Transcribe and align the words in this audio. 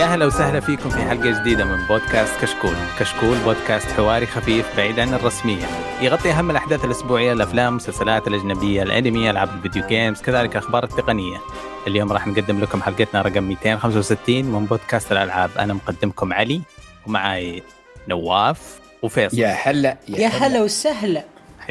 يا 0.00 0.06
هلا 0.06 0.26
وسهلا 0.26 0.60
فيكم 0.60 0.90
في 0.90 0.98
حلقة 0.98 1.40
جديدة 1.40 1.64
من 1.64 1.86
بودكاست 1.86 2.40
كشكول. 2.40 2.74
كشكول 2.98 3.38
بودكاست 3.38 3.90
حواري 3.90 4.26
خفيف 4.26 4.76
بعيد 4.76 5.00
عن 5.00 5.14
الرسمية. 5.14 5.64
يغطي 6.00 6.30
أهم 6.30 6.50
الأحداث 6.50 6.84
الأسبوعية 6.84 7.32
الأفلام 7.32 7.68
المسلسلات 7.68 8.28
الأجنبية 8.28 8.82
الأنمي 8.82 9.30
ألعاب 9.30 9.48
الفيديو 9.54 9.86
جيمز 9.86 10.20
كذلك 10.20 10.56
الأخبار 10.56 10.84
التقنية. 10.84 11.38
اليوم 11.86 12.12
راح 12.12 12.26
نقدم 12.26 12.60
لكم 12.60 12.82
حلقتنا 12.82 13.22
رقم 13.22 13.42
265 13.42 14.44
من 14.44 14.64
بودكاست 14.64 15.12
الألعاب. 15.12 15.50
أنا 15.58 15.74
مقدمكم 15.74 16.32
علي 16.32 16.60
ومعاي 17.06 17.62
نواف 18.08 18.80
وفيصل. 19.02 19.38
يا 19.38 19.56
هلا 19.64 19.96
يا 20.08 20.28
هلا 20.28 20.62
وسهلا. 20.62 21.24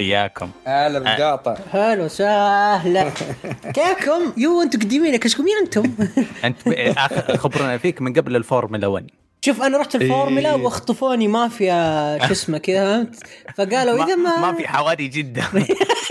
حياكم 0.03 0.49
هلا 0.65 0.99
بالقاطع 0.99 1.57
هلا 1.71 2.03
وسهلا 2.03 3.09
كيفكم؟ 3.75 4.33
يو 4.37 4.61
أنتم 4.61 4.79
قديمين 4.79 5.15
كشكم 5.15 5.43
مين 5.43 5.53
أنتم؟ 5.63 5.83
أنت 6.45 6.67
آخر 6.97 7.37
خبرنا 7.37 7.77
فيك 7.77 8.01
من 8.01 8.13
قبل 8.13 8.35
الفورمولا 8.35 8.87
1 8.87 9.07
شوف 9.45 9.61
أنا 9.61 9.77
رحت 9.77 9.95
الفورمولا 9.95 10.55
إيه. 10.55 10.61
واخطفوني 10.61 11.27
مافيا 11.27 12.17
شو 12.27 12.31
اسمه 12.31 12.57
كذا 12.57 12.95
فهمت؟ 13.03 13.15
فقالوا 13.55 14.05
إذا 14.05 14.15
ما 14.15 14.39
ما 14.51 14.53
في 14.57 14.67
حواري 14.67 15.07
جدا 15.07 15.43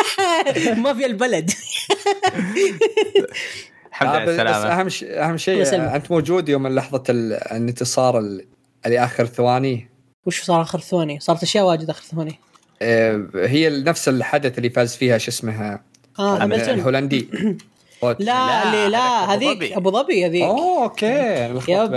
مافيا 0.85 1.07
البلد 1.07 1.51
الحمد 3.91 4.09
لله 4.09 4.21
آه، 4.21 4.25
بس 4.25 4.29
السلامة 4.29 4.81
أهم 4.81 4.89
شيء 4.89 5.25
أهم 5.25 5.37
شيء. 5.37 5.75
آه، 5.75 5.97
أنت 5.97 6.11
موجود 6.11 6.49
يوم 6.49 6.67
لحظه 6.67 7.03
ال- 7.09 7.33
الانتصار 7.33 8.19
ال- 8.19 8.47
اللي 8.87 9.05
آخر 9.05 9.27
ثواني 9.27 9.89
وش 10.27 10.43
صار 10.43 10.63
آخر 10.63 10.81
ثواني؟ 10.81 11.21
صارت 11.21 11.43
أشياء 11.43 11.65
واجد 11.65 11.91
آخر 11.91 12.03
ثواني 12.03 12.39
هي 13.35 13.83
نفس 13.83 14.09
الحدث 14.09 14.59
اللي 14.59 14.71
فاز 14.71 14.97
فيها 14.97 15.19
شو 15.19 15.31
اسمها؟ 15.31 15.81
هاملتون 16.19 16.75
الهولندي. 16.75 17.29
لا 18.03 18.19
لا، 18.19 18.89
لا 18.89 18.99
أبو 18.99 19.33
هذيك 19.33 19.49
ظبي. 19.57 19.77
أبو 19.77 19.91
ظبي 19.91 20.27
هذيك. 20.27 20.43
اوه 20.43 20.83
أوكي 20.83 21.07
يب. 21.69 21.97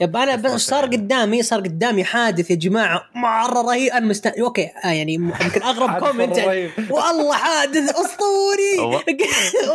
يب 0.00 0.16
أنا 0.16 0.36
بس 0.36 0.60
صار 0.60 0.84
قدامي 0.84 1.42
صار 1.42 1.60
قدامي 1.60 2.04
حادث 2.04 2.50
يا 2.50 2.56
جماعة 2.56 3.04
مرة 3.14 3.62
رهيب. 3.62 3.92
أنا 3.92 4.06
مست... 4.06 4.26
أوكي 4.26 4.68
آه 4.84 4.88
يعني 4.88 5.14
يمكن 5.14 5.62
أغرب 5.62 6.04
كومنت. 6.06 6.38
والله 6.90 7.34
حادث 7.34 7.90
أسطوري. 8.04 8.78
والله 8.78 9.02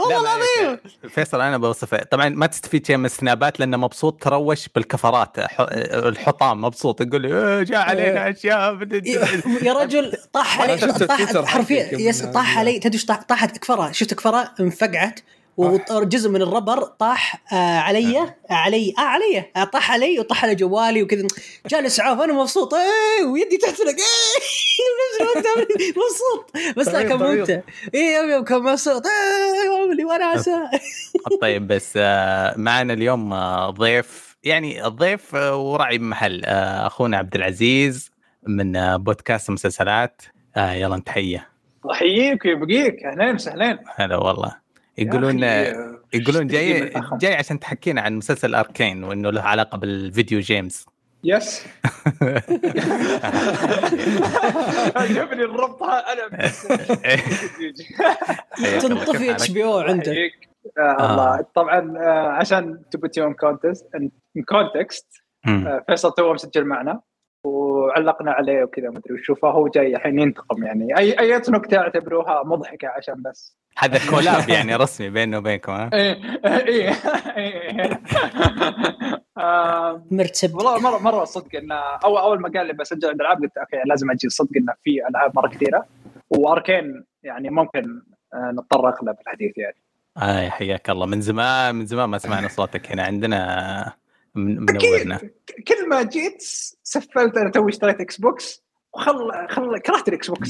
لا، 0.10 0.14
لا، 0.14 0.20
العظيم. 0.20 0.80
فيصل. 1.10 1.42
أنا 1.42 1.58
بوصفه 1.58 1.98
طبعا 1.98 2.30
ما 2.30 2.48
تستفيد 2.48 2.88
شيء 2.88 2.98
من 2.98 3.06
السنابات 3.06 3.60
لأنه 3.60 3.78
مبسوط 3.78 4.24
تروش 4.24 4.68
بالكفرات. 4.76 5.38
الحطام 5.70 6.62
مبسوط 6.62 7.02
يقول 7.02 7.22
لي 7.22 7.28
إيه، 7.28 7.64
جاء 7.64 7.80
علينا 7.80 8.30
أشياء 8.30 8.78
يا 9.62 9.74
رجل 9.74 10.14
طاح 10.34 10.54
علي 10.62 10.78
طاح 10.78 11.46
حرفيا 11.46 12.32
طاح 12.34 12.58
علي. 12.58 12.80
تدري 12.80 13.02
طاحت 13.30 13.58
كفرة. 13.58 13.92
شفت 13.92 14.14
كفرة؟ 14.14 14.52
انفقعت. 14.60 15.20
وجزء 15.58 16.30
من 16.30 16.42
الربر 16.42 16.84
طاح 16.84 17.44
آه 17.54 17.80
علي 17.80 18.34
علي 18.50 18.94
آه 18.98 19.02
علي 19.02 19.46
آه 19.56 19.64
طاح 19.64 19.92
علي 19.92 20.20
وطاح 20.20 20.44
على 20.44 20.56
جوالي 20.56 21.04
وكذا. 21.04 21.28
جاني 21.68 21.88
اسعاف 21.88 22.22
أنا 22.22 22.34
مبسوط. 22.34 22.74
إيه 22.74 23.26
ويدي 23.26 23.58
تحترق 23.58 23.88
إيه 23.88 25.90
مبسوط. 25.90 26.52
بس 26.78 26.88
لا 26.88 27.04
كان. 27.04 27.18
ممتع. 27.18 27.60
إيه 27.94 28.16
يوم 28.18 28.30
يوم 28.30 28.44
كان 28.44 28.64
مبسوط. 28.64 29.04
إيه 29.06 29.82
عمري 29.84 30.06
وأنا 30.06 30.26
عسى. 30.26 30.56
طيب 31.42 31.68
بس 31.68 31.94
آه، 31.98 32.54
معنا 32.58 32.94
اليوم 32.94 33.34
آه، 33.34 33.70
ضيف. 33.70 34.38
يعني 34.44 34.88
الضيف 34.88 35.36
آه، 35.36 35.56
وراعي 35.56 36.00
محل 36.00 36.42
آه، 36.46 36.88
أخونا 36.88 37.18
عبد 37.18 37.36
العزيز 37.36 38.12
من 38.48 38.76
آه، 38.76 38.98
بودكاست 38.98 39.50
مسلسلات. 39.50 40.22
آه، 40.58 40.72
يلا 40.74 40.98
تحيه 41.00 41.50
احييك 41.92 42.46
ويبقيك. 42.46 43.04
أهلين 43.04 43.36
وسهلين. 43.36 43.78
هلا 43.96 44.18
والله. 44.18 44.63
يقولون 44.98 45.44
يقولون 46.14 46.48
جاي. 46.48 46.94
جاي 47.14 47.36
عشان 47.36 47.60
تحكينا 47.60 48.02
عن 48.02 48.16
مسلسل 48.16 48.56
أركين 48.56 49.04
وإنه 49.04 49.30
له 49.30 49.42
علاقة 49.42 49.78
بالفيديو 49.78 50.40
جيمز. 50.40 50.86
يس 51.26 51.66
عجبني 54.96 55.44
الربط 55.44 55.84
أنا 55.84 56.28
بس 56.28 56.68
تنطفي 58.82 59.32
اتش 59.32 59.52
بي 59.52 59.64
أو 59.64 59.80
عندك. 59.80 60.32
آه. 60.78 61.12
الله. 61.12 61.46
طبعا 61.56 61.98
آه 61.98 62.28
عشان 62.28 62.82
تبت 62.92 63.18
يوم 63.18 63.34
كونتست 63.34 63.86
context. 64.50 65.08
فيصل 65.88 66.14
تو 66.14 66.34
مسجل 66.34 66.66
معنا. 66.66 67.02
وعلقنا 67.44 68.32
عليه 68.32 68.64
وكذا 68.64 68.90
ما 68.90 68.98
أدري 68.98 69.14
وش 69.14 69.32
فهو 69.42 69.68
جاي 69.68 69.96
الحين 69.96 70.20
ينتقم 70.20 70.64
يعني. 70.64 70.98
أي 70.98 71.20
أي 71.20 71.42
نكته 71.50 71.78
اعتبروها 71.78 72.44
مضحكة 72.44 72.88
عشان 72.88 73.22
بس. 73.22 73.58
هذا 73.78 74.00
collab 74.10 74.50
يعني 74.50 74.76
رسمي 74.76 75.10
بينه 75.10 75.38
وبينكم 75.38 75.72
ها؟ 75.72 75.90
إيه 75.94 76.18
إيه 76.46 76.94
إيه. 77.38 78.02
آه، 79.38 80.06
مرتب 80.12 80.56
والله 80.56 80.80
مرة 80.80 80.98
مرة 80.98 81.24
صدق 81.24 81.56
انه 81.56 81.76
أول 81.76 82.18
أول 82.18 82.42
ما 82.42 82.50
قال 82.56 82.68
لي 82.68 82.74
بسجل 82.74 83.10
عند 83.10 83.22
ألعاب 83.22 83.38
قلت 83.38 83.58
okay 83.58 83.82
لازم 83.86 84.12
أجي. 84.12 84.30
صدق 84.30 84.52
انه 84.58 84.74
في 84.84 85.08
ألعاب 85.10 85.36
مرة 85.36 85.48
كثيرة. 85.48 85.86
وأركين 86.30 87.06
يعني 87.24 87.50
ممكن 87.50 88.02
آه، 88.34 88.52
نتطرق 88.52 89.04
له 89.04 89.12
بالحديث 89.12 89.58
يعني. 89.58 89.76
آه 90.18 90.50
حياك 90.50 90.90
الله. 90.90 91.06
من 91.06 91.22
زمان 91.22 91.76
من 91.76 91.86
زمان 91.86 92.10
ما 92.10 92.18
سمعنا 92.18 92.48
صوتك 92.48 92.92
هنا. 92.92 93.04
عندنا 93.04 94.03
من- 94.36 94.60
منورنا. 94.60 95.18
كل 95.68 95.90
ما 95.90 96.02
جيت 96.04 96.42
سفلت 96.84 97.38
أنا 97.38 97.52
توي 97.52 97.70
اشتريت 97.72 98.02
إكس 98.02 98.18
بوكس 98.18 98.64
وخل 98.94 99.32
خل 99.50 99.78
كرهت 99.80 100.08
الاكس 100.08 100.28
بوكس 100.30 100.50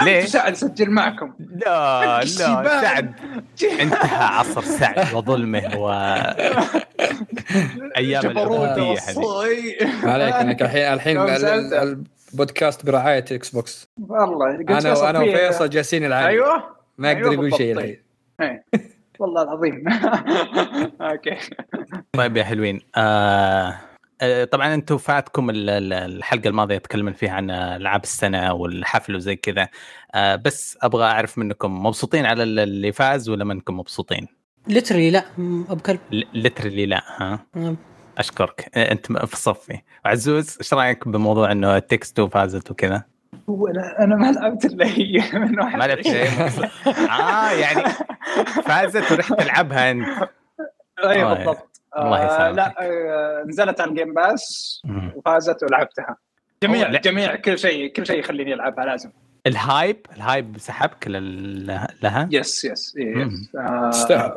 ليه؟ 0.00 0.18
أنتم 0.18 0.28
ساعد 0.28 0.52
أسجل 0.52 0.90
معكم. 0.90 1.32
لا 1.38 2.20
لا. 2.20 2.24
سعد 2.82 3.14
انتهى 3.80 4.24
عصر 4.24 4.62
سعد 4.62 5.14
وظلمه 5.14 5.78
و 5.78 5.90
أيام 7.96 8.26
العبوديه 8.26 9.00
عليك 10.04 10.34
انك 10.34 10.62
الحين 10.62 10.82
الحين 10.92 11.18
البودكاست 12.32 12.86
برعاية 12.86 13.24
إكس 13.32 13.50
بوكس 13.50 13.88
والله 14.00 14.54
أنا 14.54 15.20
في- 15.20 15.30
وفيصل 15.30 15.70
جالسين 15.70 16.02
نلعب 16.02 16.26
أيوه. 16.26 16.76
ما 16.98 17.10
يقدر 17.12 17.22
أيوة 17.30 17.34
يقول 17.34 17.54
شيء. 17.54 17.72
الحين. 18.40 18.60
والله 19.20 19.42
العظيم. 19.42 19.84
أوكي. 21.00 21.36
طيب 22.12 22.36
يا 22.36 22.44
حلوين. 22.44 22.80
آه 22.96 23.74
آه، 24.20 24.44
طبعا 24.44 24.74
أنتم 24.74 24.98
فاتكم 24.98 25.50
ال- 25.50 25.70
ال- 25.70 25.92
الحلقة 25.92 26.48
الماضية 26.48 26.78
تكلمنا 26.78 27.12
فيها 27.14 27.30
عن 27.32 27.50
ألعاب 27.50 28.02
السنة 28.02 28.52
والحفل 28.52 29.14
وزي 29.16 29.36
كذا. 29.36 29.68
آه 30.14 30.36
بس 30.36 30.78
أبغى 30.82 31.04
أعرف 31.04 31.38
منكم 31.38 31.86
مبسوطين 31.86 32.26
على 32.26 32.42
ال- 32.42 32.58
اللي 32.58 32.92
فاز 32.92 33.28
ولا 33.28 33.44
منكم 33.44 33.78
مبسوطين؟ 33.78 34.28
لتري 34.68 35.10
لا 35.10 35.24
ابو 35.70 35.82
كلب 35.82 36.00
لترلي 36.34 36.86
لا 36.86 37.02
ها؟ 37.22 37.46
م- 37.54 37.74
أشكرك. 38.18 38.70
أنت 38.76 39.12
في 39.12 39.36
صفي. 39.36 39.78
وعزوز 40.04 40.56
إيش 40.60 40.74
رأيك 40.74 41.08
بموضوع 41.08 41.52
إنه 41.52 41.78
تكستو 41.78 42.28
فازت 42.28 42.70
وكذا؟ 42.70 43.02
هو 43.50 43.66
أنا 43.66 43.98
أنا 44.04 44.16
ما 44.16 44.32
لعبت 44.32 44.64
إلا 44.64 44.86
هي 44.86 45.22
من 45.38 45.60
واحد 45.60 45.78
ما 45.78 45.84
لعبت 45.84 46.08
شيء 46.08 46.28
آه 47.10 47.50
يعني 47.50 47.82
فازت 48.64 49.12
ورحت 49.12 49.32
تلعبها 49.40 49.90
أنت 49.90 50.06
أيوه 51.04 51.30
آه، 51.32 51.34
بالضبط 51.34 51.80
الله 51.98 52.18
آه 52.22 52.26
يسامحك. 52.26 52.56
لا 52.56 52.74
آه 52.80 53.44
نزلت 53.48 53.80
على 53.80 53.90
ال 53.90 53.95
Game 53.95 54.14
Pass. 54.14 54.82
وفازت 55.16 55.62
ولعبتها 55.62 56.16
جميع. 56.62 56.90
جميع 56.90 57.34
كل 57.36 57.58
شيء 57.58 57.92
كل 57.92 58.06
شيء 58.06 58.18
يخليني 58.18 58.54
ألعبها 58.54 58.84
لازم 58.84 59.10
ال 59.46 59.58
hype 59.58 60.06
ال 60.16 60.24
hype 60.24 60.58
سحبك 60.58 61.08
لل- 61.08 61.86
لها 62.02 62.28
yes 62.32 62.64
yes. 62.64 62.94
yes 62.96 63.56
آه 63.58 63.90
تستاهل. 63.90 64.32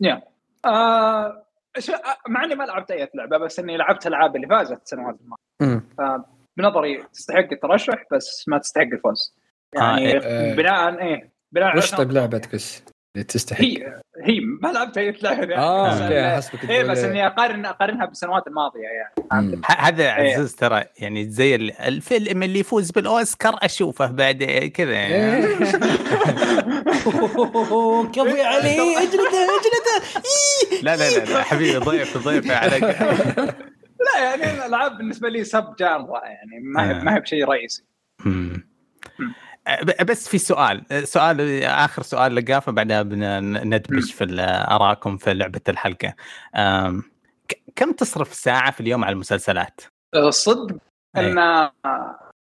يا 0.00 0.22
آه 0.64 1.42
ش- 1.78 1.90
آه، 1.90 1.96
مع 2.28 2.44
إني 2.44 2.54
ما 2.54 2.64
لعبت 2.64 2.90
أي 2.90 3.08
لعبه 3.14 3.38
بس 3.38 3.58
إني 3.58 3.76
لعبت 3.76 4.06
ألعاب 4.06 4.36
اللي 4.36 4.46
فازت 4.46 4.82
السنوات 4.82 5.16
الماضية. 5.60 5.82
بنظري 6.56 7.02
تستحق 7.12 7.48
الترشح 7.52 8.04
بس 8.12 8.44
ما 8.48 8.58
تستحق 8.58 8.82
الفوز 8.92 9.34
يعني 9.74 10.16
آه، 10.16 10.20
إيه. 10.50 10.54
بناء 10.54 11.02
إيه 11.02 11.32
بناء 11.52 11.76
وش 11.76 11.92
على- 11.92 11.96
طيب 11.96 12.12
لعبتك 12.12 12.54
بس 12.54 12.82
اللي 13.16 13.24
تستحق 13.24 13.60
هي 13.60 14.00
هي 14.24 14.40
ما 14.62 14.68
لعبت 14.68 14.98
اي 14.98 15.10
لعبه 15.22 15.56
آه 15.56 15.88
بس 15.94 16.00
أوكي 16.02 16.14
إيه، 16.18 16.36
حسبك 16.36 16.70
إيه 16.70 16.82
بس 16.84 16.98
إيه. 16.98 17.10
إني 17.10 17.26
أقارن 17.26 17.66
أقارنها 17.66 18.06
بالسنوات 18.06 18.46
الماضية 18.46 18.80
يعني 19.32 19.60
هذا 19.66 20.02
إيه. 20.16 20.34
عزوز 20.34 20.54
ترى 20.54 20.84
يعني 20.98 21.30
زي 21.30 21.54
ال- 21.54 21.72
الفيلم 21.80 22.42
اللي 22.42 22.58
يفوز 22.58 22.90
بالأوسكار 22.90 23.58
أشوفه 23.62 24.06
بعد 24.06 24.44
كذا 24.74 24.92
يعني 24.92 25.14
إيه. 25.14 25.46
كفي 28.14 28.42
عليه 28.42 28.98
اجلده 28.98 29.46
اجلده. 29.56 30.02
لا 30.82 30.96
لا 30.96 31.10
لا, 31.18 31.24
لا 31.24 31.42
حبيبي 31.42 31.76
ضيف 31.78 32.18
ضيف 32.18 32.50
على 32.50 32.76
لا 34.14 34.24
يعني 34.24 34.50
الألعاب 34.58 34.98
بالنسبة 34.98 35.28
لي 35.28 35.44
سب 35.44 35.76
جانرا 35.78 36.24
يعني 36.24 36.60
ما 36.74 36.90
هي 36.90 37.00
آه. 37.00 37.02
ما 37.02 37.14
هي 37.16 37.20
بشيء 37.20 37.44
رئيسي. 37.48 37.84
ب- 39.82 40.06
بس 40.06 40.28
في 40.28 40.38
سؤال 40.38 41.08
سؤال 41.08 41.62
آخر 41.64 42.02
سؤال 42.02 42.34
لقافة 42.34 42.72
بعدها 42.72 43.02
بندبش 43.02 44.12
في 44.12 44.26
ارائكم 44.70 45.16
في 45.16 45.34
لعبة 45.34 45.60
الحلقة 45.68 46.14
كم 47.76 47.92
تصرف 47.92 48.34
ساعه 48.34 48.70
في 48.70 48.80
اليوم 48.80 49.04
على 49.04 49.12
المسلسلات؟ 49.12 49.80
الصدق 50.14 50.76
إيه. 51.16 51.32
إن 51.32 51.36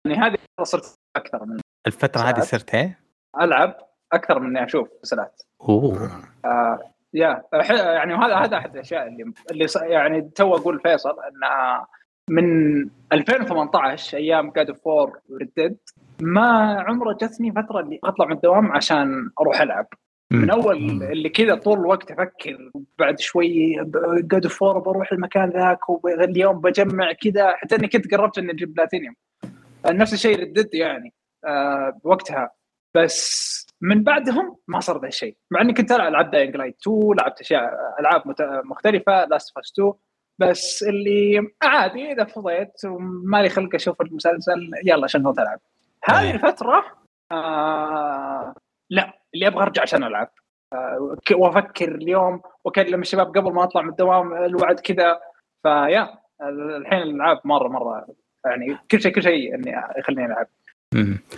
يعني 0.07 0.19
هذه 0.21 0.37
صرت 0.63 0.95
أكثر 1.17 1.45
من 1.45 1.61
الفترة 1.87 2.21
هذه. 2.21 2.41
صرت 2.41 2.75
إيه؟ 2.75 3.01
ألعب 3.41 3.77
أكثر 4.13 4.39
من 4.39 4.47
إني 4.57 4.65
أشوف 4.67 4.89
مسلسلات 5.03 5.43
أوه 5.61 6.23
آه 6.45 6.94
يا 7.15 7.43
يعني 7.71 8.15
هذا 8.15 8.35
هذا 8.35 8.57
أحد 8.57 8.75
الأشياء 8.75 9.09
اللي 9.09 9.33
اللي 9.51 9.67
يعني 9.75 10.31
تو 10.35 10.55
أقول 10.55 10.81
فيصل 10.81 11.11
إن 11.11 11.81
من 12.31 12.89
2018 13.13 14.19
أيام 14.19 14.51
God 14.51 14.69
of 14.69 15.13
War 15.29 15.50
و 15.50 15.57
Red 15.57 15.79
ما 16.21 16.81
عمره 16.81 17.13
جتني 17.13 17.53
فترة 17.53 17.81
اللي 17.81 17.99
أطلع 18.05 18.27
من 18.27 18.33
الدوام 18.33 18.73
عشان 18.73 19.31
أروح 19.41 19.61
ألعب. 19.61 19.87
من 20.33 20.51
أول 20.51 20.77
اللي 21.03 21.29
كذا 21.29 21.55
طول 21.55 21.79
الوقت 21.79 22.11
أفكر 22.11 22.71
بعد 22.99 23.21
شوي 23.21 23.75
God 24.23 24.45
of 24.45 24.63
War 24.63 24.83
بروح 24.83 25.13
المكان 25.13 25.51
ذاك 25.51 25.89
واليوم 25.89 26.61
بجمع 26.61 27.13
كذا 27.13 27.53
حتى 27.57 27.77
إني 27.77 27.89
كنت 27.89 28.15
قربت 28.15 28.39
إني 28.39 28.53
أجيب 28.53 28.75
بلاتينيوم 28.75 29.15
نفس 29.87 30.13
الشيء 30.13 30.41
Red 30.41 30.55
Dead 30.55 30.75
يعني 30.75 31.13
آه 31.45 32.01
بوقتها. 32.05 32.51
بس 32.95 33.64
من 33.85 34.03
بعدهم 34.05 34.57
ما 34.69 34.81
صار 34.81 35.01
ذا 35.01 35.09
الشيء. 35.09 35.37
مع 35.51 35.61
إني 35.61 35.73
كنت 35.73 35.93
العب 35.93 36.31
Dying 36.31 36.57
Light 36.57 36.77
2 36.81 37.15
لعبت 37.19 37.41
اشياء 37.41 37.75
ألعاب 38.01 38.23
مختلفة 38.65 39.25
Last 39.25 39.57
of 39.57 39.67
2 39.67 39.93
بس 40.39 40.83
اللي 40.83 41.53
عادي 41.63 42.13
إذا 42.13 42.25
فضيت 42.25 42.85
ومالي 42.85 43.49
خلق 43.49 43.75
أشوف 43.75 44.01
المسلسل 44.01 44.71
يلا 44.85 45.07
شغلت 45.07 45.39
ألعب. 45.39 45.61
هذه 46.05 46.21
أيه. 46.21 46.31
الفترة 46.31 46.85
آه 47.33 48.55
لا 48.91 49.13
اللي 49.35 49.47
أبغى 49.47 49.63
أرجع 49.63 49.83
عشان 49.83 50.05
ألعب. 50.05 50.31
آه 50.73 51.17
وأفكر 51.33 51.95
اليوم 51.95 52.43
وأكلم 52.65 53.01
الشباب 53.01 53.27
قبل 53.27 53.53
ما 53.53 53.65
أطلع 53.65 53.83
من 53.83 53.89
الدوام 53.89 54.33
الوعد 54.33 54.81
كذا. 54.81 55.21
فيا 55.63 56.19
الحين 56.43 57.03
الألعاب 57.03 57.41
مره 57.45 57.69
مرة 57.69 58.07
يعني 58.47 58.79
كل 58.91 59.01
شيء 59.01 59.13
كل 59.13 59.23
شيء 59.23 59.55
إني 59.55 59.83
يخليني 59.99 60.27
ألعب. 60.27 60.47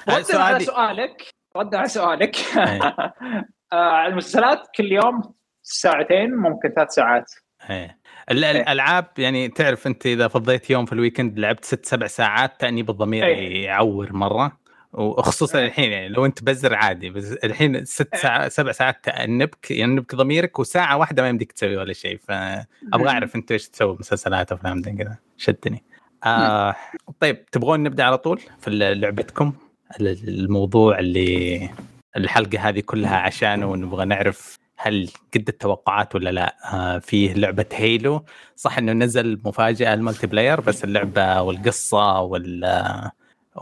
ردا 0.09 0.39
على 0.39 0.61
سؤالك. 0.61 1.23
ردا 1.57 1.79
على 1.79 1.89
سؤالك. 1.89 2.37
أيه. 2.57 2.81
آه، 3.73 4.07
المسلسلات 4.07 4.59
كل 4.77 4.93
يوم 4.93 5.35
ساعتين 5.63 6.35
ممكن 6.37 6.69
ثلاث 6.69 6.91
ساعات. 6.91 7.33
إيه. 7.71 7.99
ال- 8.31 8.45
الألعاب 8.45 9.07
يعني 9.19 9.49
تعرف 9.49 9.87
أنت 9.87 10.07
إذا 10.07 10.29
فضيت 10.29 10.71
يوم 10.71 10.87
في 10.87 10.93
الويكند 10.93 11.39
لعبت 11.39 11.65
ست 11.65 11.87
سبع 11.87 12.07
ساعات 12.07 12.61
تانيب 12.61 12.91
الضمير 12.91 13.25
إيه. 13.27 13.65
يعور 13.65 14.13
مرة. 14.13 14.59
وخصوصا 14.93 15.59
إيه. 15.59 15.67
الحين 15.67 15.93
يعني 15.93 16.09
لو 16.09 16.27
أنت 16.27 16.45
بزر 16.45 16.75
عادي 16.75 17.11
بس 17.11 17.33
الحين 17.33 17.85
ست 17.85 18.17
ساعات 18.17 18.53
سبع 18.53 18.73
ساعات 18.73 19.05
تأنبك 19.05 19.71
يأنبك 19.71 20.15
ضميرك 20.15 20.59
وساعة 20.59 20.97
واحدة 20.97 21.23
ما 21.23 21.29
يمديك 21.29 21.53
تسوي 21.53 21.77
ولا 21.77 21.93
شيء. 21.93 22.19
فابغى 22.29 23.09
أعرف 23.09 23.37
أنت 23.37 23.53
إيش 23.53 23.69
تسوي 23.69 23.97
مسلسلات 24.01 24.53
أفلام 24.53 24.83
كذا. 24.83 25.17
شدني. 25.37 25.85
آه 26.25 26.77
طيب 27.21 27.47
تبغون 27.47 27.83
نبدأ 27.83 28.05
على 28.05 28.19
طول 28.19 28.41
في 28.61 28.71
لعبتكم؟ 28.71 29.53
الموضوع 30.01 30.99
اللي 30.99 31.71
الحلقة 32.17 32.69
هذه 32.69 32.81
كلها 32.81 33.17
عشانه 33.17 33.67
ونبغى 33.67 34.05
نعرف 34.05 34.59
هل 34.77 35.09
قد 35.35 35.49
التوقعات 35.49 36.15
ولا 36.15 36.31
لا. 36.31 36.57
آه 36.75 36.99
فيه 36.99 37.33
لعبة 37.35 37.67
هيلو 37.73 38.25
صح 38.57 38.79
إنه 38.79 38.93
نزل 38.93 39.41
مفاجأة 39.45 39.95
الملتي 39.95 40.27
بلاير 40.27 40.61
بس 40.61 40.85
اللعبة 40.85 41.43
والقصة 41.43 42.21
وال 42.21 43.11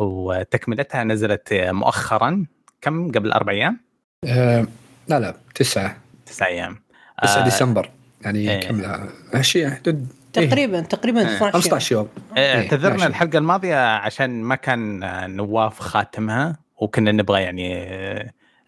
وتكملتها 0.01 1.05
نزلت 1.05 1.49
مؤخرا. 1.53 2.47
كم؟ 2.81 3.09
قبل 3.13 3.33
أربع 3.33 3.53
أيام؟ 3.53 3.81
آه 4.25 4.67
لا 5.09 5.21
لا 5.21 5.35
تسعة. 5.55 5.97
تسع 6.27 6.47
أيام. 6.47 6.79
9 7.23 7.41
آه، 7.41 7.45
ديسمبر. 7.45 7.91
يعني. 8.23 8.61
كم 8.61 8.81
لها 8.81 9.09
ماشي 9.35 9.71
حدود 9.71 10.09
تقريبا 10.35 10.81
تقريبا 10.81 11.21
إيه. 11.21 11.37
12 11.37 11.45
يوم. 11.45 11.53
15 11.53 11.93
يوم. 11.93 12.09
إيه، 12.37 12.55
اعتذرنا. 12.55 13.07
الحلقة 13.07 13.39
الماضية 13.39 13.97
عشان 13.97 14.43
ما 14.43 14.55
كان 14.55 15.01
نواف 15.37 15.81
خاتمها 15.81 16.57
وكنا 16.77 17.13
نبغى 17.13 17.43
يعني 17.43 17.89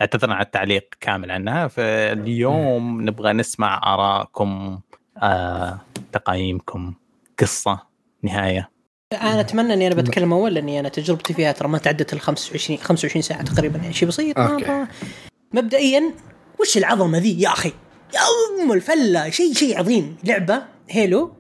اعتذرنا 0.01 0.35
على 0.35 0.45
التعليق 0.45 0.89
كامل 1.01 1.31
عنها. 1.31 1.69
فاليوم 1.69 3.03
نبغى 3.03 3.33
نسمع 3.33 3.95
ارائكم 3.95 4.81
آه، 5.23 5.79
تقايمكم 6.13 6.95
قصة 7.39 7.79
نهاية. 8.23 8.71
أنا 9.13 9.41
أتمنى 9.41 9.75
إني 9.75 9.87
أنا 9.87 9.95
بتكلم 9.95 10.33
أول 10.33 10.55
لأني 10.55 10.81
أنا 10.81 10.89
تجربتي 10.89 11.35
فيها 11.35 11.53
ترى 11.53 11.69
ما 11.69 11.79
تعدت 11.79 12.13
ال 12.13 12.21
25 12.21 12.79
25 12.79 13.23
ساعة 13.23 13.43
تقريبا 13.43 13.79
يعني 13.79 13.93
شيء 13.93 14.09
بسيط. 14.09 14.39
أوكي. 14.39 14.87
مبدئيا 15.53 16.03
وش 16.61 16.77
العظمة 16.77 17.19
ذي 17.19 17.41
يا 17.43 17.49
أخي؟ 17.49 17.73
يا 18.15 18.21
أم 18.65 18.73
الفلة 18.73 19.31
شيء 19.31 19.53
شيء 19.53 19.79
عظيم. 19.79 20.17
لعبة 20.25 20.63
Halo. 20.91 21.33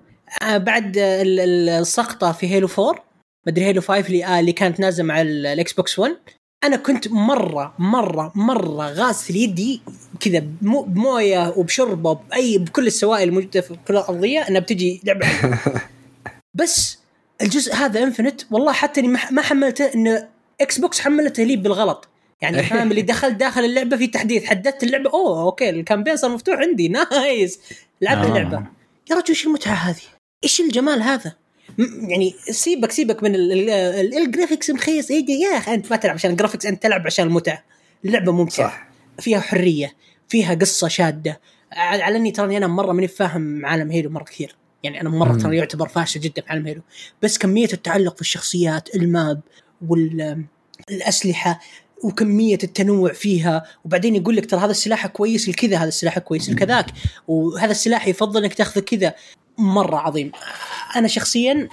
بعد 0.42 0.98
آه، 0.98 1.22
ال- 1.22 1.68
السقطة 1.68 2.32
في 2.32 2.48
Halo 2.50 2.68
4 2.78 3.04
مدري 3.46 3.64
Halo 3.64 3.80
5 3.80 4.06
اللي 4.06 4.24
آه 4.24 4.40
اللي 4.40 4.52
كانت 4.52 4.80
نازلة 4.80 5.04
مع 5.06 5.20
ال- 5.20 5.46
ال 5.46 5.72
Xbox 5.72 5.98
1 5.98 6.16
أنا 6.64 6.76
كنت 6.76 7.08
مرة 7.08 7.74
مرة 7.78 8.32
مرة 8.34 8.86
غاسل 8.88 9.36
يدي 9.36 9.80
كذا 10.20 10.38
بمو- 10.38 10.82
بموية 10.82 11.52
وبشربه 11.56 12.12
باي 12.12 12.58
بكل 12.58 12.86
السوائل 12.86 13.28
الموجودة 13.28 13.60
في 13.60 13.76
كل 13.88 13.94
الأرضية 13.96 14.40
إنها 14.48 14.60
بتجي 14.60 15.00
لعبة 15.04 15.26
بس 16.54 16.98
الجزء 17.42 17.74
هذا 17.74 18.02
Infinite 18.02 18.40
والله 18.50 18.72
حتى 18.72 19.00
إني 19.00 19.08
ما- 19.08 19.30
ما 19.30 19.42
حملته 19.42 19.84
إنه 19.94 20.28
Xbox 20.60 21.00
حملته 21.00 21.42
لي 21.42 21.56
بالغلط 21.56 22.08
يعني 22.42 22.62
فاهم 22.62 22.90
اللي 22.90 23.02
دخل 23.02 23.30
داخل 23.36 23.64
اللعبة 23.64 23.96
في 23.96 24.06
تحديث 24.06 24.44
حددت 24.44 24.82
اللعبة 24.82 25.10
أوه 25.10 25.42
okay 25.42 25.70
ال 25.70 25.75
campaign 25.75 26.16
صار 26.16 26.30
مفتوح 26.30 26.56
عندي 26.58 26.88
nice 27.12 27.60
لعبت 28.00 28.24
آه. 28.26 28.28
اللعبة 28.28 28.66
يا 29.10 29.16
رجل 29.16 29.24
إيش 29.28 29.46
المتعة 29.46 29.74
هذه؟ 29.74 30.00
إيش 30.44 30.60
الجمال 30.60 31.02
هذا؟ 31.02 31.32
يعني 32.08 32.34
سيبك 32.50 32.92
سيبك 32.92 33.22
من 33.22 33.34
ال- 33.34 33.52
ال- 33.52 33.70
ال- 33.70 34.14
graphics 34.18 34.70
مخيس. 34.70 35.10
يا 35.10 35.58
أخي 35.58 35.74
أنت 35.74 35.90
ما 35.90 35.96
تلعب 35.96 36.14
عشان 36.14 36.30
ال 36.30 36.34
graphics 36.34 36.66
أنت 36.66 36.82
تلعب 36.82 37.06
عشان 37.06 37.26
المتعه 37.26 37.64
اللعبة 38.04 38.32
ممتعة. 38.32 38.68
صح. 38.68 38.88
فيها 39.20 39.40
حرية 39.40 39.94
فيها 40.28 40.54
قصة 40.54 40.88
شادة. 40.88 41.40
على 41.72 42.16
إني 42.16 42.30
تراني 42.30 42.56
أنا 42.56 42.66
مرة 42.66 42.92
ماني 42.92 43.08
فاهم 43.08 43.66
عالم 43.66 43.90
Halo 43.90 44.10
مرة 44.10 44.24
كثير. 44.24 44.56
يعني 44.82 45.00
أنا 45.00 45.08
مرة. 45.08 45.38
ترى 45.38 45.56
يعتبر 45.56 45.88
فاشل 45.88 46.20
جدا 46.20 46.42
في 46.42 46.48
عالم 46.48 46.66
Halo 46.66 46.82
بس 47.22 47.38
كمية 47.38 47.68
التعلق 47.72 48.14
في 48.14 48.20
الشخصيات 48.20 48.94
الماب 48.94 49.40
والاسلحه 49.88 51.60
وكمية 52.04 52.58
التنوع 52.64 53.12
فيها. 53.12 53.64
وبعدين 53.84 54.16
يقول 54.16 54.36
لك 54.36 54.50
ترى 54.50 54.60
هذا 54.60 54.70
السلاح 54.70 55.06
كويس 55.06 55.48
لكذا 55.48 55.76
هذا 55.76 55.88
السلاح 55.88 56.18
كويس 56.18 56.50
لكذاك. 56.50 56.86
وهذا 57.28 57.70
السلاح 57.70 58.08
يفضل 58.08 58.44
إنك 58.44 58.54
تاخذه 58.54 58.80
كذا. 58.80 59.14
مرة 59.58 59.96
عظيم. 59.96 60.32
أنا 60.96 61.08
شخصيا 61.08 61.68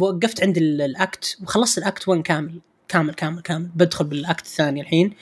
وقفت 0.00 0.42
عند 0.42 0.56
ال- 0.56 0.82
الأكت 0.82 1.36
وخلصت 1.42 1.78
الأكت 1.78 2.08
1 2.08 2.22
كامل 2.22 2.60
كامل 2.88 3.14
كامل 3.14 3.40
كامل. 3.42 3.68
بدخل 3.74 4.04
بالأكت 4.04 4.44
الثاني 4.46 4.80
الحين 4.80 5.12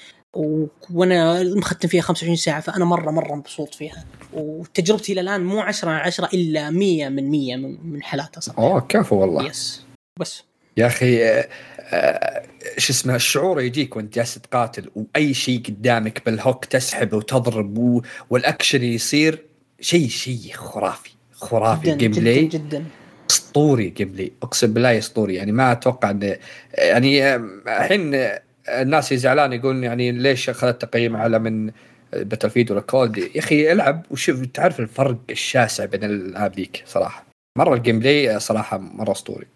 وأنا 0.91 1.43
مختم 1.43 1.89
فيها 1.89 2.03
25 2.03 2.37
ساعة 2.37 2.61
فأنا 2.61 2.85
مرة 2.85 3.11
مرة 3.11 3.35
مبسوط 3.35 3.75
فيها. 3.75 4.05
وتجربتي 4.33 5.13
إلى 5.13 5.21
الآن 5.21 5.45
مو 5.45 5.61
10 5.61 5.91
على 5.91 6.03
10 6.03 6.27
إلا 6.35 6.71
100 6.71 7.09
من 7.09 7.31
100 7.31 7.57
من, 7.57 8.03
حالاتها 8.03 8.41
صراحة. 8.41 8.63
أوه 8.63 8.81
كفو 8.81 9.17
والله. 9.17 9.47
yes 9.47 9.83
بس. 10.21 10.43
يا 10.77 10.87
أخي 10.87 11.25
آه، 11.25 11.49
آه، 11.81 12.43
شو 12.79 12.93
اسمه 12.93 13.15
الشعور 13.15 13.61
يجيك 13.61 13.97
وأنت 13.97 14.15
جالس 14.15 14.35
تقاتل 14.35 14.91
وأي 14.97 15.35
شيء 15.35 15.63
قدامك 15.63 16.23
بال 16.27 16.40
hook 16.40 16.65
تسحب 16.65 17.13
وتضرب 17.13 18.03
والأكشن 18.31 18.83
يصير 18.83 19.45
شيء 19.81 20.09
شيء 20.09 20.53
خرافي. 20.55 21.11
خرافي 21.41 21.87
جدا 21.87 21.97
جدا 21.97 22.21
play 22.21 22.47
جدا. 22.47 22.85
أسطوري 23.31 23.89
gameplay 23.89 24.33
أقسم 24.43 24.73
بالله 24.73 24.99
أسطوري. 24.99 25.35
يعني 25.35 25.53
ما 25.53 25.73
أتوقع 25.73 26.11
ان 26.11 26.37
يعني 26.75 27.25
آه، 27.25 27.37
الحين 27.67 28.15
آه، 28.15 28.43
الناس 28.69 29.13
يزعلان 29.13 29.53
يقولون 29.53 29.85
يعني 29.85 30.13
ليش 30.13 30.51
أخذت 30.51 30.83
تقييم 30.83 31.17
اعلى 31.17 31.39
من 31.39 31.71
Battlefield 32.13 32.71
ولا 32.71 32.81
COD 32.81 33.19
يا 33.19 33.39
أخي 33.39 33.73
العب 33.73 34.07
وشوف 34.11 34.47
تعرف 34.47 34.81
الفرق 34.81 35.17
الشاسع 35.31 35.85
بين 35.85 36.05
الالعاب 36.05 36.55
ذيك 36.55 36.83
صراحة. 36.87 37.25
مرة 37.59 37.75
ال 37.75 37.99
gameplay 37.99 38.41
صراحة 38.41 38.79
مرة 38.79 39.13
أسطوري. 39.13 39.47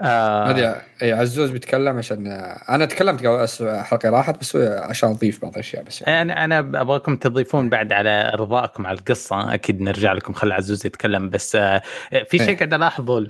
هذه 0.00 0.82
اي 1.02 1.12
عزوز 1.12 1.50
بيتكلم 1.50 1.98
عشان 1.98 2.26
أنا 2.68 2.86
تكلمت 2.86 3.26
قبل 3.26 3.48
حلقة 3.84 4.10
راحت 4.10 4.40
بس 4.40 4.56
عشان 4.56 5.08
أضيف 5.08 5.42
بعض 5.42 5.52
الأشياء 5.52 5.82
بس 5.82 6.02
يعني. 6.02 6.22
أنا 6.22 6.44
أنا 6.44 6.58
أبغاكم 6.58 7.16
تضيفون 7.16 7.68
بعد 7.68 7.92
على 7.92 8.32
رضاكم 8.34 8.86
على 8.86 8.98
القصة 8.98 9.54
أكيد 9.54 9.80
نرجع 9.80 10.12
لكم 10.12 10.32
خلي 10.32 10.54
عزوز 10.54 10.86
يتكلم 10.86 11.30
بس 11.30 11.56
آه، 11.56 11.82
في 12.28 12.38
شيء 12.38 12.48
إيه. 12.48 12.56
قاعد 12.56 12.74
ألاحظه 12.74 13.26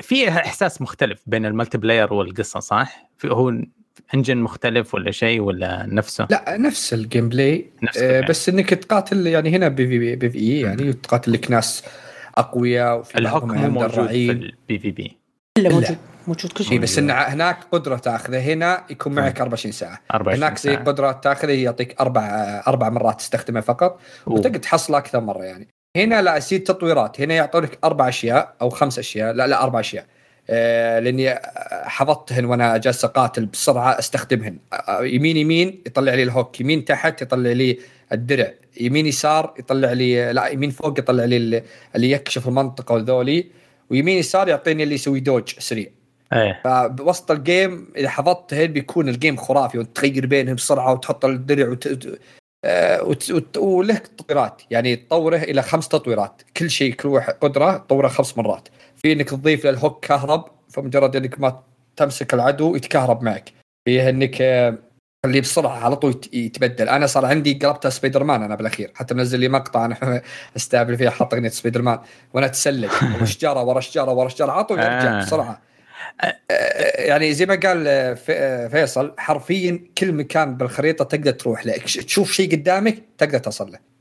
في 0.00 0.28
إحساس 0.28 0.82
مختلف 0.82 1.22
بين 1.26 1.46
ال 1.46 1.78
multiplayer 1.78 2.14
والقصة 2.14 2.60
صح؟ 2.60 3.10
هو 3.26 3.52
engine 4.14 4.36
مختلف 4.36 4.94
ولا 4.94 5.10
شيء 5.10 5.40
ولا 5.40 5.86
نفسه؟ 5.86 6.26
لا 6.30 6.56
نفس 6.56 6.94
ال 6.94 7.28
gameplay 7.28 7.70
نفس 7.82 7.98
آه. 7.98 8.20
بس 8.20 8.48
إنك 8.48 8.70
تقاتل 8.70 9.26
يعني 9.26 9.56
هنا 9.56 9.68
PV 9.68 9.86
PVE 9.86 10.60
يعني 10.60 10.92
تقاتل 10.92 11.32
لك 11.32 11.50
ناس 11.50 11.84
أقوياء 12.36 12.98
وفي 12.98 13.28
عند 13.28 13.68
موجود 13.68 14.06
في 14.06 14.30
ال 14.30 14.78
PVP 14.78 15.23
إلا. 15.58 15.68
موجود 15.68 15.98
موجود 16.26 16.52
كل 16.52 16.64
اي 16.64 16.70
شيء. 16.70 16.78
بس 16.78 16.98
إن 16.98 17.10
هناك 17.10 17.58
قدرة 17.72 17.96
تأخذه 17.96 18.52
هنا 18.52 18.84
يكون 18.90 19.14
معك 19.14 19.40
24 19.40 19.72
ساعة. 19.72 20.00
24 20.14 20.42
هناك 20.42 20.58
زي. 20.58 20.76
قدرة 20.76 21.12
تأخذه 21.12 21.50
يعطيك 21.50 22.00
أربع 22.00 22.22
أربع 22.66 22.88
مرات 22.88 23.18
تستخدمه 23.18 23.60
فقط. 23.60 24.00
وتقدر 24.26 24.58
تحصله 24.58 24.98
أكثر 24.98 25.20
مرة 25.20 25.44
يعني. 25.44 25.68
هنا 25.96 26.22
لا 26.22 26.36
يصير 26.36 26.60
تطويرات. 26.60 27.20
هنا 27.20 27.34
يعطونك 27.34 27.78
أربع 27.84 28.08
أشياء 28.08 28.54
أو 28.62 28.70
خمس 28.70 28.98
أشياء. 28.98 29.32
لا 29.34 29.46
لا 29.46 29.62
أربع 29.62 29.80
أشياء. 29.80 30.06
آه، 30.50 30.98
لأني 30.98 31.34
حفظتهن 31.84 32.44
وأنا 32.44 32.76
جالس 32.76 33.04
أقاتل 33.04 33.46
بسرعة 33.46 33.98
أستخدمهن. 33.98 34.58
آه، 34.72 35.04
يمين 35.04 35.36
يمين 35.36 35.82
يطلع 35.86 36.14
لي 36.14 36.22
ال 36.22 36.30
hook 36.30 36.60
يمين 36.60 36.84
تحت 36.84 37.22
يطلع 37.22 37.52
لي 37.52 37.78
الدرع. 38.12 38.50
يمين 38.80 39.06
يسار 39.06 39.54
يطلع 39.58 39.92
لي 39.92 40.32
لا 40.32 40.46
يمين 40.46 40.70
فوق 40.70 40.98
يطلع 40.98 41.24
لي 41.24 41.62
اللي 41.96 42.10
يكشف 42.10 42.48
المنطقة 42.48 42.94
وذولي. 42.94 43.63
ويمين 43.90 44.18
يسار 44.18 44.48
يعطيني 44.48 44.82
اللي 44.82 44.94
يسوي 44.94 45.20
dodge 45.20 45.58
سريع. 45.58 45.86
إيه. 46.32 46.60
فبوسط 46.64 47.30
ال 47.30 47.42
game 47.42 47.92
إذا 47.96 48.08
حفظتهن 48.08 48.66
بيكون 48.66 49.08
ال 49.08 49.14
game 49.14 49.36
خرافي 49.36 49.78
وتغير 49.78 50.26
بينهم 50.26 50.54
بسرعة 50.54 50.92
وتحط 50.92 51.24
الدرع 51.24 51.68
وت... 51.68 52.08
آه، 52.64 53.02
وت... 53.02 53.30
وت... 53.30 53.56
وله 53.56 53.94
تطويرات. 53.94 54.62
يعني 54.70 54.96
تطوره 54.96 55.36
إلى 55.36 55.62
خمس 55.62 55.88
تطويرات. 55.88 56.42
كل 56.56 56.70
شيء 56.70 56.94
كل 56.94 57.08
واحد 57.08 57.32
قدرة 57.32 57.76
تطوره 57.76 58.08
خمس 58.08 58.38
مرات. 58.38 58.68
في 58.96 59.12
إنك 59.12 59.28
تضيف 59.30 59.66
لل 59.66 59.79
hook 59.79 60.06
كهرب 60.06 60.44
فمجرد 60.70 61.16
إنك 61.16 61.40
ما 61.40 61.62
تمسك 61.96 62.34
العدو 62.34 62.76
يتكهرب 62.76 63.22
معك. 63.22 63.52
فيه 63.84 64.08
إنك 64.08 64.42
آه، 64.42 64.78
اللي 65.24 65.40
بسرعة 65.40 65.84
على 65.84 65.96
طول 65.96 66.20
يتبدل. 66.32 66.88
أنا 66.88 67.06
صار 67.06 67.26
عندي 67.26 67.52
قلبتها 67.52 67.90
سبايدر 67.90 68.24
مان 68.24 68.42
أنا 68.42 68.54
بالأخير. 68.54 68.90
حتى 68.94 69.14
منزل 69.14 69.40
لي 69.40 69.48
مقطع 69.48 69.84
أنا 69.84 70.22
استقبل 70.56 70.96
فيه 70.96 71.08
حاط 71.08 71.34
أغنية 71.34 71.48
سبايدر 71.48 71.82
مان 71.82 71.98
وأنا 72.34 72.46
اتسلق 72.46 72.90
شجره 73.24 73.62
ورا 73.62 73.80
شجره 73.80 74.12
ورا 74.12 74.28
شجره 74.28 74.52
على 74.52 74.64
طول 74.64 74.80
أرجع 74.80 75.18
آه. 75.18 75.24
بسرعة 75.24 75.60
آه، 76.20 77.00
يعني 77.02 77.34
زي 77.34 77.46
ما 77.46 77.54
قال 77.54 77.84
آه، 77.88 78.18
آه، 78.30 78.68
فيصل 78.68 79.14
حرفيا 79.18 79.84
كل 79.98 80.12
مكان 80.12 80.56
بالخريطة 80.56 81.04
تقدر 81.04 81.30
تروح 81.30 81.66
له. 81.66 81.72
تشوف 81.76 82.32
شيء 82.32 82.52
قدامك 82.52 83.02
تقدر 83.18 83.38
تصل 83.38 83.72
له. 83.72 83.94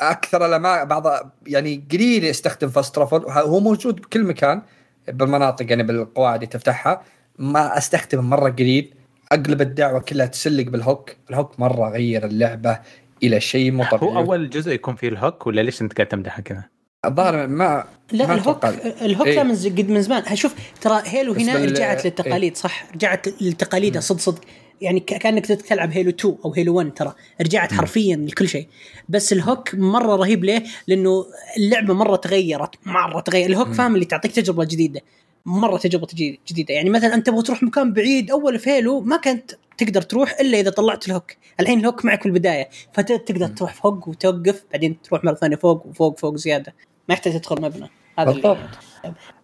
أكثر 0.00 0.46
الاماكن 0.46 0.88
بعض 0.88 1.32
يعني 1.46 1.84
قليل 1.92 2.24
يستخدم 2.24 2.68
fast 2.68 2.94
travel. 2.94 3.24
هو 3.28 3.60
موجود 3.60 3.96
بكل 3.96 4.24
مكان 4.24 4.62
بالمناطق 5.08 5.66
يعني 5.70 5.82
بالقواعد 5.82 6.34
اللي 6.34 6.46
تفتحها. 6.46 7.02
ما 7.38 7.78
أستخدمه 7.78 8.22
مرة 8.22 8.50
قليل. 8.50 8.94
أغلب 9.32 9.60
الدعوة 9.60 10.00
كلها 10.00 10.26
تسلق 10.26 10.64
بال 10.64 10.77
hook. 10.77 11.10
ال 11.30 11.36
hook 11.36 11.60
مرة 11.60 11.90
غير 11.90 12.26
اللعبة 12.26 12.78
إلى 13.22 13.40
شيء 13.40 13.70
مو 13.72 13.84
طبيعي. 13.90 14.12
هو 14.14 14.18
أول 14.18 14.50
جزء 14.50 14.72
يكون 14.72 14.94
فيه 14.96 15.08
ال 15.08 15.16
hook 15.16 15.46
ولا 15.46 15.60
ليش 15.60 15.82
أنت 15.82 15.92
قاعد 15.92 16.08
تمدحها 16.08 16.42
كذا؟ 16.42 16.64
الظاهر 17.04 17.46
ما 17.46 17.84
لا 18.12 18.26
ما 18.26 18.34
ال 18.34 18.39
hook. 18.39 18.64
ال 19.02 19.07
hook 19.07 19.26
إيه. 19.26 19.42
من 19.42 19.54
قد 19.54 19.88
من 19.90 20.02
زمان. 20.02 20.36
شوف 20.36 20.54
ترى 20.80 21.02
Halo 21.04 21.32
هنا 21.32 21.52
بال- 21.52 21.70
رجعت 21.70 22.04
للتقاليد 22.04 22.56
صح؟ 22.56 22.84
رجعت 22.94 23.42
لتقاليدها 23.42 24.00
صدق 24.00 24.20
صدق. 24.20 24.40
يعني 24.80 25.00
كأنك 25.00 25.46
تلعب 25.46 25.92
Halo 25.92 26.10
2 26.10 26.36
أو 26.44 26.52
Halo 26.52 26.74
1 26.74 26.94
ترى. 26.94 27.14
رجعت 27.40 27.72
حرفيا 27.72 28.16
لكل 28.16 28.48
شيء. 28.48 28.66
بس 29.08 29.32
ال 29.32 29.40
hook 29.40 29.74
مرة 29.74 30.16
رهيب. 30.16 30.44
ليه؟ 30.44 30.62
لأنه 30.86 31.26
اللعبة 31.56 31.94
مرة 31.94 32.16
تغيرت. 32.16 32.74
مرة 32.86 33.20
تغير. 33.20 33.50
الهوك 33.50 33.68
فاهم 33.72 33.94
اللي 33.94 34.04
تعطيك 34.04 34.32
تجربة 34.32 34.64
جديدة. 34.64 35.00
مرة 35.46 35.76
تجربة 35.76 36.06
جديدة. 36.48 36.74
يعني 36.74 36.90
مثلا 36.90 37.14
أنت 37.14 37.26
تبغى 37.26 37.42
تروح 37.42 37.62
مكان 37.62 37.92
بعيد 37.92 38.30
أول 38.30 38.58
في 38.58 38.70
هيلو 38.70 39.00
ما 39.00 39.16
كنت 39.16 39.52
تقدر 39.78 40.02
تروح 40.02 40.40
إلا 40.40 40.60
إذا 40.60 40.70
طلعت 40.70 41.08
الهوك. 41.08 41.32
الحين 41.60 41.80
الهوك 41.80 42.04
معك 42.04 42.20
في 42.20 42.26
البداية 42.26 42.68
فتقدر 42.92 43.46
تروح 43.46 43.74
فوق 43.74 44.08
وتوقف 44.08 44.64
بعدين 44.72 45.02
تروح 45.02 45.24
مرة 45.24 45.34
ثانية 45.34 45.56
فوق 45.56 45.86
وفوق 45.86 46.18
فوق 46.18 46.36
زيادة. 46.36 46.74
ما 47.08 47.12
يحتاج 47.14 47.32
تدخل 47.32 47.62
مبنى. 47.62 47.90
هذا 48.18 48.32
بالضبط. 48.32 48.58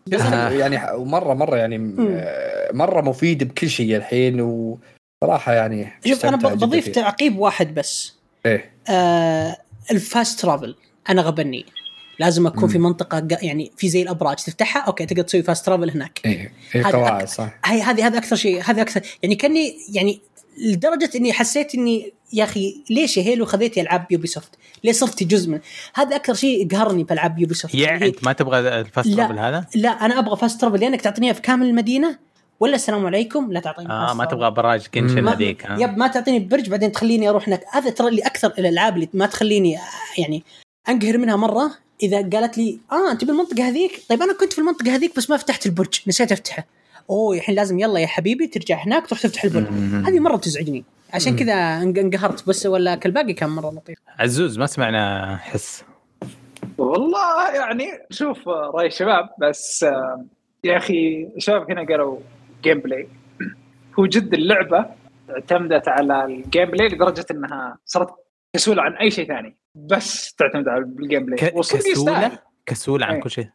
بس 0.07 0.21
آه. 0.21 0.50
يعني 0.50 1.05
مره 1.05 1.35
مرة 1.35 1.57
يعني 1.57 1.78
مرة 2.73 3.00
مفيد 3.00 3.45
بكل 3.45 3.71
شيء 3.71 3.97
الحين 3.97 4.40
وصراحة 4.40 5.52
يعني 5.52 5.93
شوف 6.07 6.26
أنا 6.26 6.37
بضيف. 6.37 6.88
تعقيب 6.88 7.38
واحد 7.38 7.75
بس. 7.75 8.14
إيه. 8.47 8.73
آه 8.88 9.57
ال 9.91 10.00
fast 10.00 10.41
travel. 10.41 10.77
أنا 11.09 11.23
غبني. 11.23 11.67
لازم 12.19 12.47
أكون 12.47 12.63
مم. 12.63 12.69
في 12.69 12.79
منطقه 12.79 13.27
يعني 13.43 13.73
في 13.77 13.89
زي 13.89 14.03
الأبراج 14.03 14.37
تفتحها 14.37 14.83
okay 14.83 15.07
تقدر 15.07 15.23
تسوي 15.23 15.43
fast 15.43 15.67
travel 15.67 15.91
هناك 15.91 16.21
إيه 16.25 16.53
هذا 16.75 16.89
قواعد 16.89 17.27
أك- 17.27 17.31
صح 17.31 17.59
هاي 17.65 17.83
هذه 17.83 18.07
هذا 18.07 18.19
أكثر 18.19 18.37
شيء 18.37 18.63
هذا 18.65 18.83
أكثر 18.83 19.01
يعني 19.23 19.35
كاني 19.35 19.77
يعني 19.93 20.21
لدرجة 20.59 21.11
إني 21.17 21.33
حسيت 21.33 21.75
إني 21.75 22.13
يا 22.33 22.45
أخي 22.45 22.83
ليش 22.91 23.17
يا 23.17 23.23
Halo 23.23 23.45
خذيتي 23.47 23.81
ألعاب 23.81 24.07
Ubisoft؟ 24.11 24.50
ليه 24.85 24.93
صرتي 24.93 25.25
جزء 25.25 25.51
من 25.51 25.61
هذا 25.95 26.17
أكثر 26.17 26.35
شيء 26.35 26.67
يقهرني 26.67 27.05
بألعاب 27.05 27.39
Ubisoft 27.38 27.75
يعني 27.75 28.07
أنت 28.07 28.25
ما 28.25 28.33
تبغى 28.33 28.59
ال 28.59 28.69
fast 28.69 29.09
لا. 29.09 29.17
travel 29.17 29.38
هذا؟ 29.39 29.67
لا 29.75 29.89
أنا 29.89 30.19
أبغى 30.19 30.37
fast 30.37 30.61
travel 30.61 30.81
لأنك 30.81 31.01
تعطيني 31.01 31.35
في 31.35 31.41
كامل 31.41 31.67
المدينة 31.67 32.19
ولا 32.61 32.75
السلام 32.75 33.07
عليكم 33.07 33.53
لا 33.53 33.61
تعطيني 33.61 33.91
آه 33.91 34.15
ما. 34.15 34.25
تبغى 34.25 34.51
براج 34.51 34.87
كنشن 34.87 35.29
هذيك؟ 35.29 35.67
يب 35.71 35.99
ما 35.99 36.07
تعطيني 36.07 36.39
برج 36.39 36.69
بعدين 36.69 36.93
تخليني 36.93 37.29
أروح 37.29 37.49
هناك 37.49 37.65
هذا 37.73 37.91
ترى 37.91 38.09
اللي 38.09 38.23
أكثر 38.23 38.49
الألعاب 38.49 38.95
اللي 38.95 39.09
ما 39.15 39.27
تخليني 39.27 39.79
يعني 40.19 40.43
أنقهر 40.89 41.19
منها 41.19 41.37
مرة 41.37 41.71
إذا 42.02 42.31
قالت 42.31 42.59
لي 42.59 42.78
آه 42.93 43.11
أنت 43.12 43.25
بالمنطقة 43.25 43.69
هذيك؟ 43.69 44.02
طيب 44.09 44.23
أنا 44.23 44.33
كنت 44.33 44.52
في 44.52 44.59
المنطقة 44.59 44.95
هذيك 44.95 45.17
بس 45.17 45.31
ما 45.31 45.37
فتحت 45.37 45.67
البرج 45.67 46.00
نسيت 46.07 46.33
افتحه 46.33 46.67
أوه 47.11 47.37
الحين 47.37 47.55
لازم 47.55 47.78
يلا 47.78 48.00
يا 48.00 48.07
حبيبي 48.07 48.47
ترجع 48.47 48.85
هناك 48.87 49.07
تروح 49.07 49.21
تفتح 49.23 49.45
البرج. 49.45 49.64
هذه 50.09 50.21
مرة 50.21 50.37
تزعجني 50.37 50.85
عشان 51.14 51.37
كذا 51.37 51.55
انق- 51.83 51.99
انقهرت 51.99 52.49
بس 52.49 52.67
ولا 52.67 52.95
كالباقي 52.95 53.33
كان 53.33 53.49
مرة 53.50 53.71
لطيف. 53.71 53.99
عزوز 54.19 54.59
ما 54.59 54.67
سمعنا 54.67 55.37
حس. 55.37 55.85
والله 56.78 57.55
يعني 57.55 57.87
شوف 58.11 58.49
رأي 58.49 58.87
الشباب 58.87 59.28
بس 59.40 59.83
آه، 59.85 60.25
يا 60.64 60.76
أخي 60.76 61.28
الشباب 61.37 61.71
هنا 61.71 61.87
قالوا 61.87 62.19
gameplay 62.62 63.09
هو 63.99 64.07
جد 64.07 64.35
اللعبة 64.35 64.87
اعتمدت 65.31 65.88
على 65.88 66.25
ال 66.25 66.65
gameplay 66.71 66.88
لدرجة 66.88 67.26
إنها 67.31 67.78
صارت 67.87 68.09
كسوله 68.55 68.83
عن 68.83 68.93
أي 68.97 69.11
شيء 69.11 69.26
ثاني 69.28 69.57
بس 69.75 70.35
تعتمد 70.35 70.69
على 70.69 70.83
ال 70.85 71.25
gameplay 71.27 71.50
ك- 71.50 71.57
وصدق 71.57 71.78
يستاهل. 71.88 72.28
كسوله 72.28 72.38
كسوله 72.67 73.07
عن 73.07 73.14
إيه. 73.14 73.21
كل 73.21 73.31
شيء. 73.31 73.49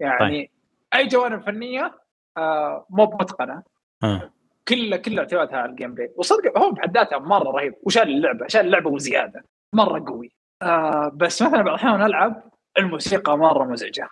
يعني 0.00 0.50
أي 0.94 1.06
جوانب 1.06 1.42
فنية 1.42 1.98
آه 2.36 2.86
مو 2.90 3.04
متقنه 3.04 3.62
آه. 4.04 4.32
كل 4.68 4.96
كل 4.96 5.18
اعتمادها 5.18 5.56
على 5.58 5.70
ال 5.70 5.94
gameplay 5.94 6.12
وصدق 6.16 6.58
هو 6.58 6.70
بحد 6.72 6.96
ذاتها 6.96 7.18
مرة 7.18 7.50
رهيب. 7.50 7.74
وشال 7.82 8.02
اللعبة 8.02 8.46
شال 8.48 8.60
اللعبة 8.66 8.90
وزيادة. 8.90 9.44
مرة 9.72 10.04
قوي. 10.06 10.32
آه 10.62 11.10
بس 11.14 11.42
مثلا 11.42 11.56
بعض 11.62 11.68
الأحيان 11.68 12.02
ألعب 12.02 12.50
الموسيقى 12.78 13.38
مرة 13.38 13.64
مزعجة. 13.64 14.08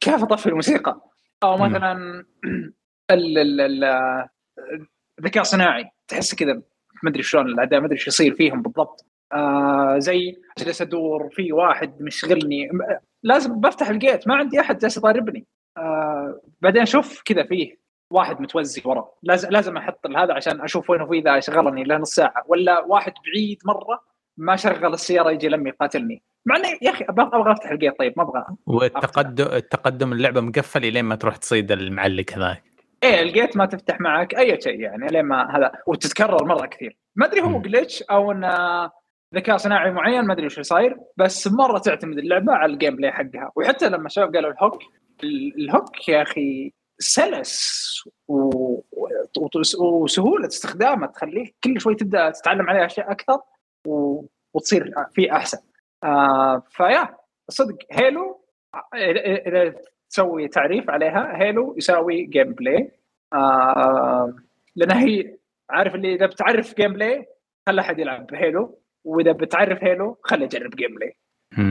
كيف 0.00 0.22
أطفي 0.22 0.46
الموسيقى؟ 0.48 1.00
أو. 1.42 1.56
مثلا 1.56 1.92
ال- 3.10 3.38
ال- 3.38 3.60
ال- 3.60 4.28
الذكاء 5.18 5.40
الصناعي. 5.40 5.90
تحس 6.08 6.34
كذا 6.34 6.52
ما 7.02 7.10
أدري 7.10 7.22
شلون 7.22 7.46
الاعداء 7.46 7.80
ما 7.80 7.86
أدري 7.86 7.96
إيش 7.96 8.06
يصير 8.06 8.34
فيهم 8.34 8.62
بالضبط. 8.62 9.06
آه 9.32 9.98
زي 9.98 10.36
جالس 10.58 10.82
أدور 10.82 11.28
في 11.32 11.52
واحد 11.52 12.02
مشغلني. 12.02 12.70
لازم 13.22 13.60
بفتح 13.60 13.88
الجيت 13.88 14.28
ما 14.28 14.34
عندي 14.36 14.60
أحد 14.60 14.78
جالس 14.78 14.96
يضاربني. 14.96 15.46
آه 15.78 16.40
بعدين 16.60 16.82
أشوف 16.82 17.22
كذا 17.24 17.44
فيه 17.44 17.86
واحد 18.12 18.40
متوزي 18.40 18.82
ورا. 18.84 19.08
لازم 19.22 19.48
لازم 19.50 19.76
أحط 19.76 20.06
هذا 20.16 20.34
عشان 20.34 20.60
أشوف 20.60 20.90
وين 20.90 21.00
هو 21.00 21.12
إذا 21.12 21.40
شغلني 21.40 21.84
لنص 21.84 22.14
ساعه 22.14 22.44
ولا 22.46 22.80
واحد 22.80 23.12
بعيد 23.26 23.58
مرة 23.64 24.00
ما 24.38 24.56
شغل 24.56 24.94
السيارة 24.94 25.30
يجي 25.30 25.48
لما 25.48 25.68
يقاتلني. 25.68 26.22
مع 26.46 26.56
إني 26.56 26.78
يا 26.82 26.90
أخي 26.90 27.04
أبغى 27.08 27.52
أفتح 27.52 27.70
ال 27.70 27.76
gate 27.76 27.98
طيب 27.98 28.14
ما 28.16 28.22
أبغى. 28.22 28.44
والتقدم 28.66 29.44
التقدم 29.44 30.12
اللعبة 30.12 30.40
مقفل 30.40 30.84
الين 30.84 31.04
ما 31.04 31.14
تروح 31.14 31.36
تصيد 31.36 31.72
المعلق 31.72 32.32
هذاك. 32.32 32.62
إيه 33.02 33.22
ال 33.22 33.29
gate 33.29 33.56
ما 33.56 33.66
تفتح 33.66 34.00
معك 34.00 34.34
أي 34.34 34.60
شيء 34.60 34.80
يعني 34.80 35.06
لين 35.06 35.24
ما 35.24 35.56
هذا. 35.56 35.72
وتتكرر 35.86 36.44
مرة 36.44 36.66
كثير. 36.66 36.96
ما 37.16 37.26
أدري 37.26 37.40
هو. 37.40 37.60
glitch 37.60 38.02
أو 38.02 38.32
ان 38.32 38.44
ذكاء 39.34 39.56
صناعي 39.56 39.90
معين 39.92 40.24
ما 40.24 40.32
أدري 40.32 40.46
وش 40.46 40.60
صاير 40.60 40.96
بس 41.16 41.48
مرة 41.48 41.78
تعتمد 41.78 42.18
اللعبة 42.18 42.52
على 42.52 42.72
ال 42.72 42.96
gameplay 42.96 43.12
حقها 43.12 43.52
وحتى 43.56 43.88
لما 43.88 44.06
الشباب 44.06 44.34
قالوا 44.34 44.50
ال 44.52 44.58
hook 44.58 44.82
ال- 45.24 45.54
ال 45.64 45.73
hook 45.73 46.08
يا 46.08 46.22
أخي 46.22 46.72
سلس. 46.98 47.86
وسهولة 49.80 50.46
استخدامه 50.46 51.06
تخليك 51.06 51.56
كل 51.64 51.80
شوي 51.80 51.94
تبدأ 51.94 52.30
تتعلم 52.30 52.70
عليه 52.70 52.86
أشياء 52.86 53.10
أكثر. 53.10 53.38
وتصير 54.54 54.92
فيه 55.14 55.32
أحسن 55.36 55.58
آه 56.04 56.62
فيا 56.70 57.16
صدق 57.48 57.78
Halo 57.92 58.44
اذا 58.94 59.74
تسوي 60.10 60.48
تعريف 60.48 60.90
عليها 60.90 61.42
Halo 61.42 61.74
يساوي 61.76 62.22
gameplay 62.22 62.90
آه 63.32 64.36
لأن 64.76 64.90
هي 64.90 65.36
عارف 65.70 65.94
اللي 65.94 66.14
إذا 66.14 66.26
بتعرف 66.26 66.74
gameplay 66.74 67.26
خلي 67.68 67.80
أحد 67.80 67.98
يلعب 67.98 68.34
Halo 68.34 68.78
وإذا 69.06 69.32
بتعرف 69.32 69.84
Halo 69.84 70.18
خلي 70.22 70.44
يجرب 70.44 70.70
gameplay. 70.70 71.16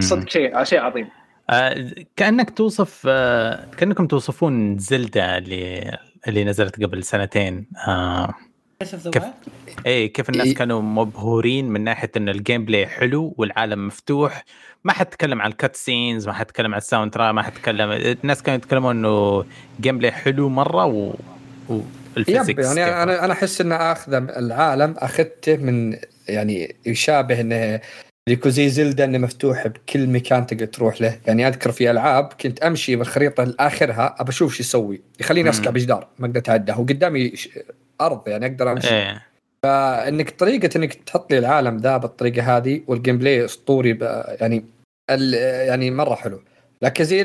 صدق 0.02 0.30
شيء 0.30 0.64
شيء 0.64 0.80
عظيم. 0.80 1.10
آه 1.50 1.92
كأنك 2.16 2.50
توصف 2.50 3.04
آه 3.08 3.66
كأنكم 3.78 4.08
توصفون 4.08 4.78
Zelda 4.78 5.38
اللي 5.38 5.98
اللي 6.28 6.44
نزلت 6.44 6.84
قبل 6.84 7.04
سنتين. 7.04 7.68
آه 7.88 8.34
كيف؟ 9.12 9.24
اي 9.86 10.08
كيف 10.08 10.30
الناس 10.30 10.48
إيه. 10.48 10.56
كانوا 10.56 10.82
مبهورين 10.82 11.70
من 11.70 11.84
ناحية 11.84 12.12
إن 12.18 12.30
ال 12.30 12.66
gameplay 12.66 12.88
حلو 12.88 13.36
والعالم 13.38 13.88
مفتوح. 13.88 14.44
ما 14.84 14.94
حتكلم 14.94 15.42
عن 15.42 15.52
ال 15.52 15.76
cutscenes 15.76 16.28
ما 16.28 16.34
حتكلم 16.34 16.72
عن 16.74 16.78
ال 16.78 17.14
soundtrack 17.14 17.32
ما 17.32 17.42
حتكلم 17.42 17.92
الناس 17.92 18.44
كانوا 18.44 18.58
يتكلمون 18.58 18.96
إنه 18.96 19.46
gameplay 19.82 20.12
حلو 20.12 20.50
مرة 20.50 20.86
و... 20.86 21.14
yep 21.70 21.84
وال 22.16 22.27
physics 22.27 22.66
يعني 22.66 22.86
كيف. 22.86 22.96
أنا 22.96 23.26
أنا 23.26 23.34
أحس 23.34 23.62
ان 23.62 23.72
آخذ 23.72 24.14
العالم 24.14 24.96
أخذته 24.98 25.58
من 25.58 25.98
يعني 26.28 26.76
يشابه 26.86 27.42
إنه 27.42 27.80
يكون 28.30 28.52
زي 28.52 28.70
Zelda 28.70 29.04
إنه 29.04 29.18
مفتوح 29.18 29.68
بكل 29.68 30.08
مكان 30.08 30.46
تقدر 30.46 30.66
تروح 30.66 31.02
له. 31.02 31.20
يعني 31.28 31.48
أذكر 31.48 31.72
في 31.72 31.92
ألعاب 31.92 32.30
كنت 32.42 32.64
أمشي 32.64 32.96
بالخريطه 32.96 33.44
لآخرها 33.44 34.16
ابى 34.20 34.30
أشوف 34.30 34.54
شو 34.54 34.64
يسوي. 34.64 35.02
يخليني 35.20 35.50
اسكع. 35.50 35.70
بجدار 35.72 36.08
ما 36.20 36.28
أقدر 36.28 36.40
أتعدى. 36.40 36.72
وقدامي 36.72 37.34
أرض 38.02 38.28
يعني 38.28 38.46
أقدر 38.46 38.72
أمشي. 38.72 38.90
إيه. 38.96 39.26
فإنك 39.64 40.30
طريقة 40.30 40.70
إنك 40.76 40.94
تحط 40.94 41.32
لي 41.32 41.38
العالم 41.38 41.78
ذا 41.78 41.98
بالطريقة 41.98 42.58
هذه 42.58 42.82
وال 42.88 43.18
gameplay 43.18 43.46
اسطوري 43.46 43.98
يعني 44.42 44.66
يعني 45.10 45.92
مرة 45.92 46.16
حلو. 46.16 46.42
لكن 46.82 47.04
زي 47.04 47.22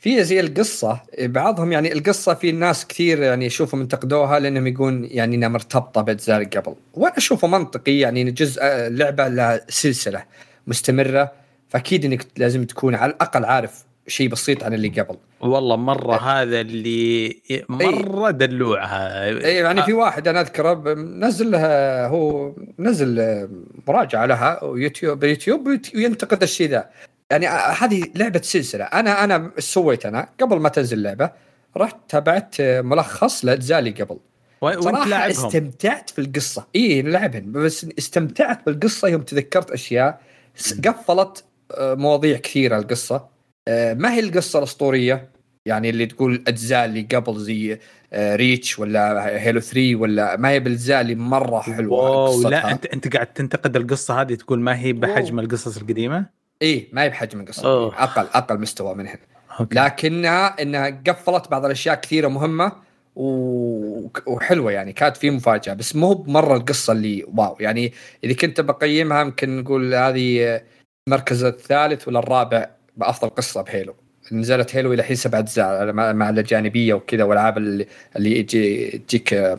في 0.00 0.24
زي 0.24 0.40
القصة 0.40 1.00
بعضهم 1.18 1.72
يعني 1.72 1.92
القصة 1.92 2.34
في 2.34 2.52
ناس 2.52 2.86
كثير 2.86 3.22
يعني 3.22 3.46
يشوفوا 3.46 3.78
منتقدوها 3.78 4.38
لأنهم 4.38 4.66
يقولون 4.66 5.04
يعني 5.10 5.36
إنها 5.36 5.48
مرتبطة 5.48 6.00
بأجزاء 6.00 6.44
قبل. 6.44 6.74
وأنا 6.94 7.18
أشوفه 7.18 7.48
منطقي 7.48 7.98
يعني 7.98 8.30
جزء 8.30 8.62
لعبة 8.88 9.28
لها 9.28 9.60
سلسلة 9.68 10.24
مستمرة 10.66 11.32
فأكيد 11.68 12.04
إنك 12.04 12.26
لازم 12.36 12.64
تكون 12.64 12.94
على 12.94 13.12
الأقل 13.12 13.44
عارف 13.44 13.84
شيء 14.06 14.28
بسيط 14.28 14.64
عن 14.64 14.74
اللي 14.74 14.88
قبل. 14.88 15.16
والله 15.40 15.76
مرة 15.76 16.16
هذا 16.16 16.60
اللي 16.60 17.36
مرة 17.68 18.30
دلوعها. 18.30 19.28
إي 19.28 19.54
يعني 19.54 19.82
في 19.82 19.92
واحد 19.92 20.28
أنا 20.28 20.40
أذكره 20.40 20.94
نزل 20.94 21.50
لها 21.50 22.06
هو 22.06 22.52
نزل 22.78 23.48
مراجعة 23.88 24.26
لها 24.26 24.64
ويوتيوب 24.64 25.18
باليوتيوب 25.20 25.68
وينتقد 25.94 26.42
الشيء 26.42 26.68
ذا. 26.68 26.90
يعني 27.30 27.48
آه، 27.48 27.70
هذه 27.70 28.04
لعبة 28.14 28.40
سلسلة. 28.44 28.84
أنا 28.84 29.24
أنا 29.24 29.50
سويت 29.58 30.06
أنا 30.06 30.28
قبل 30.40 30.56
ما 30.60 30.68
تنزل 30.68 30.98
اللعبه 30.98 31.30
رحت 31.76 31.96
تابعت 32.08 32.54
آه، 32.60 32.80
ملخص 32.80 33.44
لأجزاء 33.44 33.78
اللي 33.78 33.90
قبل. 33.90 34.18
صراحة 34.80 35.08
لاعبهم. 35.08 35.46
استمتعت 35.46 36.10
في 36.10 36.20
القصة 36.20 36.66
إي 36.76 37.02
لعبهم. 37.02 37.52
بس 37.52 37.86
استمتعت 37.98 38.66
بالقصة 38.66 39.08
يوم 39.08 39.22
تذكرت 39.22 39.70
أشياء. 39.70 40.20
قفلت 40.86 41.44
آه، 41.74 41.94
مواضيع 41.94 42.36
كثيرة 42.38 42.78
القصة. 42.78 43.40
ما 43.68 44.12
هي 44.14 44.20
القصة 44.20 44.58
الأسطورية؟ 44.58 45.28
يعني 45.66 45.90
اللي 45.90 46.06
تقول 46.06 46.44
أجزاء 46.48 46.84
اللي 46.84 47.02
قبل 47.14 47.38
زي 47.38 47.78
Reach 48.14 48.78
ولا 48.78 49.26
Halo 49.26 49.60
3 49.60 49.96
ولا 49.96 50.36
ما 50.36 50.48
هي 50.48 50.60
بالأجزاء 50.60 51.00
اللي 51.00 51.14
مرة 51.14 51.60
حلوة 51.60 51.98
wow. 52.00 52.42
لا 52.48 52.70
أنت 52.72 52.86
أنت 52.86 53.14
قاعد 53.14 53.26
تنتقد 53.26 53.76
القصة 53.76 54.20
هذه 54.20 54.34
تقول 54.34 54.60
ما 54.60 54.78
هي 54.78 54.92
بحجم. 54.92 55.38
القصص 55.40 55.76
القديمة؟ 55.76 56.39
اي 56.62 56.88
ما 56.92 57.02
هي 57.02 57.08
بحجم 57.08 57.40
القصة. 57.40 57.68
أوه. 57.68 58.02
أقل 58.02 58.26
أقل 58.34 58.60
مستوى 58.60 58.94
منها 58.94 59.18
okay. 59.60 59.74
لكنها 59.74 60.62
إنها 60.62 61.02
قفلت 61.06 61.50
بعض 61.50 61.64
الأشياء 61.64 61.94
كثيرة 61.94 62.28
مهمة 62.28 62.72
و... 63.16 64.08
وحلوة 64.26 64.72
يعني 64.72 64.92
كانت 64.92 65.16
في 65.16 65.30
مفاجأة 65.30 65.74
بس 65.74 65.96
مو 65.96 66.14
بمرة 66.14 66.56
القصة 66.56 66.92
اللي 66.92 67.24
wow. 67.34 67.56
يعني 67.60 67.92
إذا 68.24 68.34
كنت 68.34 68.60
بقيمها 68.60 69.20
يمكن 69.20 69.60
نقول 69.60 69.94
هذه 69.94 70.60
المركز 71.08 71.44
الثالث 71.44 72.08
ولا 72.08 72.18
الرابع 72.18 72.70
بأفضل 72.96 73.28
قصة 73.28 73.62
بهيلو. 73.62 73.94
نزلت 74.32 74.76
هيلو 74.76 74.92
إلى 74.92 75.00
الحين 75.00 75.16
سبع 75.16 75.38
أجزاء 75.38 75.92
مع 75.92 76.30
الجانبية 76.30 76.94
وكذا 76.94 77.24
والألعاب 77.24 77.58
اللي, 77.58 77.86
اللي 78.16 78.42
تجيك 78.42 79.34
آه، 79.34 79.58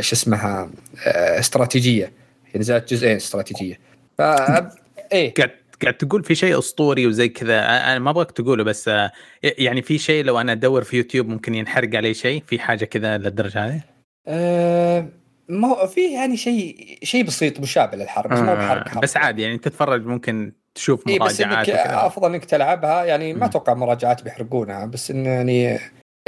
شو 0.00 0.16
اسمها 0.16 0.70
آه، 1.06 1.38
استراتيجية. 1.38 2.12
نزلت 2.56 2.94
جزئين 2.94 3.16
استراتيجية. 3.16 3.78
ف 4.18 4.22
إيه. 5.12 5.34
قاعد 5.34 5.50
قاعد 5.84 5.96
تقول 5.96 6.24
في 6.24 6.34
شيء 6.34 6.58
أسطوري 6.58 7.06
وزي 7.06 7.28
كذا 7.28 7.58
أنا 7.66 7.98
ما 7.98 8.10
أبغاك 8.10 8.30
تقوله 8.30 8.64
بس 8.64 8.88
آه، 8.88 9.12
يعني 9.42 9.82
في 9.82 9.98
شيء 9.98 10.24
لو 10.24 10.40
أنا 10.40 10.52
أدور 10.52 10.84
في 10.84 10.96
يوتيوب 10.96 11.28
ممكن 11.28 11.54
ينحرق 11.54 11.96
علي 11.96 12.14
شيء 12.14 12.42
في 12.46 12.58
حاجة 12.58 12.84
كذا 12.84 13.18
للدرجة 13.18 13.66
هذه 13.66 13.80
آه، 14.28 15.08
ما 15.48 15.68
هو 15.68 15.86
في 15.86 16.12
يعني 16.12 16.36
شيء 16.36 16.98
شيء 17.02 17.24
بسيط 17.24 17.60
مشابه 17.60 17.96
للحرب 17.96 18.30
بس 18.30 18.38
مو 18.38 18.54
بحرق 18.54 18.88
حرب 18.88 19.02
بس 19.02 19.16
عادي 19.16 19.42
يعني 19.42 19.58
تتفرج 19.58 20.06
ممكن 20.06 20.52
تشوف 20.74 21.08
إيه 21.08 21.18
بس 21.18 21.40
مراجعات 21.40 21.68
وكذا. 21.68 22.06
أفضل 22.06 22.34
إنك 22.34 22.44
تلعبها 22.44 23.04
يعني 23.04 23.34
ما. 23.34 23.46
أتوقع 23.46 23.74
مراجعات 23.74 24.22
بيحرقونها 24.22 24.86
بس 24.86 25.10
انه 25.10 25.28
يعني 25.28 25.78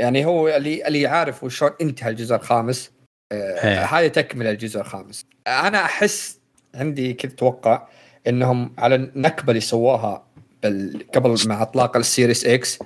يعني 0.01 0.25
هو 0.25 0.49
اللي 0.49 0.87
اللي 0.87 1.07
عارف 1.07 1.45
وشلون 1.45 1.71
انتهى 1.81 2.11
الجزء 2.11 2.37
الخامس 2.37 2.93
آه 3.33 3.69
إيه. 3.69 3.85
هذه 3.85 4.09
تكملة 4.09 4.51
الجزء 4.51 4.81
الخامس 4.81 5.27
أنا 5.47 5.85
أحس 5.85 6.41
عندي 6.75 7.15
كذا 7.15 7.33
أتوقع 7.33 7.89
إنهم 8.29 8.73
على 8.79 8.95
النكبة 8.95 9.51
اللي 9.51 9.61
سووها 9.61 10.27
بال... 10.63 11.07
قبل 11.15 11.37
مع 11.47 11.63
إطلاق 11.63 11.97
السيريس 11.97 12.47
إكس 12.47 12.79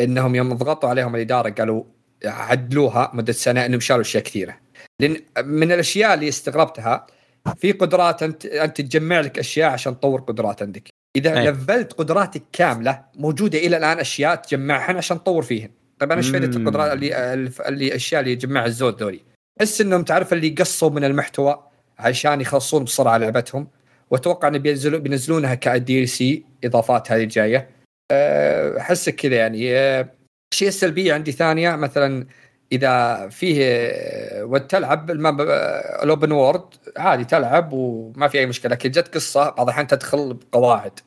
إنهم 0.00 0.34
يوم 0.34 0.54
ضغطوا 0.54 0.88
عليهم 0.88 1.16
الإدارة 1.16 1.50
قالوا 1.50 1.84
عدلوها 2.24 3.10
مدة 3.14 3.32
سنة 3.32 3.66
إنهم 3.66 3.80
شالوا 3.80 4.02
أشياء 4.02 4.22
كثيرة. 4.22 4.56
لأن 5.00 5.16
من 5.44 5.72
الأشياء 5.72 6.14
اللي 6.14 6.28
استغربتها 6.28 7.06
في 7.56 7.72
قدرات 7.72 8.22
انت 8.22 8.46
أنت 8.46 8.80
تجمع 8.80 9.20
لك 9.20 9.38
أشياء 9.38 9.70
عشان 9.70 10.00
تطور 10.00 10.20
قدرات 10.20 10.62
عندك. 10.62 10.88
إذا 11.16 11.38
أي. 11.38 11.50
لفلت 11.50 11.92
قدراتك 11.92 12.42
كاملة 12.52 13.04
موجودة 13.14 13.58
إلى 13.58 13.76
الآن 13.76 13.98
أشياء 13.98 14.34
تجمعها 14.34 14.96
عشان 14.96 15.22
تطور 15.22 15.42
فيهن. 15.42 15.70
طيب 15.98 16.12
أنا 16.12 16.20
إيش 16.20 16.30
فائده. 16.30 16.58
القدرات 16.58 16.92
اللي 16.92 17.34
اللي 17.34 17.50
الاشياء 17.68 18.20
اللي 18.20 18.32
يجمعها 18.32 18.66
الزود 18.66 19.02
ذولي؟ 19.02 19.20
احس 19.60 19.80
إنهم 19.80 20.02
تعرف 20.02 20.32
اللي 20.32 20.48
قصوا 20.48 20.90
من 20.90 21.04
المحتوى 21.04 21.62
عشان 21.98 22.40
يخلصون 22.40 22.84
بسرعة 22.84 23.16
لعبتهم. 23.18 23.68
وأتوقع 24.10 24.48
انه 24.48 24.58
بينزلوا 24.58 24.98
بينزلونها 24.98 25.54
كدي 25.54 26.06
سي 26.06 26.44
إضافات 26.64 27.12
هذه 27.12 27.22
الجاية. 27.22 27.70
أه، 28.10 28.78
احس 28.78 29.08
كذا 29.08 29.34
يعني. 29.36 29.76
أه، 29.76 30.08
الشيء 30.52 30.68
السلبيه 30.68 31.14
عندي 31.14 31.32
ثانية 31.32 31.76
مثلا 31.76 32.26
إذا 32.72 33.28
فيه 33.28 33.58
أه، 33.62 34.44
ود 34.44 34.66
تلعب 34.66 35.10
أه، 35.10 35.14
ال 36.02 36.08
open 36.08 36.32
world 36.32 36.64
عادي 36.96 37.24
تلعب 37.24 37.72
وما 37.72 38.28
في 38.28 38.38
أي 38.38 38.46
مشكلة 38.46 38.72
لكن 38.72 38.90
جت 38.90 39.14
قصة 39.14 39.50
بعض 39.50 39.60
الأحيان 39.62 39.86
تدخل 39.86 40.34
بقواعد. 40.34 41.00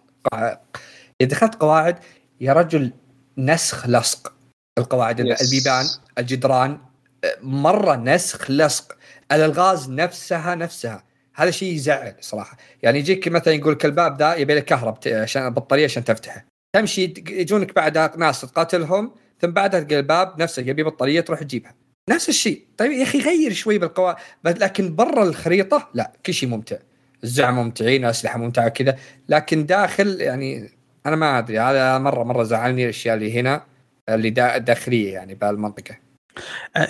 إذا 1.22 1.30
دخلت 1.30 1.56
قواعد 1.56 2.00
يا 2.42 2.54
رجل 2.54 2.92
نسخ 3.38 3.88
لصق. 3.88 4.34
القواعد 4.78 5.18
Yes. 5.22 5.42
البيبان 5.42 5.86
الجدران 6.18 6.78
أه، 7.24 7.38
مرة 7.42 7.96
نسخ 7.96 8.52
لصق. 8.52 8.98
الألغاز 9.32 9.90
نفسها 9.90 10.56
نفسها. 10.56 11.04
هذا 11.40 11.52
شيء 11.52 11.74
يزعل 11.74 12.14
صراحة. 12.22 12.58
يعني 12.84 13.00
يجيك 13.00 13.28
مثلا 13.28 13.54
يقول 13.54 13.74
لك 13.74 13.86
الباب 13.86 14.20
ذا 14.20 14.36
يبي 14.36 14.54
له 14.54 14.60
كهرب 14.60 14.98
عشان 15.08 15.50
بطاريه 15.50 15.84
عشان 15.84 16.04
تفتحه. 16.04 16.46
تمشي 16.76 17.14
يجونك 17.30 17.76
بعدها 17.76 18.12
ناس 18.18 18.42
تقاتلهم 18.42 19.12
ثم 19.42 19.52
بعدها 19.52 19.80
تلقى 19.80 20.00
الباب 20.00 20.42
نفسه 20.42 20.62
يبي 20.62 20.84
بطارية 20.84 21.22
تروح 21.22 21.44
تجيبها. 21.44 21.76
نفس 22.10 22.30
الشيء. 22.30 22.66
طيب 22.78 22.92
يا 22.92 23.04
أخي 23.04 23.20
غير 23.20 23.54
شوي 23.54 23.78
بالقواعد 23.78 24.18
لكن 24.46 24.96
برا 24.96 25.24
الخريطة 25.24 25.90
لا 25.94 26.12
كل 26.26 26.34
شيء 26.34 26.50
ممتع. 26.50 26.78
الزعم 27.24 27.56
ممتعين 27.56 28.06
الاسلحه 28.06 28.40
ممتعة 28.40 28.70
كذا 28.70 28.98
لكن 29.30 29.66
داخل 29.66 30.22
يعني 30.22 30.70
أنا 31.06 31.16
ما 31.16 31.40
أدري 31.40 31.60
هذا 31.60 31.98
مره 31.98 32.24
مرة 32.24 32.44
زعلني 32.44 32.84
الأشياء 32.84 33.16
اللي 33.16 33.40
هنا 33.40 33.64
اللي 34.10 34.30
دا 34.30 34.58
داخلية 34.58 35.14
يعني 35.14 35.36
بهالمنطقه 35.36 36.09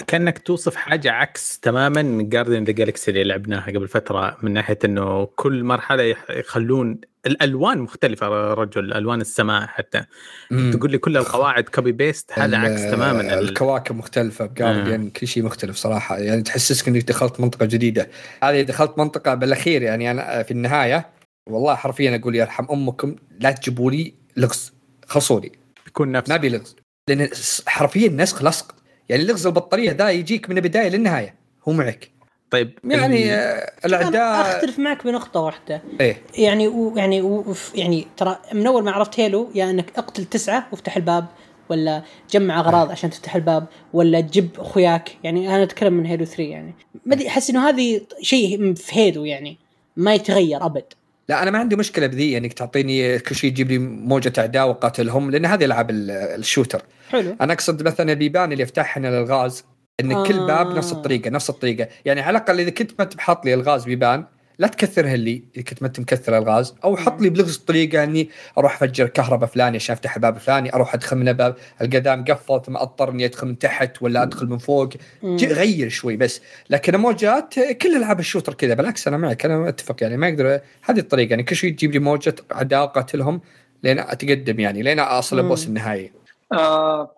كأنك 0.08 0.40
توصف 0.40 0.76
حاجة 0.76 1.12
عكس 1.12 1.60
تماما 1.60 2.02
من 2.02 2.30
جاردن 2.30 2.64
ذا 2.64 2.72
جالكسي 2.72 3.12
اللي 3.12 3.24
لعبناها 3.24 3.66
قبل 3.72 3.88
فترة 3.88 4.38
من 4.42 4.54
ناحية 4.54 4.80
إنه 4.86 5.26
كل 5.26 5.64
مرحلة 5.64 6.16
يخلون 6.30 7.02
الألوان 7.26 7.78
مختلفة 7.78 8.54
رجل 8.54 8.94
ألوان 8.94 9.22
السماء 9.22 9.68
حتى. 9.68 10.06
مم. 10.52 10.72
تقول 10.72 10.92
لي 10.92 10.98
كل 10.98 11.18
القواعد 11.18 11.64
copy 11.64 11.92
paste 11.92 12.32
هذا 12.34 12.58
عكس 12.58 12.82
تماما 12.82 13.22
ال- 13.22 13.50
الكواكب 13.50 13.96
مختلفة 13.96 14.46
ب 14.46 14.53
Guardian 14.53 15.10
كل 15.10 15.28
شيء 15.28 15.44
مختلف 15.44 15.76
صراحة. 15.76 16.18
يعني 16.18 16.42
تحسسك 16.42 16.88
إنك 16.88 17.04
دخلت 17.04 17.40
منطقة 17.40 17.66
جديدة. 17.66 18.10
هذه 18.44 18.62
دخلت 18.62 18.98
منطقة 18.98 19.34
بالأخير 19.34 19.82
يعني 19.82 20.12
أنا 20.12 20.44
في 20.44 20.52
النهاية. 20.52 21.10
والله 21.50 21.76
حرفيا 21.76 22.16
أقول 22.16 22.36
يرحم 22.36 22.66
أمكم 22.72 23.16
لا 23.40 23.52
تجيبوا 23.52 23.92
لي 23.92 24.14
لغز 24.38 24.74
خلصوا 25.08 25.40
لي. 25.40 25.52
يكون 25.88 26.12
نفس. 26.12 26.30
ما 26.30 26.36
ابي 26.36 26.50
لغز. 26.50 26.76
لأن 27.10 27.30
حرفيا 27.68 28.10
نسخ 28.10 28.44
لصق. 28.44 28.76
يعني 29.10 29.24
لغز 29.24 29.48
البطارية 29.48 29.92
ذا 29.92 30.10
يجيك 30.10 30.50
من 30.50 30.58
البداية 30.58 30.90
للنهاية 30.90 31.36
هو 31.68 31.72
معك. 31.72 32.10
طيب 32.52 32.80
يعني 32.84 33.26
ال- 33.26 33.40
آه، 33.40 33.72
الاعداء 33.86 34.42
أختلف 34.42 34.80
معك 34.80 35.04
بنقطة 35.08 35.40
واحدة. 35.40 35.82
إيه. 36.02 36.18
يعني 36.38 36.68
و 36.68 36.98
يعني 36.98 37.22
و 37.22 37.56
يعني 37.76 38.08
ترى 38.18 38.40
من 38.54 38.68
أول 38.68 38.84
ما 38.84 38.92
عرفت 38.92 39.20
Halo 39.20 39.50
يا 39.56 39.70
إنك 39.70 39.86
اقتل 39.98 40.26
تسعة 40.26 40.68
وافتح 40.72 40.96
الباب 40.98 41.26
ولا 41.70 42.04
جمع 42.32 42.60
أغراض 42.60 42.92
عشان 42.92 43.10
تفتح 43.10 43.36
الباب 43.36 43.66
ولا 43.94 44.22
تجيب 44.22 44.50
أخوياك. 44.58 45.12
يعني 45.24 45.56
أنا 45.56 45.64
أتكلم 45.64 45.94
من 45.94 46.06
Halo 46.06 46.26
3 46.26 46.44
يعني. 46.44 46.74
ما 47.06 47.16
أدري 47.16 47.28
أحس 47.28 47.50
إنه 47.50 47.70
هذه 47.70 48.02
شيء 48.22 48.74
في 48.74 49.00
Halo 49.00 49.26
يعني 49.26 49.58
ما 49.98 50.14
يتغير 50.14 50.66
أبد. 50.66 50.84
لا 51.30 51.44
أنا 51.44 51.52
ما 51.52 51.60
عندي 51.60 51.76
مشكلة 51.76 52.08
بذي 52.08 52.38
إنك 52.38 52.54
تعطيني 52.54 53.20
كل 53.20 53.36
شيء 53.36 53.52
تجيب 53.52 53.72
لي 53.72 53.78
موجة 53.78 54.34
أعداء 54.38 54.70
وقاتلهم 54.70 55.32
لأن 55.32 55.46
هذه 55.46 55.66
ألعاب 55.66 55.90
ال- 55.90 56.12
ال 56.12 56.19
shooter. 56.19 56.82
حلو. 57.10 57.36
أنا 57.42 57.54
أقصد 57.54 57.84
مثلا 57.84 58.12
البيبان 58.12 58.52
اللي 58.52 58.64
يفتحها 58.64 59.02
الالغاز 59.02 59.66
إن 60.00 60.12
آه. 60.12 60.28
كل 60.28 60.38
باب 60.48 60.76
نفس 60.76 60.92
الطريقة 60.92 61.30
نفس 61.30 61.50
الطريقة. 61.50 61.88
يعني 62.06 62.22
على 62.22 62.38
الأقل 62.38 62.60
إذا 62.60 62.70
كنت 62.70 62.92
ما 63.00 63.04
انت 63.04 63.16
بحاط 63.16 63.46
لي 63.46 63.54
الغاز 63.54 63.86
بيبان 63.86 64.26
لا 64.60 64.68
تكثرها 64.68 65.16
لي 65.16 65.44
إذا 65.56 65.64
كنت 65.64 65.82
ما 65.82 65.88
أنت 65.88 66.00
مكثر 66.00 66.38
الغاز 66.38 66.76
أو 66.84 66.98
حط 66.98 67.22
لي 67.22 67.30
بلغز 67.30 67.58
طريقه 67.58 68.04
إني 68.04 68.30
أروح 68.58 68.76
أفجر 68.76 69.08
كهرباء 69.08 69.50
فلاني 69.50 69.76
عشان 69.76 69.94
أفتح 69.94 70.16
الباب 70.16 70.36
الفلاني 70.36 70.74
أروح 70.74 70.94
أدخل 70.94 71.18
من 71.18 71.28
الباب 71.28 71.56
القدام 71.82 72.24
قفل 72.24 72.62
ثم 72.66 72.78
أضطر 72.78 73.10
إني 73.10 73.26
أدخل 73.26 73.48
من 73.48 73.60
تحت 73.60 74.02
ولا 74.02 74.24
أدخل 74.24 74.48
من 74.48 74.58
فوق. 74.58 74.90
غير 75.24 75.90
شوي 75.90 76.18
بس. 76.18 76.42
لكن 76.70 76.96
اموجات 76.96 77.60
كل 77.60 77.96
ألعاب 77.96 78.20
الشوتر 78.20 78.54
كذا 78.54 78.74
بالعكس 78.74 79.08
أنا 79.08 79.18
معك 79.18 79.46
أنا 79.46 79.70
أتفق 79.70 79.96
يعني 80.02 80.18
ما 80.18 80.28
أقدر 80.28 80.60
هذه 80.82 81.00
الطريقة 81.00 81.30
يعني 81.30 81.44
كل 81.44 81.56
شوي 81.56 81.72
تجيب 81.72 81.92
لي 81.92 82.00
موجة 82.00 82.36
اعداء 82.52 82.86
قاتلهم 82.86 83.42
لين 83.84 84.00
أتقدم 84.00 84.60
يعني 84.60 84.82
لين 84.82 85.00
أصل. 85.00 85.40
البوس 85.40 85.68
النهائي. 85.68 86.19
آه 86.54 87.16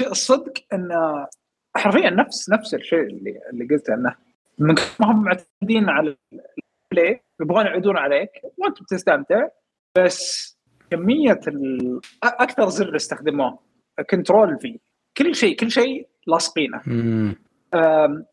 الصدق 0.00 0.52
إن 0.72 0.88
حرفيا 1.76 2.10
نفس 2.10 2.50
نفس 2.50 2.74
الشيء 2.74 3.00
اللي 3.00 3.40
اللي 3.52 3.64
قلته 3.74 3.94
إنه 3.94 4.14
من 4.58 4.74
ما 5.00 5.10
هم 5.10 5.24
معتمدين 5.24 5.88
على 5.88 6.16
ال 6.92 6.98
play 6.98 7.20
يبغون 7.40 7.66
يعودون 7.66 7.96
عليك 7.96 8.30
وأنت 8.58 8.82
بتستمتع 8.82 9.48
بس 9.98 10.52
كمية 10.90 11.40
أكثر 12.24 12.68
زر 12.68 12.96
استخدموه 12.96 13.58
control 14.10 14.58
V 14.58 14.80
كل 15.16 15.34
شيء 15.34 15.56
كل 15.56 15.70
شيء 15.70 16.08
لاصقينه 16.26 16.82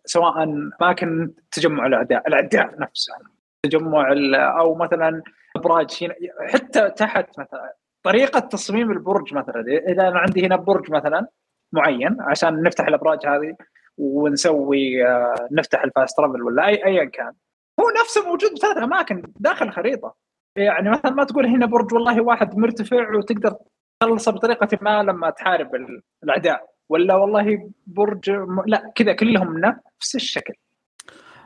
سواء 0.05 0.43
أماكن 0.81 1.33
تجمع 1.51 1.85
الاعداء 1.87 2.27
الأعداء 2.27 2.79
نفسهم 2.79 3.21
تجمع 3.63 4.11
ال- 4.11 4.35
أو 4.35 4.75
مثلا 4.75 5.21
أبراج 5.55 6.11
حتى 6.53 6.89
تحت 6.89 7.39
مثلا. 7.39 7.73
طريقة 8.09 8.39
تصميم 8.39 8.91
البرج 8.91 9.33
مثلا 9.33 9.61
إذا 9.87 10.07
أنا 10.07 10.19
عندي 10.19 10.45
هنا 10.45 10.55
برج 10.55 10.91
مثلا 10.91 11.27
معين 11.71 12.17
عشان 12.19 12.63
نفتح 12.63 12.87
الأبراج 12.87 13.25
هذه 13.25 13.55
ونسوي 13.97 15.07
آه، 15.07 15.47
نفتح 15.51 15.83
الفاست 15.83 16.17
ترافل 16.17 16.43
ولا 16.43 16.67
أي 16.67 16.85
ايا 16.85 17.05
كان 17.05 17.31
هو 17.79 17.85
نفسه 18.01 18.25
موجود 18.25 18.51
بثلاث 18.53 18.77
أماكن 18.77 19.23
داخل 19.39 19.65
الخريطة 19.65 20.15
يعني 20.55 20.89
مثلا 20.89 21.11
ما 21.11 21.23
تقول 21.23 21.45
هنا 21.45 21.65
برج 21.65 21.93
والله 21.93 22.21
واحد 22.21 22.57
مرتفع 22.57 23.15
وتقدر 23.15 23.55
تخلصه 23.99 24.31
بطريقة 24.31 24.77
ما 24.81 25.03
لما 25.03 25.29
تحارب 25.29 25.75
ال- 25.75 26.01
الأعداء 26.23 26.69
ولا 26.89 27.15
والله 27.15 27.71
برج 27.87 28.31
م... 28.31 28.63
لا 28.65 28.91
كذا 28.95 29.13
كلهم 29.13 29.57
نفس 29.57 30.15
الشكل 30.15 30.53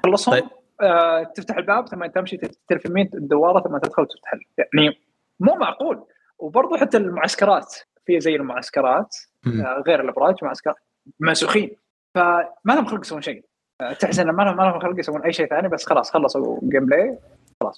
خلصهم. 0.04 0.40
طيب. 0.40 0.50
آه 0.82 1.24
تفتح 1.24 1.58
الباب 1.58 1.88
ثم 1.88 2.06
تمشي 2.06 2.38
تلف 2.68 2.86
يمين 2.86 3.10
الدوارة 3.14 3.60
ثم 3.64 3.78
تدخل 3.78 4.02
وتفتح 4.02 4.34
يعني 4.58 5.00
مو 5.40 5.56
معقول 5.56 6.04
وبرضه 6.40 6.78
حتى 6.78 6.98
المعسكرات 6.98 7.76
في 8.06 8.20
زي 8.20 8.36
المعسكرات. 8.36 9.16
آه 9.48 9.84
غير 9.88 10.02
الأبراج 10.02 10.36
معسكرات 10.44 10.76
مسوخين 11.20 11.70
فما 12.16 12.54
لهم 12.68 12.86
خلق 12.86 13.02
يسوون 13.02 13.22
شيء. 13.22 13.44
آه 13.82 13.94
تحس 13.94 14.20
ان 14.20 14.30
ما 14.30 14.44
لهم 14.44 14.58
ما 14.58 14.64
لهم 14.64 14.80
خلق 14.80 15.00
يسوون 15.00 15.22
أي 15.22 15.34
شيء 15.34 15.46
ثاني 15.48 15.68
بس 15.70 15.86
خلاص 15.86 16.12
خلصوا 16.12 16.60
gameplay 16.64 17.18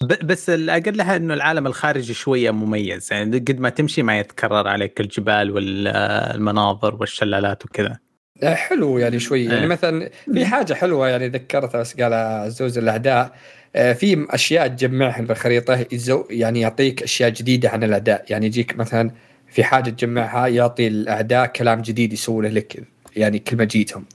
ب- 0.02 0.28
بس 0.28 0.50
الاقلها 0.50 1.16
إنه 1.16 1.34
العالم 1.34 1.68
الخارجي 1.68 2.14
شوية 2.14 2.52
مميز. 2.52 3.14
يعني 3.14 3.38
قد 3.38 3.60
ما 3.60 3.70
تمشي 3.70 4.04
ما 4.04 4.20
يتكرر 4.20 4.68
عليك 4.68 5.02
الجبال 5.02 5.52
والمناظر 5.52 6.96
والشلالات 6.96 7.66
وكذا. 7.66 7.98
آه، 8.44 8.54
حلو 8.54 8.98
يعني 8.98 9.20
شوي. 9.20 9.46
يعني 9.46 9.62
إيه. 9.62 9.68
مثلا 9.68 10.10
في 10.34 10.46
حاجة 10.46 10.74
حلوة 10.74 11.08
يعني 11.08 11.28
ذكرتها 11.28 11.80
بس 11.80 12.02
قال 12.02 12.14
عزوز 12.14 12.78
الأعداء. 12.78 13.32
في 13.76 14.28
أشياء 14.30 14.68
تجمعها 14.68 15.22
بالخريطة 15.22 15.86
يعني 16.30 16.62
يعطيك 16.62 17.04
أشياء 17.04 17.30
جديدة 17.30 17.70
عن 17.70 17.84
الاعداء 17.84 18.26
يعني 18.30 18.46
يجيك 18.46 18.78
مثلا 18.78 19.12
في 19.48 19.64
حاجة 19.64 19.90
تجمعها 19.90 20.48
يعطي 20.48 20.88
الاعداء 20.88 21.46
كلام 21.46 21.82
جديد 21.82 22.14
يسوونه 22.14 22.50
لك 22.50 22.84
يعني 23.16 23.40
كل 23.40 23.58
ما 23.58 23.64
جيتهم 23.64 24.06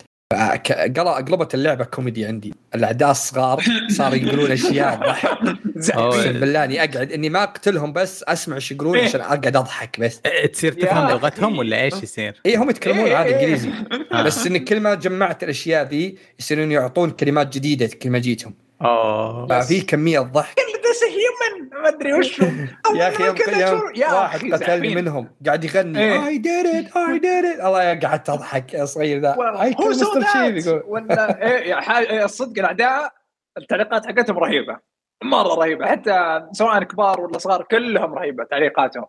قلبت 1.28 1.54
اللعبة 1.54 1.84
كوميدي 1.84 2.24
عندي 2.26 2.54
الأعداء 2.74 3.10
الصغار 3.10 3.64
صاروا 3.88 4.16
يقولون 4.16 4.52
أشياء. 4.52 5.00
أقسم 5.90 6.32
بالله 6.32 6.64
إني 6.64 6.78
أقعد 6.78 7.12
إني 7.12 7.28
ما 7.28 7.42
أقتلهم 7.42 7.92
بس 7.92 8.22
أسمع 8.22 8.56
إيش 8.56 8.72
يقولون 8.72 8.96
إيه. 8.96 9.04
عشان 9.04 9.20
أقعد 9.20 9.56
أضحك 9.56 10.00
بس 10.00 10.20
إيه، 10.26 10.46
تصير 10.46 10.72
تفهم 10.72 11.10
لغتهم. 11.10 11.58
ولا 11.58 11.82
إيش 11.82 11.94
يصير؟ 12.02 12.40
اي 12.46 12.56
هم 12.56 12.70
يتكلمون 12.70 13.06
إيه، 13.06 13.16
عادي. 13.16 13.34
إنجليزي 13.34 13.70
آه. 14.12 14.22
بس 14.22 14.46
انك 14.46 14.64
كل 14.64 14.80
ما 14.80 14.94
جمعت 14.94 15.44
الأشياء 15.44 15.86
ذي 15.88 16.16
يصيرون 16.38 16.72
يعطون 16.72 17.10
كلمات 17.10 17.54
جديدة 17.54 17.86
كل 18.02 18.10
ما 18.10 18.18
جيتهم 18.18 18.54
اوه 18.82 19.46
ففي 19.46 19.80
كمية 19.80 20.20
ضحك. 20.20 20.56
this 20.90 21.02
human 21.04 21.70
ما 21.82 21.88
أدري 21.88 22.12
وش 22.12 22.42
هو. 22.42 22.48
يا 22.98 23.08
أخي 23.08 23.24
يوم, 23.24 24.14
واحد 24.14 24.52
قتلني. 24.54 24.94
منهم. 24.94 25.28
قاعد 25.46 25.64
يغني. 25.64 25.98
إيه. 25.98 26.26
اي 26.26 26.38
ديد 26.38 26.66
ات 26.66 26.96
اي 26.96 27.18
ديد 27.18 27.44
ات 27.44 27.60
الله 27.60 27.94
قعدت 28.00 28.30
اضحك 28.30 28.74
يا 28.74 28.84
صغير 28.84 29.20
ذا. 29.20 29.36
إيه 29.62 29.74
هو 29.80 29.92
سو 29.92 30.10
Master 30.18 30.20
Chief 30.32 30.66
يقول. 30.66 30.82
ولا 30.86 31.26
ح- 31.80 31.96
إيه، 31.96 32.24
الصدق 32.24 32.58
الأعداء 32.58 33.12
التعليقات 33.58 34.06
حقتهم 34.06 34.38
رهيبة. 34.38 34.78
مرة 35.24 35.54
رهيبة. 35.54 35.86
حتى 35.86 36.42
سواء 36.52 36.82
كبار 36.82 37.20
ولا 37.20 37.38
صغار 37.38 37.62
كلهم 37.62 38.14
رهيبة 38.14 38.44
تعليقاتهم. 38.44 39.04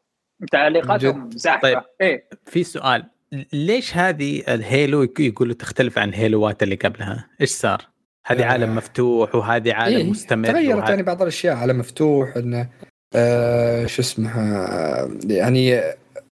تعليقاتهم 0.52 1.30
زاحفه 1.34 1.62
طيب. 1.62 1.82
إيه. 2.02 2.30
في 2.46 2.64
سؤال. 2.64 3.06
ليش 3.54 3.98
هذه 3.98 4.44
الهيلو 4.48 5.08
يقولوا 5.20 5.54
تختلف 5.54 5.98
عن 5.98 6.14
هيلوات 6.14 6.64
اللي 6.64 6.76
قبلها؟ 6.76 7.28
إيش 7.42 7.50
صار؟ 7.50 7.91
هذه 8.32 8.42
آه. 8.44 8.46
عالم 8.46 8.76
مفتوح 8.76 9.36
وهذه 9.36 9.74
عالم 9.74 9.98
إيه، 9.98 10.04
مستمر 10.10 10.48
تغيرت 10.48 10.76
وهذا- 10.78 10.90
يعني 10.90 11.04
بعض 11.04 11.22
الأشياء 11.22 11.56
على 11.56 11.74
مفتوح 11.74 12.38
إنه 12.38 12.68
آه 13.16 13.86
شو 13.86 14.02
اسمها 14.02 15.10
يعني 15.26 15.82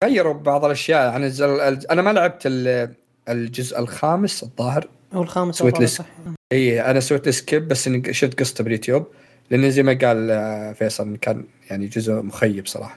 غيروا 0.05 0.35
بعض 0.35 0.65
الأشياء. 0.65 1.11
عن 1.11 1.25
الز- 1.25 1.43
ال- 1.43 1.91
أنا 1.91 2.03
ما 2.03 2.11
لعبت 2.13 2.43
ال- 2.47 2.95
الجزء 3.29 3.79
الخامس 3.79 4.43
الظاهر. 4.43 4.89
أو 5.15 5.23
الخامس 5.23 5.55
سويت 5.57 5.81
لس- 5.81 5.97
صح. 5.97 6.05
اي 6.53 6.81
أنا 6.91 7.01
سويت 7.01 7.29
skip 7.29 7.69
بس 7.69 7.87
إني 7.89 8.13
شفت 8.15 8.41
قصته 8.41 8.65
باليوتيوب 8.65 9.07
لأن 9.51 9.71
زي 9.71 9.83
ما 9.83 9.99
قال 10.03 10.31
آه، 10.31 10.73
فيصل 10.73 11.17
كان 11.17 11.45
يعني 11.71 11.87
جزء 11.87 12.13
مخيب 12.23 12.67
صراحة. 12.67 12.97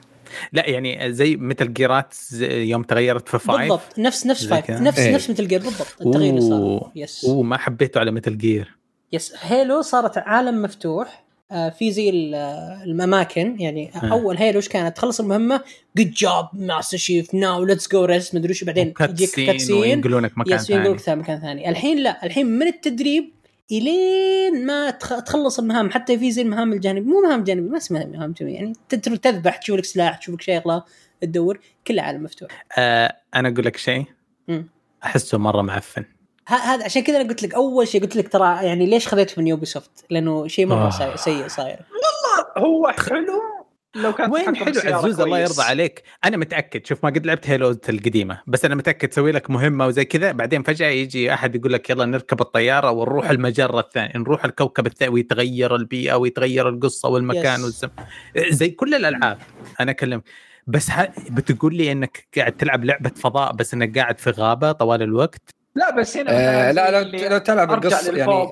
لا 0.52 0.68
يعني 0.70 1.12
زي 1.12 1.36
مثل 1.36 1.72
جيرات 1.72 2.14
يوم 2.40 2.82
تغيرت 2.82 3.28
في 3.28 3.38
five 3.38 3.60
بالضبط 3.60 3.98
نفس 3.98 4.26
نفس 4.26 4.46
five. 4.46 4.70
نفس 4.70 4.98
إيه. 4.98 5.14
نفس 5.14 5.30
مثل 5.30 5.48
جير 5.48 5.60
بالضبط 5.60 5.86
التغيير 6.06 6.30
اللي 6.30 6.40
صار. 6.40 6.90
yes 6.96 7.24
أوه 7.24 7.42
ما 7.42 7.58
حبيته 7.58 7.98
على 8.00 8.10
مثل 8.10 8.38
جير 8.38 8.75
yes 9.12 9.32
هيلو 9.40 9.82
صارت 9.82 10.18
عالم 10.18 10.62
مفتوح 10.62 11.24
آه، 11.52 11.68
في 11.68 11.92
زي 11.92 12.30
آه، 12.34 12.82
الأماكن 12.84 13.60
يعني. 13.60 13.90
أول 14.12 14.36
هيلو 14.36 14.56
إيش 14.56 14.68
كانت؟ 14.68 14.96
تخلص 14.96 15.20
المهمة 15.20 15.60
good 15.96 16.10
job 16.10 16.46
Master 16.52 16.96
Chief 16.96 17.34
now 17.34 17.64
let's 17.64 17.88
go 17.92 18.04
rest 18.04 18.34
مدري 18.34 18.50
وش 18.50 18.64
بعدين 18.64 18.94
يجيك 19.00 19.30
cutscene 19.30 19.76
وينقلونك 19.76 20.38
مكان 20.38 20.54
yes 20.56 20.62
ثاني 20.66 20.98
ثاني. 20.98 21.20
مكان 21.22 21.40
ثاني. 21.40 21.68
الحين 21.68 21.98
لا 21.98 22.26
الحين 22.26 22.46
من 22.46 22.66
التدريب 22.66 23.32
إلين 23.72 24.66
ما 24.66 24.90
تخ- 24.90 25.22
تخلص 25.22 25.58
المهام 25.58 25.90
حتى 25.90 26.18
في 26.18 26.30
زي 26.30 26.42
المهام 26.42 26.72
الجانبية 26.72 27.10
مو 27.12 27.20
مهام 27.20 27.44
جانبية 27.44 27.70
ما 27.70 27.76
اسمها 27.76 28.04
مهام 28.04 28.32
جانبيه 28.32 28.54
يعني 28.54 28.72
تذبح 29.22 29.56
تشوف 29.56 29.76
لك 29.78 29.84
سلاح 29.84 30.16
تشوف 30.16 30.34
لك 30.34 30.42
شغله 30.42 30.82
تدور 31.20 31.60
كل 31.86 31.98
عالم 31.98 32.22
مفتوح. 32.22 32.64
آه 32.78 33.16
أنا 33.34 33.48
أقول 33.48 33.64
لك 33.66 33.76
شيء. 33.76 34.04
أحسه 35.04 35.38
مرة 35.38 35.62
معفن. 35.62 36.04
هذا 36.46 36.84
عشان 36.84 37.02
كذا 37.02 37.20
أنا 37.20 37.28
قلت 37.28 37.42
لك 37.42 37.54
أول 37.54 37.88
شيء 37.88 38.02
قلت 38.02 38.16
لك 38.16 38.28
ترى 38.28 38.66
يعني 38.66 38.86
ليش 38.86 39.08
خذيته 39.08 39.40
من 39.42 39.46
يوبي 39.46 39.66
سوفت 39.66 40.04
لأنه 40.10 40.46
شيء 40.46 40.66
مرة 40.66 40.86
آه. 41.00 41.16
سيء 41.16 41.48
صاير 41.48 41.78
هو 42.58 42.88
حلو 42.88 43.42
لو 43.94 44.12
كان 44.12 44.30
وين 44.30 44.56
حلو 44.56 44.96
عزوز 44.96 45.20
الله. 45.20 45.38
يرضى 45.38 45.62
عليك 45.62 46.02
أنا 46.24 46.36
متأكد 46.36 46.86
شوف 46.86 47.04
ما 47.04 47.10
قد 47.10 47.26
لعبت 47.26 47.48
هيلو 47.50 47.70
القديمة 47.88 48.42
بس 48.46 48.64
أنا 48.64 48.74
متأكد 48.74 49.08
تسوي 49.08 49.32
لك 49.32 49.50
مهمة 49.50 49.86
وزي 49.86 50.04
كذا 50.04 50.32
بعدين 50.32 50.62
فجأة 50.62 50.88
يجي 50.88 51.34
أحد 51.34 51.54
يقول 51.54 51.72
لك 51.72 51.90
يلا 51.90 52.04
نركب 52.04 52.40
الطيارة 52.40 52.90
ونروح 52.90 53.30
المجرة 53.30 53.80
الثانية 53.80 54.12
نروح 54.16 54.44
الكوكب 54.44 54.86
الثاني 54.86 55.12
ويتغير 55.12 55.74
البيئة 55.76 56.14
ويتغير 56.14 56.68
القصة 56.68 57.08
والمكان 57.08 57.60
Yes. 57.60 57.62
والزم 57.64 57.88
زي 58.38 58.68
كل 58.70 58.94
الألعاب 58.94 59.38
أنا 59.80 59.90
أكلم 59.90 60.22
بس 60.66 60.90
ه... 60.90 61.12
بتقول 61.30 61.74
لي 61.76 61.92
إنك 61.92 62.28
قاعد 62.36 62.52
تلعب 62.56 62.84
لعبة 62.84 63.10
فضاء 63.16 63.52
بس 63.52 63.74
إنك 63.74 63.98
قاعد 63.98 64.18
في 64.18 64.30
غابة 64.30 64.72
طوال 64.72 65.02
الوقت 65.02 65.55
لا 65.76 65.90
بس 65.96 66.16
هنا 66.16 66.30
آه 66.68 66.72
لا 66.72 67.02
اللي 67.02 67.28
لو 67.28 67.38
تلعب 67.38 67.72
القصة 67.72 68.16
يعني 68.16 68.48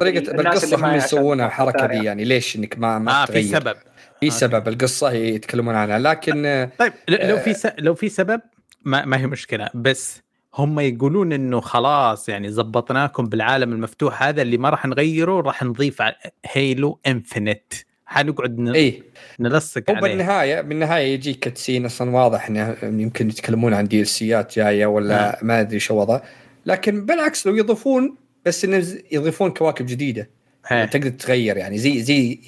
طريقة 0.00 0.32
بالقصة 0.32 0.76
هم 0.76 0.94
يسوونها 0.94 1.46
الحركه. 1.46 1.86
دي 1.86 2.04
يعني. 2.04 2.24
ليش 2.24 2.56
إنك 2.56 2.78
ما 2.78 2.98
ما 2.98 3.22
آه 3.22 3.24
في 3.26 3.32
تغير؟ 3.32 3.44
سبب. 3.60 3.76
في 4.20 4.26
أوكي. 4.26 4.30
سبب 4.30 4.68
القصة 4.68 5.10
هي 5.10 5.34
يتكلمون 5.34 5.74
عنها 5.74 5.98
لكن 5.98 6.46
آه، 6.46 6.70
طيب 6.78 6.92
ل- 7.08 7.28
لو 7.28 7.36
في 7.38 7.54
س... 7.54 7.66
لو 7.78 7.94
في 7.94 8.08
سبب 8.08 8.40
ما, 8.84 9.04
ما 9.04 9.18
هي 9.18 9.26
مشكلة 9.26 9.68
بس 9.74 10.22
هم 10.54 10.80
يقولون 10.80 11.32
إنه 11.32 11.60
خلاص 11.60 12.28
يعني 12.28 12.50
زبطناكم 12.50 13.26
بالعالم 13.26 13.72
المفتوح 13.72 14.22
هذا 14.22 14.42
اللي 14.42 14.56
ما 14.56 14.70
راح 14.70 14.86
نغيره 14.86 15.40
راح 15.40 15.62
نضيف 15.62 16.02
هيلو 16.46 16.98
انفنت 17.06 17.62
حنقعد 18.06 18.58
ن... 18.58 18.68
اي 18.68 19.02
نلصق 19.40 19.90
هو 19.90 19.96
عليه. 19.96 20.08
بالنهاية 20.08 20.60
بالنهاية 20.60 21.14
يجيك 21.14 21.38
cutscene 21.38 21.84
أصلا 21.84 22.10
واضح 22.10 22.48
إنه 22.48 22.76
يمكن 22.82 23.28
يتكلمون 23.28 23.74
عن 23.74 23.84
DLC 23.88 24.04
ات 24.04 24.56
جاية 24.56 24.86
ولا 24.86 25.38
ما 25.42 25.60
أدري 25.60 25.78
شو 25.80 25.94
وضع. 26.00 26.20
لكن 26.68 27.06
بالعكس 27.06 27.46
لو 27.46 27.56
يضيفون 27.56 28.16
بس 28.46 28.64
إنه 28.64 28.80
ز- 28.80 28.98
يضيفون 29.12 29.50
كواكب 29.50 29.86
جديدة. 29.86 30.30
تقدر 30.70 31.08
تغير 31.10 31.56
يعني 31.56 31.78
زي 31.78 32.02
زي 32.02 32.38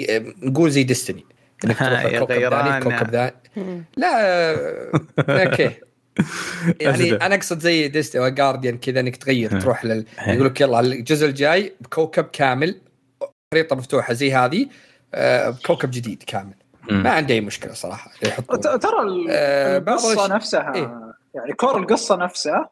نقول 0.43 0.71
زي 0.71 0.83
ديستني 0.83 1.25
إنك 1.65 1.79
تروح 2.19 2.31
غيران. 2.31 2.65
ثاني 2.65 2.79
الكوكب 2.79 3.11
ذا 3.11 3.33
لا 3.97 4.11
أوكي 5.19 5.71
يعني. 6.81 7.13
أنا 7.13 7.35
أقصد 7.35 7.59
زي 7.61 7.89
ديستني 7.89 8.31
جارديان 8.31 8.79
كذا 8.79 9.01
إنك 9.01 9.17
تغير. 9.17 9.61
تروح 9.61 9.85
لل. 9.85 10.05
يقول 10.27 10.47
لك 10.47 10.61
يلا 10.61 10.81
الجزء 10.81 11.27
الجاي 11.27 11.73
بكوكب 11.81 12.25
كامل 12.25 12.81
خريطة 13.55 13.77
مفتوحة 13.77 14.13
زي 14.13 14.33
هذه 14.35 14.67
آه، 15.15 15.51
بكوكب 15.51 15.91
جديد 15.91 16.23
كامل. 16.27 16.55
ما 16.91 17.11
عندي 17.11 17.35
أي 17.35 17.41
مشكلة 17.41 17.73
صراحة 17.73 18.11
ترى 18.63 19.27
آه، 19.31 19.79
القصة 19.79 20.35
نفسها 20.35 20.75
إيه. 20.75 21.13
يعني 21.35 21.53
كور 21.53 21.79
القصة 21.79 22.17
نفسها. 22.17 22.69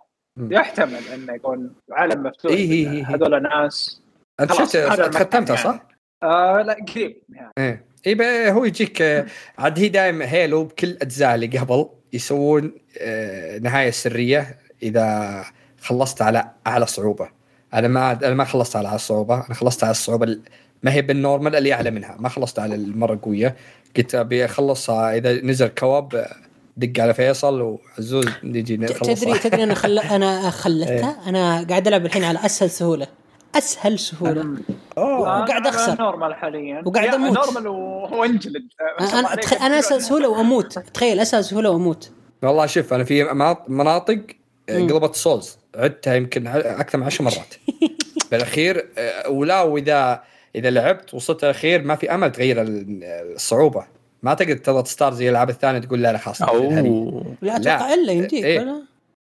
يحتمل 0.51 1.01
إنه 1.15 1.33
يكون 1.35 1.71
عالم 1.93 2.23
مفتوح 2.23 2.53
إيه 2.53 2.71
إيه 2.71 2.91
إيه. 2.93 3.15
هذول 3.15 3.43
ناس. 3.43 4.03
أنت 4.41 4.53
شفت 4.53 4.77
ختمتها 5.17 5.57
يعني. 5.57 5.69
صح؟ 5.69 5.87
آه 6.23 6.63
لا 6.63 6.77
قريب 6.89 7.17
يعني. 7.33 7.53
إيه. 7.59 7.85
اي 8.07 8.51
هو 8.51 8.65
يجيك 8.65 9.03
آه، 9.03 9.27
عاد 9.59 9.79
هي 9.79 9.89
دائما 9.89 10.33
هيلو 10.33 10.65
بكل 10.65 10.97
أجزاء 11.03 11.35
اللي 11.35 11.47
قبل 11.59 11.89
يسوون 12.13 12.73
آه، 13.01 13.59
نهاية 13.59 13.91
سرية 13.91 14.59
إذا 14.83 15.45
خلصت 15.81 16.23
على 16.23 16.51
أعلى 16.67 16.87
صعوبة. 16.87 17.29
أنا 17.75 17.89
ما 17.89 18.13
أنا 18.13 18.35
ما 18.35 18.45
خلصت 18.45 18.77
على 18.77 18.89
أعلى 18.89 18.99
صعوبة. 18.99 19.35
أنا 19.47 19.55
خلصت 19.55 19.85
على 19.85 19.91
الصعوبة 19.91 20.25
ال- 20.25 20.43
ما 20.83 20.93
هي 20.93 21.03
بال 21.03 21.16
normal 21.16 21.57
اللي 21.57 21.73
أعلى 21.73 21.91
منها. 21.91 22.17
ما 22.21 22.29
خلصت 22.29 22.59
على 22.59 22.75
المرة 22.75 23.19
قويه 23.23 23.57
قلت 23.97 24.15
أبي 24.15 24.45
أخلصها. 24.45 25.17
إذا 25.17 25.33
نزل 25.33 25.67
co-op 25.69 26.27
دق 26.79 27.03
على 27.03 27.15
فيصل 27.15 27.61
وعزوز 27.61 28.27
نجي 28.45 28.77
تدري 28.77 29.39
تدري 29.39 29.65
أنا 29.65 29.75
خل... 29.75 29.99
أنا 29.99 30.51
خلتها؟ 30.63 31.17
أنا 31.27 31.67
قاعد 31.69 31.87
ألعب 31.89 32.07
الحين 32.07 32.25
على 32.25 32.39
أسهل 32.47 32.71
سهولة. 32.71 33.07
أسهل 33.55 33.99
سهولة. 33.99 34.57
وقاعد 34.97 35.51
أنا 35.67 35.69
أخسر. 35.69 35.99
normal 36.03 36.35
حاليا. 36.35 36.83
وقاعد 36.87 37.07
يا 37.09 37.15
أموت. 37.15 37.39
normal 37.39 37.67
وأنجلد. 37.69 38.63
أنا. 39.01 39.35
أتخ... 39.35 39.63
أنا 39.63 39.79
أسهل 39.79 40.03
سهولة 40.03 40.29
وأموت. 40.29 40.79
تخيل 40.79 41.21
أسهل 41.21 41.45
سهولة 41.45 41.71
وأموت. 41.71 42.11
والله 42.43 42.67
شوف 42.67 42.95
أنا 42.95 43.05
في 43.05 43.25
مناط- 43.25 43.69
مناطق 43.71 44.21
آه،. 44.69 44.79
قلبت 44.79 45.15
سولز 45.17 45.59
عدتها 45.77 46.15
يمكن 46.15 46.47
ع- 46.47 46.57
أكثر 46.57 46.99
من 46.99 47.05
عشر 47.05 47.25
مرات. 47.25 47.55
بالأخير 48.31 48.89
آه، 48.99 49.29
ولا 49.31 49.63
واذا 49.63 50.23
إذا 50.55 50.71
لعبت 50.71 51.15
وصلت 51.15 51.45
الأخير 51.45 51.83
ما 51.83 51.95
في 51.97 52.15
أمل 52.15 52.33
تغير 52.33 52.63
ال- 52.63 53.05
الصعوبة. 53.35 53.85
ما 54.23 54.35
تقدر 54.35 54.57
تضغط 54.57 54.87
start 54.87 55.15
زي 55.15 55.25
الألعاب 55.25 55.51
الثانية 55.51 55.79
تقول 55.79 56.03
لا 56.03 56.13
لا 56.13 56.19
خلاص. 56.19 56.43
اوه 56.43 57.37
لا. 57.43 57.57
أتوقع 57.57 57.95
إلا 57.95 58.13
يمديك 58.13 58.45
إيه. 58.45 58.59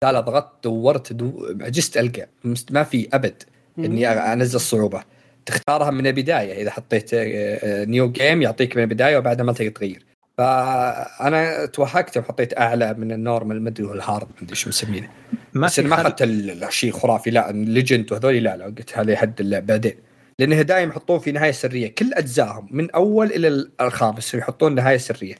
لا 0.03 0.13
لا 0.13 0.21
ضغطت 0.21 0.65
دورت 0.65 1.13
دو... 1.13 1.57
عجزت 1.61 1.97
ألقى. 1.97 2.27
مست- 2.45 2.73
ما 2.73 2.83
في 2.83 3.09
أبد 3.13 3.43
إني 3.79 4.09
أنزل 4.09 4.61
صعوبه 4.61 5.03
تختارها 5.47 5.91
من 5.91 6.07
البداية. 6.07 6.63
إذا 6.63 6.71
حطيت 6.71 7.15
آه، 7.15 7.19
آه، 7.25 7.85
new 7.85 8.13
game 8.13 8.43
يعطيك 8.43 8.77
من 8.77 8.83
البداية 8.83 9.17
وبعدها 9.19 9.45
ما 9.45 9.53
تقدر 9.53 9.71
تغير. 9.71 10.05
فأنا 10.39 11.67
توهقت 11.67 12.17
وحطيت 12.17 12.59
أعلى 12.59 12.95
من 12.95 13.13
ال 13.13 13.20
normal 13.20 13.63
ما 13.63 13.69
أدري 13.69 13.87
ال 13.93 13.99
hard 13.99 14.27
ما 14.27 14.43
أدري 14.43 14.57
شو 14.57 14.69
مسمينه. 14.69 15.09
ما 15.55 15.67
بس 15.67 15.79
ما 15.79 15.95
اخذت 16.01 16.23
ال- 16.23 16.65
الشيء 16.65 16.93
خرافي 16.93 17.31
لا 17.31 17.51
ال 17.51 17.60
legend 17.60 18.13
وهذول 18.13 18.37
لا 18.37 18.57
لا 18.57 18.65
قلت 18.65 18.99
هذا 18.99 19.17
حد 19.17 19.41
اللعب 19.41 19.67
بعدين. 19.67 19.95
لأنه 20.39 20.63
دائما 20.63 20.91
يحطون 20.93 21.19
في 21.19 21.33
نهاية 21.33 21.51
سرية. 21.51 21.95
كل 21.95 22.15
أجزائهم 22.15 22.69
من 22.71 22.91
أول 22.91 23.27
إلى 23.27 23.49
ال- 23.49 23.71
الخامس 23.81 24.35
يحطون 24.35 24.75
نهاية 24.75 24.97
سرية. 24.97 25.35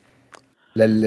لل... 0.77 1.05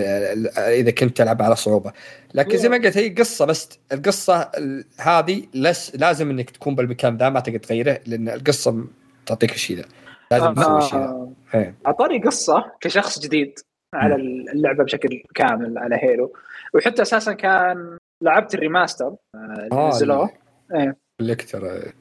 إذا 0.57 0.91
كنت 0.91 1.17
تلعب 1.17 1.41
على 1.41 1.55
صعوبة. 1.55 1.93
لكن 2.33 2.57
زي 2.57 2.69
ما 2.69 2.77
قلت 2.77 2.97
هي 2.97 3.09
قصة 3.09 3.45
بس. 3.45 3.79
القصة 3.91 4.41
ال- 4.41 4.85
هذه 4.99 5.43
لس... 5.53 5.95
لازم 5.95 6.29
إنك 6.29 6.49
تكون 6.49 6.75
بالمكان 6.75 7.17
ذا 7.17 7.29
ما 7.29 7.39
تقدر 7.39 7.59
تغيره 7.59 7.99
لأن 8.07 8.29
القصة 8.29 8.85
تعطيك 9.25 9.51
الشيء 9.55 9.77
ذا 9.77 9.85
لازم 10.31 10.53
تسوي 10.53 10.77
الشيء 10.77 10.99
ذا 10.99 11.05
آه، 11.05 11.31
إيه. 11.55 11.75
أعطاني 11.87 12.23
قصة 12.23 12.71
كشخص 12.81 13.19
جديد 13.19 13.59
على 13.93 14.15
اللعبة 14.53 14.83
بشكل 14.83 15.23
كامل 15.35 15.77
على 15.77 15.95
هيلو. 16.03 16.33
وحتى 16.73 17.01
أساسا 17.01 17.33
كان 17.33 17.97
لعبت 18.23 18.53
ال 18.53 18.59
remaster 18.59 19.05
آه، 19.05 19.15
اللي 19.35 19.69
آه، 19.71 19.87
نزلوه. 19.89 20.29
إيه. 20.75 20.97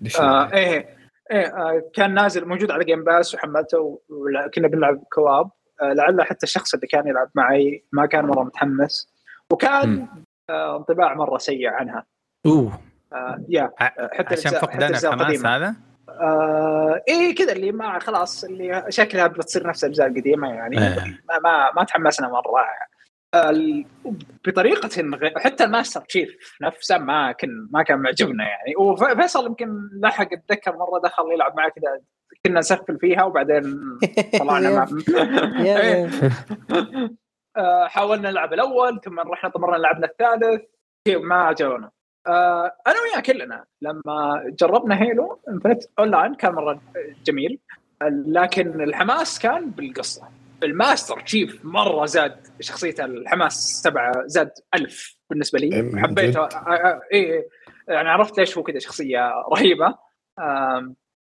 edition. 0.00 0.22
آه 0.22 0.52
إيه. 0.52 0.97
إيه 1.32 1.46
آه 1.46 1.82
كان 1.94 2.14
نازل 2.14 2.48
موجود 2.48 2.70
على 2.70 2.84
جيم 2.84 3.04
باس 3.04 3.34
وحملته 3.34 4.00
وكنا 4.08 4.68
بنلعب 4.68 5.02
co-op. 5.12 5.50
آه 5.82 5.92
لعل 5.92 6.22
حتى 6.22 6.42
الشخص 6.46 6.74
اللي 6.74 6.86
كان 6.86 7.06
يلعب 7.06 7.30
معي 7.34 7.84
ما 7.92 8.06
كان 8.06 8.24
مرة 8.24 8.42
متحمس. 8.42 9.12
وكان. 9.52 10.06
آه 10.50 10.76
انطباع 10.76 11.14
مرة 11.14 11.38
سيء 11.38 11.68
عنها. 11.68 12.04
أوه. 12.46 12.80
آه 13.12 13.44
يا 13.48 13.72
حتى 13.78 14.34
عشان 14.34 14.52
فقدان 14.52 14.94
الحماس. 14.94 15.46
هذا؟ 15.46 15.74
آه 16.08 17.02
إيه 17.08 17.34
كذا 17.34 17.52
اللي 17.52 17.72
ما 17.72 17.98
خلاص 17.98 18.44
اللي 18.44 18.84
شكلها 18.88 19.26
بتصير 19.26 19.66
نفس 19.66 19.84
الأجزاء 19.84 20.06
القديمة 20.06 20.48
يعني. 20.48 20.78
إيه. 20.78 21.20
ما 21.28 21.38
ما, 21.44 21.72
ما 21.76 21.84
تحمسنا 21.84 22.28
مرة. 22.28 22.40
ال- 22.40 22.97
بطريقة 24.46 24.88
غ- 25.16 25.38
حتى 25.38 25.64
الماستر 25.64 26.00
تشيف 26.00 26.56
نفسه 26.62 26.98
ما 26.98 27.32
كان 27.32 27.50
ما 27.70 27.82
كان 27.82 27.98
معجبنا 27.98 28.44
يعني. 28.44 28.76
وفيصل 28.78 29.46
يمكن 29.46 29.88
لحق 30.02 30.28
اتذكر 30.32 30.76
مرة 30.76 31.00
دخل 31.04 31.32
يلعب 31.32 31.56
معي 31.56 31.70
كذا 31.70 32.00
كنا 32.46 32.58
نسفل 32.58 32.98
فيها 32.98 33.24
وبعدين 33.24 33.80
طلعنا 34.40 34.70
مع. 34.70 34.86
آه، 37.56 37.86
حاولنا 37.86 38.30
نلعب 38.30 38.52
الأول 38.52 39.00
ثم 39.04 39.18
رحنا 39.20 39.50
طمرنا 39.50 39.76
لعبنا 39.76 40.06
الثالث. 40.06 40.62
ما 41.08 41.34
عجبنا 41.34 41.90
آه، 42.26 42.72
أنا 42.86 42.96
وياه 43.04 43.20
كلنا 43.22 43.64
لما 43.82 44.42
جربنا 44.60 45.02
هيلو 45.02 45.40
انفنت 45.48 45.82
أونلاين 45.98 46.34
كان 46.34 46.52
مرة 46.54 46.80
جميل 47.24 47.58
لكن 48.26 48.80
الحماس 48.82 49.38
كان 49.38 49.70
بالقصة. 49.70 50.28
الماستر 50.62 51.20
تشيف 51.20 51.64
مرة 51.64 52.06
زاد 52.06 52.46
شخصيته 52.60 53.04
الحماس 53.04 53.82
تبعه 53.82 54.12
زاد 54.26 54.52
ألف 54.74 55.16
بالنسبة 55.30 55.58
لي. 55.58 55.82
من 55.82 56.00
حبيته؟ 56.00 56.40
آه، 56.40 56.46
آه، 56.46 57.00
إيه 57.12 57.48
يعني 57.88 58.08
عرفت 58.08 58.38
ليش 58.38 58.58
هو 58.58 58.62
كذا 58.62 58.78
شخصية 58.78 59.32
رهيبة. 59.52 59.98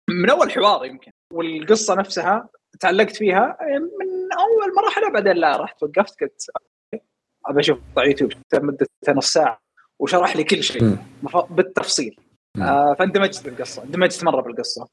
من 0.09 0.29
أول 0.29 0.51
حوار 0.51 0.85
يمكن. 0.85 1.11
والقصة 1.33 1.95
نفسها 1.95 2.49
تعلقت 2.79 3.15
فيها 3.15 3.57
من 3.99 4.29
أول 4.39 4.75
مرحله 4.75 5.11
بعدين 5.11 5.33
لا 5.33 5.61
رحت 5.61 5.83
وقفت 5.83 6.21
قلت 6.21 6.45
ابى 7.45 7.59
أشوف 7.59 7.79
على 7.97 8.07
يوتيوب 8.07 8.31
مدته 8.53 8.87
نص 9.09 9.33
ساعة 9.33 9.59
وشرح 9.99 10.35
لي 10.35 10.43
كل 10.43 10.63
شيء 10.63 10.97
بالتفصيل. 11.49 12.19
آه 12.61 12.95
فاندمجت 12.99 13.45
بالقصة 13.45 13.83
اندمجت 13.83 14.23
مرة 14.23 14.41
بالقصة. 14.41 14.87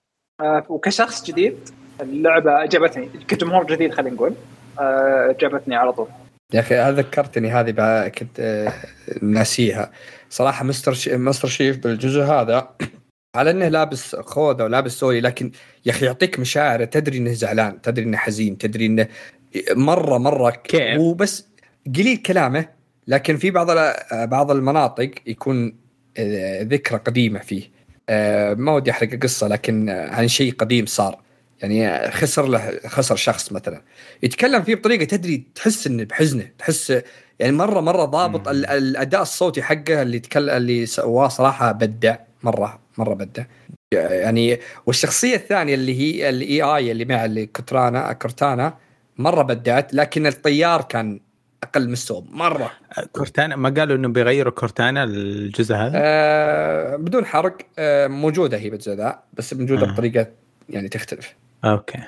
وكشخص 0.69 1.25
جديد 1.25 1.69
اللعبة 2.01 2.51
عجبتني 2.51 3.09
كجمهور 3.29 3.67
جديد 3.67 3.95
خلينا 3.95 4.15
نقول. 4.15 4.35
آه 4.81 5.29
عجبتني 5.29 5.77
على 5.77 5.93
طول. 5.93 6.07
يا 6.55 6.61
أخي 6.61 6.75
هذا 6.75 6.97
ذكرتني 6.97 7.51
هذه 7.51 7.71
بقى 7.71 8.11
كنت 8.11 8.41
آه، 8.41 8.73
ناسيها. 9.23 9.91
صراحة 10.31 10.65
مستر 10.65 10.93
ش... 10.95 11.09
مستر 11.09 11.49
شيف 11.49 11.79
بالجزء 11.79 12.21
هذا 12.23 12.69
على 13.37 13.51
إنه 13.51 13.69
لابس 13.69 14.17
خوذة 14.17 14.65
ولابس 14.65 14.93
سوري 14.93 15.21
لكن 15.21 15.51
يا 15.87 15.91
أخي 15.91 16.07
يعطيك 16.07 16.39
مشاعر. 16.41 16.85
تدري 16.85 17.19
إنه 17.19 17.33
زعلان 17.33 17.81
تدري 17.83 18.05
إنه 18.05 18.17
حزين 18.17 18.59
تدري 18.59 18.87
إنه 18.87 19.09
مرة 19.71 20.19
مرة 20.19 20.51
كيف؟ 20.51 20.99
هو 20.99 21.15
بس 21.15 21.47
قليل 21.97 22.17
كلامه 22.17 22.69
لكن 23.09 23.37
في 23.37 23.51
بعض 23.51 23.71
ال- 23.71 23.95
بعض 24.27 24.51
المناطق 24.51 25.11
يكون 25.27 25.77
آه، 26.17 26.63
ذكرى 26.63 26.99
قديمة 26.99 27.39
فيه. 27.39 27.71
آه، 28.09 28.55
ما 28.55 28.73
ودي 28.73 28.91
أحرق 28.91 29.13
القصة 29.13 29.49
لكن 29.49 29.89
آه، 29.89 30.11
عن 30.15 30.29
شيء 30.29 30.53
قديم 30.53 30.87
صار. 30.87 31.24
يعني 31.65 32.11
خسر 32.11 32.47
له 32.47 32.79
خسر 32.87 33.17
شخص 33.17 33.53
مثلا. 33.53 33.83
يتكلم 34.23 34.63
فيه 34.63 34.75
بطريقة 34.75 35.05
تدري 35.05 35.45
تحس 35.55 35.87
إنه 35.87 36.05
بحزنه. 36.05 36.49
تحس 36.59 37.03
يعني 37.39 37.53
مره 37.57 37.81
مرة 37.81 38.05
ضابط 38.05 38.49
ال- 38.49 38.67
الأداء 38.67 39.23
الصوتي 39.23 39.63
حقه 39.63 40.03
اللي 40.03 40.19
تكلم 40.19 40.51
اللي 40.51 40.87
سواه 40.87 41.29
صراحة 41.29 41.73
بدع. 41.73 42.17
مره 42.43 42.79
مرة 42.99 43.15
بدع. 43.15 43.45
يعني 43.93 44.59
والشخصية 44.87 45.37
الثانية 45.37 45.75
اللي 45.75 46.01
هي 46.01 46.29
الاي 46.29 46.63
اي 46.63 46.93
اللي 46.93 47.05
مع 47.05 47.25
اللي 47.25 47.47
كترانا 47.47 48.13
كورتانا 48.13 48.75
مرة 49.19 49.43
بدعت 49.43 49.95
لكن 49.95 50.27
الطيار 50.27 50.83
كان 50.83 51.21
أقل 51.63 51.91
مستوى. 51.91 52.25
مرة. 52.31 52.71
كورتانا 53.13 53.57
ما 53.57 53.69
قالوا 53.71 53.97
إنه 53.97 54.09
بيغيروا 54.09 54.53
كورتانا 54.53 55.05
الجزء 55.05 55.75
هذا؟ 55.75 55.93
آه 55.95 56.97
بدون 56.97 57.27
حرق. 57.27 57.57
آه 57.79 58.07
موجودة 58.07 58.59
هي 58.59 58.71
بالجزء 58.71 58.93
ذا 58.93 59.19
بس 59.35 59.55
موجودة 59.55 59.87
آه. 59.87 59.91
بطريقة 59.93 60.27
يعني 60.69 60.89
تختلف. 60.89 61.35
أوكي. 61.65 61.99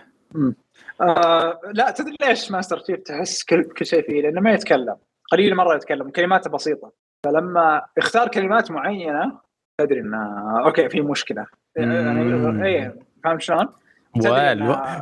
آه 1.00 1.60
لا 1.72 1.90
تدري 1.90 2.16
ليش 2.22 2.50
ماستر 2.50 2.78
تشيف 2.78 3.00
تحس 3.00 3.44
كل, 3.44 3.62
كل 3.62 3.86
شيء 3.86 4.02
فيه؟ 4.02 4.22
لأنه 4.22 4.40
ما 4.40 4.52
يتكلم. 4.52 4.96
قليل 5.32 5.54
مرة 5.54 5.74
يتكلم 5.76 6.10
كلماته 6.10 6.50
بسيطة. 6.50 6.92
فلما 7.24 7.82
يختار 7.98 8.28
كلمات 8.28 8.70
معينة 8.70 9.40
تدري 9.80 10.00
إنه 10.00 10.64
أوكي 10.66 10.88
في 10.88 11.00
مشكلة. 11.00 11.46
يعني 11.76 12.66
إيه 12.66 12.98
فاهم 13.24 13.38
شلون؟ 13.38 13.68
والله 14.16 14.42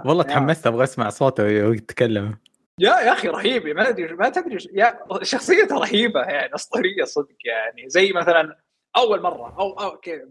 يا. 0.07 0.23
تحمست 0.23 0.67
أبغى 0.67 0.85
أسمع 0.85 1.09
صوته 1.09 1.45
وهو 1.45 1.73
يتكلم. 1.73 2.37
يا 2.81 2.91
يا 2.91 3.13
أخي 3.13 3.29
رهيب 3.29 3.67
ما 3.67 3.89
أدري 3.89 4.15
ما 4.15 4.29
تدري 4.29 4.59
يا 4.73 4.99
شخصيته 5.23 5.79
رهيبة 5.79 6.21
يعني 6.21 6.55
أسطورية 6.55 7.05
صدق 7.05 7.37
يعني. 7.45 7.89
زي 7.89 8.13
مثلا 8.13 8.57
أول 8.97 9.23
مرة 9.23 9.57
أو 9.59 9.73
okay 9.73 10.23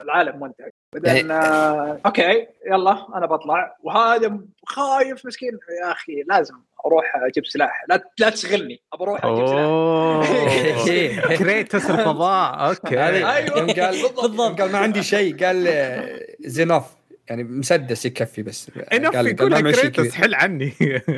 العالم 0.00 0.40
منتهي 0.40 0.70
بعدين 0.94 1.30
آه 1.30 2.00
okay 2.06 2.46
يلا 2.66 3.06
أنا 3.16 3.26
بطلع. 3.26 3.76
وهذا 3.82 4.38
خايف 4.66 5.26
مسكين. 5.26 5.58
يا 5.84 5.92
أخي 5.92 6.12
لازم 6.28 6.54
أروح 6.86 7.04
أجيب 7.16 7.46
سلاح. 7.46 7.84
لا 7.88 8.04
لا 8.18 8.30
تشغلني. 8.30 8.80
ابى 8.92 9.04
أروح 9.04 9.24
أجيب 9.24 9.46
سلاح. 9.46 9.58
أوه. 9.60 11.36
كريتوس 11.38 11.90
الفضاء. 11.90 12.68
okay. 12.68 12.94
يوم 12.94 13.70
قال 13.70 14.02
بالضبط. 14.22 14.60
قال 14.60 14.72
ما 14.72 14.78
عندي 14.78 15.02
شيء 15.02 15.44
قال 15.44 15.64
آه، 15.68 16.20
is 16.40 16.51
enough 16.51 16.84
يعني 17.28 17.44
مسدس 17.44 18.06
يكفي 18.06 18.42
بس. 18.42 18.70
enough 18.92 19.16
قال- 19.16 19.26
يقولها 19.26 19.54
قال 19.54 19.64
ما 19.64 19.70
يمشي 19.70 19.80
كريتوس. 19.80 20.14
حل 20.14 20.34
عني. 20.34 20.72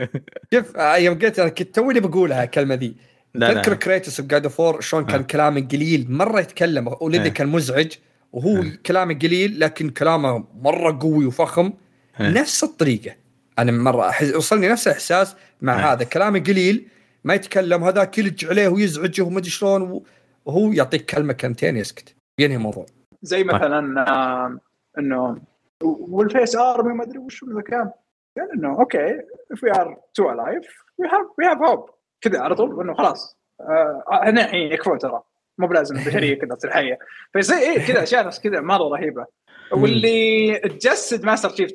شوف 0.55 0.77
آه، 0.77 0.97
يوم 0.97 1.19
قلت 1.19 1.39
أنا 1.39 1.49
كنت 1.49 1.75
توني 1.75 2.01
بقولها 2.01 2.45
الكلمة 2.45 2.75
ذي. 2.75 2.95
تذكر 3.35 3.75
كريتوس 3.75 4.21
ب 4.21 4.27
God 4.27 4.45
of 4.45 4.61
War 4.61 4.81
شلون 4.81 5.07
كان 5.07 5.21
آه. 5.21 5.25
كلامه 5.25 5.69
قليل 5.73 6.07
مرة 6.09 6.41
يتكلم 6.41 6.95
ولدي 7.01 7.29
آه. 7.29 7.33
كان 7.33 7.49
مزعج. 7.49 7.93
وهو 8.33 8.57
آه. 8.57 8.73
كلامه 8.87 9.15
قليل 9.15 9.61
لكن 9.61 9.91
كلامه 9.91 10.45
مرة 10.55 10.99
قوي 11.01 11.27
وفخم. 11.27 11.73
آه. 12.21 12.31
نفس 12.31 12.65
الطريقة. 12.65 13.17
أنا 13.59 13.73
مرة 13.73 14.09
أحس 14.09 14.35
وصلني 14.35 14.69
نفس 14.69 14.89
الإحساس 14.89 15.37
مع 15.61 15.73
آه. 15.73 15.93
هذا. 15.93 16.05
كلامه 16.05 16.39
قليل 16.41 16.89
ما 17.25 17.35
يتكلم 17.35 17.85
هذاك 17.85 18.19
يلج 18.19 18.45
عليه 18.45 18.69
ويزعجه 18.69 19.23
وما 19.23 19.39
أدري 19.39 19.51
شلون 19.51 20.03
وهو 20.45 20.73
يعطيك 20.73 21.11
كلمة 21.11 21.33
كلمتين 21.33 21.77
يسكت. 21.77 22.17
ينهي 22.39 22.57
الموضوع. 22.57 22.87
زي 23.23 23.45
مثلا 23.45 24.11
آه، 24.11 24.59
إنه 24.99 25.39
we 25.83 26.07
face 26.07 26.57
army 26.57 26.95
ما 26.95 27.05
أدري 27.05 27.19
وش 27.19 27.45
ذا 27.45 27.61
كان 27.61 27.91
قال 28.39 28.53
إنه 28.55 28.79
okay 28.79 29.19
if 29.55 29.57
we 29.57 29.73
are 29.77 29.89
still 29.88 30.25
alive 30.25 30.67
we 31.03 31.09
have 31.09 31.27
we 31.41 31.45
have 31.45 31.69
hope. 31.69 31.91
كذا 32.21 32.41
على 32.41 32.55
طول 32.55 32.81
إنه 32.81 32.95
خلاص. 32.95 33.37
آه، 33.61 34.05
إحنا 34.12 34.45
الحين 34.45 34.73
يكفون 34.73 34.99
ترى. 34.99 35.23
مو 35.59 35.66
بلازم 35.66 35.97
البشريه 35.97 36.35
كذا 36.38 36.55
تصير 36.55 36.71
حيه 36.71 36.99
فزي 37.35 37.59
إيه 37.59 37.87
كذا 37.87 38.03
أشياء 38.03 38.27
نفس 38.27 38.40
كذا 38.40 38.61
مرة 38.61 38.88
رهيبة 38.97 39.25
واللي 39.73 40.59
تجسد 40.59 41.25
ماستر 41.25 41.55
شيف 41.55 41.71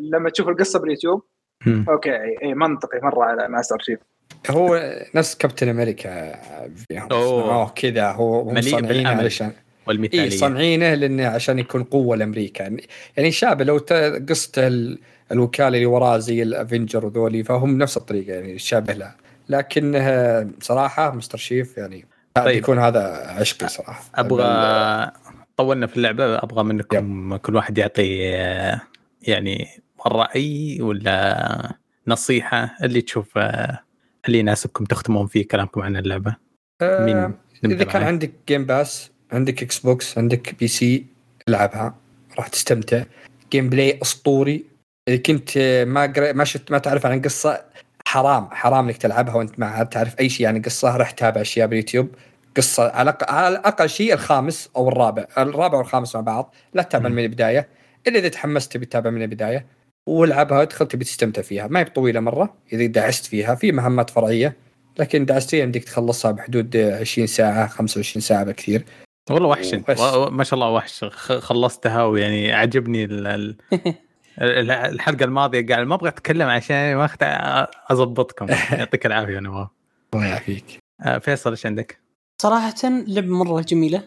لما 0.00 0.30
تشوف 0.30 0.48
القصة 0.48 0.78
باليوتيوب. 0.78 1.22
okay 1.88 2.14
اي 2.42 2.54
منطقي 2.54 3.00
مرة 3.02 3.24
على 3.24 3.48
ماستر 3.48 3.78
شيف 3.80 3.98
هو 4.50 4.94
نفس 5.14 5.34
كابتن 5.36 5.68
أمريكا 5.68 6.32
فيهم 6.76 7.08
أوه. 7.12 7.42
صنعوه 7.44 7.68
كذا 7.68 8.10
هو 8.10 8.44
مليء. 8.44 9.06
علشان 9.06 9.46
اي 9.46 9.52
والمثاليه 9.86 10.30
صانعينه 10.30 10.94
لأنه 10.94 11.26
عشان 11.28 11.58
يكون 11.58 11.82
قوة 11.84 12.16
لأمريكا 12.16 12.76
يعني 13.16 13.30
شابه 13.30 13.64
لو 13.64 13.80
ال- 14.58 14.98
الوكالة 15.32 15.68
اللي 15.68 15.86
وراه 15.86 16.18
زي 16.18 16.42
الافنجر 16.42 17.06
وذولي 17.06 17.44
فهم 17.44 17.78
نفس 17.78 17.96
الطريقة 17.96 18.34
يعني 18.34 18.58
شابه 18.58 18.92
لها 18.92 19.16
لكن 19.48 19.92
آه، 19.96 20.48
صراحة 20.60 21.14
مستر 21.14 21.38
شيف 21.38 21.78
يعني 21.78 22.06
طيب. 22.44 22.56
يكون 22.56 22.78
هذا 22.78 23.26
عشقي 23.28 23.68
صراحة. 23.68 24.04
أبغى 24.14 25.12
طولنا 25.56 25.86
في 25.86 25.96
اللعبة 25.96 26.38
أبغى 26.38 26.64
منكم 26.64 27.36
كل 27.36 27.56
واحد 27.56 27.78
يعطي 27.78 28.34
آه، 28.34 28.80
يعني 29.22 29.68
رأي 30.06 30.78
ولا 30.82 31.76
نصيحة 32.08 32.76
اللي 32.82 33.00
تشوف 33.00 33.38
آه، 33.38 33.80
اللي 34.26 34.38
يناسبكم 34.38 34.84
تختمون 34.84 35.26
فيه 35.26 35.48
كلامكم 35.48 35.80
عن 35.80 35.96
اللعبة. 35.96 36.36
آه، 36.82 37.04
مين 37.04 37.72
إذا 37.72 37.84
كان 37.84 38.00
معاه؟ 38.00 38.08
عندك 38.08 38.32
Game 38.48 38.64
Pass 38.64 39.10
عندك 39.32 39.62
Xbox 39.62 40.18
عندك 40.18 40.54
PC 40.60 41.06
العبها 41.48 41.94
راح 42.38 42.48
تستمتع. 42.48 43.02
gameplay 43.52 43.98
أسطوري. 44.02 44.64
إذا 45.08 45.16
كنت 45.16 45.58
ما 45.86 46.06
قرأ 46.06 46.32
ما 46.32 46.44
شفت 46.44 46.70
ما 46.72 46.78
تعرف 46.78 47.06
عن 47.06 47.22
قصة 47.22 47.64
حرام 48.16 48.48
حرام 48.50 48.84
إنك 48.88 48.96
تلعبها 48.96 49.34
وأنت 49.34 49.58
ما 49.58 49.82
تعرف 49.84 50.20
أي 50.20 50.28
شيء. 50.28 50.46
عن 50.46 50.62
قصة 50.62 50.96
راح 50.96 51.10
تتابع 51.10 51.40
أشياء 51.40 51.66
باليوتيوب. 51.66 52.08
قصة 52.56 52.90
على 52.90 53.16
على 53.28 53.56
أقل 53.56 53.88
شيء 53.88 54.14
الخامس 54.14 54.70
أو 54.76 54.88
الرابع. 54.88 55.24
الرابع 55.38 55.78
والخامس 55.78 56.16
مع 56.16 56.20
بعض. 56.20 56.54
لا 56.74 56.82
تتابع. 56.82 57.08
من 57.08 57.18
البداية. 57.18 57.68
إلا 58.06 58.18
إذا 58.18 58.28
تحمست 58.28 58.72
تبي 58.72 58.86
تتابع 58.86 59.10
من 59.10 59.22
البداية. 59.22 59.66
والعبها 60.08 60.62
ادخل 60.62 60.88
تبي 60.88 61.04
تستمتع 61.04 61.42
فيها. 61.42 61.66
ما 61.66 61.80
هي 61.80 61.84
بطويلة 61.84 62.20
مرة. 62.20 62.54
إذا 62.72 62.86
دعست 62.86 63.26
فيها 63.26 63.54
في 63.54 63.72
مهمات 63.72 64.10
فرعية. 64.10 64.56
لكن 64.98 65.24
دعستين 65.24 65.62
يمديك 65.62 65.84
تخلصها 65.84 66.30
بحدود 66.30 66.76
20 66.76 67.26
ساعة 67.26 67.66
25 67.66 68.20
ساعة 68.20 68.44
بالكثير 68.44 68.84
والله 69.30 69.48
وحش 69.48 69.74
انت 69.74 69.90
ما 70.30 70.44
شاء 70.44 70.54
الله 70.54 70.70
وحش 70.70 71.04
خلصتها 71.38 72.04
ويعني 72.04 72.52
عجبني 72.52 73.06
الحلقة 74.40 75.24
الماضية 75.24 75.74
قال 75.74 75.86
ما 75.86 75.94
أبغى 75.94 76.08
أتكلم 76.08 76.48
عشان 76.48 76.96
ما 76.96 77.06
أخت- 77.08 77.90
اضبطكم 77.90 78.46
يعطيك 78.78 79.06
العافية 79.06 79.38
نواف 79.38 79.68
الله 80.14 80.26
يعافيك. 80.26 80.78
آه، 81.02 81.18
فيصل 81.18 81.50
إيش 81.50 81.66
عندك؟ 81.66 81.98
صراحة 82.42 82.74
لعبه 82.84 83.26
مرة 83.26 83.60
جميلة. 83.60 84.02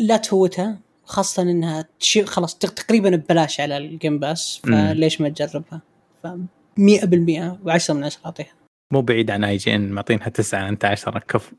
لا 0.00 0.16
تفوتها 0.16 0.78
خاصة 1.04 1.42
إنها 1.42 1.84
تشي 2.00 2.24
خلاص 2.24 2.58
تق- 2.58 2.74
تقريبا 2.74 3.10
ببلاش 3.10 3.60
على 3.60 3.76
ال 3.76 3.84
Game 3.84 4.18
Pass. 4.18 4.60
فليش 4.64 5.20
ما 5.20 5.28
تجربها؟ 5.28 5.80
ف 6.22 6.26
100% 6.26 7.58
و10 7.64 7.90
من 7.90 8.04
10 8.04 8.20
أعطيها. 8.26 8.52
مو 8.92 9.00
بعيد 9.02 9.30
عن 9.30 9.44
IGN 9.44 9.90
معطينها 9.92 10.28
تسعة 10.28 10.68
أنت 10.68 10.84
عشرة 10.84 11.18
كفو 11.18 11.56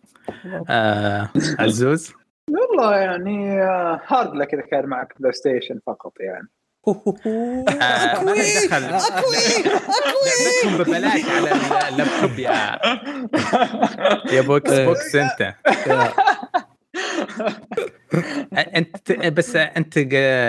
آه 0.70 1.30
عزوز؟ 1.60 2.14
والله 2.50 2.96
يعني 2.96 3.62
آه، 3.62 4.02
hard 4.08 4.36
luck 4.36 4.54
إذا 4.54 4.62
كان 4.62 4.86
معك 4.86 5.14
PlayStation 5.20 5.80
فقط 5.88 6.14
يعني. 6.20 6.48
آه، 6.88 8.24
لها 8.24 8.66
دخل. 8.66 8.82
لعبتهم 10.28 10.78
ببلاش 10.78 11.26
على 11.26 11.52
اللابتوب 11.90 12.40
يا 12.40 12.80
يا 14.36 14.42
بوكس 14.42 14.74
بوكس 14.74 15.16
انت 15.16 15.56
انت 18.76 19.12
بس 19.12 19.56
انت 19.56 20.00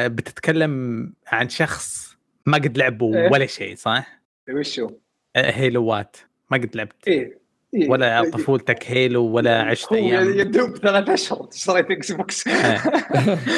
بتتكلم 0.06 1.04
عن 1.26 1.48
شخص 1.48 2.16
ما 2.46 2.58
قد 2.58 2.78
لعب 2.78 3.02
إيه. 3.02 3.30
ولا 3.32 3.46
شيء 3.46 3.76
صح؟ 3.76 4.20
وشو؟ 4.50 4.90
Halo 5.36 6.00
ات 6.00 6.16
ما 6.50 6.56
قد 6.56 6.76
لعبت 6.76 7.08
إيه 7.08 7.20
إيه. 7.20 7.38
ولا 7.88 8.30
طفولتك 8.30 8.90
Halo 8.90 9.24
ولا 9.24 9.62
عشت 9.62 9.92
هو 9.92 9.96
أيام؟ 9.98 10.38
يدوب 10.38 10.76
ثلاث 10.76 11.08
أشهر 11.08 11.48
اشتريت 11.52 11.90
Xbox 11.90 12.48
إيه. 12.48 12.78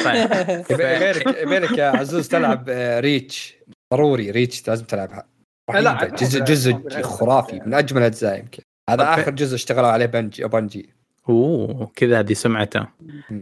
طيب. 0.05 0.63
يبيلك 0.71 1.37
يبيلك 1.41 1.77
يا 1.77 1.85
عزوز 1.85 2.27
تلعب 2.27 2.65
آه، 2.69 2.99
Reach. 2.99 3.55
ضروري 3.93 4.31
Reach 4.31 4.67
لازم 4.67 4.85
تلعبها. 4.85 5.27
لا، 5.73 6.05
جزء 6.05 6.43
جزء. 6.43 6.73
خرافي 7.01 7.59
من 7.65 7.73
أجمل 7.73 8.01
الأجزاء 8.01 8.39
يمكن. 8.39 8.63
هذا 8.89 9.03
آخر 9.13 9.31
جزء 9.31 9.55
اشتغلوا 9.55 9.87
عليه 9.89 10.05
Bungie 10.05 10.43
Bungie. 10.47 10.89
أوه 11.29 11.91
كذا 11.95 12.19
هذه 12.19 12.33
سمعته. 12.33 12.87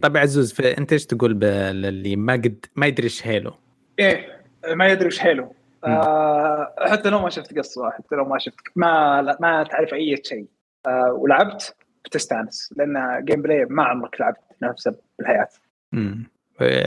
طيب 0.01 0.17
عزوز 0.17 0.53
فانت 0.53 0.93
إيش 0.93 1.05
تقول 1.05 1.33
ب- 1.33 1.43
للي 1.73 2.15
ما 2.15 2.33
قد 2.33 2.65
ما 2.75 2.85
يدري 2.87 3.03
إيش 3.03 3.27
Halo 3.27 3.51
إيه 3.99 4.41
ما 4.67 4.87
يدري 4.87 5.07
وش 5.07 5.19
Halo 5.19 5.53
آه 5.85 6.75
حتى 6.79 7.09
لو 7.09 7.19
ما 7.21 7.29
شفت 7.29 7.57
قصة 7.57 7.89
حتى 7.89 8.15
لو 8.15 8.25
ما 8.25 8.39
شفت 8.39 8.55
ما 8.75 9.21
لا 9.21 9.37
ما 9.41 9.63
تعرف 9.63 9.93
أي 9.93 10.21
شيء. 10.25 10.45
آه 10.87 11.13
ولعبت 11.13 11.75
بتستانس 12.05 12.73
لأن 12.77 13.25
gameplay 13.25 13.65
ما 13.65 13.83
عمرك 13.83 14.21
لعبت 14.21 14.39
نفسه 14.63 14.95
بالحياة. 15.19 15.47
امم 15.93 16.39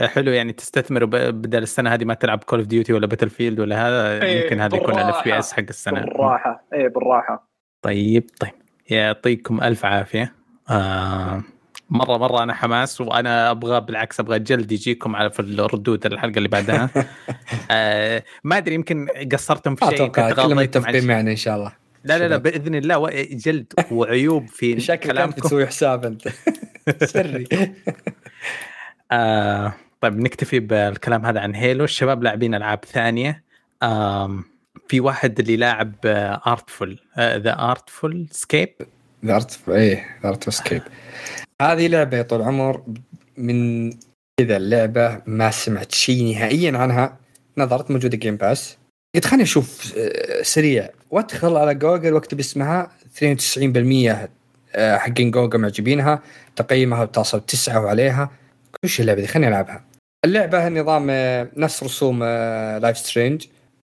حلو 0.05 0.31
يعني 0.31 0.53
تستثمر 0.53 1.05
بدل 1.05 1.63
السنة 1.63 1.93
هذه 1.93 2.05
ما 2.05 2.13
تلعب 2.13 2.43
Call 2.43 2.59
of 2.59 2.67
Duty 2.67 2.93
ولا 2.93 3.07
Battlefield 3.07 3.59
ولا 3.59 3.87
هذا 3.87 4.25
إيه، 4.25 4.43
يمكن 4.43 4.59
هذا 4.59 4.77
يكون 4.77 4.93
ال 4.93 5.23
FPS 5.23 5.53
حق 5.53 5.63
السنة. 5.69 5.99
بالراحة 5.99 6.63
إيه 6.73 6.87
بالراحة. 6.87 7.49
طيب 7.81 8.29
طيب. 8.39 8.51
يعطيكم 8.89 9.63
ألف 9.63 9.85
عافية. 9.85 10.33
آه 10.69 11.43
مرة 11.89 12.17
مرة 12.17 12.43
أنا 12.43 12.53
حماس 12.53 13.01
وأنا 13.01 13.51
أبغى 13.51 13.81
بالعكس 13.81 14.19
أبغى 14.19 14.39
جلد 14.39 14.71
يجيكم 14.71 15.15
على 15.15 15.29
في 15.29 15.39
الردود 15.39 16.05
الحلقة 16.05 16.37
اللي 16.37 16.49
بعدها. 16.49 16.89
آه 17.71 18.23
ما 18.43 18.57
أدري 18.57 18.75
يمكن 18.75 19.07
قصرتم 19.31 19.75
في 19.75 19.85
ما 19.85 19.91
شيء 19.91 20.05
أتوقع 20.05 20.31
كلهم 20.31 20.57
متفقين. 20.57 21.07
معنا 21.07 21.31
إن 21.31 21.35
شاء 21.35 21.55
الله. 21.55 21.82
لا 22.03 22.19
لا 22.19 22.27
لا. 22.27 22.37
بإذن 22.37 22.75
الله 22.75 22.97
و- 22.99 23.09
جلد 23.31 23.73
وعيوب 23.91 24.47
في 24.47 24.79
شكلك 24.89 25.17
انت 25.21 25.39
تسوي 25.39 25.67
حساب 25.67 26.05
أنت. 26.05 26.27
سري. 27.03 27.47
آه 29.11 29.73
طيب 30.01 30.19
نكتفي 30.19 30.59
بالكلام 30.59 31.25
هذا 31.25 31.39
عن 31.39 31.55
هيلو 31.55 31.83
الشباب 31.83 32.23
لاعبين 32.23 32.55
ألعاب 32.55 32.85
ثانية. 32.85 33.43
آم 33.83 34.43
في 34.87 34.99
واحد 34.99 35.39
اللي 35.39 35.57
لاعب 35.57 35.95
Artful 36.47 36.99
the 37.19 37.59
Artful 37.71 38.27
Escape 38.31 38.69
The 39.25 39.42
Art 39.42 39.59
إيه 39.69 40.05
The 40.23 40.35
Art 40.35 40.47
Escape 40.47 40.81
هذه 41.61 41.87
لعبة 41.87 42.17
يا 42.17 42.21
طول 42.21 42.41
العمر 42.41 42.83
من 43.37 43.89
كذا 44.39 44.57
اللعبة 44.57 45.21
ما 45.25 45.51
سمعت 45.51 45.91
شيء 45.91 46.33
نهائيا 46.33 46.77
عنها 46.77 47.17
نظرت 47.57 47.91
موجودة 47.91 48.17
Game 48.17 48.35
Pass 48.35 48.77
قلت 49.15 49.25
خليني 49.25 49.43
أشوف 49.43 49.93
آه، 49.97 50.41
سريع. 50.43 50.89
وأدخل 51.11 51.55
على 51.57 51.75
جوجل 51.75 52.13
وأكتب 52.13 52.39
اسمها 52.39 52.91
92% 53.17 54.29
آه، 54.75 54.97
حقين 54.97 55.31
جوجل 55.31 55.59
معجبينها 55.59 56.21
تقييمها 56.55 57.05
بتصل 57.05 57.41
تسعة 57.45 57.81
وعليها. 57.81 58.31
وش 58.85 59.01
اللعبة 59.01 59.21
دي 59.21 59.27
خليني 59.27 59.47
ألعبها. 59.47 59.85
اللعبة 60.25 60.69
نظام 60.69 61.07
آه، 61.09 61.47
نفس 61.57 61.83
رسوم 61.83 62.23
Life 62.81 62.97
is 62.97 63.08
Strange 63.08 63.45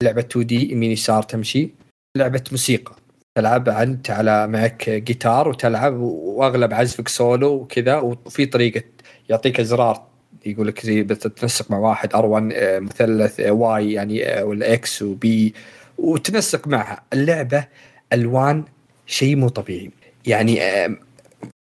لعبة 0.04 0.22
2D 0.22 0.72
يمين 0.72 0.92
يسار 0.92 1.24
تمشي. 1.24 1.70
لعبة 2.18 2.44
موسيقى. 2.52 2.96
تلعب 3.38 3.70
أنت 3.70 4.10
على 4.10 4.48
معك 4.48 4.90
جيتار 4.90 5.48
وتلعب 5.48 5.94
وأغلب 6.00 6.74
عزفك 6.74 7.08
سولو 7.08 7.54
وكذا 7.54 7.98
وفي 7.98 8.46
طريقة 8.46 8.84
يعطيك 9.30 9.60
أزرار 9.60 10.11
يقول 10.46 10.68
لك 10.68 10.86
زي 10.86 11.04
بتتنسق 11.04 11.72
مع 11.72 11.78
واحد 11.78 12.14
R1 12.14 12.54
آه، 12.54 12.80
مثلث 12.80 13.40
Y 13.40 13.94
يعني 13.94 14.26
آه، 14.26 14.46
ولا 14.46 14.74
X 14.74 15.02
و 15.02 15.28
B 15.28 15.54
وتنسق 15.98 16.68
معها. 16.68 17.04
اللعبة 17.14 17.68
ألوان 18.14 18.64
شيء 19.06 19.36
مو 19.36 19.50
طبيعي. 19.50 19.92
يعني 20.26 20.62
آه، 20.62 20.96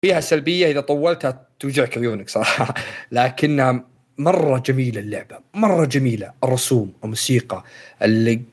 فيها 0.05 0.19
سلبية 0.19 0.71
إذا 0.71 0.81
طولتها 0.81 1.47
توجعك 1.59 1.97
عيونك 1.97 2.29
صراحة. 2.29 2.73
لكنها 3.11 3.83
مرة 4.17 4.59
جميلة 4.59 4.99
اللعبة 4.99 5.37
مرة 5.53 5.85
جميلة. 5.85 6.31
الرسوم 6.43 6.93
الموسيقى 7.03 7.63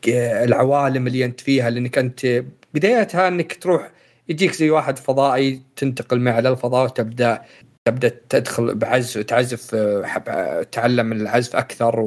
العوالم 0.09 1.07
اللي 1.07 1.25
أنت 1.25 1.41
فيها 1.41 1.71
لأنك 1.71 1.99
أنت 1.99 2.45
بدايتها 2.75 3.29
أنك 3.29 3.63
تروح 3.63 3.91
يجيك 4.29 4.53
زي 4.53 4.71
واحد 4.71 4.99
فضائي 4.99 5.63
تنتقل 5.77 6.21
معه 6.21 6.41
للفضاء 6.41 6.85
وتبدأ 6.85 7.43
تبدأ 7.85 8.09
تدخل 8.29 8.75
بعزف 8.75 9.21
تعزف 9.23 9.75
آه، 9.75 10.03
حب- 10.07 10.71
تعلم 10.71 11.13
العزف 11.13 11.57
أكثر 11.57 12.01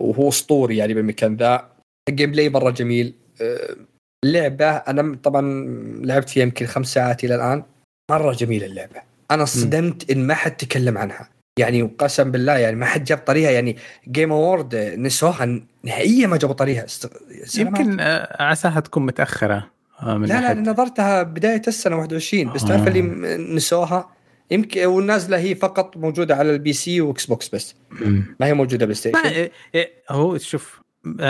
وهو 0.00 0.28
أسطوري 0.28 0.76
يعني 0.76 0.94
بالمكان 0.94 1.36
ذا. 1.36 1.68
ال 2.08 2.30
gameplay 2.30 2.48
مرة 2.48 2.70
جميل. 2.70 3.14
آه، 3.40 3.76
اللعبة 4.24 4.70
أنا 4.70 5.16
طبعا 5.22 5.64
لعبت 6.00 6.30
فيها 6.30 6.42
يمكن 6.42 6.66
خمس 6.66 6.92
ساعات 6.94 7.24
إلى 7.24 7.34
الآن. 7.34 7.62
مرة 8.10 8.32
جميلة 8.32 8.66
اللعبة. 8.66 8.96
أنا 9.30 9.44
صدمت 9.44 10.10
إن 10.10 10.26
ما 10.26 10.34
حد 10.34 10.56
تكلم 10.56 10.98
عنها. 10.98 11.28
يعني 11.58 11.82
وقسم 11.82 12.30
بالله 12.30 12.52
يعني 12.58 12.76
ما 12.76 12.86
حد 12.86 13.04
جاب 13.04 13.18
طريقها 13.18 13.50
يعني 13.50 13.76
Game 14.08 14.32
Award 14.32 14.74
نسوها 14.76 15.60
نهائيا 15.84 16.26
ما 16.26 16.36
جابوا 16.36 16.54
طريقها. 16.54 16.86
يمكن 17.58 18.00
آه، 18.00 18.42
عساها 18.42 18.80
تكون 18.80 19.06
متأخرة 19.06 19.70
آه، 20.02 20.18
من 20.18 20.28
لا 20.28 20.54
لا 20.54 20.60
نظرتها 20.60 21.22
بداية 21.22 21.62
السنة 21.68 21.96
21 21.96 22.52
بس 22.52 22.62
آه. 22.64 22.68
تعرف 22.68 22.88
اللي 22.88 23.02
نسوها؟ 23.54 24.13
يمكن 24.50 24.86
والنازلة 24.86 25.38
هي 25.38 25.54
فقط 25.54 25.96
موجودة 25.96 26.36
على 26.36 26.50
ال 26.50 26.72
PC 26.72 27.00
و 27.00 27.26
Xbox 27.26 27.48
بس. 27.48 27.74
ما 28.40 28.46
هي 28.46 28.54
موجودة 28.54 28.86
Play 28.86 28.88
ما 28.88 28.94
Station 28.94 29.18
إيه- 29.48 29.50
إيه، 29.74 29.92
هو 30.10 30.38
شوف 30.38 30.80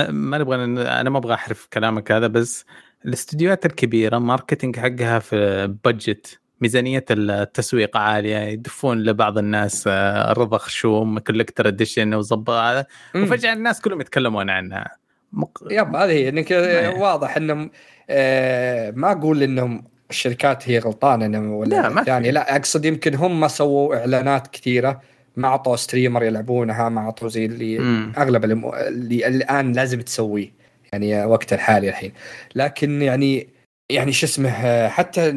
ما 0.08 0.38
نبغى 0.38 0.64
أنا 1.00 1.10
ما 1.10 1.18
أبغى 1.18 1.34
أحرف 1.34 1.68
كلامك 1.72 2.12
هذا 2.12 2.26
بس 2.26 2.64
الاستديوهات 3.04 3.66
الكبيرة 3.66 4.18
marketing 4.18 4.78
حقها 4.78 5.18
في 5.18 5.66
budget 5.84 6.38
ميزانية 6.60 7.04
التسويق 7.10 7.96
عالية 7.96 8.36
يدفون 8.36 9.02
لبعض 9.02 9.38
الناس 9.38 9.84
آه، 9.86 10.32
رضا 10.32 10.58
خشوم 10.58 11.18
collector 11.18 11.68
edition 11.68 12.14
وظبط 12.14 12.50
هذا. 12.50 12.86
وفجأة 13.14 13.52
الناس 13.52 13.80
كلهم 13.80 14.00
يتكلمون 14.00 14.50
عنها. 14.50 14.96
مق... 15.32 15.58
yep 15.70 15.96
هذه 15.96 16.10
هي. 16.10 16.28
انك 16.28 16.50
واضح 16.98 17.36
إنهم 17.36 17.70
آه 18.10 18.90
ما 18.90 19.12
أقول 19.12 19.42
إنهم 19.42 19.84
الشركات 20.14 20.68
هي 20.68 20.78
غلطانة 20.78 21.56
ولا 21.56 21.68
لا، 21.68 21.88
ما 21.88 22.04
في. 22.04 22.10
يعني 22.10 22.30
لا 22.30 22.56
أقصد 22.56 22.84
يمكن 22.84 23.14
هم 23.14 23.40
ما 23.40 23.48
سووا 23.48 23.96
إعلانات 23.96 24.46
كثيرة 24.46 25.00
ما 25.36 25.48
اعطوا 25.48 25.76
streamer 25.76 26.22
يلعبونها 26.24 26.88
ما 26.88 27.00
اعطوا 27.00 27.28
زي 27.28 27.44
اللي 27.44 27.78
مم. 27.78 28.12
أغلب 28.18 28.44
الم... 28.44 28.70
اللي 28.74 29.26
الآن 29.26 29.72
لازم 29.72 30.00
تسويه 30.00 30.52
يعني 30.92 31.24
وقت 31.24 31.52
الحالي 31.52 31.88
الحين. 31.88 32.12
لكن 32.54 33.02
يعني 33.02 33.48
يعني 33.90 34.12
شو 34.12 34.26
اسمه 34.26 34.88
حتى 34.88 35.28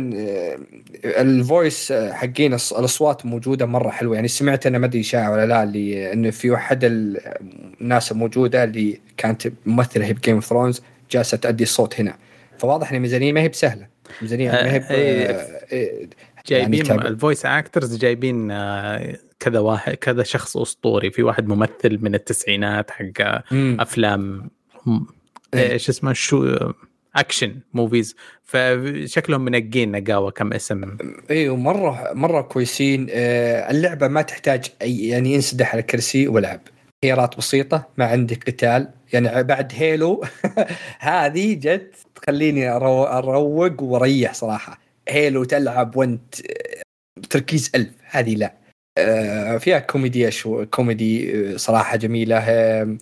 ال 1.06 1.21
voice 1.21 1.94
حقين 1.94 2.54
الأصوات 2.54 3.26
موجودة 3.26 3.66
مرة 3.66 3.90
حلوة. 3.90 4.16
يعني 4.16 4.28
سمعت 4.28 4.68
أنا 4.68 4.78
ما 4.78 4.86
أدري 4.86 5.00
اشاعه 5.00 5.32
ولا 5.32 5.46
لا 5.46 5.64
اللي 5.64 6.14
إنه 6.14 6.30
في 6.30 6.50
واحد 6.50 6.84
ال- 6.84 7.20
الناس 7.82 8.12
الموجوده 8.12 8.64
اللي 8.64 9.00
كانت 9.18 9.48
ممثلة 9.66 10.06
هي 10.06 10.14
ب 10.14 10.18
Game 10.18 10.36
of 10.36 10.46
Thrones 10.46 10.82
جالسة 11.12 11.38
تأدي 11.38 11.64
الصوت 11.64 12.00
هنا. 12.00 12.14
فواضح 12.58 12.90
إن 12.90 12.96
الميزانيه 12.96 13.34
ما 13.34 13.42
هي 13.42 13.48
بسهلة. 13.48 13.88
ميزانيه 14.22 14.52
ما 14.52 14.72
هي 14.72 14.78
آه،. 14.78 15.32
آه، 15.74 16.08
جايبين 16.48 16.86
يعني. 16.86 17.08
ال 17.08 17.14
voice 17.14 17.46
actors 17.46 17.98
جايبين 17.98 18.52
آه، 18.52 19.18
كذا 19.40 19.60
واحد 19.60 19.94
كذا 19.94 20.24
شخص 20.24 20.58
أسطوري 20.58 21.12
في 21.12 21.24
واحد 21.24 21.48
ممثل 21.48 22.00
من 22.02 22.16
التسعينات 22.16 22.92
حق 22.92 23.42
مم. 23.52 23.78
أفلام 23.80 24.50
إيه. 25.54 25.72
إيش 25.72 25.90
اسمه 25.90 26.14
شو 26.14 26.58
action 27.16 27.60
movies 27.74 28.16
فشكلهم 28.44 29.42
منقين 29.42 29.92
نقاوة 29.92 30.32
كم 30.32 30.54
اسم 30.54 30.98
أيوه 31.30 31.56
مره 31.56 32.14
مرة 32.14 32.42
كويسين 32.42 33.08
آه، 33.12 33.72
اللعبة 33.72 34.08
ما 34.08 34.22
تحتاج 34.22 34.66
أي 34.82 35.08
يعني 35.08 35.36
انسدح 35.36 35.72
على 35.72 35.82
الكرسي 35.82 36.28
والعب 36.28 36.62
خيارات 37.04 37.38
بسيطة 37.38 37.88
ما 37.98 38.06
عندك 38.06 38.44
قتال 38.50 38.90
يعني 39.14 39.44
بعد 39.44 39.72
Halo 39.76 40.24
هذه 41.00 41.54
جت 41.54 41.96
تخليني 42.22 42.70
أروق 42.70 43.84
وأريح 43.84 44.34
صراحة. 44.34 44.80
Halo 45.10 45.44
تلعب 45.44 45.96
وأنت 45.98 46.36
آه، 46.42 46.82
تركيز 47.30 47.72
ألف. 47.76 47.90
هذه 48.10 48.36
لا. 48.36 48.54
آه، 48.98 49.58
فيها 49.58 49.80
كوميديا 49.80 50.30
شو 50.30 50.66
كوميدي 50.66 51.34
آه، 51.54 51.58
صراحة 51.58 51.98
جميلة. 51.98 52.38
آه، 52.38 52.98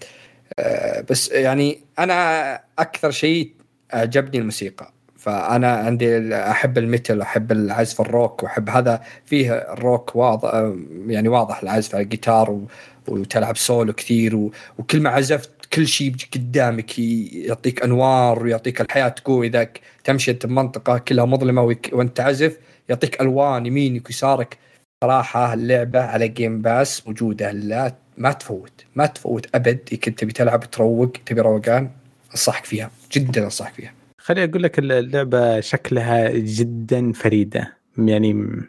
بس 1.10 1.32
يعني 1.32 1.80
أنا 2.00 2.54
أكثر 2.80 3.12
شيء 3.12 3.54
أعجبني 3.94 4.38
الموسيقى. 4.38 4.92
فأنا 5.18 5.74
عندي 5.74 6.36
أحب 6.36 6.78
ال 6.78 6.85
metal 6.85 7.22
أحب 7.22 7.52
العزف 7.52 8.02
الروك 8.02 8.44
وأحب 8.44 8.70
هذا 8.70 9.02
فيه 9.26 9.54
الروك 9.54 10.16
واضح 10.16 10.74
يعني 11.08 11.30
واضح 11.30 11.64
العزف 11.64 11.96
على 11.96 12.04
الجيتار 12.04 12.62
وتلعب 13.08 13.58
سولو 13.58 13.94
كثير 13.94 14.36
وكل 14.78 15.02
ما 15.02 15.10
عزفت 15.10 15.52
كل 15.76 15.88
شيء 15.88 16.16
قدامك 16.34 17.00
يعطيك 17.00 17.84
أنوار 17.84 18.44
ويعطيك 18.44 18.82
الحياة 18.82 19.08
تقوي 19.08 19.48
اذا 19.48 19.70
تمشي 20.04 20.32
انت 20.32 20.46
بمنطقه 20.46 20.98
كلها 20.98 21.26
مظلمة 21.26 21.78
وأنت 21.92 22.18
تعزف 22.18 22.58
يعطيك 22.90 23.22
ألوان 23.22 23.66
يمينك 23.66 24.06
ويسارك 24.06 24.58
صراحة 25.04 25.54
اللعبة 25.54 26.00
على 26.00 26.28
Game 26.28 26.62
Pass 26.62 27.08
موجودة 27.08 27.52
لا 27.52 27.96
ما 28.18 28.32
تفوت 28.32 28.86
ما 28.96 29.06
تفوت 29.06 29.56
أبد 29.56 30.00
كنت 30.04 30.20
تبي 30.20 30.34
تلعب 30.34 30.72
تروق 30.72 31.12
تبي 31.26 31.42
روقان 31.42 31.90
أنصحك 32.32 32.66
فيها 32.66 32.92
جدا 33.12 33.44
أنصحك 33.44 33.74
فيها 33.74 33.94
خليني 34.18 34.52
أقول 34.52 34.64
لك 34.64 34.80
اللعبة 34.80 35.60
شكلها 35.60 36.30
جدا 36.30 37.12
فريدة 37.12 37.74
يعني. 37.98 38.62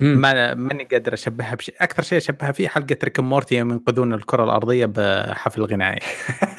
ما 0.00 0.54
ماني 0.54 0.84
قادر 0.84 1.14
أشبهها 1.14 1.54
بشيء. 1.54 1.74
أكثر 1.80 2.02
شيء 2.02 2.18
أشبهها 2.18 2.52
فيه 2.52 2.68
حلقة 2.68 2.96
Rick 3.04 3.20
Morty 3.20 3.54
يوم 3.54 3.70
ينقذون 3.70 4.14
الكرة 4.14 4.44
الأرضية 4.44 4.86
بحفل 4.86 5.62
غنائي. 5.62 6.00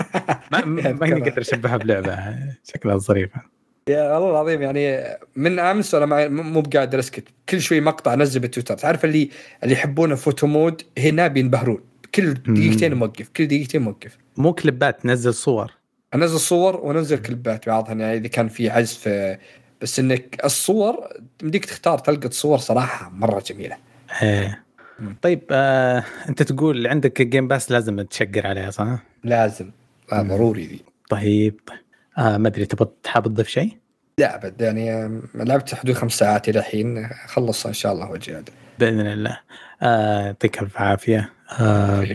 ما 0.52 0.66
ماني 0.66 1.22
قادر 1.22 1.42
أشبهها 1.42 1.78
بلعبة. 1.78 2.36
شكلها 2.64 2.98
ظريفه 2.98 3.42
يا 3.90 4.18
الله 4.18 4.30
العظيم 4.32 4.62
يعني 4.62 5.18
من 5.36 5.60
أمس 5.60 5.94
وأنا 5.94 6.28
مو 6.28 6.62
بقادر 6.62 7.00
اسكت 7.00 7.28
كل 7.50 7.62
شوي 7.62 7.82
مقطع 7.82 8.16
نزل 8.16 8.40
بالتويتر. 8.40 8.78
تعرف 8.78 9.06
اللي 9.06 9.30
اللي 9.64 9.74
يحبون 9.74 10.16
photo 10.16 10.48
mode؟ 10.48 10.82
هنا 10.98 11.28
بينبهرون. 11.28 11.80
كل 12.16 12.34
دقيقتين 12.34 12.94
موقف. 12.94 13.30
كل 13.30 13.48
دقيقتين 13.48 13.82
موقف. 13.82 14.18
مو 14.38 14.54
كليبات 14.54 15.06
نزل 15.06 15.34
صور. 15.34 15.72
أنزل 16.16 16.40
صور 16.40 16.76
وانزل 16.76 17.18
كليبات 17.18 17.70
بعضها 17.70 17.94
يعني 17.94 18.18
إذا 18.18 18.28
كان 18.28 18.48
في 18.48 18.70
عزف 18.70 19.08
بس 19.82 20.00
إنك 20.00 20.42
الصور 20.46 21.08
تمديك 21.40 21.66
تختار 21.66 21.98
تلقط 22.00 22.34
صور 22.34 22.58
صراحة 22.58 23.10
مرة 23.10 23.44
جميلة 23.48 23.78
إيه. 24.22 24.64
طيب 25.22 25.42
آه، 25.52 26.04
أنت 26.30 26.44
تقول 26.44 26.88
عندك 26.88 27.22
Game 27.22 27.48
Pass 27.48 27.72
لازم 27.72 28.02
تشقر 28.02 28.48
عليها 28.48 28.72
صح؟ 28.72 28.88
لازم 29.24 29.72
آه. 30.14 30.22
ضروري 30.22 30.66
ذي 30.66 30.82
طيب 31.10 31.60
آه 32.18 32.38
ما 32.38 32.48
أدري 32.48 32.66
تبغى 32.66 32.90
حاب 33.06 33.24
تضيف 33.28 33.48
شيء؟ 33.48 33.78
لا 34.20 34.36
أبد 34.36 34.62
يعني 34.62 34.92
آه، 34.94 35.22
لعبت 35.36 35.76
حدود 35.76 35.96
خمس 35.96 36.14
ساعات 36.14 36.50
إلى 36.50 36.60
الحين 36.60 37.10
خلصها 37.28 37.70
إن 37.70 37.74
شاء 37.74 37.94
الله 37.94 38.06
هذا 38.30 38.44
بإذن 38.80 39.00
الله 39.08 39.40
آه، 39.82 40.26
يعطيك 40.26 40.62
الف 40.62 40.78
عافية 40.78 41.30
آه. 41.60 42.08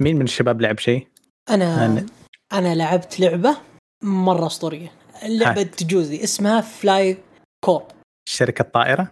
مين 0.00 0.16
من 0.16 0.22
الشباب 0.24 0.60
لعب 0.60 0.78
شيء؟ 0.78 1.06
أنا 1.50 1.96
أنا- 2.00 2.10
أنا 2.54 2.74
لعبت 2.74 3.20
لعبة 3.20 3.56
مرة 4.02 4.46
أسطورية 4.46 4.88
اللعبة 5.26 5.60
هات. 5.60 5.74
تجوزي 5.74 6.24
اسمها 6.24 6.60
Fly 6.60 7.16
Corp 7.64 7.86
شركة 8.28 8.64
طائرة؟ 8.64 9.08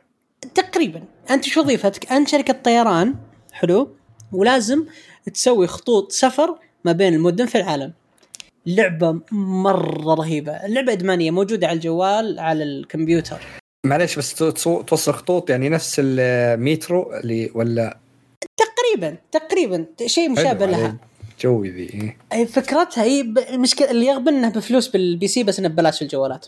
تقريبا. 0.55 1.03
أنت 1.31 1.45
شو 1.45 1.61
وظيفتك 1.61 2.13
أنت 2.13 2.29
شركة 2.29 2.53
طيران 2.53 3.15
حلو 3.53 3.97
ولازم 4.33 4.85
تسوي 5.35 5.67
خطوط 5.67 6.13
سفر 6.13 6.59
ما 6.85 6.93
بين 6.93 7.15
المدن 7.15 7.47
في 7.47 7.59
العالم. 7.59 7.93
لعبه 8.67 9.21
مرة 9.33 10.15
رهيبة. 10.15 10.53
اللعبة 10.53 10.93
أدمانية 10.93 11.31
موجودة 11.31 11.67
على 11.67 11.77
الجوال 11.77 12.39
على 12.41 12.65
الكمبيوتر. 12.65 13.41
معلش 13.87 14.19
بس 14.19 14.35
تو- 14.35 14.83
توصل 14.83 15.13
خطوط 15.13 15.51
يعني 15.51 15.69
نفس 15.69 15.97
المترو 16.05 17.13
اللي 17.13 17.51
ولا؟ 17.55 17.99
تقريبا 18.57 19.17
تقريبا. 19.33 19.87
شيء 20.07 20.31
مشابه 20.31 20.67
لها. 20.67 20.97
جوي 21.41 21.71
ذي. 21.71 22.17
أي 22.33 22.47
فكرتها 22.47 23.05
هي 23.05 23.21
المشكلة 23.21 23.91
اللي 23.91 24.07
يغبن 24.07 24.35
انها 24.35 24.51
بفلوس 24.51 24.89
بال 24.89 25.29
PC 25.29 25.45
بس 25.45 25.59
انها 25.59 25.71
ببلاش 25.71 25.99
في 25.99 26.03
الجوالات 26.03 26.47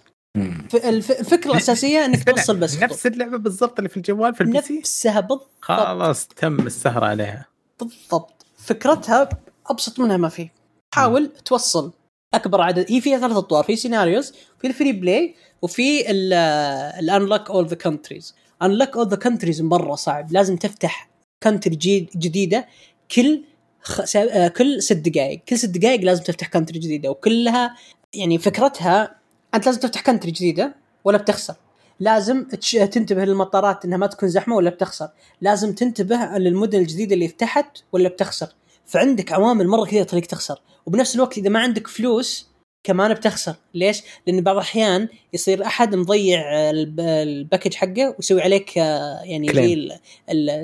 الفكرة 0.74 1.50
الأساسية 1.50 2.04
إنك 2.04 2.24
توصل 2.24 2.56
بس. 2.56 2.82
نفس 2.82 3.06
اللعبة 3.06 3.36
بالضبط 3.36 3.78
اللي 3.78 3.88
في 3.88 3.96
الجوال 3.96 4.34
في 4.34 4.40
ال 4.40 4.62
PC؟ 4.62 4.78
نفسها 4.78 5.20
بالضبط. 5.20 5.50
خلاص 5.60 6.26
تم 6.26 6.66
السهر 6.66 7.04
عليها. 7.04 7.46
بالضبط. 7.80 8.46
فكرتها 8.56 9.28
أبسط 9.66 10.00
منها 10.00 10.16
ما 10.16 10.28
في. 10.28 10.48
حاول 10.94 11.30
توصل 11.44 11.92
أكبر 12.34 12.60
عدد. 12.60 12.86
هي 12.92 13.00
فيها 13.00 13.18
ثلاث 13.18 13.36
أطوار 13.36 13.64
في 13.64 13.76
scenarios 13.76 14.34
في 14.58 14.66
ال 14.66 14.71
free 14.71 14.92
play 14.92 15.34
وفي 15.62 16.10
ال 17.00 17.07
unlock 17.07 17.50
all 17.50 17.66
the 17.66 17.76
countries 17.76 18.34
unlock 18.62 18.96
all 18.96 19.08
the 19.08 19.16
countries 19.16 19.62
مرة 19.62 19.94
صعب. 19.94 20.32
لازم 20.32 20.56
تفتح 20.56 21.10
country 21.42 21.76
جديدة. 22.16 22.66
كل 23.14 23.42
كل 24.56 24.82
ست 24.82 24.92
دقائق 24.96 25.40
كل 25.48 25.58
ست 25.58 25.68
دقائق 25.68 26.00
لازم 26.00 26.22
تفتح 26.22 26.46
country 26.48 26.78
جديدة 26.78 27.10
وكلها 27.10 27.76
يعني 28.14 28.38
فكرتها 28.38 29.16
أنت 29.54 29.66
لازم 29.66 29.80
تفتح 29.80 30.00
country 30.00 30.30
جديدة 30.30 30.74
ولا 31.04 31.18
بتخسر. 31.18 31.54
لازم. 32.00 32.44
تنتبه 32.92 33.24
للمطارات 33.24 33.84
إنها 33.84 33.98
ما 33.98 34.06
تكون 34.06 34.28
زحمة 34.28 34.56
ولا 34.56 34.70
بتخسر. 34.70 35.08
لازم 35.40 35.74
تنتبه 35.74 36.16
للمدن 36.38 36.78
الجديدة 36.78 37.14
اللي 37.14 37.28
فتحت 37.28 37.78
ولا 37.92 38.08
بتخسر. 38.08 38.48
فعندك 38.86 39.32
عوامل 39.32 39.68
مرة 39.68 39.84
كثيرة 39.84 40.02
تخليك 40.04 40.26
تخسر. 40.26 40.62
وبنفس 40.86 41.14
الوقت 41.16 41.38
إذا 41.38 41.48
ما 41.48 41.58
عندك 41.58 41.86
فلوس 41.86 42.48
كمان 42.84 43.14
بتخسر. 43.14 43.54
ليش؟ 43.74 44.02
لأن 44.26 44.40
بعض 44.40 44.54
الأحيان 44.56 45.08
يصير 45.32 45.64
أحد 45.66 45.94
مضيع 45.94 46.70
الب- 46.70 47.00
ال 47.00 47.09
package 47.09 47.74
حقه 47.74 48.14
ويسوي 48.18 48.42
عليك 48.42 48.78
آه، 48.78 49.20
يعني 49.22 49.48
زي 49.54 49.88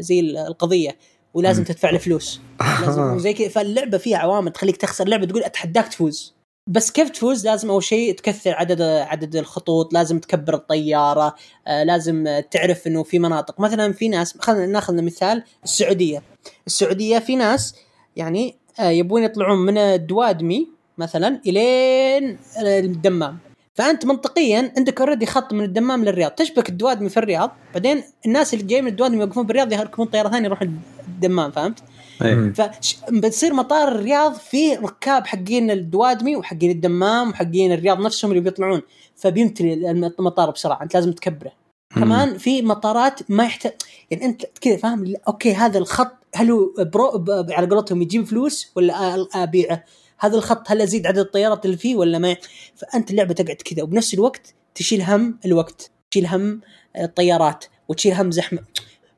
زي 0.02 0.20
القضية. 0.20 0.96
ولازم. 1.34 1.64
تدفع 1.64 1.90
له 1.90 1.98
فلوس. 1.98 2.40
لازم 2.80 3.02
وزي 3.16 3.32
كذا. 3.32 3.48
فاللعبة 3.48 3.98
فيها 3.98 4.18
عوامل 4.18 4.52
تخليك 4.52 4.76
تخسر 4.76 5.08
لعبة 5.08 5.26
تقول 5.26 5.42
أتحداك 5.42 5.88
تفوز. 5.88 6.34
بس 6.70 6.90
كيف 6.90 7.10
تفوز؟ 7.10 7.46
لازم 7.46 7.70
أول 7.70 7.82
شيء 7.82 8.14
تكثر 8.14 8.54
عدد 8.54 8.82
عدد 8.82 9.36
الخطوط 9.36 9.94
لازم 9.94 10.18
تكبر 10.18 10.54
الطيارة 10.54 11.34
آه 11.66 11.82
لازم 11.84 12.42
تعرف 12.50 12.86
إنه 12.86 13.02
في 13.02 13.18
مناطق. 13.18 13.60
مثلا 13.60 13.92
في 13.92 14.08
ناس 14.08 14.38
خلينا 14.38 14.66
ناخذ 14.66 15.02
مثال 15.02 15.42
السعودية. 15.64 16.22
السعودية 16.66 17.18
في 17.18 17.36
ناس 17.36 17.74
يعني 18.16 18.56
آه 18.80 18.90
يبون 18.90 19.22
يطلعون 19.22 19.58
من 19.58 19.78
الدوادمي 19.78 20.68
مثلا 20.98 21.40
إلين 21.46 22.38
الدمام. 22.58 23.38
فأنت 23.74 24.04
منطقيا 24.06 24.72
عندك 24.76 25.00
اوريدي 25.00 25.26
خط 25.26 25.52
من 25.52 25.64
الدمام 25.64 26.04
للرياض. 26.04 26.30
تشبك 26.30 26.68
الدوادمي 26.68 27.08
في 27.08 27.16
الرياض 27.16 27.50
بعدين 27.74 28.02
الناس 28.26 28.54
اللي 28.54 28.64
جايين 28.64 28.84
من 28.84 28.90
الدوادمي 28.90 29.20
يوقفون 29.20 29.46
بالرياض 29.46 29.72
يركبون 29.72 30.06
طيارة 30.06 30.28
ثانية 30.28 30.46
يروحون 30.46 30.80
الدمام 31.24 31.50
فهمت؟ 31.50 31.78
إيه. 32.22 32.52
فبتصير 32.52 33.54
مطار 33.54 33.88
الرياض 33.88 34.34
فيه 34.34 34.78
ركاب 34.78 35.26
حقين 35.26 35.70
الدوادمي 35.70 36.36
وحقين 36.36 36.70
الدمام 36.70 37.30
وحقين 37.30 37.72
الرياض 37.72 38.00
نفسهم 38.00 38.30
اللي 38.30 38.42
بيطلعون 38.42 38.82
فبيمتلي 39.16 39.90
المطار 39.90 40.50
بسرعة 40.50 40.82
أنت 40.82 40.94
لازم 40.94 41.12
تكبره 41.12 41.52
كمان 41.94 42.38
في 42.38 42.62
مطارات 42.62 43.30
ما 43.30 43.44
يحتاج 43.44 43.72
يعني 44.10 44.24
أنت 44.24 44.42
كذا 44.60 44.76
فاهم 44.76 45.14
okay 45.28 45.54
هذا 45.54 45.78
الخط 45.78 46.16
هل 46.34 46.50
هو 46.50 46.72
profit 46.78 47.24
على 47.50 47.66
قولتهم 47.66 48.02
يجيب 48.02 48.24
فلوس 48.24 48.72
ولا 48.76 49.26
أبيعه؟ 49.34 49.84
هذا 50.18 50.36
الخط 50.36 50.70
هل 50.70 50.80
أزيد 50.80 51.06
عدد 51.06 51.18
الطيارات 51.18 51.64
اللي 51.64 51.76
فيه 51.76 51.96
ولا 51.96 52.18
ما 52.18 52.36
فأنت 52.76 53.10
اللعبة 53.10 53.34
تقعد 53.34 53.56
كذا 53.56 53.82
وبنفس 53.82 54.14
الوقت 54.14 54.54
تشيل 54.74 55.02
هم 55.02 55.38
الوقت 55.44 55.90
تشيل 56.10 56.26
هم 56.26 56.60
الطيارات 56.96 57.64
وتشيل 57.88 58.14
هم 58.14 58.30
زحمة 58.30 58.58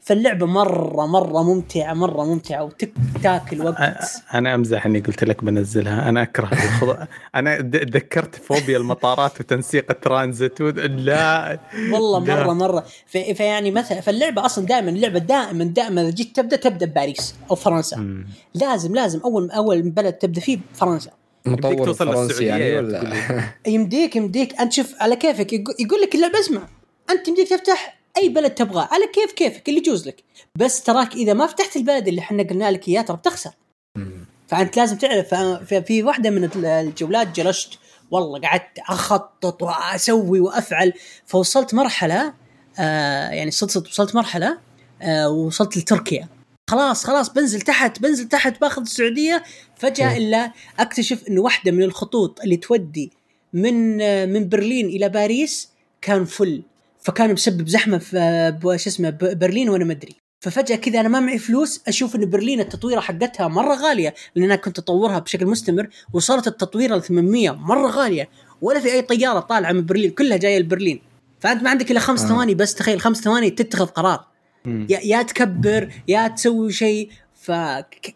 فاللعبة 0.07 0.46
مرة 0.46 1.07
مرة 1.07 1.42
ممتعة 1.42 1.94
مرة 1.94 2.24
ممتعة 2.24 2.62
وتاكل 2.64 3.61
وقت. 3.66 4.22
أنا 4.34 4.54
أمزح 4.54 4.86
إني 4.86 5.00
قلت 5.00 5.24
لك 5.24 5.44
بنزلها. 5.44 6.09
أنا 6.09 6.22
أكره 6.22 6.48
الخض... 6.52 7.07
أنا 7.34 7.61
د- 7.61 7.76
ذكرت 7.96 8.34
فوبيا 8.36 8.76
المطارات 8.78 9.40
وتنسيق 9.40 9.86
الترانزيت 9.90 10.61
و... 10.61 10.68
لا. 10.68 11.59
والله 11.92 12.24
لا. 12.24 12.44
مرة 12.44 12.52
مرة. 12.52 12.84
في- 13.07 13.34
فيعني 13.34 13.70
مثلا 13.70 14.00
فاللعبة 14.00 14.46
أصلا 14.46 14.66
دائما 14.66 14.90
اللعبة 14.90 15.18
دائما 15.18 15.64
دائما 15.64 16.02
إذا 16.02 16.11
جيت 16.11 16.36
تبدأ 16.36 16.57
تبدأ 16.57 16.86
بباريس 16.86 17.34
أو 17.50 17.57
فرنسا. 17.57 17.96
مم. 17.96 18.26
لازم 18.54 18.94
لازم 18.94 19.20
أول 19.20 19.50
أول 19.50 19.82
بلد 19.90 20.12
تبدأ 20.12 20.40
فيه 20.40 20.59
فرنسا. 20.74 21.11
يمديك 21.46 21.64
مطور 21.66 21.86
توصل 21.86 22.07
فرنسي 22.07 22.22
للسعودية 22.44 22.48
يعني 22.48 22.76
ولا 22.76 23.02
يمديك 23.74 24.16
يمديك. 24.16 24.61
أنت 24.61 24.72
شوف 24.72 24.94
على 25.00 25.16
كيفك 25.16 25.52
يقو- 25.52 25.74
يقول 25.80 26.00
لك 26.02 26.14
اللعبة 26.14 26.40
اسمع. 26.40 26.62
أنت 27.11 27.28
يمديك 27.28 27.48
تفتح 27.48 27.95
أي 28.18 28.28
بلد 28.28 28.50
تبغاه 28.50 28.88
على 28.92 29.06
كيف 29.06 29.32
كيفك 29.32 29.68
اللي 29.68 29.80
يجوز 29.80 30.08
لك. 30.08 30.24
بس 30.54 30.82
تراك 30.82 31.14
إذا 31.14 31.32
ما 31.32 31.46
فتحت 31.46 31.76
البلد 31.76 32.08
اللي 32.08 32.20
إحنا 32.20 32.42
قلنا 32.42 32.70
لك 32.70 32.88
إياه 32.88 33.02
ترى 33.02 33.16
بتخسر. 33.16 33.50
فأنت 34.48 34.76
لازم 34.76 34.96
تعرف 34.96 35.34
في 35.70 36.02
واحدة 36.02 36.30
من 36.30 36.50
الجولات 36.64 37.36
جلست 37.36 37.70
والله 38.10 38.40
قعدت 38.40 38.78
أخطط 38.88 39.62
وأسوي 39.62 40.40
وأفعل 40.40 40.92
فوصلت 41.26 41.74
مرحلة 41.74 42.34
آه 42.78 43.28
يعني 43.28 43.50
صدق 43.50 43.70
صدق 43.70 43.88
وصلت 43.88 44.14
مرحلة 44.14 44.58
آه 45.02 45.28
وصلت 45.30 45.76
لتركيا. 45.76 46.28
خلاص 46.70 47.04
خلاص 47.04 47.32
بنزل 47.32 47.60
تحت 47.60 47.98
بنزل 47.98 48.28
تحت 48.28 48.60
باخذ 48.60 48.82
السعودية. 48.82 49.42
فجأة 49.76 50.16
إلا 50.16 50.52
أكتشف 50.78 51.28
انه 51.28 51.40
واحدة 51.40 51.72
من 51.72 51.82
الخطوط 51.82 52.40
اللي 52.40 52.56
تودي 52.56 53.12
من 53.52 54.00
آه 54.00 54.26
من 54.26 54.48
برلين 54.48 54.86
إلى 54.86 55.08
باريس 55.08 55.70
كان 56.02 56.24
فل. 56.24 56.62
فكان 57.07 57.32
مسبب 57.32 57.68
زحمة 57.68 57.98
في 57.98 58.76
شو 58.76 58.90
اسمه 58.90 59.11
برلين 59.20 59.68
وأنا 59.68 59.84
ما 59.84 59.92
أدري. 59.92 60.16
ففجأة 60.40 60.76
كذا 60.76 61.00
أنا 61.00 61.09
ما 61.09 61.20
معي 61.20 61.38
فلوس 61.38 61.80
أشوف 61.88 62.16
إن 62.16 62.30
برلين 62.30 62.61
التطويره 62.61 63.00
حقتها 63.00 63.48
مرة 63.48 63.74
غالية 63.74 64.14
لأن 64.34 64.44
أنا 64.44 64.57
كنت 64.57 64.78
أطورها 64.78 65.18
بشكل 65.18 65.46
مستمر 65.46 65.88
وصلت 66.12 66.46
التطويره 66.46 66.96
ل 66.96 67.02
800 67.02 67.50
مرة 67.50 67.88
غالية 67.88 68.28
ولا 68.62 68.80
في 68.80 68.92
أي 68.92 69.02
طيارة 69.02 69.40
طالعة 69.40 69.72
من 69.72 69.86
برلين 69.86 70.11
كلها 70.11 70.36
جاية 70.36 70.59
لبرلين. 70.59 71.00
فأنت 71.40 71.62
ما 71.62 71.70
عندك 71.70 71.90
إلا 71.90 72.00
خمس 72.00 72.22
آه. 72.22 72.28
ثواني 72.28 72.54
بس 72.54 72.74
تخيل 72.74 73.00
خمس 73.00 73.20
ثواني 73.20 73.50
تتخذ 73.50 73.86
قرار. 73.86 74.24
يا, 74.66 75.00
يا 75.04 75.22
تكبر 75.22 75.90
يا 76.09 76.28
تسوي 76.28 76.72
شيء. 76.72 77.11
ف 77.34 77.48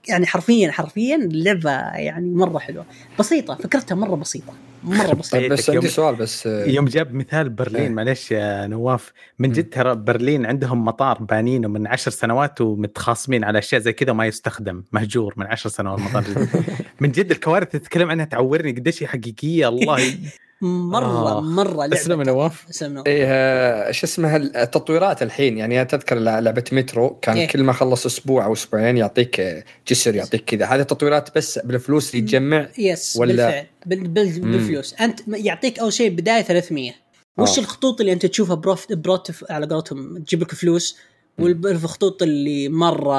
يعني 0.09 0.27
حرفيا 0.27 0.71
حرفيا 0.71 1.17
اللعبة 1.17 1.71
يعني 1.97 2.31
مرة 2.31 2.59
حلوة. 2.59 2.87
بسيطة 3.19 3.55
فكرتها 3.55 3.95
مرة 3.95 4.15
بسيطة. 4.15 4.70
مرة 4.85 5.13
بسيطه 5.15 5.39
طيب 5.39 5.53
بس 5.53 5.69
يوم- 5.69 5.77
عندي 5.77 5.89
سؤال 5.89 6.15
بس 6.15 6.47
يوم 6.47 6.85
جاب 6.85 7.15
مثال 7.15 7.47
إيه. 7.47 7.55
برلين 7.55 7.93
معلش 7.93 8.31
يا 8.31 8.67
نواف 8.67 9.13
من. 9.39 9.53
جد 9.53 9.71
ترى 9.71 9.95
برلين 9.95 10.47
عندهم 10.47 10.85
مطار 10.85 11.19
بانينه 11.23 11.69
من 11.69 11.87
عشر 11.87 12.11
سنوات 12.11 12.61
ومتخاصمين 12.61 13.45
على 13.45 13.59
أشياء 13.59 13.81
زي 13.81 13.93
كذا 13.93 14.13
ما 14.13 14.27
يستخدم 14.27 14.85
مهجور 14.93 15.35
من 15.37 15.47
عشر 15.47 15.69
سنوات 15.71 16.01
مطار. 16.01 16.25
من 17.01 17.13
جد 17.13 17.31
الكوارث 17.31 17.69
اللي 17.75 17.79
تتكلم 17.79 18.11
عنها 18.11 18.25
تعورني 18.25 18.73
قديش 18.73 19.03
هي 19.03 19.07
حقيقية 19.07 19.69
الله 19.69 19.99
مرة 20.63 21.29
آه. 21.39 21.41
مرة 21.41 21.75
لعبة 21.77 21.97
اسلم 21.97 22.23
نواف. 22.23 22.83
نواف. 22.83 23.07
إيه 23.07 23.25
آه، 23.29 23.91
شو 23.91 24.07
اسمها 24.07 24.37
التطويرات 24.37 25.23
الحين. 25.23 25.59
يعني 25.59 25.85
تذكر 25.85 26.19
لعبة 26.19 26.65
مترو 26.73 27.11
كان 27.23 27.37
إيه. 27.37 27.49
كل 27.49 27.63
ما 27.63 27.73
خلص 27.73 28.07
أسبوع 28.07 28.45
أو 28.45 28.53
أسبوعين 28.53 28.97
يعطيك 28.97 29.41
آه، 29.41 29.65
جسر 29.89 30.15
يعطيك 30.15 30.45
كذا. 30.45 30.67
هذه 30.67 30.83
تطويرات 30.83 31.37
بس 31.37 31.59
بالفلوس 31.59 32.15
اللي 32.15 32.27
تجمع 32.27 32.69
يس 32.79 33.17
ولا- 33.21 33.33
بالفعل. 33.47 33.67
بال 33.87 34.09
بال. 34.09 34.41
بالفلوس. 34.41 34.95
أنت 34.95 35.21
يعطيك 35.29 35.79
أول 35.79 35.93
شيء 35.93 36.11
بداية 36.11 36.43
300 36.43 36.93
وش 37.39 37.59
آه. 37.59 37.63
الخطوط 37.63 38.01
اللي 38.01 38.13
أنت 38.13 38.27
تشوفها 38.27 38.55
prof- 38.55 38.93
profit 38.93 39.33
على 39.51 39.67
قولتهم 39.67 40.19
تجيب 40.19 40.43
لك 40.43 40.55
فلوس؟ 40.55 40.97
والخطوط 41.39 42.23
اللي 42.23 42.69
مرة 42.69 43.17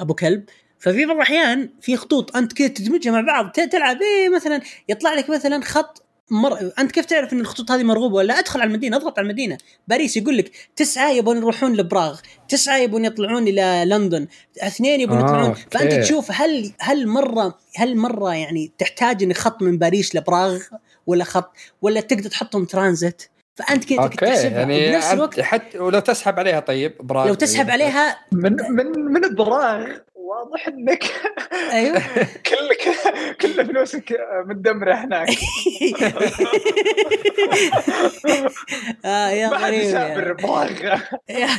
أبو 0.00 0.14
كلب. 0.14 0.44
ففي 0.78 1.06
بعض 1.06 1.16
الأحيان 1.16 1.68
في 1.80 1.96
خطوط 1.96 2.36
أنت 2.36 2.52
كذا 2.52 2.68
تدمجها 2.68 3.12
مع 3.12 3.20
بعض 3.20 3.50
تلعب 3.52 3.96
إيه 4.02 4.28
مثلا 4.36 4.60
يطلع 4.88 5.14
لك 5.14 5.30
مثلا 5.30 5.60
خط 5.64 6.03
مر... 6.30 6.72
أنت 6.78 6.92
كيف 6.92 7.04
تعرف 7.04 7.32
إن 7.32 7.40
الخطوط 7.40 7.70
هذه 7.70 7.82
مرغوبة 7.82 8.14
ولا 8.14 8.38
أدخل 8.38 8.60
على 8.60 8.68
المدينة 8.68 8.96
أضغط 8.96 9.18
على 9.18 9.24
المدينة. 9.26 9.58
باريس 9.88 10.16
يقول 10.16 10.38
لك 10.38 10.50
تسعة 10.76 11.10
يبون 11.10 11.36
يروحون 11.36 11.76
لبراغ 11.76 12.20
تسعة 12.48 12.76
يبون 12.76 13.04
يطلعون 13.04 13.48
إلى 13.48 13.84
لندن 13.86 14.26
اثنين 14.62 15.00
يبون 15.00 15.18
آه، 15.18 15.24
يطلعون. 15.24 15.48
okay. 15.48 15.64
فأنت 15.70 15.92
تشوف 15.92 16.32
هل 16.32 16.72
هل 16.80 17.08
مرة 17.08 17.58
هل 17.76 17.96
مرة 17.96 18.34
يعني 18.34 18.72
تحتاج 18.78 19.22
إنك 19.22 19.36
خط 19.36 19.62
من 19.62 19.78
باريس 19.78 20.16
لبراغ 20.16 20.62
ولا 21.06 21.24
خط 21.24 21.52
ولا 21.82 22.00
تقدر 22.00 22.30
تحطهم 22.30 22.64
ترانزيت 22.64 23.22
فأنت 23.54 23.84
كذا 23.84 24.06
تحسبها 24.06 24.58
يعني 24.58 24.88
وبنفس 24.88 25.04
أنت 25.06 25.14
الوقت 25.14 25.40
حتى 25.40 25.78
ولو 25.78 26.00
تسحب 26.00 26.38
عليها 26.38 26.60
طيب 26.60 26.96
براغ 27.00 27.28
لو 27.28 27.34
تسحب 27.34 27.70
عليها 27.70 28.18
من 28.32 28.56
من 28.70 28.86
من 28.86 29.24
الضراغ 29.24 29.86
واضح 30.24 30.68
إنك 30.68 31.04
أيوه. 31.72 32.02
كل 32.48 32.68
كل 33.40 33.66
فلوسك 33.66 34.16
مدمره 34.46 34.94
هناك. 34.94 35.28
آه 39.04 39.28
يا 39.30 39.48
ما 39.48 39.58
حد 39.58 39.62
ظريف 39.72 39.82
يسافر 39.84 40.26
يا, 40.28 40.32
براغ 40.32 40.70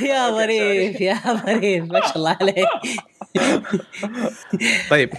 يا, 0.02 0.30
ظريف 0.38 1.02
يا 1.02 1.20
ظريف 1.46 1.84
ما 1.84 2.02
شاء 2.02 2.18
الله 2.18 2.38
عليك. 2.42 2.68
طيب. 4.90 5.14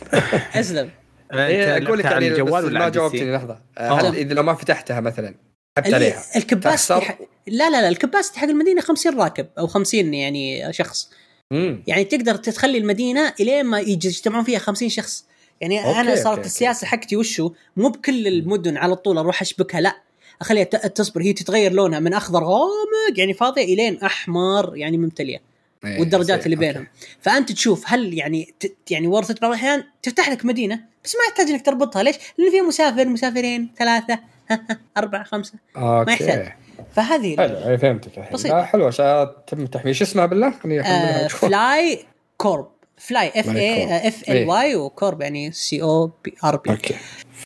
أسلم. 0.54 0.90
إيه، 1.34 1.76
أنت 1.76 1.86
أقول 1.86 1.98
لك 1.98 2.06
على 2.06 2.14
يعني 2.26 2.28
الجوال 2.28 2.64
ولا 2.64 2.78
ما 2.78 2.88
جاوبتني؟ 2.88 3.36
لحظة. 3.36 3.58
آه. 3.78 4.00
هل 4.00 4.14
إذا 4.16 4.34
لو 4.34 4.42
ما 4.42 4.54
فتحتها 4.54 5.00
مثلا 5.00 5.34
سحبت 5.76 5.88
ال- 5.88 5.94
عليها 5.94 6.22
ال 6.36 6.43
capacity 6.43 6.94
تخسر؟ 6.94 7.00
ح- 7.00 7.18
لا 7.46 7.70
لا 7.70 7.80
لا 7.82 7.88
ال 7.88 7.94
capacity 7.94 8.40
حق 8.40 8.48
المدينة 8.48 8.80
50 8.80 9.20
راكب 9.20 9.46
أو 9.58 9.66
50 9.66 10.14
يعني 10.14 10.72
شخص. 10.72 11.10
امم 11.52 11.82
يعني 11.86 12.04
تقدر 12.04 12.34
تخلي 12.34 12.78
المدينة 12.78 13.34
إلين 13.40 13.66
ما 13.66 13.80
يجتمعون 13.80 14.44
فيها 14.44 14.58
50 14.58 14.88
شخص. 14.88 15.24
يعني 15.60 15.78
okay، 15.86 16.00
أنا 16.00 16.10
okay، 16.10 16.22
صارت 16.22 16.36
okay. 16.36 16.46
السياسة 16.46 16.86
حقتي 16.86 17.16
وشو؟ 17.16 17.52
مو 17.76 17.88
بكل 17.88 18.26
المدن 18.26 18.76
على 18.76 18.96
طول 18.96 19.18
أروح 19.18 19.42
أشبكها 19.42 19.80
لا. 19.80 19.96
أخليها 20.40 20.64
تصبر 20.64 21.22
هي 21.22 21.32
تتغير 21.32 21.72
لونها 21.72 21.98
من 22.00 22.14
أخضر 22.14 22.44
غامق 22.44 23.18
يعني 23.18 23.34
فاضية 23.34 23.64
إلين 23.64 23.98
أحمر 24.00 24.76
يعني 24.76 24.98
ممتلئة. 24.98 25.38
إيه، 25.84 26.00
والدرجات 26.00 26.44
اللي 26.44 26.56
بينهم. 26.56 26.86
فأنت 27.20 27.52
تشوف 27.52 27.84
هل 27.86 28.14
يعني 28.14 28.54
ت... 28.60 28.76
يعني 28.90 29.06
ورثت 29.06 29.40
بعض 29.42 29.50
الأحيان 29.50 29.84
تفتح 30.02 30.28
لك 30.28 30.44
مدينة 30.44 30.80
بس 31.04 31.16
ما 31.16 31.20
يحتاج 31.28 31.46
إنك 31.50 31.66
تربطها. 31.66 32.02
ليش؟ 32.02 32.16
لأن 32.38 32.50
فيها 32.50 32.62
مسافر 32.62 33.08
مسافرين 33.08 33.68
ثلاثة 33.78 34.18
أربعة 34.96 35.24
خمسة. 35.24 35.54
okay. 35.76 36.12
يحتاج. 36.12 36.52
فهذه 36.96 37.36
حلو 37.36 37.78
فهمتك 37.78 38.18
الحين. 38.18 38.32
بسيطة. 38.32 38.56
لا 38.56 38.64
حلو 38.64 38.86
عشان 38.86 39.26
تم 39.46 39.66
تحميل 39.66 39.96
شو 39.96 40.04
اسمها 40.04 40.26
بالله؟ 40.26 40.54
آه. 40.84 41.28
Fly 41.28 42.04
Corp. 42.36 42.68
Fly 42.98 43.28
F 43.28 43.56
I. 43.56 44.08
F 44.08 44.30
L. 44.30 44.48
Y 44.48 44.76
و 44.76 44.85
Corp 44.85 45.20
يعني 45.20 45.52
C 45.52 45.82
O 45.82 46.10
P 46.24 46.34
R 46.44 46.56
P 46.56 46.70
okay. 46.70 46.94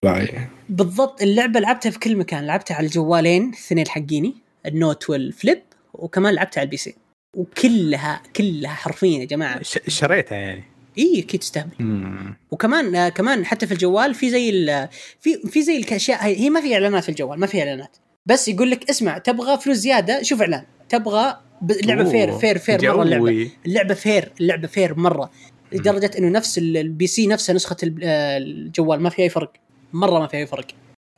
Fly. 0.02 0.48
بالضبط 0.68 1.22
اللعبة 1.22 1.60
لعبتها 1.60 1.90
في 1.90 1.98
كل 1.98 2.16
مكان. 2.16 2.46
لعبتها 2.46 2.74
على 2.74 2.86
الجوالين 2.86 3.48
الاثنين 3.48 3.88
حقيني 3.88 4.34
ال 4.66 4.75
Note 4.75 5.10
وال 5.10 5.28
Flip 5.28 5.62
وكمان 5.94 6.34
لعبتها 6.34 6.60
على 6.60 6.66
ال 6.66 6.76
PC. 6.76 6.94
وكلها 7.36 8.22
كلها 8.36 8.74
حرفيا 8.74 9.18
يا 9.20 9.24
جماعة. 9.24 9.60
شريتها 9.88 10.38
يعني. 10.38 10.64
اي 10.98 11.20
أكيد 11.20 11.40
تستهبل. 11.40 11.70
وكمان 12.50 12.94
آه 12.94 13.08
كمان 13.08 13.46
حتى 13.46 13.66
في 13.66 13.72
الجوال 13.72 14.14
في 14.14 14.30
زي 14.30 14.50
ال- 14.50 14.88
في 15.20 15.36
في 15.36 15.62
زي 15.62 15.76
الاشياء 15.76 16.24
هي 16.24 16.36
هي 16.40 16.50
ما 16.50 16.60
في 16.60 16.74
إعلانات 16.74 17.02
في 17.02 17.08
الجوال 17.08 17.40
ما 17.40 17.46
في 17.46 17.58
إعلانات. 17.58 17.96
بس 18.26 18.48
يقول 18.48 18.70
لك 18.70 18.90
اسمع 18.90 19.18
تبغى 19.18 19.58
فلوس 19.58 19.76
زيادة 19.76 20.22
شوف 20.22 20.40
إعلان. 20.40 20.64
تبغى 20.88 21.36
أوه، 21.90 22.10
fair 22.10 22.38
fair 22.38 22.58
fair 22.58 22.94
مرة 22.96 23.02
اللعبة. 23.02 23.50
اللعبة 23.66 23.94
fair 23.94 24.32
اللعبة 24.40 24.66
fair 24.68 24.94
مرة. 24.98 25.30
لدرجة 25.72 26.10
إنه 26.18 26.28
نفس 26.28 26.58
ال- 26.58 26.76
ال 26.76 27.06
PC 27.06 27.26
نفسها 27.26 27.54
نسخة 27.54 27.76
آه، 28.02 28.36
الجوال 28.38 29.00
ما 29.00 29.10
في 29.10 29.22
أي 29.22 29.28
فرق. 29.28 29.52
مرة 29.92 30.18
ما 30.18 30.26
في 30.26 30.36
أي 30.36 30.46
فرق. 30.46 30.66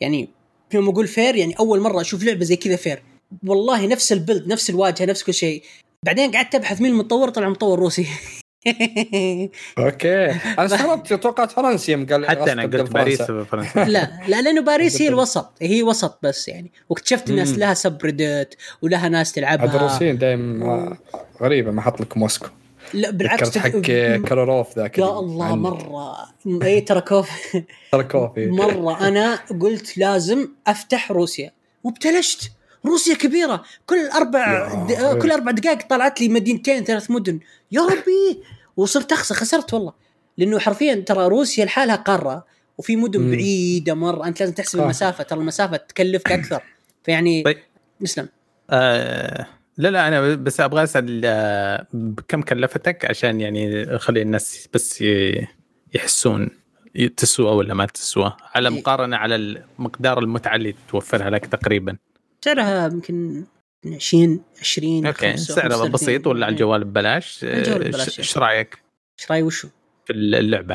يعني 0.00 0.28
يوم 0.74 0.88
أقول 0.88 1.08
fair 1.08 1.36
يعني 1.36 1.54
أول 1.60 1.80
مرة 1.80 2.00
أشوف 2.00 2.24
لعبة 2.24 2.44
زي 2.44 2.56
كذا 2.56 2.76
fair. 2.76 3.02
والله 3.46 3.86
نفس 3.86 4.12
البلد 4.12 4.48
نفس 4.48 4.70
الواجهة 4.70 5.04
نفس 5.04 5.22
كل 5.22 5.34
شيء. 5.34 5.62
بعدين 6.04 6.30
قعدت 6.32 6.54
أبحث 6.54 6.80
مين 6.80 6.92
المطور 6.92 7.28
طلع 7.30 7.48
مطور 7.48 7.78
روسي. 7.78 8.06
okay. 9.78 10.24
أنا 10.24 10.64
استغربت 10.64 11.12
توقعت 11.12 11.50
فرنسي 11.50 11.92
يوم 11.92 12.06
قال 12.06 12.26
حتى 12.26 12.52
أنا 12.52 12.62
قلت 12.62 12.90
باريس 12.90 13.22
فرنسا. 13.22 13.84
لا 13.84 14.10
لا 14.28 14.42
لأنه 14.42 14.60
باريس 14.60 15.02
هي 15.02 15.08
الوسط 15.08 15.52
هي 15.62 15.82
وسط 15.82 16.18
بس 16.22 16.48
يعني. 16.48 16.72
واكتشفت 16.88 17.30
الناس 17.30 17.52
مم. 17.52 17.58
لها 17.58 17.74
subreddit 17.74 18.56
ولها 18.82 19.08
ناس 19.08 19.28
عاد 19.28 19.58
تلعبها 19.58 19.76
الروسيين 19.76 20.18
دائما 20.18 20.96
غريبة 21.40 21.70
ما 21.70 21.82
حط 21.82 22.00
لك 22.00 22.16
موسكو. 22.16 22.46
لا 22.94 23.10
بالعكس 23.10 23.58
حق 23.58 23.68
كاروروف 23.68 24.78
ذاك 24.78 24.98
يا 24.98 25.18
الله 25.18 25.56
مرة. 25.56 26.16
اي 26.62 26.80
تركوف 26.80 27.30
تركوفي 27.92 28.46
مرة. 28.46 29.08
أنا 29.08 29.38
قلت 29.60 29.98
لازم 29.98 30.48
أفتح 30.66 31.12
روسيا. 31.12 31.52
وابتلشت. 31.84 32.52
روسيا 32.86 33.14
كبيرة. 33.14 33.62
كل 33.86 34.08
أربع 34.08 34.74
د... 34.74 35.18
كل 35.22 35.30
أربع 35.30 35.50
دقائق 35.50 35.86
طلعت 35.88 36.20
لي 36.20 36.28
مدينتين 36.28 36.84
ثلاث 36.84 37.10
مدن. 37.10 37.40
يا 37.72 37.82
ربي! 37.82 38.42
وصرت 38.76 39.12
أخسر 39.12 39.34
خسرت 39.34 39.74
والله. 39.74 39.92
لأنه 40.38 40.58
حرفيا 40.58 40.94
ترى 40.94 41.26
روسيا 41.26 41.64
لحالها 41.64 41.96
قارة 41.96 42.44
وفي 42.78 42.96
مدن 42.96 43.20
مم. 43.20 43.30
بعيدة 43.30 43.94
مرة. 43.94 44.26
أنت 44.26 44.40
لازم 44.40 44.52
تحسب 44.52 44.78
آه. 44.78 44.84
المسافة. 44.84 45.24
ترى 45.24 45.38
المسافة 45.38 45.76
تكلفك 45.76 46.32
أكثر. 46.32 46.62
فيعني 47.04 47.42
طيب. 47.42 47.58
اسلم 48.04 48.28
آه 48.70 49.46
لا 49.78 49.88
لا 49.88 50.08
أنا 50.08 50.34
بس 50.34 50.60
أبغى 50.60 50.82
أسأل 50.82 51.22
آه، 51.24 51.86
بكم 51.92 52.42
كلفتك 52.42 53.04
عشان 53.04 53.40
يعني 53.40 53.86
خلي 53.98 54.22
الناس 54.22 54.68
بس 54.74 55.04
يحسون 55.94 56.50
تسوى 57.16 57.50
ولا 57.50 57.74
ما 57.74 57.86
تسوى؟ 57.86 58.36
على 58.54 58.68
إيه. 58.68 58.74
مقارنة 58.74 59.16
على 59.16 59.62
مقدار 59.78 60.18
المتعة 60.18 60.56
اللي 60.56 60.74
توفرها 60.88 61.30
لك 61.30 61.46
تقريبا. 61.46 61.96
سعرها 62.44 62.86
يمكن 62.86 63.44
20 63.86 64.40
20 64.60 65.06
أوكي 65.06 65.32
35. 65.32 65.36
سعرها 65.36 65.88
بسيط 65.88 66.26
ولا 66.26 66.46
على 66.46 66.52
الجوال 66.52 66.84
ببلاش؟ 66.84 67.44
آه، 67.44 67.86
إيش 68.18 68.38
رأيك؟ 68.38 68.82
إيش 69.20 69.30
راي 69.30 69.42
وشو؟ 69.42 69.68
في 70.06 70.12
اللعبة. 70.12 70.74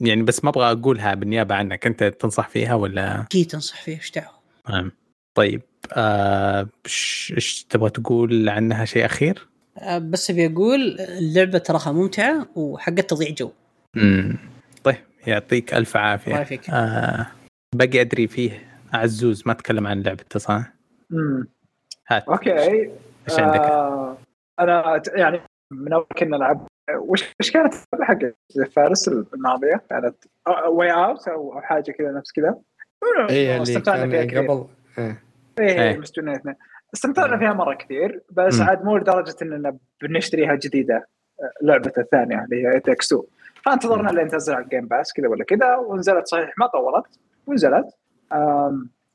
يعني 0.00 0.22
بس 0.22 0.44
ما 0.44 0.50
أبغى 0.50 0.72
أقولها 0.72 1.14
بالنيابة 1.14 1.54
عنك. 1.54 1.86
أنت 1.86 2.04
تنصح 2.04 2.48
فيها 2.48 2.74
ولا؟ 2.74 3.20
أكيد 3.20 3.46
تنصح 3.46 3.82
فيه 3.82 3.96
إيش 3.96 4.10
دعوة؟ 4.10 4.36
نعم. 4.70 4.92
طيب 5.34 5.62
آه، 5.92 6.68
إيش 6.86 7.32
إيش 7.36 7.64
تبغى 7.64 7.90
تقول 7.90 8.48
عنها 8.48 8.84
شيء 8.84 9.04
أخير؟ 9.04 9.48
أه، 9.78 9.98
بس 9.98 10.30
أبي 10.30 10.46
أقول 10.46 11.00
اللعبة 11.00 11.58
تراها 11.58 11.92
ممتعة 11.92 12.48
وحقت 12.54 13.10
تضيع 13.10 13.30
جو. 13.30 13.50
امم 13.96 14.38
طيب 14.84 14.96
يعطيك 15.26 15.74
ألف 15.74 15.96
الله 15.96 16.08
عافيه 16.08 16.32
يعافيك. 16.32 16.70
آه 16.70 17.26
باقي 17.74 18.00
أدري 18.00 18.26
فيه. 18.26 18.66
عزوز 18.92 19.42
ما 19.46 19.52
تكلم 19.52 19.86
عن 19.86 20.02
لعبته 20.02 20.38
صح؟ 20.38 20.75
هات. 22.08 22.28
okay. 22.28 22.52
إيش 23.28 23.38
عندك؟ 23.38 23.60
آه 23.60 24.18
أنا 24.60 25.02
يعني 25.14 25.40
من 25.70 25.92
أول 25.92 26.06
كنا 26.18 26.36
نلعب 26.36 26.66
وش 26.94 27.34
وش 27.40 27.50
كانت 27.50 27.74
اللعبة 27.74 28.04
حق 28.04 28.18
فارس 28.70 29.08
الماضية؟ 29.08 29.82
كانت 29.90 30.16
Way 30.68 30.92
Out 30.92 31.28
أو 31.28 31.52
أو 31.52 31.60
حاجة 31.60 31.90
كذا 31.90 32.12
نفس 32.12 32.32
كذا. 32.32 32.58
اي 33.30 33.52
اللي 33.52 33.62
استمتعنا 33.62 34.08
فيها 34.10 34.24
كان 34.24 34.48
قبل. 34.48 34.66
إيه. 34.98 35.22
إيه 35.58 35.98
مستويين 35.98 36.34
اثنين 36.34 36.54
استمتعنا 36.94 37.38
فيها 37.38 37.52
مرة 37.52 37.74
كثير 37.74 38.22
بس. 38.30 38.60
عاد 38.60 38.84
مو 38.84 38.96
لدرجة 38.96 39.36
إننا 39.42 39.76
بنشتريها 40.02 40.54
جديدة 40.54 41.08
آه، 41.40 41.52
لعبة 41.62 41.92
الثانية 41.98 42.44
اللي 42.44 42.66
هي 42.68 42.80
Takes 42.80 43.12
2 43.12 43.22
فانتظرنا 43.64 44.10
لين 44.10 44.28
تنزل 44.28 44.54
على 44.54 44.64
ال 44.64 44.68
Game 44.68 44.86
Pass 44.86 45.12
كذا 45.12 45.28
ولا 45.28 45.44
كذا 45.44 45.76
ونزلت 45.76 46.26
صحيح 46.26 46.54
ما 46.58 46.66
طولت 46.66 47.20
ونزلت. 47.46 47.86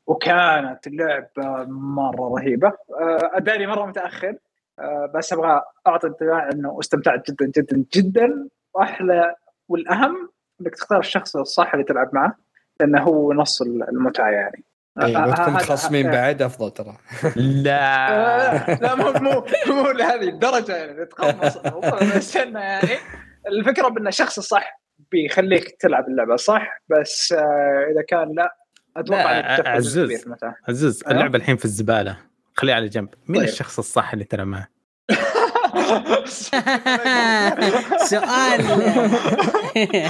وكانت 0.08 0.88
اللعبة 0.88 1.64
مرة 1.70 2.30
رهيبة. 2.40 2.68
آه، 2.68 3.32
أدري 3.34 3.56
إني 3.56 3.68
مرة 3.68 3.86
متأخر 3.86 4.36
آه، 4.80 5.12
بس 5.16 5.34
أبغى 5.34 5.62
أعطي 5.88 6.08
انطباع 6.08 6.50
إنه 6.54 6.80
استمتعت 6.80 7.32
جدا 7.32 7.52
جدا 7.62 7.86
جدا. 7.96 8.48
وأحلى 8.74 9.36
والأهم 9.70 10.30
إنك 10.62 10.76
تختار 10.76 11.00
الشخص 11.00 11.36
الصح 11.36 11.74
اللي 11.74 11.86
تلعب 11.86 12.10
معه 12.14 12.36
لأنه 12.80 13.02
هو 13.02 13.34
نص 13.34 13.62
المتعة 13.62 14.30
يعني. 14.30 14.64
اي 15.02 15.16
آه، 15.16 15.20
هذا- 15.20 15.50
متخاصمين 15.50 16.12
بعد 16.12 16.42
أفضل 16.42 16.72
ترى. 16.72 16.94
لا. 17.36 18.76
لا 18.82 18.96
مو 18.96 19.12
مو 19.12 19.46
مو 19.68 19.92
لهذه 19.92 20.30
الدرجة 20.30 20.76
يعني 20.76 21.06
بس 22.18 22.38
إنه 22.38 22.60
يعني 22.60 22.90
الفكرة 23.48 23.88
بان 23.88 24.08
الشخص 24.08 24.38
الصح 24.38 24.82
بيخليك 25.12 25.76
تلعب 25.80 26.08
اللعبة 26.08 26.36
صح 26.36 26.82
بس 26.90 27.34
إذا 27.92 28.02
كان 28.08 28.32
لا 28.36 28.56
أتوقع 28.98 29.70
عزوز. 29.70 30.12
عزوز 30.68 31.04
أيوه. 31.04 31.18
اللعبة 31.18 31.38
الحين 31.38 31.58
في 31.58 31.66
الزبالة 31.66 32.18
خليها 32.54 32.76
على 32.76 32.88
جنب 32.88 33.10
مين 33.28 33.42
طيب. 33.42 33.50
الشخص 33.50 33.80
الصح 33.80 34.14
اللي 34.14 34.26
تلعب 34.26 34.48
معه؟ 34.48 34.68
سؤال 38.12 38.62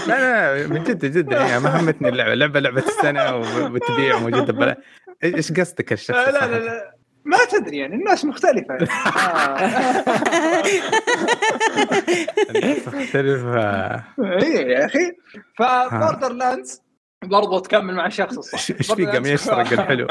لا 0.07 0.55
لا 0.57 0.67
من 0.67 0.84
جد 0.84 1.05
جد 1.05 1.32
يعني 1.32 1.59
ما 1.59 1.79
همتني 1.79 2.09
اللعبة 2.09 2.34
اللعبه 2.34 2.59
لعبة 2.59 2.84
السنة 2.88 3.36
وبتبيع 3.36 4.19
موجودة 4.19 4.53
بلا 4.53 4.77
إيش 5.23 5.51
قصدك 5.51 5.93
الشخص 5.93 6.17
لا؟ 6.17 6.32
لا 6.32 6.59
لا 6.59 6.95
ما 7.25 7.38
تدري 7.51 7.77
يعني 7.77 7.95
الناس 7.95 8.25
مختلفة 8.25 8.73
يعني. 8.73 8.88
آه. 9.17 9.59
الناس 12.55 12.88
مختلفة 12.88 13.93
إي 14.19 14.53
يا 14.53 14.86
أخي 14.86 15.11
ف 15.57 16.34
Borderlands 16.34 16.82
برضو 17.26 17.59
تكمل 17.59 17.93
مع 17.95 18.05
الشخص 18.05 18.38
الصح. 18.38 18.76
إيش 18.78 18.91
في 18.91 19.05
قام 19.05 19.26
يسرق 19.26 19.74
الحلو؟ 19.74 20.07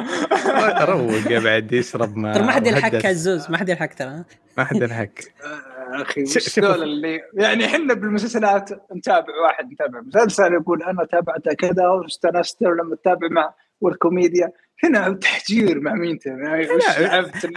روق 0.81 1.31
يا 1.33 1.41
بعد 1.41 1.73
يشرب 1.73 2.17
ما 2.17 2.35
ترى 2.35 2.43
ما 2.43 2.53
حد 2.53 2.67
يلحق. 2.67 3.07
عزوز 3.07 3.51
ما 3.51 3.59
حد 3.59 3.69
يلحق 3.69 3.87
ترى. 3.87 4.25
ما 4.59 4.65
حد 4.65 4.77
يلحق 4.77 5.03
يا 5.03 6.03
أخي 6.03 6.23
وش 6.23 6.59
ذول 6.59 6.83
اللي 6.83 7.21
يعني 7.35 7.65
إحنا 7.67 7.95
بالمسلسلات 7.95 8.71
نتابع 8.97 9.43
واحد 9.45 9.73
نتابع 9.73 10.01
مسلسل 10.01 10.53
يقول 10.53 10.83
أنا 10.83 11.05
تابعته 11.05 11.55
كذا 11.55 11.89
واستانست 11.89 12.63
لما 12.63 12.97
تتابع 12.97 13.29
مع 13.31 13.55
والكوميديا. 13.81 14.53
هنا 14.85 15.13
تحجير 15.13 15.81
مع 15.81 15.95
مين 15.95 16.19
يعني 16.27 16.69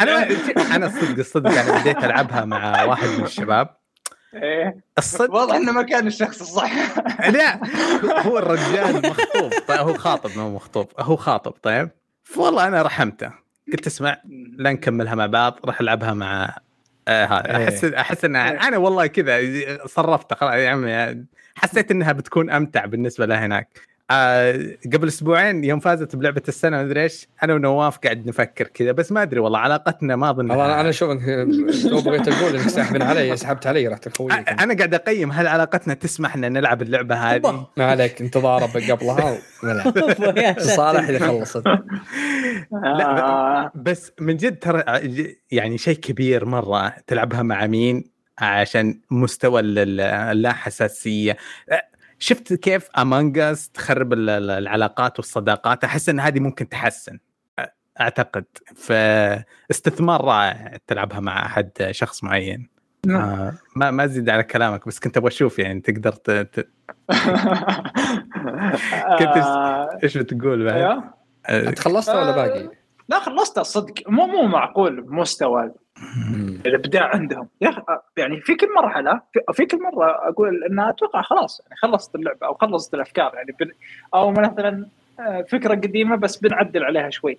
أنا 0.02 0.28
أنا 0.76 0.86
الصدق 0.86 1.20
الصدق 1.20 1.50
أنا 1.52 1.82
بديت 1.82 2.04
ألعبها 2.04 2.46
مع 2.46 2.84
واحد 2.84 3.08
من 3.08 3.24
الشباب. 3.24 3.83
إيه. 4.36 4.78
الصدق؟ 4.98 5.34
واضح 5.34 5.56
إنه 5.56 5.72
ما 5.72 5.82
كان 5.82 6.08
الشخص 6.08 6.42
الصح. 6.42 6.72
لا 7.38 7.60
هو 8.28 8.38
الرجال 8.38 9.10
مخطوب. 9.10 9.52
طيب 9.68 9.80
هو 9.80 9.94
خاطب 9.94 10.38
ما 10.38 10.44
هو 10.44 10.50
مخطوب. 10.50 10.88
هو 11.00 11.16
خاطب 11.16 11.52
طيب. 11.52 11.90
فوالله 12.24 12.68
أنا 12.68 12.82
رحمته. 12.82 13.32
قلت 13.72 13.88
اسمع 13.88 14.18
لا 14.58 14.72
نكملها 14.72 15.16
مع 15.16 15.26
بعض 15.26 15.60
راح 15.66 15.82
ألعبها 15.82 16.14
مع 16.14 16.58
آه 17.08 17.26
هذا. 17.26 17.58
إيه. 17.58 17.64
أحس 17.68 17.84
أحس 17.84 18.26
ان 18.26 18.36
إيه. 18.36 18.68
أنا 18.68 18.78
والله 18.78 19.08
كذا 19.08 19.40
صرفت 19.86 20.42
يا 20.42 20.70
عمي 20.70 21.26
حسيت 21.56 21.92
إنها 21.92 22.12
بتكون 22.12 22.50
أمتع 22.50 22.86
بالنسبة 22.86 23.26
له 23.26 23.46
هناك 23.46 23.80
آه 24.12 24.60
قبل 24.94 25.08
أسبوعين 25.08 25.64
يوم 25.64 25.80
فازت 25.80 26.16
بلعبة 26.16 26.42
السنة 26.48 26.78
ما 26.78 26.84
ادري 26.84 27.04
إيش. 27.04 27.28
أنا 27.44 27.54
ونواف 27.54 27.98
قاعد 27.98 28.26
نفكر 28.28 28.68
كذا 28.68 28.92
بس 28.92 29.12
ما 29.12 29.22
أدري 29.22 29.40
والله 29.40 29.60
علاقتنا 29.60 30.16
ما 30.16 30.30
أظن. 30.30 30.52
والله 30.52 30.82
أنا 30.82 30.90
انك 31.02 31.22
لو 31.86 32.02
بغيت 32.02 32.28
أقول 32.28 32.56
إنك 32.56 32.68
ساحبين 32.70 33.02
علي 33.02 33.38
سحبت 33.38 33.68
علي 33.68 33.88
رحت 33.88 34.08
اخويك 34.08 34.50
أنا 34.50 34.74
قاعد 34.78 34.94
أقيم 34.94 35.32
هل 35.32 35.48
علاقتنا 35.48 35.94
تسمح 35.94 36.36
إن 36.36 36.54
نلعب 36.54 36.82
اللعبة 36.82 37.16
هذه. 37.16 37.68
ما 37.78 37.86
عليك 37.86 38.22
انتظار 38.22 38.64
قبلها. 38.64 39.38
صالح 40.76 41.10
إذا 41.10 41.28
خلصت. 41.28 41.64
لا،. 42.98 43.72
بس 43.76 44.12
من 44.20 44.38
جد 44.38 44.60
ترى 44.60 44.84
يعني 45.52 45.78
شيء 45.78 45.96
كبير 45.98 46.46
مرة 46.46 46.94
تلعبها 47.08 47.42
مع 47.44 47.68
مين؟ 47.68 48.14
عشان 48.40 49.00
مستوى 49.12 49.60
ال- 49.60 49.80
ال- 49.80 50.00
اللا 50.02 50.54
حساسيه 50.54 51.38
شفت 52.24 52.54
كيف 52.54 52.90
Among 52.98 53.40
Us 53.40 53.70
تخرب 53.70 54.14
ال- 54.14 54.30
ال- 54.30 54.52
العلاقات 54.52 55.20
والصداقات؟ 55.20 55.84
أحس 55.84 56.10
إن 56.10 56.20
هذه 56.20 56.40
ممكن 56.40 56.70
تحسن 56.70 57.20
أعتقد. 58.02 58.46
فاستثمار 58.76 60.26
رائع 60.26 60.78
تلعبها 60.88 61.20
مع 61.20 61.46
أحد 61.46 61.88
شخص 61.92 62.24
معين. 62.24 62.70
آه 63.10 63.54
ما 63.76 63.92
ما 63.92 64.04
أزيد 64.04 64.30
على 64.30 64.44
كلامك 64.44 64.88
بس 64.88 65.00
كنت 65.00 65.18
أبغى 65.18 65.28
أشوف 65.28 65.60
يعني 65.60 65.82
تقدر 65.82 66.12
ت... 66.12 66.32
ت... 66.32 66.60
كنت 69.20 69.38
آه، 69.38 70.00
إيش 70.04 70.18
بتقول 70.18 70.66
بعد؟ 70.66 70.76
أيوه. 70.76 71.14
آه، 71.46 71.70
أنت 71.70 71.80
خلصت 71.80 72.10
ولا 72.10 72.32
باقي؟ 72.32 72.70
لا 73.10 73.20
خلصتها 73.20 73.64
صدق. 73.64 73.94
مو 74.08 74.28
مو 74.28 74.48
معقول 74.48 75.02
بمستوى. 75.02 75.72
الإبداع 76.66 77.16
عندهم. 77.16 77.48
يا 77.62 77.84
يعني 78.18 78.42
في 78.42 78.56
كل 78.56 78.74
مرحلة 78.76 79.22
في, 79.34 79.40
في 79.54 79.66
كل 79.66 79.80
مرة 79.82 80.30
أقول 80.30 80.64
إن 80.64 80.80
أتوقع 80.80 81.22
خلاص 81.22 81.62
يعني 81.62 81.76
خلصت 81.76 82.16
اللعبة 82.16 82.48
أو 82.48 82.54
خلصت 82.54 82.94
الأفكار. 82.94 83.32
يعني 83.36 83.56
بن 83.60 83.72
أو 84.14 84.32
مثلا 84.32 84.88
آه، 85.20 85.42
فكرة 85.42 85.76
قديمة 85.76 86.16
بس 86.16 86.38
بنعدل 86.38 86.84
عليها 86.84 87.10
شوي. 87.10 87.38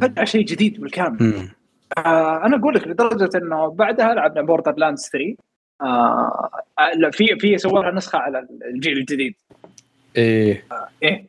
فجأة 0.00 0.24
شيء 0.24 0.44
جديد 0.44 0.80
بالكامل. 0.80 1.48
آه 1.98 2.46
أنا 2.46 2.56
أقول 2.56 2.74
لك 2.74 2.86
لدرجة 2.88 3.38
إنه 3.38 3.70
بعدها 3.70 4.14
لعبنا 4.14 4.42
Borderlands 4.42 5.08
3 5.12 5.36
آه 5.82 6.50
في 7.12 7.36
في 7.38 7.58
سووا 7.58 7.82
لها 7.82 7.90
نسخة 7.90 8.18
على 8.18 8.46
الجيل 8.74 8.98
الجديد. 8.98 9.34
إيه. 10.16 10.64
إيه 11.02 11.26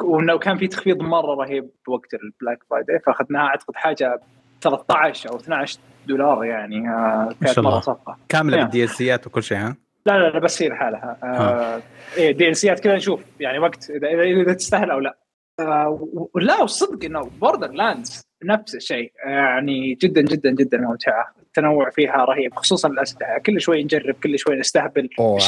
وانه 0.00 0.38
كان 0.38 0.58
في 0.58 0.68
تخفيض 0.68 1.02
مرة 1.02 1.34
رهيب 1.34 1.70
بوقت 1.86 2.14
ال 2.14 2.21
Black 2.21 2.58
Friday 2.70 2.98
فأخذناها 2.98 3.46
أعتقد 3.46 3.74
حاجة 3.76 4.20
13 4.62 5.30
أو 5.30 5.36
12 5.36 5.78
دولار 6.06 6.44
يعني 6.44 6.88
آه 6.88 6.90
ما 6.90 7.34
كانت 7.40 7.54
شاء 7.54 7.58
الله. 7.58 7.70
مره 7.70 7.80
صفقة. 7.80 8.16
كاملة 8.28 8.56
يا. 8.56 8.62
بال 8.62 8.77
D 8.77 8.84
L 8.84 8.88
C 8.88 9.07
ات 9.07 9.26
وكل 9.26 9.42
شيء 9.42 9.58
ها؟ 9.58 9.76
لا 10.06 10.18
لا 10.18 10.28
لا 10.30 10.38
بس 10.38 10.62
هي 10.62 10.68
لحالها. 10.68 11.16
آه 11.24 11.82
إيه 12.16 12.32
DLC 12.32 12.56
ات 12.56 12.80
كذا 12.80 12.96
نشوف 12.96 13.20
يعني 13.40 13.58
وقت 13.58 13.90
إذا 13.90 14.08
إذا, 14.08 14.22
إذا 14.22 14.52
تستاهل 14.52 14.90
أو 14.90 14.98
لا. 14.98 15.18
آه 15.60 16.08
ولا 16.34 16.60
والصدق 16.60 17.04
إنه 17.04 17.30
Borderlands 17.40 18.22
نفس 18.44 18.74
الشيء 18.74 19.12
يعني 19.26 19.94
جدا 19.94 20.20
جدا 20.20 20.50
جدا 20.50 20.78
ممتعة. 20.78 21.34
التنوع 21.42 21.90
فيها 21.90 22.24
رهيب 22.24 22.54
خصوصا 22.54 22.88
الأسلحة. 22.88 23.38
كل 23.38 23.60
شوي 23.60 23.84
نجرب 23.84 24.14
كل 24.22 24.38
شوي 24.38 24.56
نستهبل 24.56 25.08
أوه 25.18 25.38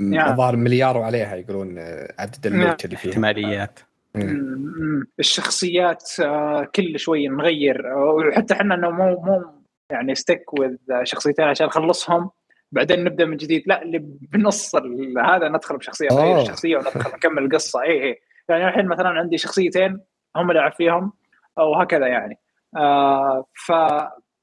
عاد 0.00 0.08
الاسلحه 0.08 0.08
شخصيات 0.08 0.08
م- 0.08 0.14
يا. 0.14 0.30
الظاهر 0.30 0.56
مليار 0.56 0.96
وعليها 0.96 1.36
يقولون 1.36 1.78
آه، 1.78 2.14
عدد 2.18 2.46
ال 2.46 2.54
loot 2.54 2.84
اللي 2.84 2.96
فيها 2.96 3.10
احتماليات. 3.10 3.80
مم. 4.14 4.22
مم. 4.22 5.06
الشخصيات 5.18 6.10
آه، 6.20 6.68
كل 6.74 6.98
شوي 6.98 7.28
نغير. 7.28 7.92
آه، 7.92 8.04
وحتى 8.04 8.54
إحنا 8.54 8.74
إنه 8.74 8.90
مو 8.90 9.20
مو 9.20 9.44
يعني 9.90 10.14
stick 10.14 10.52
with 10.60 10.76
شخصيتين 11.02 11.44
عشان 11.44 11.66
نخلصهم 11.66 12.30
بعدين 12.72 13.04
نبدأ 13.04 13.24
من 13.24 13.36
جديد. 13.36 13.62
لا 13.66 13.82
اللي 13.82 13.98
بنص 14.32 14.76
هذا 15.24 15.48
ندخل 15.48 15.76
بشخصية 15.76 16.08
نغير 16.12 16.24
أوه. 16.26 16.42
الشخصية 16.42 16.76
وندخل 16.76 17.16
نكمل 17.16 17.44
القصة 17.44 17.82
اي 17.82 18.02
اي 18.04 18.20
يعني 18.48 18.68
الحين 18.68 18.86
مثلا 18.86 19.08
عندي 19.08 19.38
شخصيتين 19.38 20.00
هم 20.36 20.50
اللي 20.50 20.60
العب 20.60 20.72
فيهم 20.72 21.12
وهكذا 21.58 22.06
يعني. 22.06 22.38
آه 22.76 23.44
ف 23.66 23.72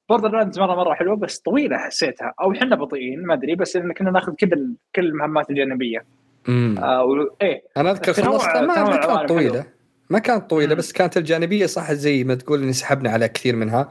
Borderlands 0.09 0.59
مرة 0.59 0.75
مرة 0.75 0.93
حلوة 0.93 1.15
بس 1.15 1.39
طويلة 1.39 1.77
حسيتها 1.77 2.33
أو 2.41 2.51
إحنا 2.51 2.75
بطيئين 2.75 3.25
ما 3.25 3.33
أدري 3.33 3.55
بس 3.55 3.75
إن 3.75 3.93
كنا 3.93 4.11
ناخذ 4.11 4.33
كل 4.35 4.73
كل 4.95 5.05
المهمات 5.05 5.49
الجانبية 5.49 6.05
مم. 6.47 6.75
آه 6.79 7.03
و- 7.03 7.29
إيه 7.41 7.63
أنا 7.77 7.91
أذكر 7.91 8.13
خلصتها 8.13 8.61
ما, 8.61 8.83
ما 8.83 8.97
كانت 8.97 9.29
طويله 9.29 9.61
حلو. 9.61 9.69
ما 10.09 10.19
كانت 10.19 10.49
طويلة. 10.49 10.75
بس 10.75 10.91
كانت 10.91 11.17
الجانبية 11.17 11.65
صح 11.65 11.93
زي 11.93 12.23
ما 12.23 12.35
تقول 12.35 12.63
إني 12.63 12.73
سحبنا 12.73 13.09
على 13.09 13.27
كثير 13.27 13.55
منها 13.55 13.83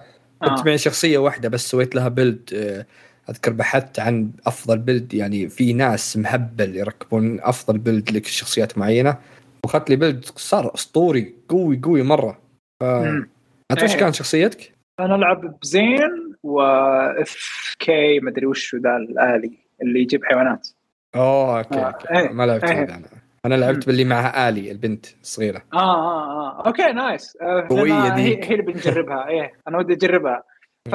كنت 0.43 0.59
آه. 0.59 0.63
معي 0.67 0.79
شخصية 0.79 1.19
واحدة 1.19 1.49
بس 1.49 1.71
سويت 1.71 1.95
لها 1.95 2.09
build 2.09 2.51
آه، 2.55 2.87
أذكر 3.31 3.53
بحثت 3.53 3.99
عن 4.01 4.31
أفضل 4.47 4.79
build 4.79 5.15
يعني 5.15 5.49
في 5.49 5.73
ناس 5.73 6.17
مهبل 6.17 6.77
يركبون 6.77 7.41
أفضل 7.41 7.79
build 7.79 8.11
لشخصيات 8.17 8.79
معينة 8.79 9.17
واخذت 9.65 9.91
لي 9.91 9.97
build 9.97 10.25
صار 10.25 10.75
أسطوري 10.75 11.35
قوي 11.49 11.81
قوي 11.83 12.03
مرة 12.03 12.39
ف... 12.81 12.85
انت 12.85 13.83
إيه. 13.83 13.97
كانت 13.97 14.15
شخصيتك؟ 14.15 14.73
أنا 15.01 15.15
ألعب 15.15 15.59
ب 15.63 15.75
Zane 15.75 16.23
و 16.23 16.35
FK 16.43 18.21
مدري 18.21 18.47
وش 18.47 18.75
ذا 18.75 18.97
الآلي 18.97 19.59
اللي 19.83 20.01
يجيب 20.01 20.25
حيوانات. 20.25 20.69
أوه 21.17 21.59
okay, 21.59 21.79
آه، 21.79 21.87
okay. 21.87 22.19
إيه، 22.19 22.29
ما 22.33 22.47
لعبت. 22.47 22.65
كذا 22.65 22.73
أنا 22.83 23.03
أنا 23.47 23.55
لعبت 23.55 23.87
باللي 23.87 24.05
معها 24.05 24.49
آلي 24.49 24.71
البنت 24.71 25.07
الصغيرة. 25.23 25.63
آه 25.75 25.77
آه 25.79 26.61
آه. 26.61 26.67
okay 26.67 26.93
nice. 26.93 27.39
آه 27.43 27.67
قوية 27.71 27.93
لأن 28.09 28.13
هي. 28.19 28.35
هي 28.45 28.51
اللي 28.55 28.63
بنجربها. 28.63 29.27
إيه 29.29 29.53
أنا 29.69 29.79
ودي 29.79 29.93
أجربها. 29.93 30.43
ف 30.91 30.93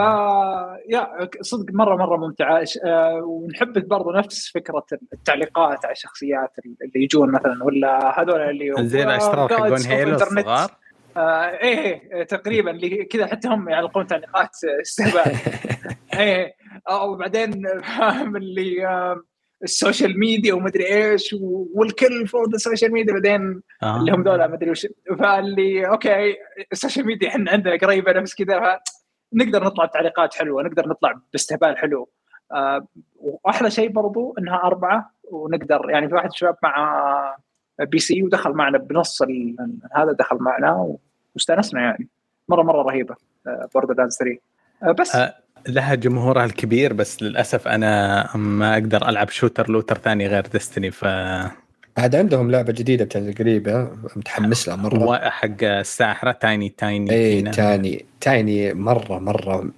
يا 0.89 1.29
صدق 1.41 1.73
مرة 1.73 1.95
مرة 1.95 2.17
ممتعة. 2.17 2.63
ش- 2.63 2.79
آه 2.85 3.21
ونحب 3.23 3.87
برضو 3.87 4.11
نفس 4.11 4.51
فكرة 4.51 4.85
التعليقات 5.13 5.85
على 5.85 5.91
الشخصيات 5.91 6.53
اللي 6.85 7.03
يجون 7.03 7.31
مثلا 7.31 7.63
ولا 7.63 8.19
هذول 8.21 8.41
اللي 8.41 8.73
زي 8.87 9.03
الاشرار 9.03 9.47
Grunts 9.49 9.53
حقون 9.53 9.77
Halo. 9.87 10.15
الصغار. 10.15 10.71
آه 11.17 11.45
إيه 11.45 12.11
إيه، 12.13 12.23
تقريبا 12.23 12.71
اللي 12.71 13.05
كذا 13.05 13.27
حتى 13.27 13.47
هم 13.47 13.69
يعلقون 13.69 14.07
تعليقات 14.07 14.49
استهبال. 14.81 15.37
إيه 16.19 16.55
أو 16.89 17.15
بعدين 17.15 17.81
فاهم 17.81 18.37
اللي 18.37 18.87
آه، 18.87 19.21
ال 19.63 19.71
social 19.71 20.19
media 20.19 20.53
ومدري 20.53 20.85
إيش 20.85 21.35
والكل 21.73 22.27
فوق 22.27 22.47
ال 22.53 22.59
social 22.59 22.91
media 22.91 23.13
بعدين 23.13 23.61
آه. 23.83 23.99
اللي 23.99 24.11
هم 24.11 24.23
ذولا 24.23 24.47
مدري 24.47 24.71
وش. 24.71 24.87
فاللي 25.19 25.87
okay 25.87 26.35
ال 26.71 26.76
social 26.76 27.05
media 27.05 27.29
إحنا 27.29 27.51
عندنا 27.51 27.77
قريبة 27.77 28.11
نفس 28.11 28.35
كذا 28.35 28.79
نقدر 29.33 29.63
نطلع 29.63 29.85
بتعليقات 29.85 30.33
حلوة 30.33 30.63
نقدر 30.63 30.87
نطلع 30.87 31.21
باستهبال 31.31 31.77
حلو. 31.77 32.09
آه 32.51 32.87
وأحلى 33.15 33.71
شيء 33.71 33.89
برضو 33.89 34.35
إنها 34.39 34.55
أربعة 34.63 35.11
ونقدر 35.23 35.89
يعني 35.89 36.09
في 36.09 36.15
واحد 36.15 36.33
شباب 36.33 36.55
مع 36.63 37.35
PC 37.79 38.23
ودخل 38.23 38.51
معنا 38.51 38.77
بنص 38.77 39.21
ال- 39.21 39.55
هذا 39.95 40.11
دخل 40.11 40.37
معنا 40.37 40.95
واستأنسنا 41.35 41.81
يعني. 41.81 42.07
مره 42.49 42.63
مرة 42.63 42.81
رهيبة 42.81 43.15
Borderlands 43.73 44.17
3 44.17 44.37
آه 44.83 44.91
بس. 44.91 45.15
آه. 45.15 45.33
لها 45.67 45.95
جمهورها 45.95 46.45
الكبير 46.45 46.93
بس 46.93 47.23
للأسف 47.23 47.67
أنا 47.67 48.27
ما 48.37 48.73
أقدر 48.73 49.09
ألعب 49.09 49.29
shooter 49.29 49.69
looter 49.69 49.97
ثاني 49.97 50.27
غير 50.27 50.47
Destiny 50.47 50.91
ف 50.91 51.05
عاد 51.97 52.15
عندهم 52.15 52.51
لعبة 52.51 52.73
جديدة 52.73 53.05
بتنزل 53.05 53.33
قريبه 53.35 53.83
متحمس 54.15 54.67
لها 54.67 54.75
مرة. 54.75 55.29
حق 55.29 55.63
الساحرة 55.63 56.31
Tiny 56.31 56.69
Tiny 56.69 57.11
اي 57.11 57.35
Tina. 57.35 57.51
Tiny 57.51 58.05
Tina 58.21 58.73
مره 58.73 59.19
مرة 59.19 59.69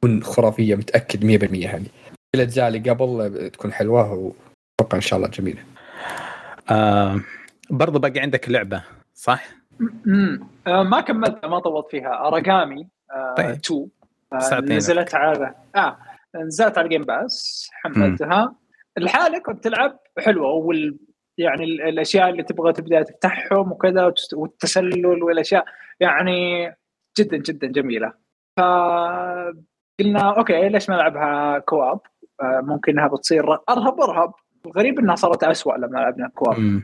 تكون 0.00 0.22
خرافية 0.22 0.74
متأكد 0.74 1.24
100% 1.24 1.64
يعني. 1.64 1.86
الأجزاء 2.34 2.68
اللي 2.68 2.90
قبل 2.90 3.50
تكون 3.52 3.72
حلوة 3.72 4.12
وأتوقع 4.12 4.96
إن 4.96 5.00
شاء 5.00 5.16
الله 5.18 5.28
جميلة. 5.28 5.60
آه 6.70 7.20
برضو 7.70 7.98
باقي 7.98 8.20
عندك 8.20 8.48
لعبة 8.48 8.82
صح؟ 9.14 9.44
امم 10.06 10.48
آه 10.66 10.82
ما 10.82 11.00
كملت 11.00 11.44
ما 11.44 11.58
طولت 11.58 11.86
فيها. 11.90 12.26
Aragami 12.28 12.88
آه 13.10 13.34
طيب. 13.36 13.50
2 13.50 13.86
آه. 14.32 14.60
نزلت 14.60 15.14
على 15.14 15.54
آه 15.76 15.96
نزلت 16.36 16.78
على 16.78 16.84
ال 16.84 16.88
Game 16.88 17.02
Pass 17.02 17.68
حملتها. 17.72 18.54
الحالة 18.98 19.38
كنت 19.38 19.64
تلعب 19.64 19.98
حلوة 20.18 20.48
وال 20.52 20.98
يعني 21.38 21.64
ال- 21.64 21.82
الأشياء 21.82 22.28
اللي 22.30 22.42
تبغى 22.42 22.72
تبدأ 22.72 23.02
تفتحهم 23.02 23.72
وكذا 23.72 24.12
والتسلل 24.34 25.06
والأشياء 25.22 25.64
يعني 26.00 26.68
جدا 27.18 27.36
جدا 27.36 27.66
جميلة. 27.66 28.12
فقلنا 28.58 30.20
okay 30.38 30.68
ليش 30.68 30.90
ما 30.90 30.96
نلعبها 30.96 31.58
co-op؟ 31.58 32.00
آه 32.40 32.60
ممكن 32.64 32.92
إنها 32.92 33.08
بتصير 33.08 33.52
أرهب 33.68 34.00
أرهب. 34.00 34.32
الغريب 34.66 34.98
إنها 34.98 35.14
صارت 35.14 35.44
اسوء 35.44 35.76
لما 35.76 35.98
لعبنا 35.98 36.28
كواب. 36.28 36.82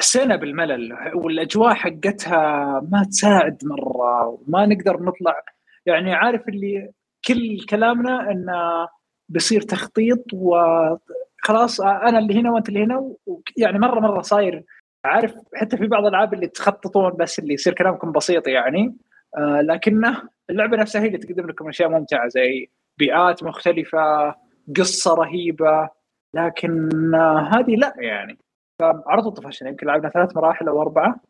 حسينا 0.00 0.36
بالملل. 0.36 0.96
والأجواء 1.14 1.74
حقتها 1.74 2.80
ما 2.92 3.04
تساعد 3.04 3.58
مرة 3.64 4.26
وما 4.26 4.66
نقدر 4.66 5.02
نطلع. 5.02 5.42
يعني 5.86 6.14
عارف 6.14 6.48
اللي 6.48 6.90
كل 7.28 7.66
كلامنا 7.68 8.30
انه 8.30 8.88
بيصير 9.28 9.60
تخطيط 9.60 10.24
وخلاص 10.34 11.80
أنا 11.80 12.18
اللي 12.18 12.40
هنا 12.40 12.50
وأنت 12.50 12.68
اللي 12.68 12.84
هنا 12.84 13.12
يعني 13.56 13.78
مرة 13.78 14.00
مرة 14.00 14.20
صاير. 14.22 14.64
عارف 15.04 15.34
حتى 15.54 15.76
في 15.76 15.86
بعض 15.86 16.02
الألعاب 16.02 16.34
اللي 16.34 16.46
تخططون 16.46 17.12
بس 17.18 17.38
اللي 17.38 17.54
يصير 17.54 17.74
كلامكم 17.74 18.12
بسيط 18.12 18.48
يعني. 18.48 18.96
آه 19.38 19.60
لكنه 19.60 20.22
اللعبة 20.50 20.76
نفسها 20.76 21.02
هي 21.02 21.06
اللي 21.06 21.18
تقدم 21.18 21.46
لكم 21.46 21.68
أشياء 21.68 21.88
ممتعة 21.88 22.28
زي 22.28 22.70
بيئات 22.98 23.42
مختلفة 23.44 24.34
قصة 24.76 25.14
رهيبة. 25.14 25.88
لكن 26.34 26.88
آه 27.14 27.50
هذه 27.54 27.76
لا 27.76 27.94
يعني. 27.98 28.38
فعرضوا 28.80 29.30
طفشنا 29.30 29.68
يمكن 29.68 29.86
لعبنا 29.86 30.08
ثلاث 30.08 30.36
مراحل 30.36 30.68
أو 30.68 30.82
أربعة. 30.82 31.20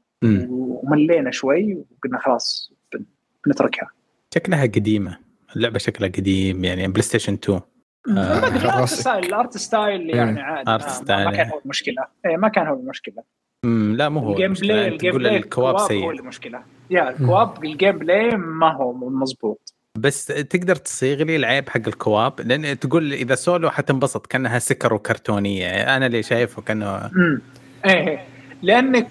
وملينا 0.49 1.31
شوي 1.31 1.75
وقلنا 1.75 2.19
خلاص 2.19 2.73
بن- 2.93 3.05
بنتركها. 3.47 3.91
شكلها 4.35 4.63
قديمة. 4.63 5.19
اللعبة 5.57 5.79
شكلها 5.79 6.09
قديم 6.09 6.65
يعني 6.65 6.89
PlayStation 6.89 7.33
2 7.33 7.61
ما 8.09 8.47
أدري، 8.47 8.59
ال 8.65 8.69
art. 8.69 8.89
style 8.89 9.25
ال 9.25 9.33
art 9.33 9.57
style 9.57 10.11
يعني 10.17 10.41
عادي. 10.41 10.71
art 10.71 10.83
آه، 10.83 10.87
ما- 10.87 10.93
style، 10.93 11.25
ما 11.25 11.31
كان 11.31 11.47
إيه. 11.47 11.53
هو 11.55 11.61
المشكلة. 11.65 12.05
إيه 12.27 12.37
ما 12.37 12.49
كان 12.49 12.67
هو 12.67 12.75
المشكلة. 12.81 13.23
مم. 13.65 13.95
لا 13.97 14.09
مو 14.09 14.21
هو 14.21 14.33
ال 14.33 14.36
game. 14.36 14.53
play 14.53 14.81
ال 14.81 14.89
gameplay 14.89 15.37
ال 15.37 15.43
co-op 15.43 15.75
هو 15.81 15.87
سيء. 15.89 16.11
المشكلة. 16.11 16.63
يا 16.91 17.11
ال 17.11 17.18
co-op 17.18 17.57
ال 17.57 17.65
gameplay 17.65 18.37
ما 18.37 18.73
هو 18.73 18.93
مضبوط. 18.93 19.72
بس 19.99 20.27
تقدر 20.27 20.77
تصيغ 20.77 21.23
لي 21.23 21.37
العيب 21.37 21.69
حق 21.69 21.87
ال 21.87 21.96
co-op 21.96 22.41
لأن 22.41 22.79
تقول 22.79 23.13
إذا 23.13 23.35
سولو 23.35 23.71
حتنبسط 23.71 24.27
كأنها 24.27 24.59
Sekiro 24.59 24.95
كرتونية 24.95 25.97
أنا 25.97 26.07
اللي 26.07 26.23
شايفه 26.23 26.63
كأنه 26.63 27.07
امم 27.07 27.43
إيه 27.85 28.09
إيه. 28.09 28.27
لانك 28.63 29.09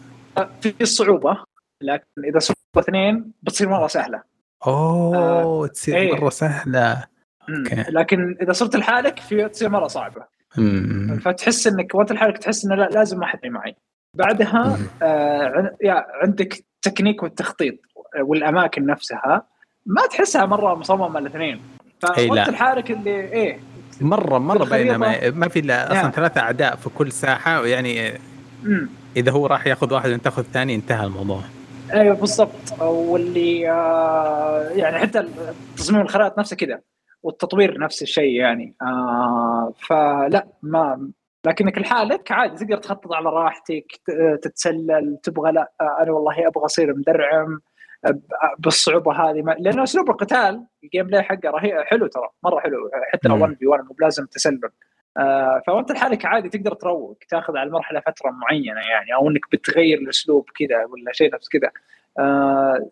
في 0.62 0.86
صعوبة 0.86 1.38
لكن 1.82 2.06
إذا 2.24 2.40
صعوبه 2.40 2.60
اثنين 2.78 3.32
بتصير 3.44 3.70
مرة 3.70 3.88
سهلة 3.88 4.24
أوه 4.68 5.68
تصير 5.68 5.96
إيه. 5.96 6.14
مرة 6.14 6.30
سهلة 6.30 7.04
مم. 7.50 7.56
أوكي. 7.58 7.92
لكن 7.92 8.38
إذا 8.42 8.52
صرت 8.52 8.76
لحالك 8.76 9.20
في 9.20 9.50
تصير 9.50 9.70
مرة 9.70 9.88
صعبة 9.88 10.26
مم. 10.58 11.20
فتحس 11.20 11.68
إنك 11.68 11.96
وانت 11.96 12.12
لحالك 12.12 12.38
تحس 12.38 12.66
إنه 12.66 12.76
لا 12.76 12.90
لازم 12.90 13.20
واحد 13.20 13.46
معي 13.46 13.76
بعدها 14.18 14.78
آه 15.02 15.78
عندك 16.22 16.66
تكنيك 16.82 17.24
والتخطيط 17.24 17.76
والأماكن 18.22 18.86
نفسها 18.86 19.51
ما 19.86 20.02
تحسها 20.08 20.46
مرة 20.46 20.76
مصممة 20.76 21.20
الاثنين. 21.20 21.62
فوانت 22.02 22.50
لحالك 22.50 22.92
اللي 22.92 23.10
إيه. 23.10 23.60
مرة 24.02 24.38
مرة. 24.38 24.66
بينما 24.66 25.30
ما 25.30 25.48
في 25.48 25.60
إلا 25.60 25.88
أصلا 25.92 26.02
نعم. 26.02 26.12
ثلاثة 26.12 26.42
أعداء 26.42 26.76
في 26.76 26.90
كل 26.90 27.12
ساحة 27.12 27.66
يعني 27.66 28.20
امم 28.66 28.90
إذا 29.18 29.32
هو 29.32 29.48
راح 29.48 29.68
ياخذ 29.68 29.94
واحد 29.94 30.10
وأنت 30.10 30.24
تاخذ 30.24 30.44
الثاني 30.44 30.76
انتهى 30.76 31.06
الموضوع. 31.06 31.42
أيوه 31.94 32.16
بالضبط. 32.16 32.82
واللي 32.82 33.72
آه 33.72 34.70
يعني 34.70 35.00
حتى 35.00 35.28
تصميم 35.78 36.02
الخرائط 36.02 36.40
نفسه 36.40 36.56
كذا 36.56 36.80
والتطوير 37.24 37.80
نفس 37.80 38.02
الشيء 38.02 38.40
يعني. 38.40 38.76
آه 38.82 39.74
فلا 39.88 40.48
ما 40.64 41.12
لكنك 41.46 41.78
لحالك 41.78 42.32
عادي 42.32 42.66
تقدر 42.66 42.78
تخطط 42.78 43.14
على 43.14 43.30
راحتك 43.30 43.86
تتسلل 44.42 45.18
تبغى 45.24 45.52
لا 45.52 45.72
آه، 45.82 45.98
أنا 46.04 46.12
والله 46.12 46.48
أبغى 46.48 46.66
أصير 46.66 46.96
مدرعم. 46.96 47.62
بالصعوبة 48.60 49.12
هذه 49.12 49.56
لأنه 49.60 49.84
أسلوب 49.84 50.10
القتال 50.10 50.66
ال 50.84 51.08
gameplay 51.08 51.24
حقه 51.24 51.50
رهيب 51.50 51.82
حلو 51.86 52.08
ترى 52.08 52.30
مرة 52.44 52.60
حلو 52.60 52.90
حتى 53.14 53.28
لو 53.28 53.36
مم. 53.36 53.42
1 53.42 53.56
في 53.56 53.68
1 53.68 53.84
مو 53.84 53.94
بلازم 53.94 54.26
تسلل 54.26 54.70
آه 55.18 55.62
فأنت 55.68 55.92
لحالك 55.92 56.26
عادي 56.26 56.50
تقدر 56.50 56.74
تروق 56.74 57.18
تاخذ 57.30 57.58
على 57.58 57.68
المرحلة 57.68 58.00
فترة 58.00 58.30
معينة 58.30 58.82
يعني 58.82 59.14
أو 59.14 59.30
إنك 59.30 59.42
بتغير 59.52 59.98
الأسلوب 59.98 60.46
كذا 60.56 60.86
ولا 60.86 61.12
شيء 61.12 61.34
نفس 61.34 61.50
كذا 61.50 61.72
آه 62.20 62.90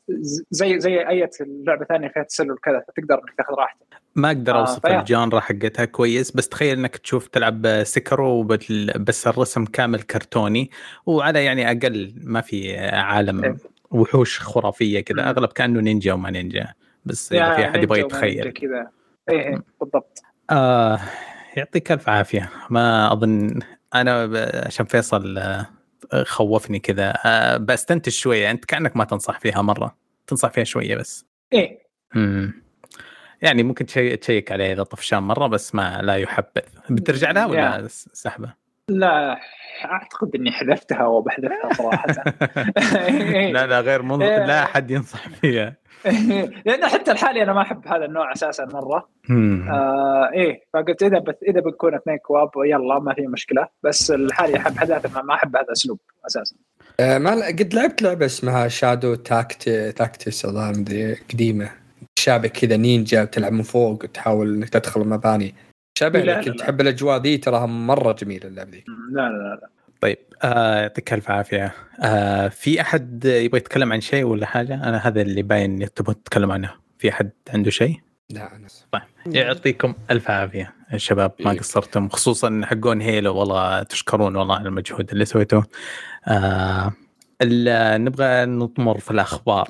زي 0.49 0.79
زي 0.79 1.07
أي 1.07 1.29
لعبة 1.67 1.85
ثانية 1.85 2.07
فيها 2.07 2.23
تسلل 2.23 2.57
كذا 2.63 2.83
فتقدر 2.87 3.15
إنك 3.15 3.33
تاخذ 3.37 3.53
راحتك 3.53 3.87
ما 4.15 4.27
أقدر 4.27 4.55
آه، 4.55 4.59
أوصف 4.59 4.81
فيا. 4.81 4.99
ال 4.99 5.06
genre 5.06 5.39
حقتها 5.39 5.85
كويس 5.85 6.31
بس 6.31 6.49
تخيل 6.49 6.79
إنك 6.79 6.97
تشوف 6.97 7.27
تلعب 7.27 7.83
Sekiro 7.83 8.43
بس 8.99 9.27
الرسم 9.27 9.65
كامل 9.65 10.01
كرتوني 10.01 10.71
وعلى 11.05 11.45
يعني 11.45 11.71
أقل 11.71 12.13
ما 12.23 12.41
في 12.41 12.55
إيه. 12.55 12.91
عالم 12.91 13.57
وحوش 13.91 14.39
خرافية 14.39 14.99
كذا. 14.99 15.29
أغلب 15.29 15.49
كأنه 15.49 15.79
نينجا 15.79 16.13
وما 16.13 16.29
نينجا 16.29 16.73
بس 17.05 17.33
إذا 17.33 17.55
في 17.55 17.65
أحد 17.69 17.83
يبغى 17.83 17.99
يتخيل. 17.99 18.51
كذا. 18.51 18.89
إيه 19.29 19.39
إيه، 19.47 19.63
بالضبط. 19.81 20.21
آه 20.49 20.99
يعطيك 21.57 21.91
ألف 21.91 22.09
عافية. 22.09 22.49
ما 22.69 23.13
أظن 23.13 23.59
أنا 23.95 24.29
عشان 24.65 24.85
فيصل 24.85 25.37
آه، 25.37 25.65
خوفني 26.23 26.79
كذا. 26.79 27.13
آه 27.25 27.57
بستنتج 27.57 28.11
شوية 28.11 28.51
أنت 28.51 28.65
كأنك 28.65 28.97
ما 28.97 29.03
تنصح 29.03 29.39
فيها 29.39 29.61
مرة. 29.61 29.95
تنصح 30.27 30.49
فيها 30.49 30.63
شوية 30.63 30.95
بس. 30.95 31.25
إيه. 31.53 31.79
امم 32.15 32.63
يعني 33.41 33.63
ممكن 33.63 33.85
تشي- 33.85 34.15
تشيك 34.17 34.51
عليه 34.51 34.73
إذا 34.73 34.83
طفشان 34.83 35.19
مرة 35.23 35.47
بس 35.47 35.75
ما 35.75 36.01
لا 36.01 36.15
يحبذ. 36.15 36.61
بترجع 36.89 37.31
لها 37.31 37.45
ولا 37.45 37.87
سحبه؟ 38.13 38.53
لا 38.89 39.39
أعتقد 39.85 40.35
إني 40.35 40.51
حذفتها 40.51 41.05
وبحذفها 41.05 41.73
صراحة. 41.73 42.05
لا 43.55 43.67
لا 43.67 43.79
غير 43.79 44.01
منظر 44.01 44.25
إيه. 44.25 44.45
لا 44.45 44.63
أحد 44.63 44.91
ينصح 44.91 45.29
فيها 45.29 45.75
لأنه 46.65 46.87
حتى 46.87 47.11
الحالي 47.11 47.43
أنا 47.43 47.53
ما 47.53 47.61
أحب 47.61 47.87
هذا 47.87 48.05
النوع 48.05 48.31
أساسا 48.31 48.65
مرة. 48.65 49.09
آه 49.69 50.29
إيه 50.33 50.63
فقلت 50.73 51.03
إذا 51.03 51.19
بت 51.19 51.37
إذا 51.47 51.61
بنكون 51.61 51.95
اثنين 51.95 52.17
كواب 52.17 52.49
يلا 52.65 52.99
ما 52.99 53.13
في 53.13 53.27
مشكلة 53.27 53.67
بس 53.83 54.11
الحالي 54.11 54.57
أحب 54.57 54.77
حذاته 54.77 55.09
ما- 55.15 55.21
ما 55.21 55.33
أحب 55.33 55.55
هذا 55.55 55.65
الاسلوب 55.65 55.99
أساسا 56.27 56.55
آه، 56.99 57.17
ما 57.17 57.47
قد 57.47 57.73
لعبت 57.73 58.01
لعبة 58.01 58.25
اسمها 58.25 58.67
Shadow 58.67 59.15
Tact 59.15 59.69
Tactics 59.69 60.45
قديمة 61.33 61.69
شابه 62.19 62.47
كذا 62.47 62.77
نينجا 62.77 63.25
تلعب 63.25 63.51
من 63.51 63.61
فوق 63.63 64.03
وتحاول 64.03 64.53
إنك 64.55 64.69
تدخل 64.69 65.01
المباني 65.01 65.55
شابه 65.99 66.19
لا، 66.19 66.31
لك 66.39 66.47
لا، 66.47 66.51
لا. 66.51 66.57
تحب 66.57 66.81
الأجواء 66.81 67.21
ذي 67.21 67.37
تراها 67.37 67.65
مرة 67.65 68.11
جميلة 68.13 68.47
اللعبة 68.47 68.71
ذي 68.71 68.83
لا 69.11 69.21
لا 69.21 69.29
لا, 69.29 69.59
لا. 69.61 69.69
طيب 70.01 70.17
آه، 70.43 70.81
يعطيك 70.81 71.13
ألف 71.13 71.31
عافية 71.31 71.73
آه 72.03 72.47
في 72.47 72.81
أحد 72.81 73.25
يبغى 73.25 73.57
يتكلم 73.57 73.93
عن 73.93 74.01
شيء 74.01 74.23
ولا 74.23 74.45
حاجة؟ 74.45 74.73
أنا 74.73 74.97
هذا 75.07 75.21
اللي 75.21 75.41
باين 75.41 75.93
تبغى 75.93 76.13
تتكلم 76.13 76.51
عنه 76.51 76.71
في 76.99 77.09
أحد 77.09 77.29
عنده 77.49 77.69
شيء؟ 77.71 77.99
لا 78.29 78.55
أنا 78.55 78.67
يعطيكم 79.25 79.93
ألف 80.11 80.29
عافية 80.31 80.73
الشباب 80.93 81.31
ما 81.39 81.51
إيه. 81.51 81.59
قصرتم 81.59 82.09
خصوصا 82.09 82.61
حقون 82.65 83.01
Halo 83.01 83.35
والله 83.35 83.83
تشكرون 83.83 84.35
والله 84.35 84.55
على 84.55 84.67
المجهود 84.69 85.11
اللي 85.11 85.25
سويتوه 85.25 85.63
آه 86.27 86.93
ال- 87.41 88.03
نبغى 88.03 88.45
نطمر 88.45 88.99
في 88.99 89.11
الأخبار 89.11 89.69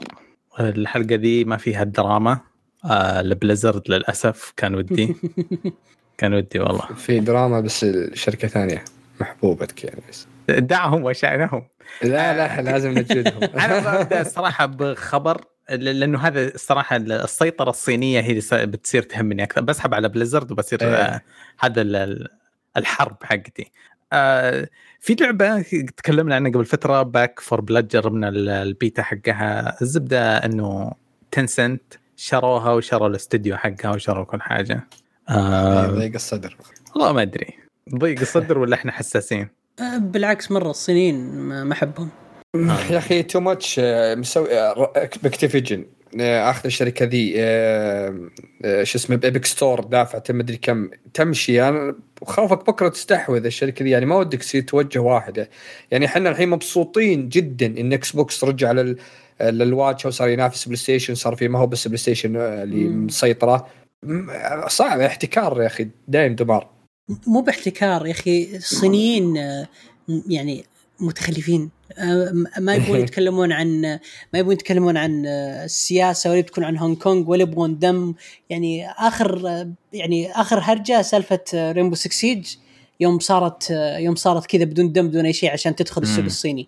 الحلقة 0.60 1.16
دي 1.16 1.46
ما 1.46 1.58
فيها 1.58 1.84
الدراما 1.84 2.40
آه 2.86 3.20
ال 3.20 3.27
Blizzard 3.27 3.82
للأسف 3.92 4.54
كان 4.58 4.76
ودي 4.76 5.16
كان 6.20 6.34
ودي 6.34 6.60
والله. 6.60 6.86
في 6.96 7.20
دراما 7.20 7.60
بس 7.62 7.84
الشركة 7.84 8.48
ثانية 8.48 8.84
محبوبتك 9.22 9.84
يعني. 9.84 10.02
بس 10.10 10.28
دعهم 10.50 11.04
وشأنهم 11.04 11.68
لا 12.04 12.34
لا 12.38 12.62
لازم 12.62 12.92
نجدهم. 12.92 13.44
أنا 13.66 13.80
ببدا 14.04 14.22
الصراحة 14.22 14.66
بخبر 14.66 15.42
ل- 15.72 16.00
لأنه 16.00 16.20
هذا 16.20 16.48
الصراحة 16.48 16.96
السيطرة 16.96 17.70
الصينية 17.70 18.20
هي 18.22 18.32
اللي 18.54 18.66
بتصير 18.66 19.02
تهمني 19.02 19.44
أكثر. 19.44 19.62
بسحب 19.62 19.94
على 19.94 20.10
Blizzard 20.10 20.52
وبصير 20.52 20.82
إيه. 20.82 20.88
آه، 20.96 21.22
هذا 21.60 21.82
ال- 21.82 21.96
ال- 21.96 22.28
الحرب 22.78 23.18
حقتي. 23.24 23.72
آه، 24.14 24.70
في 25.00 25.16
لعبة 25.20 25.62
تكلمنا 25.98 26.36
عنها 26.36 26.52
قبل 26.52 26.66
فترة 26.66 27.02
Back 27.02 27.40
4 27.40 27.62
Blood 27.62 27.88
جربنا 27.88 28.30
ال- 28.30 28.50
البيتا 28.50 29.04
حقها. 29.04 29.82
الزبدة 29.82 30.38
إنه 30.38 30.92
Tencent 31.32 31.82
شروها 32.18 32.72
وشروا 32.74 33.08
الاستوديو 33.08 33.58
حقها 33.58 33.92
وشروا 33.92 34.26
كل 34.26 34.42
حاجة. 34.42 34.74
آه 34.74 35.00
ضيق 35.92 36.14
الصدر. 36.16 36.58
والله 36.96 37.14
ما 37.14 37.22
أدري. 37.22 37.54
ضيق 37.96 38.20
الصدر 38.20 38.58
ولا 38.58 38.76
إحنا 38.76 38.92
حساسين؟ 38.92 39.48
آه، 39.80 39.98
بالعكس 39.98 40.52
مرة 40.52 40.70
الصينيين 40.70 41.36
ما 41.36 41.64
ما 41.64 41.74
أحبهم. 41.74 42.10
يا 42.90 42.98
أخي 42.98 43.24
too 43.24 43.40
much 43.40 43.80
مسوي 44.18 44.54
آه، 44.60 44.92
ب 45.24 45.30
Activision 45.30 45.86
آه، 46.20 46.50
اخذ 46.50 46.62
الشركة 46.66 47.06
ذي 47.06 47.34
آه، 47.38 48.20
آه، 48.66 48.84
شو 48.84 48.98
اسمه 48.98 49.16
ب 49.16 49.22
Epic 49.22 49.46
Store 49.46 49.80
دافعت 49.84 50.32
مدري 50.32 50.58
كم 50.58 50.90
تمشي. 51.14 51.70
أنا 51.70 51.96
خوفك 52.24 52.68
بكرة 52.68 52.90
تستحوذ 52.90 53.46
الشركة 53.46 53.84
ذي 53.84 53.90
يعني 53.90 54.06
ما 54.06 54.16
ودك 54.16 54.40
تصير 54.40 54.62
توجه 54.62 55.00
واحدة. 55.00 55.50
يعني 55.92 56.06
إحنا 56.06 56.30
الحين 56.30 56.50
مبسوطين 56.50 57.30
جدا 57.30 57.66
إن 57.66 57.94
Xbox 57.94 58.44
رجع 58.44 58.72
لل 58.72 58.98
للواجهه 59.42 60.08
وصار 60.08 60.30
ينافس 60.30 60.66
PlayStation 60.66 61.16
صار 61.16 61.36
في 61.36 61.48
ما 61.48 61.60
هو 61.60 61.68
بس 61.68 61.88
PlayStation 61.88 62.36
آه، 62.36 62.64
اللي. 62.64 62.88
مسيطرة. 62.88 63.68
صعب 64.68 65.00
احتكار 65.00 65.62
يا 65.62 65.68
أخي 65.68 65.90
دايم 66.08 66.36
دمار. 66.36 66.68
مو 67.28 67.42
باحتكار 67.42 68.06
يا 68.08 68.12
أخي 68.12 68.56
الصينيين 68.56 69.38
آه، 69.38 69.68
يعني 70.30 70.64
متخلفين. 71.00 71.70
آه، 71.98 72.32
ما 72.60 72.76
يبغون 72.76 73.00
يتكلمون 73.04 73.52
عن 73.52 73.82
ما 74.34 74.40
يبغون 74.40 74.54
يتكلمون 74.54 74.98
عن 74.98 75.26
آه، 75.26 75.66
السياسة 75.66 76.30
ولا 76.30 76.40
يبكون 76.40 76.64
عن 76.64 76.78
هونغ 76.78 76.96
كونغ 76.96 77.30
ولا 77.30 77.42
يبغون 77.42 77.80
دم. 77.80 78.14
يعني 78.50 78.90
آخر 78.92 79.68
يعني 79.94 80.32
آخر 80.32 80.60
هرجة 80.60 81.02
سالفة 81.02 81.44
ريمبو 81.54 81.96
6 81.96 82.12
سيج 82.12 82.56
يوم 83.00 83.20
صارت 83.20 83.68
يوم 84.00 84.16
صارت 84.16 84.46
كذا 84.46 84.64
بدون 84.64 84.92
دم 84.92 85.08
بدون 85.08 85.26
أي 85.26 85.34
شيء 85.34 85.52
عشان 85.52 85.76
تدخل 85.76 86.02
السوق. 86.02 86.26
الصيني. 86.26 86.68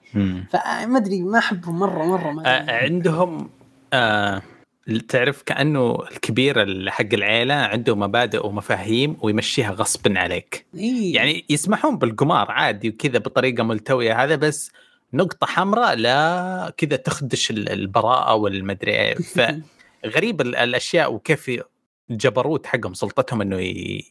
فما 0.49 0.97
أدري 0.97 1.21
ما 1.21 1.39
احبهم 1.39 1.79
مرة 1.79 2.05
مرة 2.05 2.31
ما 2.31 2.71
عندهم 2.71 3.49
آه 3.93 4.41
تعرف 5.07 5.41
كأنه 5.41 5.97
الكبير 6.11 6.61
ال- 6.61 6.89
حق 6.89 7.13
العيلة 7.13 7.53
عنده 7.53 7.95
مبادئ 7.95 8.45
ومفاهيم 8.47 9.17
ويمشيها 9.21 9.71
غصبا 9.71 10.19
عليك. 10.19 10.65
إيه. 10.75 11.15
يعني 11.15 11.45
يسمحون 11.49 11.97
بالقمار 11.97 12.51
عادي 12.51 12.89
وكذا 12.89 13.19
بطريقة 13.19 13.63
ملتوية. 13.63 14.23
هذا 14.23 14.35
بس 14.35 14.71
نقطة 15.13 15.47
حمراء 15.47 15.95
لا 15.95 16.73
كذا 16.77 16.95
تخدش 16.95 17.51
ال- 17.51 17.69
البراءة 17.69 18.35
والمدري 18.35 18.91
إيه. 18.91 19.15
فغريب 20.03 20.41
ال- 20.41 20.55
الأشياء 20.55 21.13
وكيف 21.13 21.51
الجبروت 22.11 22.65
حقهم 22.65 22.93
سلطتهم 22.93 23.41
إنه 23.41 23.59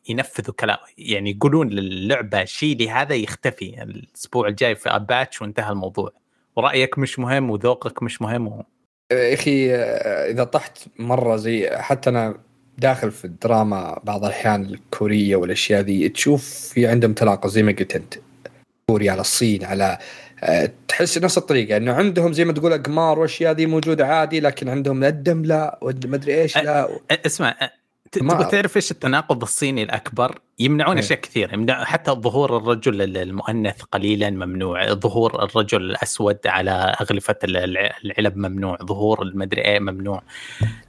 ينفذوا 0.08 0.54
كلام. 0.54 0.78
يعني 0.98 1.30
يقولون 1.30 1.68
للعبة 1.68 2.44
شيلي 2.44 2.90
هذا 2.90 3.14
يختفي. 3.14 3.82
الأسبوع 3.82 4.48
الجاي 4.48 4.74
في 4.74 5.04
باتش 5.08 5.42
وانتهى 5.42 5.72
الموضوع. 5.72 6.12
ورأيك 6.56 6.98
مش 6.98 7.18
مهم 7.18 7.50
وذوقك 7.50 8.02
مش 8.02 8.22
مهم 8.22 8.46
و... 8.48 8.64
يا 9.10 9.34
أخي 9.34 9.74
آه، 9.74 10.30
إذا 10.30 10.44
طحت 10.44 10.78
مرة 10.98 11.36
زي 11.36 11.70
حتى 11.70 12.10
أنا 12.10 12.34
داخل 12.78 13.10
في 13.10 13.24
الدراما 13.24 14.00
بعض 14.04 14.24
الأحيان 14.24 14.64
الكورية 14.64 15.36
والأشياء 15.36 15.80
ذي 15.80 16.08
تشوف 16.08 16.44
في 16.44 16.86
عندهم 16.86 17.12
تناقض 17.12 17.50
زي 17.50 17.62
ما 17.62 17.72
قلت 17.72 17.96
أنت 17.96 18.14
كوريا 18.90 19.12
على 19.12 19.20
الصين 19.20 19.64
على 19.64 19.98
آه، 20.42 20.70
تحس 20.88 21.18
نفس 21.18 21.38
الطريقة 21.38 21.76
إنه 21.76 21.92
عندهم 21.92 22.32
زي 22.32 22.44
ما 22.44 22.52
تقول 22.52 22.72
أقمار 22.72 23.18
وأشياء 23.18 23.52
ذي 23.52 23.66
موجودة 23.66 24.06
عادي 24.06 24.40
لكن 24.40 24.68
عندهم 24.68 25.04
الدم 25.04 25.44
لا 25.44 25.78
ما 25.82 26.16
أدري 26.16 26.42
إيش 26.42 26.56
لا 26.56 26.88
اسمع 27.26 27.70
تبغى 28.12 28.44
تعرف 28.44 28.76
إيش 28.76 28.90
التناقض 28.90 29.42
الصيني 29.42 29.82
الأكبر؟ 29.82 30.38
يمنعون 30.58 30.96
إيه. 30.96 31.04
أشياء 31.04 31.20
كثير، 31.20 31.54
يمنع 31.54 31.84
حتى 31.84 32.10
ظهور 32.10 32.56
الرجل 32.56 33.02
ال- 33.02 33.16
المؤنث 33.16 33.82
قليلا 33.82 34.30
ممنوع، 34.30 34.92
ظهور 34.94 35.44
الرجل 35.44 35.82
الأسود 35.82 36.38
على 36.46 36.70
أغلفة 37.00 37.36
ال- 37.44 37.56
الع- 37.56 37.96
العلب 38.04 38.36
ممنوع، 38.36 38.78
ظهور 38.82 39.22
المدري 39.22 39.62
إيه 39.64 39.78
ممنوع، 39.80 40.22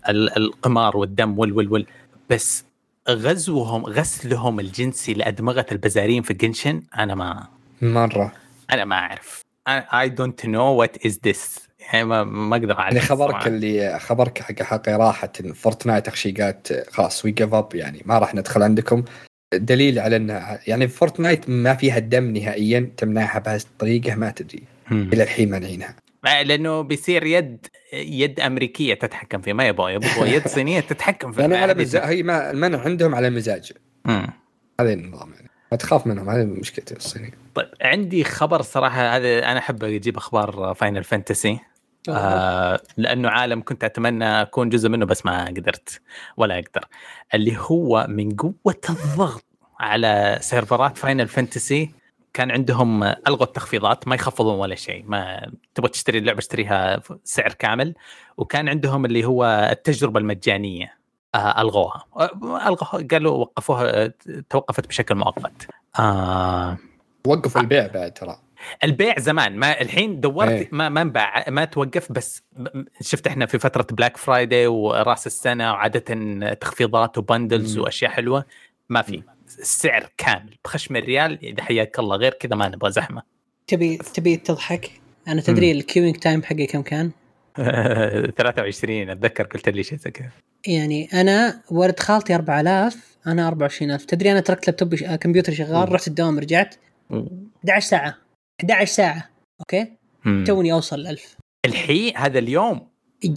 ال- 0.09 0.37
القمار 0.37 0.97
والدم 0.97 1.39
وال 1.39 1.53
وال 1.53 1.71
وال 1.73 1.85
بس 2.29 2.65
غزوهم 3.09 3.85
غسلهم 3.85 4.59
الجنسي 4.59 5.13
لأدمغة 5.13 5.65
البزارين 5.71 6.23
في 6.23 6.33
Genshin 6.33 6.83
أنا 6.99 7.15
ما 7.15 7.47
مرة 7.81 8.31
أنا 8.71 8.85
ما 8.85 8.95
أعرف 8.95 9.41
I 9.67 10.09
don't 10.09 10.45
know 10.45 10.63
what 10.73 11.05
is 11.05 11.19
this 11.27 11.67
يعني 11.81 12.05
ما 12.05 12.23
ما 12.23 12.55
أقدر 12.55 12.77
أعرف 12.79 12.93
يعني 12.93 13.05
خبرك 13.05 13.29
الصراحة. 13.29 13.47
اللي 13.47 13.99
خبرك 13.99 14.39
حق 14.41 14.61
حقي 14.63 14.93
راحت 14.93 15.41
إن 15.41 15.53
Fortnite 15.53 16.07
أخشي 16.07 16.31
قالت 16.31 16.85
خلاص 16.91 17.25
we 17.25 17.31
give 17.31 17.53
up 17.53 17.75
يعني 17.75 18.01
ما 18.05 18.17
راح 18.19 18.35
ندخل 18.35 18.63
عندكم. 18.63 19.03
دليل 19.53 19.99
على 19.99 20.15
انها 20.15 20.59
يعني 20.67 20.87
Fortnite 20.87 21.49
ما 21.49 21.73
فيها 21.73 21.99
دم 21.99 22.23
نهائيا 22.33 22.89
تمنعها 22.97 23.39
بهذه 23.39 23.61
الطريقة 23.61 24.15
ما 24.15 24.31
تدري. 24.31 24.63
إلى 24.91 25.23
الحين 25.23 25.49
مانعينها. 25.51 25.95
لأنه 26.43 26.81
بيصير 26.81 27.25
يد 27.25 27.67
يد 27.93 28.39
أمريكية 28.39 28.93
تتحكم 28.93 29.41
فيه 29.41 29.53
ما 29.53 29.67
يبغى 29.67 29.93
يبغى 29.93 30.33
يد 30.35 30.47
صينية 30.55 30.79
تتحكم 30.79 31.31
فيه 31.31 31.41
يعني 31.41 31.55
على 31.57 31.71
هذه- 31.73 31.81
مزاج 31.81 32.03
هي 32.03 32.23
ما 32.23 32.51
المنع 32.51 32.79
عندهم 32.79 33.15
على 33.15 33.29
مزاج. 33.29 33.71
هذا 34.79 34.93
النظام 34.93 35.33
يعني. 35.33 35.49
ما 35.71 35.77
تخاف 35.77 36.07
منهم 36.07 36.29
هذه 36.29 36.43
مشكلتي 36.45 36.95
الصينية. 36.95 37.31
طيب 37.55 37.67
عندي 37.81 38.23
خبر 38.23 38.61
صراحة 38.61 39.15
هذا 39.17 39.39
أنا 39.51 39.59
أحب 39.59 39.83
أجيب 39.83 40.17
أخبار 40.17 40.73
Final 40.73 41.03
Fantasy 41.03 41.59
آه. 42.09 42.81
لأنه 42.97 43.29
عالم 43.29 43.61
كنت 43.61 43.83
أتمنى 43.83 44.41
أكون 44.41 44.69
جزء 44.69 44.89
منه 44.89 45.05
بس 45.05 45.25
ما 45.25 45.45
قدرت 45.45 46.01
ولا 46.37 46.55
أقدر. 46.59 46.87
اللي 47.33 47.57
هو 47.57 48.05
من 48.09 48.35
قوة 48.35 48.81
الضغط 48.89 49.45
على 49.79 50.37
سيرفرات 50.41 50.97
Final 50.97 51.27
Fantasy 51.27 51.91
كان 52.33 52.51
عندهم 52.51 53.03
ألغوا 53.03 53.43
التخفيضات 53.43 54.07
ما 54.07 54.15
يخفضون 54.15 54.59
ولا 54.59 54.75
شيء 54.75 55.03
ما 55.07 55.51
تبغى 55.75 55.89
تشتري 55.89 56.17
اللعبة 56.17 56.39
اشتريها 56.39 57.01
سعر 57.23 57.53
كامل. 57.53 57.93
وكان 58.37 58.69
عندهم 58.69 59.05
اللي 59.05 59.25
هو 59.25 59.69
التجربة 59.71 60.19
المجانية 60.19 60.97
آه 61.35 61.61
ألغوها. 61.61 62.05
آه، 62.17 62.29
ألغوها 62.67 63.07
قالوا 63.11 63.37
وقفوها 63.37 64.05
آه، 64.05 64.13
توقفت 64.49 64.87
بشكل 64.87 65.15
مؤقت. 65.15 65.67
آه. 65.99 66.77
وقفوا 67.27 67.61
البيع 67.61 67.87
بعد 67.87 68.13
ترى. 68.13 68.37
البيع 68.83 69.19
زمان 69.19 69.55
ما 69.57 69.81
الحين 69.81 70.19
دورت 70.19 70.49
إيه. 70.49 70.69
ما 70.71 70.89
ما 70.89 71.01
انباع 71.01 71.45
ما 71.49 71.65
توقف 71.65 72.11
بس 72.11 72.43
شفت 73.01 73.27
إحنا 73.27 73.45
في 73.45 73.59
فترة 73.59 73.87
Black 73.91 74.17
Friday 74.17 74.67
وراس 74.67 75.27
السنة 75.27 75.71
وعادة 75.71 76.53
تخفيضات 76.53 77.17
و 77.17 77.24
bundles. 77.24 77.77
وأشياء 77.77 78.11
حلوة 78.11 78.45
ما 78.89 79.01
في. 79.01 79.23
السعر 79.59 80.09
كامل 80.17 80.57
بخشم 80.65 80.95
الريال 80.95 81.39
إذا 81.45 81.63
حياك 81.63 81.99
الله 81.99 82.15
غير 82.17 82.33
كذا 82.33 82.55
ما 82.55 82.69
نبغى 82.69 82.91
زحمة. 82.91 83.21
تبي 83.67 83.97
تبي 83.97 84.37
تضحك؟ 84.37 84.91
أنا 85.27 85.41
تدري 85.41 85.71
ال 85.71 85.77
queuing 85.77 86.15
time 86.15 86.43
حقي 86.43 86.65
كم 86.65 86.81
كان؟ 86.81 87.11
23 88.37 89.09
أتذكر 89.09 89.43
قلت 89.43 89.69
لي 89.69 89.83
شيء 89.83 89.97
زي 89.97 90.11
كذا. 90.11 90.29
يعني 90.67 91.09
أنا 91.13 91.61
ولد 91.71 91.99
خالتي 91.99 92.35
4000 92.35 93.17
أنا 93.27 93.47
24000 93.47 94.05
تدري 94.05 94.31
أنا 94.31 94.39
تركت 94.39 94.67
لابتوبي 94.67 94.97
ش- 94.97 95.03
كمبيوتر 95.03 95.53
شغال 95.53 95.91
رحت 95.93 96.07
الدوام 96.07 96.39
رجعت 96.39 96.75
11 97.11 97.87
ساعة. 97.87 98.17
11 98.61 98.91
ساعة 98.93 99.29
okay 99.59 99.87
مم. 100.25 100.43
توني 100.47 100.73
أوصل 100.73 100.99
ل 100.99 101.07
1000 101.07 101.35
الحين 101.65 102.17
هذا 102.17 102.39
اليوم 102.39 102.87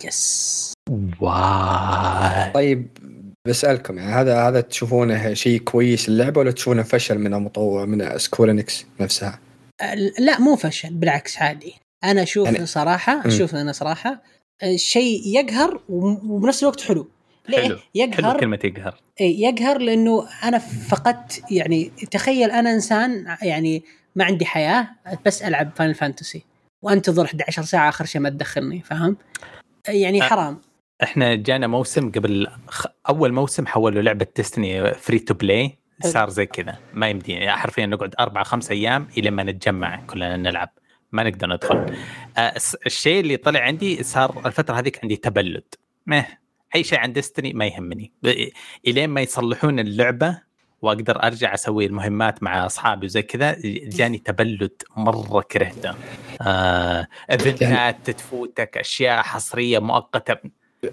yes 0.05 0.73
واو 1.21 2.53
طيب 2.55 2.89
بسألكم 3.49 3.99
يعني 3.99 4.13
هذا 4.13 4.49
هذا 4.49 4.61
تشوفونه 4.61 5.35
شيء 5.35 5.61
كويس 5.61 6.09
اللعبة 6.09 6.41
ولا 6.41 6.51
تشوفونه 6.51 6.83
فشل 6.83 7.19
من 7.19 7.35
المطور 7.35 7.87
من 7.87 8.19
Square 8.19 8.60
Enix 8.60 8.87
نفسها؟ 9.01 9.41
لا 10.19 10.41
مو 10.41 10.57
فشل 10.57 10.95
بالعكس 10.95 11.39
عادي 11.43 11.75
أنا 12.05 12.23
أشوف 12.23 12.47
يعني- 12.47 12.67
صراحة. 12.67 13.27
أشوف 13.27 13.55
أنا 13.55 13.73
صراحة 13.73 14.23
شيء 14.77 15.21
يقهر 15.27 15.81
وبنفس 15.89 16.63
الوقت 16.63 16.81
حلو 16.81 17.09
ليه؟ 17.49 17.57
حلو. 17.59 17.69
حلو 17.69 17.79
يقهر 17.95 18.41
كلمة 18.41 18.59
يقهر 18.65 19.01
إيه، 19.21 19.41
يقهر 19.47 19.79
لأنه 19.79 20.29
أنا 20.45 20.59
فقدت 20.59 21.43
يعني 21.51 21.85
تخيل 22.11 22.51
أنا 22.51 22.73
إنسان 22.75 23.37
يعني 23.43 23.83
ما 24.17 24.25
عندي 24.25 24.45
حياة 24.47 24.89
بس 25.27 25.43
ألعب 25.43 25.71
Final 25.77 25.95
Fantasy 25.95 26.45
وأنتظر 26.83 27.25
11 27.25 27.63
ساعة 27.63 27.89
آخر 27.89 28.05
شيء 28.05 28.21
ما 28.21 28.29
تدخلني 28.29 28.81
فاهم؟ 28.83 29.17
يعني 29.89 30.23
أه. 30.23 30.27
حرام 30.27 30.61
إحنا 31.03 31.35
جانا 31.35 31.67
موسم 31.67 32.11
قبل 32.11 32.47
خ... 32.69 32.87
أول 33.09 33.33
موسم 33.33 33.67
حولوا 33.67 34.03
لعبة 34.03 34.27
Destiny 34.37 34.95
free 34.95 35.19
to 35.19 35.35
play. 35.35 35.79
صار 36.05 36.29
زي 36.31 36.47
كذا 36.47 36.79
ما 36.95 37.09
يمدي 37.09 37.33
يعني 37.33 37.51
حرفيا 37.59 37.87
نقعد 37.87 38.15
أربع 38.21 38.43
خمس 38.43 38.71
أيام 38.71 39.09
إلى 39.19 39.31
ما 39.31 39.43
نتجمع 39.43 40.01
كلنا 40.07 40.37
نلعب 40.37 40.71
ما 41.13 41.23
نقدر 41.23 41.47
ندخل 41.47 41.97
الس- 42.39 42.75
الشيء 42.75 43.21
اللي 43.21 43.37
طلع 43.37 43.61
عندي 43.61 44.03
صار 44.03 44.47
الفترة 44.47 44.75
هذيك 44.79 44.99
عندي 45.03 45.17
تبلد 45.17 45.65
مه 46.07 46.27
أي 46.75 46.85
شيء 46.85 46.99
عن 46.99 47.13
ديستني 47.13 47.53
ما 47.53 47.67
يهمني 47.67 48.13
إلين 48.87 49.11
ما 49.11 49.21
يصلحون 49.21 49.79
اللعبة 49.81 50.41
واقدر 50.83 51.23
ارجع 51.23 51.55
أسوي 51.55 51.87
المهمات 51.87 52.43
مع 52.43 52.67
اصحابي 52.67 53.07
وزي 53.07 53.23
كذا 53.23 53.57
جاني 53.65 54.19
تبلد 54.19 54.73
مرة 54.97 55.41
كرهته 55.41 55.95
آه 56.43 57.07
ايفنتات 57.31 58.11
تفوتك 58.11 58.79
أشياء 58.79 59.23
حصرية 59.23 59.79
مؤقتة 59.79 60.37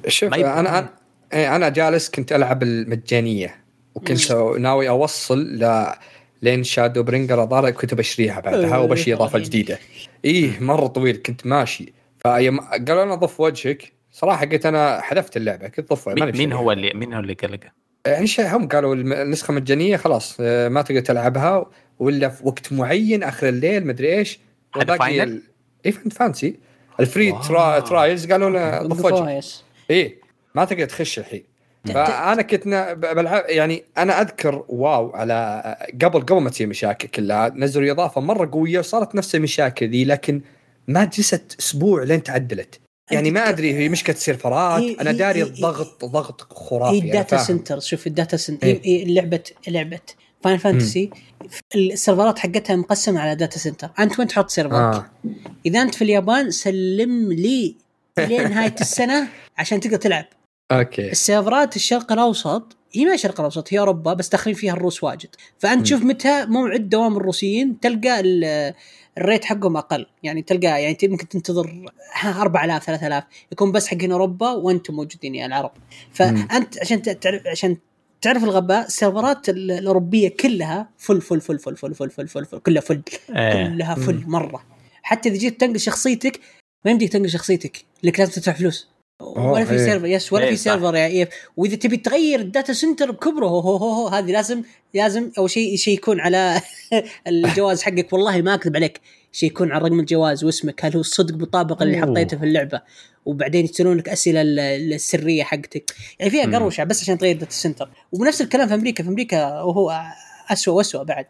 شوف 0.08 0.34
أنا 0.34 0.60
أنا 0.60 0.90
إيه، 1.34 1.56
أنا 1.56 1.70
جالس 1.70 2.10
كنت 2.10 2.32
ألعب 2.32 2.64
المجانية 2.64 3.64
وكنت 3.96 4.32
ناوي 4.60 4.90
أوصل 4.90 5.40
ل 5.40 5.94
لين 6.42 6.64
Shadowbringers 6.64 7.44
الظاهر 7.44 7.72
كنت 7.72 7.94
بشتريها 7.94 8.40
بعدها 8.40 8.78
وبشي 8.78 9.14
إضافة. 9.14 9.40
جديدة 9.40 9.80
إيه 10.26 10.60
مرة 10.60 10.88
طويل 10.88 11.16
كنت 11.16 11.46
ماشي 11.46 11.94
فيوم 12.20 12.60
قالوا 12.60 13.06
لنا 13.06 13.16
ضف 13.16 13.40
وجهك 13.40 13.94
صراحة 14.12 14.46
قلت 14.46 14.66
أنا 14.66 15.02
حذفت 15.02 15.38
اللعبة 15.38 15.68
كنت 15.68 15.90
ضفها 15.90 16.14
مين. 16.14 16.54
هو 16.54 16.72
اللي 16.72 16.92
مين 16.94 17.14
هو 17.14 17.20
اللي 17.20 17.34
قلق؟ 17.34 17.60
يعني 18.08 18.28
شيء 18.28 18.56
هم 18.56 18.68
قالوا 18.68 18.96
النسخة 18.96 19.54
مجانية 19.54 19.98
خلاص 19.98 20.38
آه، 20.40 20.68
ما 20.68 20.82
تقدر 20.82 21.00
تلعبها 21.00 21.66
ولا 22.00 22.30
في 22.30 22.48
وقت 22.48 22.74
معين 22.74 23.24
آخر 23.24 23.50
الليل 23.50 23.88
مدري 23.88 24.18
إيش 24.18 24.40
هذا 24.76 24.96
Final؟ 24.98 25.42
اي 25.86 25.92
فانت 25.92 26.14
Fantasy 26.14 26.60
ال 27.00 27.05
free. 27.05 27.32
ترا... 27.32 27.80
trials 27.80 28.32
قالوا 28.32 28.50
لنا 28.50 28.84
ضف 28.84 29.06
وجهك 29.06 29.20
كويس 29.24 29.64
إيه 29.90 30.16
ما 30.56 30.66
تقدر 30.66 30.86
تخش 30.86 31.20
الحين. 31.20 31.44
ت- 31.86 31.92
فأنا 31.92 32.42
كنت 32.42 32.68
بلعب 32.98 33.44
يعني 33.48 33.84
أنا 33.98 34.22
أذكر 34.22 34.66
واو 34.70 35.10
على 35.16 35.62
قبل 36.04 36.22
قبل 36.22 36.42
ما 36.42 36.50
تصير 36.50 36.68
مشاكل 36.68 37.08
كلها 37.08 37.50
نزلوا 37.56 37.92
إضافة 37.92 38.22
مرة 38.22 38.50
قوية 38.52 38.80
وصارت 38.80 39.16
نفس 39.16 39.36
المشاكل 39.36 39.90
ذي 39.90 40.06
لكن 40.06 40.42
ما 40.88 41.06
جلست 41.06 41.56
أسبوع 41.60 42.04
لين 42.04 42.24
تعدلت. 42.24 42.80
يعني 43.14 43.32
ما 43.32 43.50
أدري 43.50 43.74
هي 43.74 43.90
مشكله 43.90 44.16
سيرفرات 44.16 44.82
هي- 44.82 44.96
أنا 45.02 45.10
هي- 45.10 45.14
داري 45.16 45.40
هي- 45.40 45.44
الضغط 45.44 46.06
ضغط 46.06 46.42
هي 46.42 46.48
خرافي 46.70 46.98
أنا 47.00 47.06
ال 47.08 47.13
data. 47.13 47.38
center. 47.38 47.80
شوف 47.80 48.08
ال 48.08 48.14
data 48.14 48.38
center. 48.38 48.68
إيه. 48.68 48.82
هي 48.84 49.06
هي 49.08 49.14
لعبة 49.14 49.44
لعبه 49.68 50.00
Final 50.44 50.58
Fantasy 50.58 51.10
السيرفرات 51.76 52.40
حقتها 52.40 52.76
مقسمة 52.76 53.20
على 53.20 53.36
data 53.36 53.60
center 53.60 53.90
أنت 54.00 54.20
وين 54.20 54.28
تحط 54.28 54.50
سيرفرك؟ 54.50 54.74
آه. 54.96 55.06
إذا 55.66 55.82
أنت 55.82 55.96
في 55.96 56.02
اليابان 56.04 56.52
سلم 56.52 57.32
لي 57.34 57.76
لين 58.18 58.50
نهاية 58.50 58.76
السنة 58.82 59.28
عشان 59.58 59.80
تقدر 59.80 59.98
تلعب. 59.98 60.26
okay. 60.72 61.12
السيرفرات 61.12 61.76
الشرق 61.76 62.12
الأوسط 62.12 62.78
هي 62.96 63.06
ما 63.06 63.14
الشرق 63.14 63.40
الأوسط 63.40 63.74
هي 63.74 63.80
أوروبا 63.80 64.14
بس 64.14 64.30
داخلين 64.30 64.56
فيها 64.56 64.74
الروس 64.74 65.04
واجد. 65.04 65.30
فأنت 65.60 65.80
م. 65.80 65.84
تشوف 65.84 66.04
متى 66.04 66.46
موعد 66.46 66.90
دوام 66.90 67.18
الروسيين 67.18 67.80
تلقى 67.80 68.20
ال- 68.20 68.74
ال 69.18 69.23
rate 69.23 69.46
حقهم 69.46 69.78
أقل. 69.78 70.06
يعني 70.24 70.42
تلقى 70.42 70.68
يعني 70.84 70.98
يمكن 71.04 71.28
تنتظر 71.28 71.86
4000 72.26 72.84
3000 72.86 73.24
يكون 73.52 73.72
بس 73.72 73.88
حقين 73.88 74.12
أوروبا 74.12 74.52
وأنتم 74.52 74.94
موجودين 74.96 75.36
يا 75.36 75.46
العرب. 75.46 75.72
فانت 76.14 76.80
عشان 76.82 77.02
تعرف 77.02 77.48
عشان 77.48 77.78
تعرف 78.22 78.44
الغباء 78.44 78.86
السيرفرات 78.86 79.50
ال- 79.50 79.72
الأوروبية 79.72 80.30
كلها 80.40 80.90
full 80.98 81.22
full 81.22 81.42
full 81.42 81.60
full 81.60 81.76
full 81.76 81.94
full 81.96 82.10
full 82.10 82.28
full, 82.28 82.46
full 82.46 82.60
كلها 82.60 82.82
full 82.82 83.02
إيه. 83.36 83.68
كلها 83.68 83.96
full 83.96 84.24
مرة. 84.28 84.64
حتى 85.04 85.30
إذا 85.30 85.38
جيت 85.38 85.62
تنقل 85.62 85.80
شخصيتك 85.80 86.40
ما 86.86 86.92
يمديك 86.92 87.12
تنقل 87.14 87.30
شخصيتك 87.30 87.86
لك 88.04 88.20
لازم 88.20 88.32
تدفع 88.32 88.52
فلوس. 88.52 88.91
ولا 89.22 89.66
في 89.66 89.72
إيه. 89.74 89.78
سيرفر 89.86 90.06
yes 90.06 90.34
ولا 90.34 90.44
إيه، 90.44 90.50
في. 90.52 90.58
سيرفر 90.58 90.96
يا 90.96 91.06
إيه. 91.06 91.30
وإذا 91.58 91.76
تبي 91.76 91.98
تغير 91.98 92.40
ال 92.40 92.47
data 92.47 92.74
center 92.74 93.12
بكبره 93.12 93.46
هو 93.48 93.60
هو 93.60 93.78
هو, 93.78 94.08
هذه 94.08 94.32
لازم 94.32 94.64
لازم 94.94 95.32
أول 95.38 95.50
شيء 95.50 95.76
شيء 95.76 95.94
يكون 95.94 96.20
على 96.20 96.62
الجواز 97.28 97.82
حقك 97.82 98.14
والله 98.14 98.42
ما 98.42 98.54
أكذب 98.54 98.76
عليك 98.76 99.02
شيء 99.32 99.50
يكون 99.50 99.72
على 99.72 99.84
رقم 99.86 100.00
الجواز 100.00 100.44
واسمك 100.44 100.86
هل 100.86 100.94
هو 100.94 101.00
الصدق 101.02 101.36
مطابق 101.36 101.82
اللي. 101.82 102.02
حطيته 102.02 102.38
في 102.38 102.46
اللعبة 102.46 102.82
وبعدين 103.26 103.66
يسالون 103.66 103.98
لك 103.98 104.10
أسئلة 104.10 104.42
ال- 104.42 104.60
السرية 104.94 105.44
حقتك 105.44 105.94
يعني 106.20 106.32
فيها. 106.32 106.46
قروشة 106.58 106.84
بس 106.84 107.02
عشان 107.04 107.18
تغير 107.18 107.38
data 107.38 107.52
center 107.52 107.90
ونفس 108.12 108.42
الكلام 108.42 108.68
في 108.68 108.74
أمريكا 108.74 109.04
في 109.04 109.10
أمريكا 109.10 109.62
وهو 109.62 110.02
اسوء 110.50 110.74
واسوء 110.76 111.04
بعد 111.04 111.26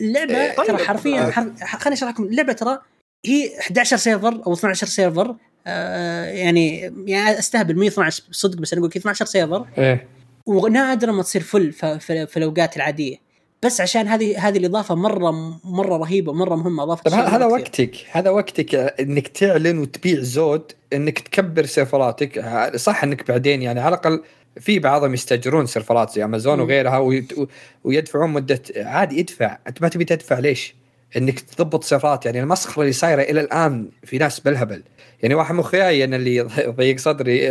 اللعبة 0.00 0.34
إيه، 0.44 0.56
ترى 0.56 0.66
طيب. 0.66 0.76
حرفيا 0.76 1.30
حرف 1.30 1.62
خليني 1.82 1.96
أشرح 1.96 2.10
لكم 2.10 2.22
اللعبة 2.24 2.52
ترى 2.52 2.78
هي 3.26 3.58
11 3.60 3.96
سيرفر 3.96 4.42
أو 4.46 4.52
12 4.52 4.86
سيرفر 4.86 5.26
آه 5.30 5.36
يعني 6.28 6.80
يعني 7.06 7.38
أستهبل 7.38 7.76
مو 7.76 7.86
12 7.86 8.22
صدق 8.30 8.58
بس 8.58 8.72
أنا 8.72 8.80
أقول 8.80 8.90
لك 8.90 8.96
12 8.96 9.24
سيرفر 9.24 9.66
إيه 9.78 10.06
ونادرا 10.46 11.12
ما 11.12 11.22
تصير 11.22 11.42
full 11.42 11.72
في, 11.72 12.36
الأوقات 12.36 12.76
العادية 12.76 13.16
بس 13.62 13.80
عشان 13.80 14.08
هذه 14.08 14.48
هذه 14.48 14.58
الإضافة 14.58 14.94
مرة 14.94 15.30
مرة 15.64 15.96
رهيبة 15.96 16.32
مره 16.32 16.56
مهمة 16.56 16.82
اضافه 16.82 17.02
طب 17.02 17.12
ه- 17.12 17.36
هذا. 17.36 17.46
وقتك 17.46 17.96
هذا 18.10 18.30
وقتك 18.30 18.74
إنك 18.74 19.28
تعلن 19.28 19.78
وتبيع 19.78 20.20
زود 20.20 20.72
إنك 20.92 21.18
تكبر 21.18 21.66
سيرفراتك 21.66 22.44
صح 22.76 23.04
إنك 23.04 23.28
بعدين 23.28 23.62
يعني 23.62 23.80
على 23.80 23.88
الأقل 23.88 24.22
في 24.60 24.78
بعضهم 24.78 25.14
يستاجرون 25.14 25.66
سيرفرات 25.66 26.10
زي 26.12 26.24
امازون. 26.24 26.60
وغيرها 26.60 26.98
ويدفعون 27.84 28.30
مدة 28.30 28.62
عادي 28.76 29.20
ادفع 29.20 29.58
أنت 29.66 29.82
ما 29.82 29.88
تبي 29.88 30.04
تدفع 30.04 30.38
ليش؟ 30.38 30.74
إنك 31.16 31.40
تضبط 31.40 31.84
سيرفرات 31.84 32.26
يعني 32.26 32.40
المسخرة 32.40 32.82
اللي 32.82 32.92
صايره 32.92 33.22
إلى 33.22 33.40
الآن 33.40 33.88
في 34.04 34.18
ناس 34.18 34.40
بالهبل 34.40 34.82
يعني 35.22 35.34
واحد 35.34 35.54
من 35.54 35.60
اخوياي 35.60 36.04
أنا 36.04 36.16
اللي 36.16 36.40
ضيق 36.78 36.98
صدري 36.98 37.50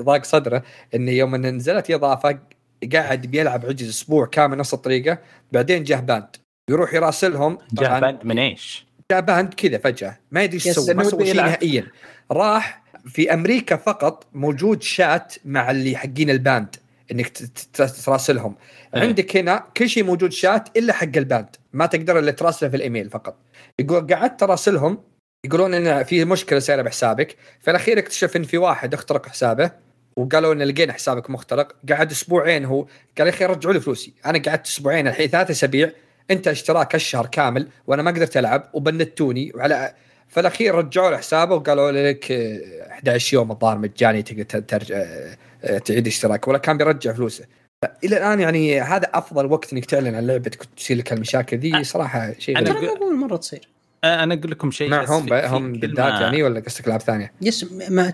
ضاق 0.00 0.24
صدره 0.24 0.62
انه 0.94 1.12
يوم 1.12 1.34
إن 1.34 1.56
نزلت 1.56 1.90
إضافة 1.90 2.38
قاعد 2.92 3.26
بيلعب 3.26 3.66
عجز 3.66 3.88
أسبوع 3.88 4.26
كامل 4.26 4.58
نفس 4.58 4.74
الطريقة 4.74 5.18
بعدين 5.52 5.84
جاه 5.84 6.00
banned 6.00 6.36
يروح 6.70 6.94
يراسلهم 6.94 7.58
جاء 7.72 8.00
banned 8.00 8.18
من 8.24 8.38
إيش؟ 8.38 8.86
جاء 9.10 9.20
banned 9.20 9.54
كذا 9.54 9.78
فجأة 9.78 10.18
ما 10.30 10.42
يدري 10.42 10.54
إيش 10.54 10.66
yes، 10.66 10.78
يسوي 10.78 10.94
ما 10.94 11.04
سوى 11.04 11.26
شيء. 11.26 11.36
نهائيا 11.36 11.86
راح 12.32 12.82
في 13.06 13.34
أمريكا 13.34 13.76
فقط 13.76 14.26
موجود 14.32 14.82
شات 14.82 15.34
مع 15.44 15.70
اللي 15.70 15.96
حقين 15.96 16.30
ال 16.30 16.41
ban 16.41 16.76
إنك 17.12 17.32
تراسلهم. 18.04 18.56
إيه. 18.94 19.00
عندك 19.00 19.36
هنا 19.36 19.64
كل 19.76 19.88
شيء 19.88 20.04
موجود 20.04 20.32
شات 20.32 20.78
إلا 20.78 20.92
حق 20.92 21.16
ال 21.16 21.24
ban. 21.24 21.56
ما 21.72 21.86
تقدر 21.86 22.18
إلا 22.18 22.30
تراسله 22.30 22.68
في 22.68 22.76
الإيميل 22.76 23.10
فقط. 23.10 23.36
يقول 23.78 24.14
قعدت 24.14 24.40
تراسلهم 24.40 24.98
يقولون 25.44 25.74
إن 25.74 26.04
في 26.04 26.24
مشكلة 26.24 26.58
صايره 26.58 26.82
بحسابك. 26.82 27.36
في 27.60 27.70
الأخير 27.70 27.98
اكتشف 27.98 28.36
إن 28.36 28.42
في 28.42 28.58
واحد 28.58 28.94
اخترق 28.94 29.26
حسابه 29.26 29.70
وقالوا 30.16 30.52
إن 30.52 30.62
لقينا 30.62 30.92
حسابك 30.92 31.30
مخترق. 31.30 31.76
قعد 31.88 32.10
أسبوعين 32.10 32.64
هو 32.64 32.86
قال 33.18 33.26
يا 33.26 33.32
أخي 33.32 33.44
رجعوا 33.44 33.74
لي 33.74 33.80
فلوسي. 33.80 34.14
أنا 34.26 34.42
قعدت 34.46 34.66
أسبوعين 34.66 35.08
الحين 35.08 35.28
ثلاث 35.28 35.50
أسابيع. 35.50 35.90
أنت 36.30 36.48
اشتراك 36.48 36.94
الشهر 36.94 37.26
كامل 37.26 37.68
وأنا 37.86 38.02
ما 38.02 38.10
قدرت 38.10 38.36
ألعب 38.36 38.70
وبنتوني 38.72 39.52
وعلى 39.54 39.94
فالاخير 40.28 40.74
رجعوا 40.74 41.10
له 41.10 41.16
حسابه 41.16 41.54
وقالوا 41.54 41.90
لك 41.90 42.32
آه، 42.32 42.90
11 42.90 43.34
يوم 43.34 43.50
الظاهر 43.50 43.78
مجاني 43.78 44.22
تقدر 44.22 44.60
ترجع 44.60 44.96
آه، 44.96 44.98
آه، 44.98 45.36
تعيد 45.84 46.06
اشتراك 46.06 46.48
ولا 46.48 46.58
كان 46.58 46.76
بيرجع 46.76 47.12
فلوسه 47.12 47.44
إلى 48.04 48.16
الآن 48.16 48.40
يعني 48.40 48.80
هذا 48.80 49.08
أفضل 49.14 49.46
وقت 49.46 49.72
إنك 49.72 49.84
تعلن 49.84 50.14
عن 50.14 50.26
لعبة 50.26 50.50
كنت 50.50 50.68
تصير 50.76 50.96
لك 50.96 51.12
المشاكل 51.12 51.56
ذي 51.58 51.84
صراحة 51.84 52.32
شيء 52.38 52.58
أنا 52.58 52.70
غريب. 52.70 52.80
ترى 52.90 52.98
مو 53.00 53.06
اول 53.06 53.16
مره 53.16 53.36
تصير 53.36 53.68
آه، 54.04 54.22
أنا 54.22 54.34
أقول 54.34 54.50
لكم 54.50 54.70
شيء 54.70 55.04
في 55.04 55.12
هم 55.12 55.26
كلمة- 55.26 55.78
بالذات 55.80 56.20
يعني 56.20 56.42
ولا 56.42 56.60
قصدك 56.60 56.86
العاب 56.86 57.00
ثانية؟ 57.00 57.32
yes 57.42 57.66
ما 57.90 58.12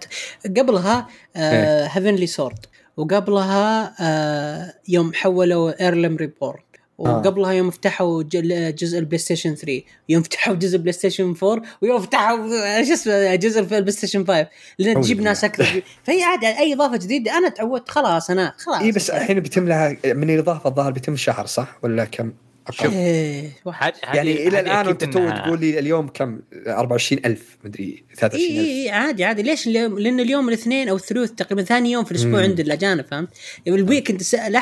قبلها 0.56 1.08
إيه. 1.36 1.84
Heavensward 1.86 2.58
وقبلها 2.96 3.94
آه 4.00 4.74
يوم 4.88 5.12
حولوا 5.14 5.82
A 5.84 5.90
Realm 5.90 6.16
Reborn 6.16 6.64
وقبلها 6.98 7.52
يوم 7.52 7.70
فتحوا 7.70 8.22
جزء 8.70 8.98
ال 8.98 9.18
PlayStation 9.18 9.54
3 9.54 9.82
يوم 10.08 10.22
فتحوا 10.22 10.54
جزء 10.54 10.76
ال 10.76 10.92
PlayStation 10.92 11.34
4 11.42 11.62
ويوم 11.82 12.00
فتحوا 12.00 12.38
آه، 12.78 12.82
شو 12.82 12.92
اسمه 12.92 13.34
جزء 13.34 13.60
ال 13.60 13.90
PlayStation 13.90 14.24
5 14.26 14.46
لأن 14.78 15.00
تجيب. 15.00 15.20
ناس 15.20 15.44
أكثر. 15.44 15.82
فهي 16.04 16.22
عادي 16.22 16.46
أي 16.46 16.74
إضافة 16.74 16.96
جديدة 16.96 17.38
أنا 17.38 17.48
تعودت 17.48 17.88
خلاص 17.88 18.30
أنا 18.30 18.54
خلاص. 18.58 18.80
إي 18.82 18.92
بس 18.92 19.10
الحين 19.10 19.40
بيتم 19.40 19.68
لها 19.68 19.96
من 20.04 20.30
الاضافه 20.30 20.70
الظاهر 20.70 20.92
بيتم 20.92 21.16
شهر 21.16 21.46
صح؟ 21.46 21.78
ولا 21.82 22.04
كم؟ 22.04 22.32
أقل؟ 22.66 22.90
إيه 22.90 23.50
يعني 24.14 24.48
إلى 24.48 24.60
الآن 24.60 24.86
وانت 24.86 25.04
تو 25.04 25.30
تقول 25.30 25.60
لي 25.60 25.78
اليوم 25.78 26.08
كم 26.08 26.40
24000 26.66 27.58
مدري 27.64 27.84
اي 27.84 28.04
23000 28.14 28.50
اي 28.50 28.90
عادي 28.90 29.24
عادي 29.24 29.42
ليش؟ 29.42 29.66
لأن 29.66 30.20
اليوم 30.20 30.48
الاثنين 30.48 30.88
أو 30.88 30.96
الثلوث 30.96 31.30
تقريبا 31.30 31.62
ثاني 31.62 31.92
يوم 31.92 32.04
في 32.04 32.10
الأسبوع. 32.12 32.42
عند 32.42 32.60
الأجانب 32.60 33.04
فهمت؟ 33.04 33.28
يعني 33.66 33.80
ال 33.80 33.85
weekend 33.85 34.20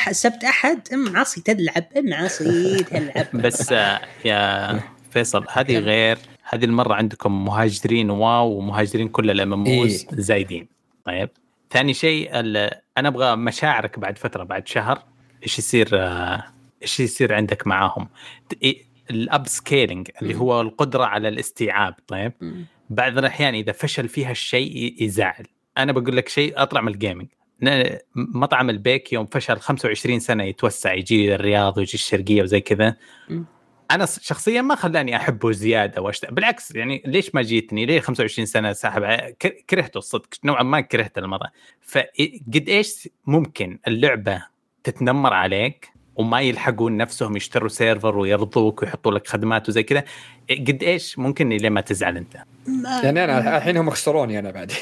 السبت 0.09 0.45
أحد 0.45 0.89
إم 0.93 1.17
عصي 1.17 1.41
تلعب 1.41 1.85
إم 1.97 2.15
عصي 2.15 2.85
تلعب 2.85 3.27
بس 3.45 3.73
آه، 3.73 4.01
يا 4.25 4.81
فيصل 5.11 5.45
هذه 5.53 5.79
غير 5.79 6.19
هذه 6.51 6.65
المرة 6.65 6.95
عندكم 6.95 7.45
مهاجرين 7.45 8.11
واو 8.11 8.53
ومهاجرين 8.53 9.09
كل 9.09 9.31
الام 9.31 9.67
إيه. 9.67 9.99
زايدين 10.13 10.67
طيب 11.05 11.29
ثاني 11.71 11.95
شيء 11.95 12.41
ال- 12.41 12.71
أنا 12.99 13.09
أبغى 13.09 13.37
مشاعرك 13.37 13.99
بعد 13.99 14.19
فترة 14.19 14.45
بعد 14.45 14.69
شهر 14.69 15.03
إيش 15.43 15.59
يصير 15.59 15.89
آه، 15.93 16.45
إيش 16.83 17.01
يصير 17.01 17.35
عندك 17.35 17.67
معاهم؟ 17.67 18.09
الاب 19.11 19.47
سكيلينج 19.47 20.11
اللي 20.23 20.35
هو 20.35 20.61
القدرة 20.61 21.05
على 21.05 21.29
الاستيعاب 21.29 21.95
طيب. 22.07 22.33
بعض 22.91 23.19
الأحيان 23.19 23.55
إذا 23.55 23.73
فشل 23.73 24.09
فيها 24.09 24.31
الشيء 24.31 25.03
يزعل. 25.03 25.47
أنا 25.79 25.93
بقول 25.93 26.17
لك 26.17 26.29
شيء 26.29 26.53
أطلع 26.57 26.81
من 26.81 26.93
ال 26.93 26.98
gaming 26.98 27.29
مطعم 28.15 28.71
البيك 28.71 29.13
يوم 29.13 29.27
فشل 29.27 29.59
25 29.59 30.21
سنة 30.21 30.45
يتوسع 30.45 30.93
يجي 30.95 31.35
الرياض 31.35 31.79
ويجي 31.79 31.95
الشرقية 31.95 32.43
وزي 32.43 32.61
كذا. 32.61 32.97
أنا 33.91 34.07
شخصيا 34.07 34.63
ما 34.63 34.75
خلاني 34.75 35.17
أحبه 35.17 35.53
زيادة 35.53 36.03
واشت... 36.03 36.31
بالعكس 36.31 36.75
يعني 36.75 37.03
ليش 37.07 37.35
ما 37.35 37.43
جيتني؟ 37.43 37.87
ليه 37.87 38.01
25 38.01 38.47
سنة 38.47 38.73
ساحب 38.73 39.03
كرهته 39.71 39.99
الصدق 39.99 40.29
نوعا 40.45 40.63
ما 40.63 40.81
كرهت 40.81 41.19
المرة. 41.19 41.51
فقد 41.83 42.65
إيش 42.69 43.09
ممكن 43.27 43.79
اللعبة 43.89 44.43
تتنمر 44.85 45.33
عليك؟ 45.33 45.89
وما 46.17 46.41
يلحقون 46.41 46.97
نفسهم 46.97 47.37
يشتروا 47.37 47.69
server 47.69 48.19
ويرضوك 48.19 48.83
ويحطوا 48.83 49.13
لك 49.13 49.27
خدمات 49.29 49.69
وزي 49.69 49.83
كذا. 49.83 50.05
قد 50.51 50.83
إيش 50.83 51.19
ممكن 51.19 51.49
ليه 51.49 51.71
ما 51.71 51.81
تزعل 51.81 52.17
أنت؟ 52.17 52.37
ما- 52.67 53.01
يعني 53.05 53.25
أنا 53.25 53.57
الحين 53.57 53.77
هم 53.77 53.91
خسروني 53.91 54.39
أنا 54.39 54.51
بعد. 54.51 54.73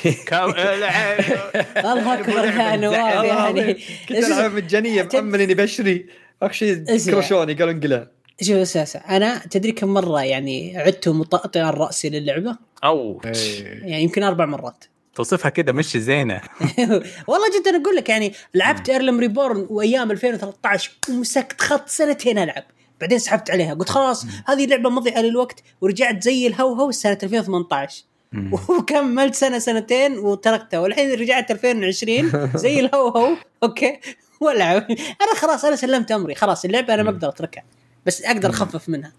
الله 1.77 2.15
أكبر 2.15 2.45
يا 2.45 2.77
نواف 2.77 3.25
يعني. 3.25 3.75
كنت 4.09 4.19
ألعب 4.19 4.53
مجانية 4.55 5.09
مأمن 5.15 5.41
إني 5.41 5.55
بشري. 5.55 6.07
اخر 6.43 6.53
شيء 6.53 6.85
اسمع. 6.95 7.15
كرشوني 7.15 7.55
قالوا 7.55 7.73
انقلع. 7.73 8.07
شوف 8.43 8.57
أساسا 8.57 8.99
أنا 8.99 9.39
تدري 9.51 9.73
كم 9.73 9.89
مرة 9.89 10.23
يعني 10.25 10.79
عدت 10.79 11.09
مطأطئا 11.09 11.71
راسي 11.71 12.11
للعبة؟ 12.11 12.57
أو. 12.85 13.21
يعني 13.25 14.03
يمكن 14.03 14.23
أربع 14.23 14.47
مرات. 14.47 14.85
توصفها 15.21 15.49
كذا 15.49 15.73
مش 15.73 15.97
زينة. 15.97 16.41
والله 17.29 17.49
جدا 17.61 17.83
أقول 17.83 17.97
لك 17.97 18.09
يعني 18.09 18.33
لعبت 18.55 18.89
ايرلم 18.89 19.21
ريبورن 19.21 19.67
وأيام 19.71 20.11
2013 20.11 20.91
ومسكت 21.09 21.61
خط 21.61 21.89
سنتين 21.89 22.39
ألعب. 22.39 22.65
بعدين 23.01 23.19
سحبت 23.19 23.51
عليها 23.51 23.75
قلت 23.75 23.89
خلاص 23.89 24.27
هذه 24.47 24.67
لعبة 24.67 24.91
مضيعة 24.91 25.21
للوقت 25.21 25.63
ورجعت 25.81 26.23
زي 26.23 26.47
الهوهو 26.47 26.91
سنة 26.91 27.19
2018 27.23 28.05
وكملت 28.69 29.35
سنة 29.35 29.59
سنتين 29.59 30.19
وتركتها 30.19 30.81
والحين 30.81 31.11
رجعت 31.11 31.51
2020 31.51 32.51
زي 32.55 32.81
الهوهو 32.81 33.37
okay؟ 33.63 34.01
والعب. 34.41 34.87
أنا 34.91 35.35
خلاص 35.37 35.65
أنا 35.65 35.77
سلمت 35.77 36.13
أمري. 36.13 36.35
خلاص 36.35 36.65
اللعبة 36.65 36.95
أنا 36.95 37.03
ما 37.03 37.11
أقدر 37.11 37.29
أتركها. 37.29 37.65
بس 38.07 38.23
أقدر 38.23 38.51
أخفف 38.51 38.89
منها. 38.89 39.13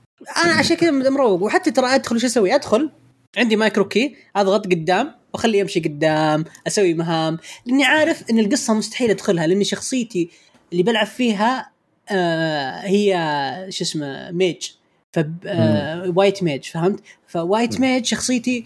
أنا 0.45 0.53
عشان 0.53 0.75
كذا 0.75 0.91
مروق. 0.91 1.43
وحتى 1.43 1.71
ترى 1.71 1.95
أدخل 1.95 2.19
شو 2.19 2.27
أسوي؟ 2.27 2.55
أدخل. 2.55 2.91
عندي 3.37 3.55
macro 3.55 3.87
key 3.87 4.15
أضغط 4.35 4.65
قدام. 4.65 5.15
وأخليه 5.33 5.59
يمشي 5.59 5.79
قدام 5.79 6.45
أسوي 6.67 6.93
مهام 6.93 7.37
لأني 7.65 7.85
عارف 7.85 8.23
إن 8.29 8.39
القصة 8.39 8.73
مستحيل 8.73 9.09
أدخلها 9.09 9.47
لأني 9.47 9.63
شخصيتي 9.63 10.29
اللي 10.71 10.83
بلعب 10.83 11.07
فيها 11.07 11.71
آه 12.09 12.79
هي 12.79 13.15
شو 13.69 13.83
اسمه 13.83 14.31
mage. 14.31 14.67
ف 15.11 15.19
آه 15.45 16.13
white 16.15 16.43
mage 16.43 16.63
فهمت؟ 16.63 16.99
ف 17.27 17.36
white 17.36 17.79
mage 17.79 18.05
شخصيتي 18.05 18.65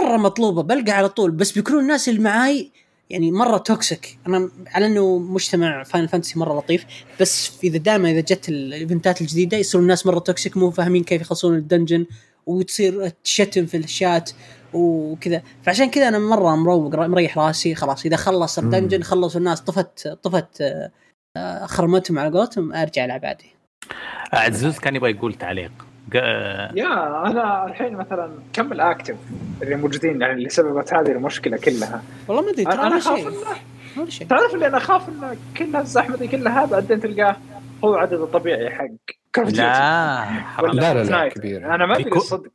مرة 0.00 0.16
مطلوبة 0.16 0.62
بلقى 0.62 0.92
على 0.92 1.08
طول 1.08 1.30
بس 1.30 1.52
بيكونوا 1.52 1.80
الناس 1.80 2.08
اللي 2.08 2.20
معاي 2.20 2.70
يعني 3.10 3.30
مرة 3.32 3.58
toxic 3.58 4.18
أنا 4.26 4.50
على 4.66 4.86
إنه 4.86 5.18
مجتمع 5.18 5.82
Final 5.82 6.06
Fantasy 6.06 6.38
مرة 6.38 6.58
لطيف 6.58 6.84
بس 7.20 7.50
إذا 7.64 7.78
دائما 7.78 8.10
إذا 8.10 8.20
جت 8.20 8.48
ال 8.48 8.58
event 8.58 9.10
ات 9.10 9.20
الجديدة 9.20 9.56
يصيروا 9.56 9.82
الناس 9.82 10.06
مرة 10.06 10.18
toxic 10.18 10.56
مو 10.56 10.70
فاهمين 10.70 11.04
كيف 11.04 11.20
يخلصون 11.20 11.56
ال 11.56 11.62
dungeon 11.62 12.06
وتصير 12.46 13.08
تشتم 13.08 13.66
في 13.66 13.76
الشات. 13.76 14.30
وكذا. 14.72 15.42
فعشان 15.62 15.90
كذا 15.90 16.08
أنا 16.08 16.18
مرة 16.18 16.56
مروق 16.56 16.94
مريح 16.94 17.38
راسي 17.38 17.74
خلاص. 17.74 18.06
إذا 18.06 18.16
خلص 18.16 18.58
ال 18.58 18.64
dungeon 18.64 19.02
خلصوا 19.02 19.40
الناس 19.40 19.60
طفت 19.60 20.08
طفت 20.08 20.62
آه، 21.36 21.66
خرمتهم 21.66 22.18
على 22.18 22.38
قولتهم 22.38 22.72
أرجع 22.72 23.04
ألعب 23.04 23.24
عادي. 23.24 23.56
عزوز 24.32 24.78
كان 24.78 24.96
يبغى 24.96 25.10
يقول 25.10 25.34
تعليق. 25.34 25.72
يا 26.14 27.26
أنا 27.26 27.66
الحين 27.66 27.96
مثلا 27.96 28.30
كم 28.52 28.72
الأكتف 28.72 29.16
اللي 29.62 29.76
موجودين 29.76 30.20
يعني 30.20 30.32
اللي 30.32 30.48
سببت 30.48 30.94
هذه 30.94 31.12
المشكلة 31.12 31.56
كلها؟ 31.56 32.02
والله 32.28 32.42
ما 32.42 32.50
أدري 32.50 32.64
ترى 32.64 32.74
أنا 32.74 32.98
أخاف 32.98 33.18
شيء. 33.18 33.28
انه 33.28 33.36
ولا 33.96 34.10
شيء. 34.10 34.26
تعرف 34.26 34.54
اللي 34.54 34.66
أنا 34.66 34.76
أخاف 34.76 35.08
ان 35.08 35.36
كل 35.56 35.76
هالزحمة 35.76 36.16
دي 36.16 36.28
كلها 36.28 36.64
بعدين 36.64 37.00
تلقاه 37.00 37.36
هو 37.84 37.94
عدد 37.94 38.20
الطبيعي 38.20 38.70
حق. 38.70 38.86
لا 39.36 40.24
حرام 40.24 40.70
لا، 40.72 40.94
لا، 40.94 41.04
لا،. 41.04 41.28
كبير. 41.28 41.74
أنا 41.74 41.86
ما 41.86 41.94
أدري 41.96 42.10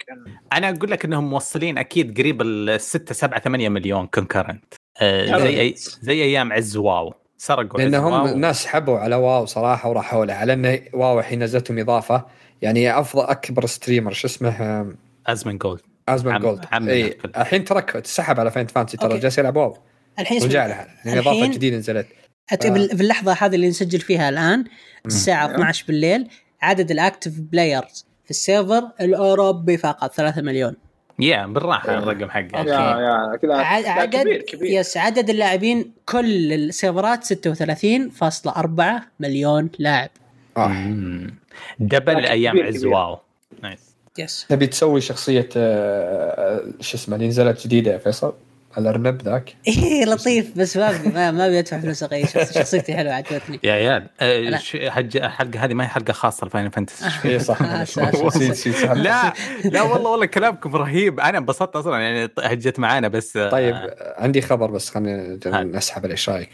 يعني. 0.09 0.39
أنا 0.53 0.69
أقول 0.69 0.91
لك 0.91 1.05
إنهم 1.05 1.29
موصلين 1.29 1.77
أكيد 1.77 2.19
قريب 2.19 2.41
ال 2.41 2.81
6 2.81 3.13
7 3.13 3.39
8 3.39 3.69
مليون 3.69 4.07
كونكرنت 4.07 4.63
يا 5.01 5.39
زي 5.39 5.61
أي. 5.61 5.73
زي 5.77 6.23
أيام 6.23 6.53
عز 6.53 6.77
WoW 6.77 7.13
سرقوا 7.37 7.81
عز 7.81 7.87
لأنهم 7.87 8.13
WoW. 8.13 8.25
الناس 8.25 8.65
حبوا 8.65 8.97
على 8.99 9.15
WoW 9.15 9.45
صراحة 9.45 9.89
وراحوا 9.89 10.25
لها 10.25 10.35
على 10.35 10.53
انه 10.53 10.79
WoW 10.93 11.19
الحين 11.19 11.43
نزلتهم 11.43 11.79
إضافة 11.79 12.25
يعني 12.61 12.99
أفضل 12.99 13.23
أكبر 13.23 13.65
streamer 13.65 14.11
شو 14.13 14.27
اسمه 14.27 14.85
Asmongold 15.27 15.81
Asmon 16.09 16.35
عم- 16.35 16.41
gold 16.41 16.65
إي. 16.89 17.17
الحين 17.37 17.63
ترك 17.63 17.89
تسحب 17.89 18.39
على 18.39 18.51
Final 18.51 18.67
Fantasy 18.67 18.97
ترى. 18.97 19.19
جالس 19.19 19.37
يلعب 19.37 19.55
WoW 19.55 19.77
الحين 20.19 20.43
رجع 20.43 20.65
لها 20.67 20.87
لأن 21.05 21.17
إضافة 21.17 21.47
جديدة 21.47 21.77
نزلت 21.77 22.07
آه. 22.51 22.55
في 22.55 23.01
اللحظه 23.01 23.33
هذه 23.33 23.55
اللي 23.55 23.67
نسجل 23.69 23.99
فيها 23.99 24.29
الآن 24.29 24.65
الساعة 25.05 25.45
12 25.55 25.85
بالليل 25.87 26.27
عدد 26.61 26.91
ال 26.91 26.97
active 26.97 27.31
players 27.39 28.05
في 28.23 28.31
ال 28.31 28.39
server 28.39 28.83
الأوروبي 29.01 29.77
فقط 29.77 30.13
3 30.13 30.41
مليون. 30.41 30.75
يا 31.19 31.45
بالراحة 31.45 31.97
الرقم 31.97 32.29
حقه. 32.29 32.59
أوكي. 32.59 32.69
يا 32.69 33.37
كذا 33.41 33.55
عدد 33.91 34.15
كبير 34.15 34.41
كبير. 34.41 34.79
yes 34.79 34.97
عدد 34.97 35.29
اللاعبين 35.29 35.91
كل 36.05 36.53
ال 36.53 36.62
server 36.62 37.15
ات 37.15 37.23
36.4 37.23 39.01
مليون 39.19 39.69
لاعب. 39.79 40.09
آه. 40.57 40.67
مم. 40.67 41.35
double 41.79 42.25
أيام 42.25 42.59
عز. 42.59 42.85
WoW 42.85 43.17
nice 43.63 43.79
yes. 44.19 44.45
تبي 44.49 44.67
تسوي 44.67 45.01
شخصية 45.01 45.49
آه، 45.57 46.63
شو 46.79 46.97
اسمه 46.97 47.15
اللي 47.15 47.27
نزلت 47.27 47.67
جديدة 47.67 47.91
يا 47.91 47.97
فيصل؟ 47.97 48.33
الارنب 48.77 49.21
ذاك. 49.21 49.55
إيه 49.67 50.05
لطيف 50.05 50.57
بس 50.57 50.77
ما 50.77 50.97
أبي- 50.97 51.07
ما 51.15 51.59
أدفع 51.59 51.79
فلوس 51.79 52.03
أغير 52.03 52.25
شخص- 52.27 52.53
شخصيتي 52.59 52.95
حلوة 52.95 53.13
عجبتني. 53.13 53.59
يا 53.63 53.73
عيال 53.73 54.07
آه، 54.21 54.39
لا. 54.39 54.57
ش- 54.57 54.77
حج- 54.89 55.17
الحلقة 55.17 55.65
هذه 55.65 55.73
ما 55.73 55.83
هي 55.83 55.87
حلقة 55.87 56.13
خاصة 56.13 56.47
ل 56.47 56.51
Final 56.51 56.71
Fantasy. 56.71 57.05
اي 57.25 57.39
صح. 57.39 57.61
آه،. 57.65 58.93
لا 58.93 59.33
لا 59.65 59.81
والله 59.81 60.09
والله 60.11 60.25
كلامكم 60.25 60.75
رهيب. 60.75 61.19
أنا 61.19 61.37
انبسطت 61.37 61.75
أصلا 61.75 61.99
يعني 61.99 62.29
هجت 62.39 62.79
معانا 62.79 63.07
بس 63.07 63.37
آه، 63.37 63.49
طيب 63.49 63.75
عندي 64.17 64.41
خبر 64.41 64.71
بس 64.71 64.89
خلينا. 64.89 65.63
نسحب 65.63 66.01
عليه 66.03 66.11
إيش 66.13 66.29
رأيك؟ 66.29 66.49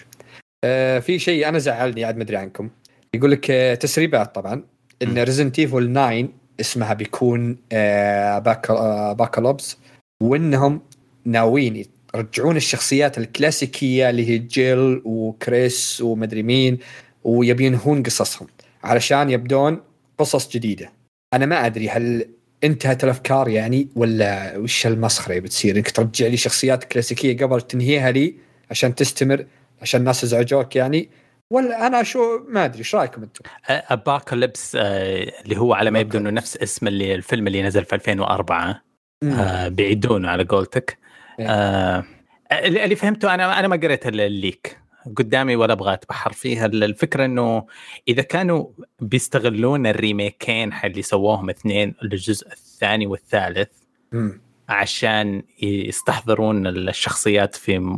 آه 0.63 0.99
في 0.99 1.19
شيء 1.19 1.47
أنا 1.49 1.59
زعلني 1.59 2.05
عاد 2.05 2.17
ما 2.17 2.23
أدري 2.23 2.37
عنكم. 2.37 2.69
يقول 3.13 3.31
لك 3.31 3.51
آه 3.51 3.75
تسريبات 3.75 4.35
طبعا. 4.35 4.63
إن 5.03 5.17
Resident 5.23 5.59
Evil 5.59 5.93
9 5.93 6.27
اسمها 6.59 6.93
بيكون 6.93 7.57
آه 7.71 8.39
باك 8.39 8.69
Apocalypse 8.69 9.77
وإنهم 10.23 10.81
ناويين 11.25 11.85
يرجعون 12.15 12.57
الشخصيات 12.57 13.17
الكلاسيكية 13.17 14.09
اللي 14.09 14.29
هي 14.29 14.37
جيل 14.37 15.01
وكريس 15.05 16.01
ومدري 16.01 16.43
مين 16.43 16.77
ويبينهون 17.23 18.03
قصصهم 18.03 18.47
علشان 18.83 19.29
يبدون 19.29 19.81
قصص 20.17 20.49
جديدة 20.49 20.91
أنا 21.33 21.45
ما 21.45 21.65
أدري 21.65 21.89
هل 21.89 22.29
انتهت 22.63 23.03
الأفكار 23.03 23.49
يعني 23.49 23.87
ولا 23.95 24.57
وش 24.57 24.87
المسخره 24.87 25.29
اللي 25.29 25.41
بتصير 25.41 25.75
انك 25.75 25.91
ترجع 25.91 26.27
لي 26.27 26.37
شخصيات 26.37 26.83
كلاسيكية 26.83 27.37
قبل 27.37 27.61
تنهيها 27.61 28.11
لي 28.11 28.35
عشان 28.71 28.95
تستمر 28.95 29.45
عشان 29.81 29.99
الناس 29.99 30.23
ازعجوك 30.23 30.75
يعني 30.75 31.09
ولا 31.51 31.87
أنا 31.87 32.03
شو 32.03 32.19
ما 32.49 32.65
أدري 32.65 32.79
إيش 32.79 32.95
رأيكم 32.95 33.23
أنتم؟ 33.23 33.41
اباكاليبس 33.69 34.75
اللي 34.75 35.57
هو 35.57 35.73
على 35.73 35.91
ما 35.91 35.99
يبدو 35.99 36.17
إنه 36.17 36.29
نفس 36.29 36.57
اسم 36.57 36.87
اللي 36.87 37.15
الفيلم 37.15 37.47
اللي 37.47 37.63
نزل 37.63 37.85
في 37.85 37.95
2004 37.95 38.81
آه، 39.23 39.67
بيعيدونه 39.67 40.29
على 40.29 40.43
قولتك. 40.43 40.97
آه، 41.39 42.03
اللي 42.51 42.83
اللي 42.83 42.95
فهمته 42.95 43.33
أنا 43.33 43.59
أنا 43.59 43.67
ما 43.67 43.75
قريت 43.75 44.07
الليك. 44.07 44.77
قدامي 45.15 45.55
ولا 45.55 45.73
أبغى 45.73 45.93
أتبحر 45.93 46.33
فيها. 46.33 46.65
الفكرة 46.65 47.25
إنه 47.25 47.65
إذا 48.07 48.21
كانوا 48.21 48.65
بيستغلون 48.99 49.87
ال 49.87 49.97
remake 49.97 50.54
ين 50.54 50.73
اللي 50.83 51.01
سووهم 51.01 51.49
اثنين 51.49 51.93
الجزء 52.03 52.47
الثاني 52.51 53.07
والثالث 53.07 53.69
مم. 54.11 54.41
عشان 54.69 55.43
يستحضرون 55.61 56.67
الشخصيات 56.67 57.55
في 57.55 57.97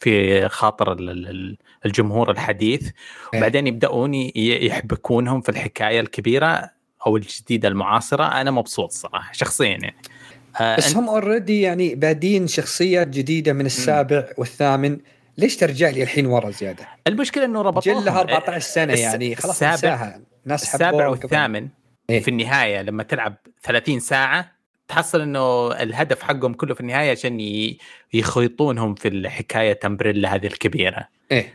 في 0.00 0.48
خاطر 0.48 0.92
ال- 0.92 1.10
ال- 1.10 1.56
الجمهور 1.86 2.30
الحديث. 2.30 2.90
إيه. 3.34 3.40
بعدين 3.40 3.66
يبدأون 3.66 4.14
يحبكونهم 4.14 5.40
في 5.40 5.48
الحكاية 5.48 6.00
الكبيرة 6.00 6.70
أو 7.06 7.16
الجديدة 7.16 7.68
المعاصرة. 7.68 8.24
أنا 8.24 8.50
مبسوط 8.50 8.90
صراحة 8.90 9.32
شخصيا 9.32 9.68
يعني. 9.68 9.86
آه 9.86 10.09
بس 10.78 10.92
أنت- 10.92 10.96
هم 10.96 11.08
already 11.08 11.60
يعني 11.60 11.94
بادين 11.94 12.46
شخصيات 12.46 13.08
جديدة 13.08 13.52
من 13.52 13.66
السابع 13.66 14.24
والثامن. 14.38 14.98
ليش 15.38 15.56
ترجع 15.56 15.88
لي 15.90 16.02
الحين 16.02 16.26
ورا 16.26 16.50
زيادة؟ 16.50 16.86
المشكلة 17.06 17.44
إنه 17.44 17.62
ربطوهم 17.62 18.00
جلها 18.04 18.20
14 18.20 18.58
سنة 18.62 18.92
الس- 18.92 19.00
يعني. 19.00 19.34
خلاص 19.34 19.62
السابع- 19.62 20.18
ناس 20.44 20.62
السابع 20.62 21.08
والثامن 21.08 21.68
إيه. 22.10 22.20
في 22.20 22.28
النهاية 22.28 22.82
لما 22.82 23.02
تلعب 23.02 23.34
30 23.62 24.00
ساعة 24.00 24.52
تحصل 24.88 25.20
إنه 25.20 25.72
الهدف 25.72 26.22
حقهم 26.22 26.54
كله 26.54 26.74
في 26.74 26.80
النهاية 26.80 27.10
عشان 27.10 27.40
يخيطونهم 28.12 28.94
في 28.94 29.08
الحكاية 29.08 29.78
امبريلا 29.84 30.34
هذه 30.34 30.46
الكبيرة. 30.46 31.08
إيه. 31.32 31.54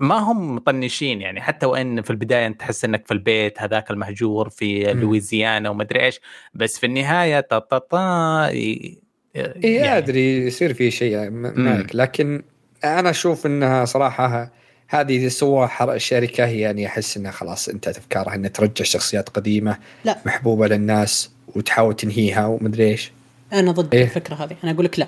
ما 0.00 0.14
هم 0.18 0.54
مطنشين 0.54 1.20
يعني 1.20 1.40
حتى 1.40 1.66
وإن 1.66 2.02
في 2.02 2.10
البداية 2.10 2.46
أنت 2.46 2.60
تحس 2.60 2.84
إنك 2.84 3.06
في 3.06 3.14
البيت 3.14 3.62
هذاك 3.62 3.90
المهجور 3.90 4.48
في. 4.48 4.92
لويزيانا 4.92 5.70
ومدري 5.70 6.04
إيش 6.04 6.20
بس 6.54 6.78
في 6.78 6.86
النهاية 6.86 7.40
تا 7.40 7.58
تا 7.58 7.78
تا 7.78 8.48
ي- 8.52 8.98
إيه 9.36 9.80
يعني 9.80 9.98
أدري 9.98 10.46
يصير 10.46 10.74
في 10.74 10.90
شيء 10.90 11.30
مم. 11.30 11.52
معك 11.56 11.94
لكن 11.94 12.42
أنا 12.84 13.10
أشوف 13.10 13.46
إنها 13.46 13.84
صراحة 13.84 14.50
هذه 14.88 15.16
اللي 15.16 15.30
سووها 15.30 15.66
حر- 15.66 15.94
الشركة 15.94 16.44
هي 16.46 16.60
يعني 16.60 16.86
أحس 16.86 17.16
إنها 17.16 17.30
خلاص 17.30 17.68
انتهت 17.68 17.96
أفكارها 17.96 18.34
إنها 18.34 18.48
ترجع 18.50 18.84
شخصيات 18.84 19.28
قديمة 19.28 19.78
لا. 20.04 20.18
محبوبة 20.26 20.66
للناس 20.66 21.30
وتحاول 21.56 21.96
تنهيها 21.96 22.46
ومدري 22.46 22.86
إيش 22.88 23.12
أنا 23.52 23.72
ضد 23.72 23.94
إيه؟ 23.94 24.04
الفكرة 24.04 24.34
هذه 24.34 24.56
أنا 24.64 24.72
أقول 24.72 24.84
لك 24.84 24.98
لا 24.98 25.06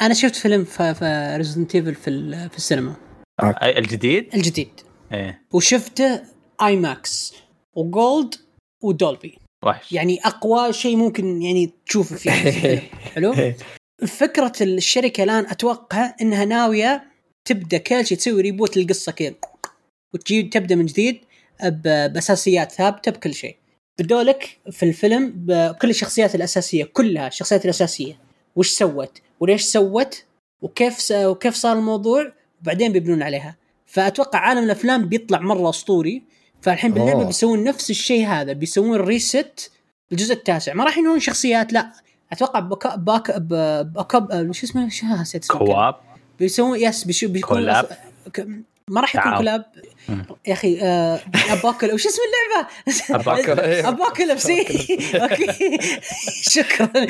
أنا 0.00 0.14
شفت 0.14 0.36
فيلم 0.36 0.64
في 0.64 0.94
Resident 1.36 1.74
Evil 1.74 1.94
في 1.94 2.10
ال- 2.10 2.50
في 2.50 2.56
السينما 2.56 2.94
الجديد؟ 3.42 4.34
الجديد. 4.34 4.80
إيه. 5.12 5.42
وشفته 5.52 6.22
IMAX 6.62 6.76
و 6.76 7.34
gold 7.74 8.34
و 8.82 8.90
Dolby. 8.90 9.38
وحش. 9.64 9.92
يعني 9.92 10.20
أقوى 10.24 10.72
شيء 10.72 10.96
ممكن 10.96 11.42
يعني 11.42 11.72
تشوفه 11.86 12.16
في 12.16 12.28
الفيلم 12.28 12.82
حلو 13.14 13.34
فكرة 14.06 14.52
الشركة 14.60 15.22
الآن 15.22 15.46
أتوقع 15.46 16.14
إنها 16.20 16.44
ناوية 16.44 17.04
تبدأ 17.44 17.78
كل 17.78 18.06
شيء 18.06 18.18
تسوي 18.18 18.42
reboot 18.42 18.76
للقصة 18.76 19.12
كذا. 19.12 19.34
وتجيب 20.14 20.50
تبدأ 20.50 20.74
من 20.74 20.86
جديد 20.86 21.20
بأساسيات 21.64 22.72
ثابتة 22.72 23.10
بكل 23.10 23.34
شيء. 23.34 23.56
بدوا 23.98 24.22
لك 24.22 24.58
في 24.70 24.82
الفيلم 24.82 25.32
بكل 25.36 25.90
الشخصيات 25.90 26.34
الأساسية 26.34 26.84
كلها 26.84 27.28
الشخصيات 27.28 27.64
الأساسية. 27.64 28.18
وش 28.56 28.68
سوت؟ 28.68 29.22
وليش 29.40 29.62
سوت؟ 29.62 30.24
وكيف 30.62 31.00
س... 31.00 31.12
وكيف 31.12 31.54
صار 31.54 31.78
الموضوع؟ 31.78 32.32
وبعدين 32.62 32.92
بيبنون 32.92 33.22
عليها. 33.22 33.56
فأتوقع 33.86 34.38
عالم 34.38 34.64
الأفلام 34.64 35.06
بيطلع 35.08 35.38
مرة 35.40 35.70
أسطوري. 35.70 36.22
فالحين 36.62 36.92
باللعبه 36.92 37.12
أوه. 37.18 37.24
بيسوون 37.26 37.64
نفس 37.64 37.90
الشيء 37.90 38.26
هذا 38.26 38.52
بيسوون 38.52 38.96
ريست 38.96 39.70
الجزء 40.12 40.34
التاسع. 40.34 40.74
ما 40.74 40.84
راح 40.84 40.98
ينهون 40.98 41.20
شخصيات 41.20 41.72
لا. 41.72 41.92
أتوقع 42.32 42.60
باك 42.60 42.98
باك 42.98 43.30
باك 43.40 44.12
شو 44.52 44.66
اسمه؟ 44.66 44.88
شو 44.88 45.06
نسيت. 45.06 45.46
كواب 45.46 45.94
بيسوون 46.38 46.78
يس 46.80 47.04
بيشو 47.04 47.28
بيكون 47.28 47.56
كولاب. 47.58 47.98
ما 48.90 49.00
راح 49.00 49.16
يكون 49.16 49.62
مم. 50.08 50.26
يا 50.46 50.52
أخي 50.52 50.80
آه 50.82 51.20
اباكل 51.50 51.92
وش 51.94 52.06
اسم 52.06 52.18
اللعبة؟ 52.26 52.68
أباكل- 53.24 53.60
إيه. 53.64 53.88
أوكي. 55.14 55.78
شكرا. 56.54 57.06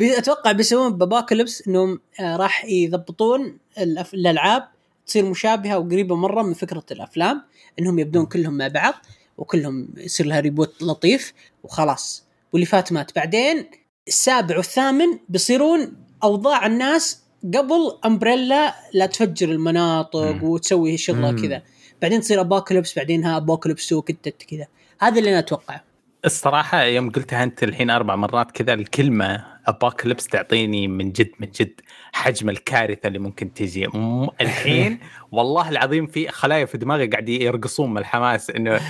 أتوقع 0.00 0.52
بيسوون 0.52 0.92
باباكلبس 0.98 1.68
إنهم 1.68 2.00
آه 2.20 2.36
راح 2.36 2.64
يضبطون 2.64 3.58
الألعاب 3.78 4.68
تصير 5.06 5.24
مشابهة 5.24 5.78
وقريبة 5.78 6.16
مرة 6.16 6.42
من 6.42 6.54
فكرة 6.54 6.84
الأفلام 6.90 7.42
إنهم 7.78 7.98
يبدون 7.98 8.26
كلهم 8.26 8.56
مع 8.56 8.68
بعض 8.68 8.94
وكلهم 9.38 9.88
يصير 9.96 10.26
لها 10.26 10.40
reboot 10.40 10.82
لطيف 10.82 11.32
وخلاص. 11.64 12.24
واللي 12.52 12.66
فات 12.66 12.92
مات. 12.92 13.14
بعدين 13.16 13.66
السابع 14.08 14.56
والثامن 14.56 15.18
بيصيرون 15.28 15.96
أوضاع 16.24 16.66
الناس 16.66 17.22
قبل 17.44 17.98
امبريلا 18.04 18.74
لا 18.92 19.06
تفجر 19.06 19.48
المناطق 19.48 20.20
مم. 20.20 20.42
وتسوي 20.42 20.96
شغلة. 20.96 21.32
كذا. 21.32 21.62
بعدين 22.02 22.20
تصير 22.20 22.40
apocalypse 22.40 22.96
بعدين 22.96 23.24
ها 23.24 23.36
apocalypse 23.36 23.92
2 23.92 24.02
كذا. 24.50 24.66
هذا 25.00 25.18
اللي 25.18 25.30
أنا 25.30 25.38
أتوقعه. 25.38 25.84
الصراحة 26.24 26.82
يوم 26.82 27.10
قلتها 27.10 27.42
أنت 27.42 27.62
الحين 27.62 27.90
أربع 27.90 28.16
مرات 28.16 28.50
كذا 28.50 28.74
الكلمة 28.74 29.53
apocalypse 29.66 30.26
تعطيني 30.26 30.88
من 30.88 31.12
جد 31.12 31.30
من 31.40 31.48
جد 31.60 31.80
حجم 32.12 32.50
الكارثة 32.50 33.06
اللي 33.06 33.18
ممكن 33.18 33.54
تجي 33.54 33.86
م- 33.86 34.28
الحين 34.40 34.98
والله 35.32 35.68
العظيم 35.68 36.06
في 36.06 36.28
خلايا 36.28 36.64
في 36.64 36.78
دماغي 36.78 37.06
قاعد 37.06 37.28
يرقصون 37.28 37.90
من 37.90 37.98
الحماس 37.98 38.50
إنه 38.50 38.80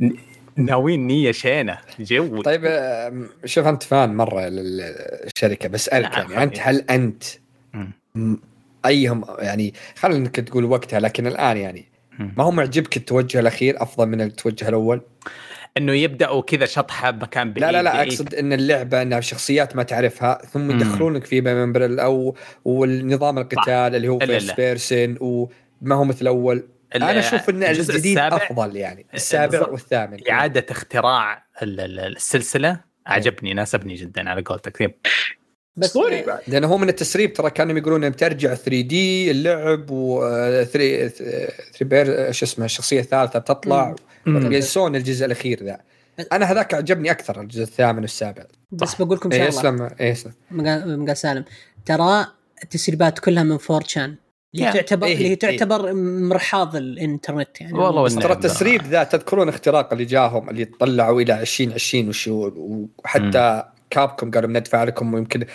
ن- 0.00 0.16
ناويين 0.56 1.06
نية 1.06 1.32
شينة 1.32 1.78
جو 2.00 2.42
طيب 2.42 2.62
آم، 2.66 3.28
شوف 3.44 3.66
أنت 3.66 3.82
فان 3.82 4.16
مرة 4.16 4.48
للشركة 4.48 5.68
بسالك 5.68 6.18
نعم، 6.18 6.30
يعني 6.32 6.42
أنت 6.44 6.56
هل 6.60 6.84
أنت 6.90 7.24
أيهم 8.86 9.24
يعني 9.38 9.74
خلينا 9.96 10.18
انك 10.18 10.36
تقول 10.36 10.64
وقتها 10.64 11.00
لكن 11.00 11.26
الآن 11.26 11.56
يعني. 11.56 11.84
ما 12.36 12.44
هو 12.44 12.50
معجبك 12.50 12.96
التوجه 12.96 13.40
الأخير 13.40 13.82
أفضل 13.82 14.06
من 14.06 14.20
التوجه 14.20 14.68
الأول؟ 14.68 15.00
إنه 15.78 15.92
يبدأوا 15.92 16.42
كذا 16.42 16.66
شطحة 16.66 17.10
بمكان 17.10 17.52
بعيد 17.52 17.64
لا 17.64 17.72
لا 17.72 17.82
لا 17.82 17.92
بعيد. 17.92 18.08
أقصد 18.12 18.34
إن 18.34 18.52
اللعبة 18.52 19.02
إنها 19.02 19.20
شخصيات 19.20 19.76
ما 19.76 19.82
تعرفها 19.82 20.38
ثم. 20.52 20.70
يدخلونك 20.70 21.24
في 21.24 21.40
ممبر 21.40 22.02
أو 22.02 22.36
والنظام 22.64 23.38
القتال 23.38 23.94
اللي 23.96 24.08
هو. 24.08 24.18
first 24.18 24.56
person 24.56 25.16
وما 25.20 25.94
هو 25.94 26.04
مثل 26.04 26.22
الأول 26.22 26.68
ال- 26.94 27.02
أنا 27.02 27.18
أشوف 27.18 27.50
إن 27.50 27.62
الجديد 27.64 27.90
السابع 28.18 28.36
أفضل 28.36 28.76
يعني 28.76 29.06
السابع 29.14 29.46
بالضبط. 29.46 29.68
والثامن 29.68 30.28
إعادة 30.30 30.66
اختراع 30.70 31.44
ال- 31.62 31.80
ال- 31.80 32.00
السلسلة 32.16 32.80
عجبني 33.06 33.54
ناسبني 33.54 33.94
جدا 33.94 34.30
على 34.30 34.42
قولتك 34.42 34.78
طيب. 34.78 34.94
بس 35.78 35.86
اسطوري 35.86 36.22
بعد. 36.22 36.40
لأنه 36.48 36.66
هو 36.66 36.78
من 36.78 36.88
التسريب 36.88 37.32
ترى 37.32 37.50
كانوا 37.50 37.78
يقولون 37.78 38.04
إنه 38.04 38.12
بترجع 38.12 38.54
3D 38.54 39.30
اللعب 39.30 39.90
و 39.90 40.20
third 40.64 41.08
third 41.08 41.84
per 41.84 42.32
شو 42.32 42.46
اسمه 42.46 42.64
الشخصية 42.64 43.00
الثالثة 43.00 43.38
بتطلع. 43.38 43.94
ينسون 44.26 44.96
الجزء 44.96 45.26
الأخير 45.26 45.64
ذا. 45.64 45.80
أنا 46.32 46.52
هذاك 46.52 46.74
عجبني 46.74 47.10
أكثر 47.10 47.40
الجزء 47.40 47.62
الثامن 47.62 48.00
والسابع. 48.00 48.44
بس 48.72 48.94
بقول 48.94 49.16
لكم 49.16 49.30
شغله 49.30 49.48
اسلم 49.48 49.90
إيه 50.00 50.12
اسلم 50.12 50.32
مقال 50.50 51.00
مقال 51.00 51.16
سالم. 51.16 51.44
ترى 51.86 52.26
التسريبات 52.62 53.18
كلها 53.18 53.42
من 53.42 53.58
فورتشان. 53.58 54.16
اللي 54.54 54.66
يا، 54.66 54.72
تعتبر 54.72 55.06
إيه، 55.06 55.14
اللي 55.14 55.24
هي 55.24 55.30
إيه. 55.30 55.38
تعتبر 55.38 55.92
مرحاض 55.92 56.76
الإنترنت 56.76 57.60
يعني. 57.60 57.72
والله 57.72 58.02
بس 58.02 58.14
ترى. 58.14 58.32
التسريب 58.32 58.86
ذا 58.86 59.04
تذكرون 59.04 59.48
اختراق 59.48 59.92
اللي 59.92 60.04
جاهم 60.04 60.50
اللي 60.50 60.64
طلعوا 60.64 61.20
إلى 61.20 61.40
2020 61.40 62.08
وشو 62.08 62.50
وحتى 62.98 63.64
كابكم 63.90 64.30
قالوا 64.30 64.48
بندفع 64.48 64.84
لكم 64.84 65.14
ويمكن 65.14 65.46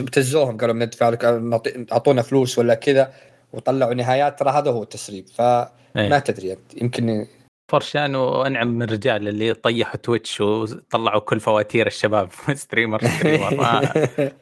ابتزوهم 0.00 0.56
قالوا 0.56 0.74
بندفع 0.74 1.08
لكم 1.08 1.60
أعطونا 1.92 2.22
فلوس 2.22 2.58
ولا 2.58 2.74
كذا 2.74 3.12
وطلعوا 3.52 3.94
نهايات 3.94 4.38
ترى 4.38 4.50
هذا 4.50 4.70
هو 4.70 4.82
التسريب. 4.82 5.28
فما 5.28 5.68
إيه. 5.96 6.18
تدري 6.18 6.52
انت 6.52 6.82
يمكن 6.82 7.26
فرشان 7.72 8.14
وأنعم 8.14 8.68
من 8.68 8.82
الرجال 8.82 9.28
اللي 9.28 9.54
طيحوا 9.54 9.96
تويتش 9.96 10.40
وطلعوا 10.40 11.20
كل 11.20 11.40
فواتير 11.40 11.86
الشباب 11.86 12.28
streamer 12.54 13.04
streamer. 13.04 13.54
ما, 13.60 13.92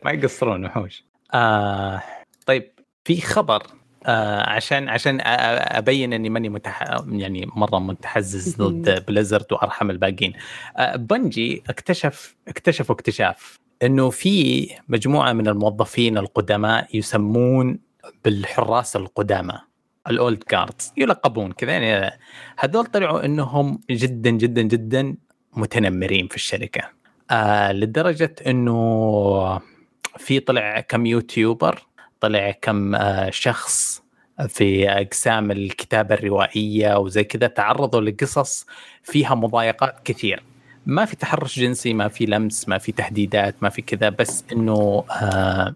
ما 0.04 0.10
يقصرون 0.10 0.64
وحوش. 0.64 1.04
آه 1.34 2.02
طيب 2.46 2.72
في 3.04 3.20
خبر 3.20 3.62
آه 4.06 4.50
عشان 4.50 4.88
عشان 4.88 5.18
أبين 5.22 6.12
إني 6.12 6.30
ماني 6.30 6.48
متح... 6.48 6.82
يعني 7.08 7.46
مرة 7.56 7.78
متحزز 7.78 8.56
ضد 8.56 9.04
بليزرد 9.06 9.52
وأرحم 9.52 9.90
الباقيين. 9.90 10.32
آه 10.76 10.96
بنجي 10.96 11.62
اكتشف 11.68 12.36
اكتشفوا 12.48 12.94
اكتشاف 12.94 13.58
إنه 13.82 14.10
في 14.10 14.68
مجموعة 14.88 15.32
من 15.32 15.48
الموظفين 15.48 16.18
القدماء 16.18 16.96
يسمون 16.96 17.78
بالحراس 18.24 18.96
القدامى 18.96 19.58
الأولد 20.10 20.44
جاردز 20.50 20.92
يلقبون 20.96 21.52
كذا. 21.52 21.72
يعني 21.72 22.18
هذول 22.58 22.86
طلعوا 22.86 23.24
إنهم 23.24 23.80
جدا 23.90 24.30
جدا 24.30 24.62
جدا 24.62 25.16
متنمرين 25.52 26.28
في 26.28 26.36
الشركة. 26.36 26.82
آه 27.30 27.72
لدرجة 27.72 28.34
إنه 28.46 29.60
في 30.16 30.40
طلع 30.40 30.80
كم 30.80 31.06
يوتيوبر 31.06 31.82
طلع 32.22 32.50
كم 32.50 32.94
آه 32.94 33.30
شخص 33.30 34.02
في 34.48 34.90
أقسام 34.90 35.50
الكتابة 35.50 36.14
الروائية 36.14 36.98
وزي 36.98 37.24
كذا 37.24 37.46
تعرضوا 37.46 38.00
لقصص 38.00 38.66
فيها 39.02 39.34
مضايقات 39.34 40.00
كثير. 40.04 40.42
ما 40.86 41.04
في 41.04 41.16
تحرش 41.16 41.58
جنسي 41.58 41.94
ما 41.94 42.08
في 42.08 42.26
لمس 42.26 42.68
ما 42.68 42.78
في 42.78 42.92
تهديدات 42.92 43.54
ما 43.62 43.68
في 43.68 43.82
كذا 43.82 44.08
بس 44.08 44.44
إنه 44.52 45.04
آه 45.10 45.74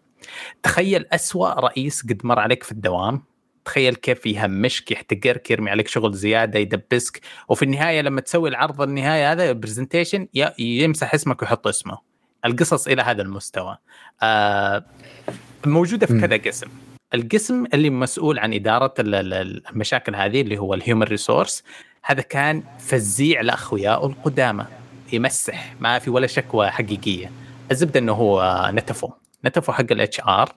تخيل 0.63 1.07
أسوأ 1.13 1.61
رئيس 1.61 2.03
قد 2.03 2.21
مر 2.25 2.39
عليك 2.39 2.63
في 2.63 2.73
الدوام. 2.73 3.23
تخيل 3.65 3.95
كيف 3.95 4.27
يهمشك 4.27 4.91
يحتقرك 4.91 5.51
يرمي 5.51 5.71
عليك 5.71 5.89
شغل 5.89 6.15
زيادة 6.15 6.59
يدبسك. 6.59 7.21
وفي 7.49 7.65
النهاية 7.65 8.01
لما 8.01 8.21
تسوي 8.21 8.49
العرض 8.49 8.83
النهائي 8.83 9.25
هذا 9.25 9.53
presentation 9.53 10.29
يمسح 10.59 11.15
اسمك 11.15 11.43
ويحط 11.43 11.67
اسمه. 11.67 11.99
القصص 12.45 12.89
إلى 12.89 13.03
هذا 13.03 13.23
المستوى. 13.23 13.77
آه 14.23 14.85
موجودة 15.69 16.07
في. 16.07 16.21
كذا 16.21 16.37
قسم. 16.37 16.67
القسم 17.15 17.65
اللي 17.75 17.91
مسؤول 17.91 18.39
عن 18.39 18.55
إدارة 18.55 18.95
ال- 18.99 19.15
ال- 19.15 19.63
المشاكل 19.71 20.15
هذه 20.17 20.41
اللي 20.41 20.59
هو 20.59 20.75
ال 20.75 20.80
human 20.80 21.03
resource 21.03 21.65
هذا 22.03 22.23
كان 22.23 22.63
فزيع 22.79 23.41
لأخوياه 23.41 24.07
القدامى 24.07 24.65
يمسح 25.13 25.75
ما 25.81 25.99
في 25.99 26.11
ولا 26.11 26.27
شكوى 26.27 26.71
حقيقية. 26.71 27.31
الزبدة 27.71 28.01
إنه 28.01 28.13
هو 28.13 28.71
نتفه 28.75 29.13
نتفه 29.45 29.73
حق 29.73 29.87
ال 29.91 30.21
HR 30.21 30.53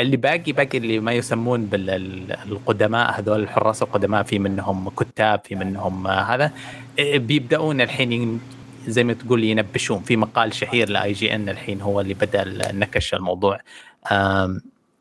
اللي 0.00 0.16
باقي 0.16 0.52
باقي 0.52 0.78
اللي 0.78 0.98
ما 1.00 1.12
يسمون 1.12 1.66
بالقدماء 1.66 3.20
هذول 3.20 3.40
الحراس 3.42 3.82
القدماء 3.82 4.22
في 4.22 4.38
منهم 4.38 4.88
كتاب 4.88 5.40
في 5.44 5.54
منهم 5.54 6.06
هذا. 6.06 6.52
بيبدأون 7.00 7.80
الحين 7.80 8.12
ين- 8.12 8.40
زي 8.86 9.04
ما 9.04 9.12
تقول 9.12 9.44
ينبشون 9.44 10.02
في 10.02 10.16
مقال 10.16 10.54
شهير 10.54 10.88
ل 10.88 11.12
IGN 11.12 11.48
الحين 11.48 11.80
هو 11.80 12.00
اللي 12.00 12.14
بدأ 12.14 12.44
نكش 12.72 13.14
الموضوع. 13.14 13.60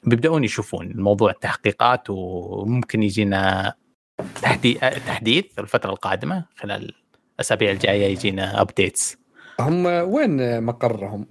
بيبدأون 0.04 0.44
يشوفون 0.44 0.92
الموضوع 0.92 1.32
التحقيقات 1.32 2.10
وممكن 2.10 3.04
يجينا 3.04 3.74
تحدي- 4.42 4.74
تحديث 5.08 5.46
الفترة 5.60 5.90
القادمة 5.92 6.46
خلال 6.56 6.94
الأسابيع 7.36 7.72
الجاية 7.72 8.06
يجينا 8.06 8.62
updates 8.62 9.18
هم 9.60 9.86
وين 9.86 10.64
مقرهم؟ 10.64 11.26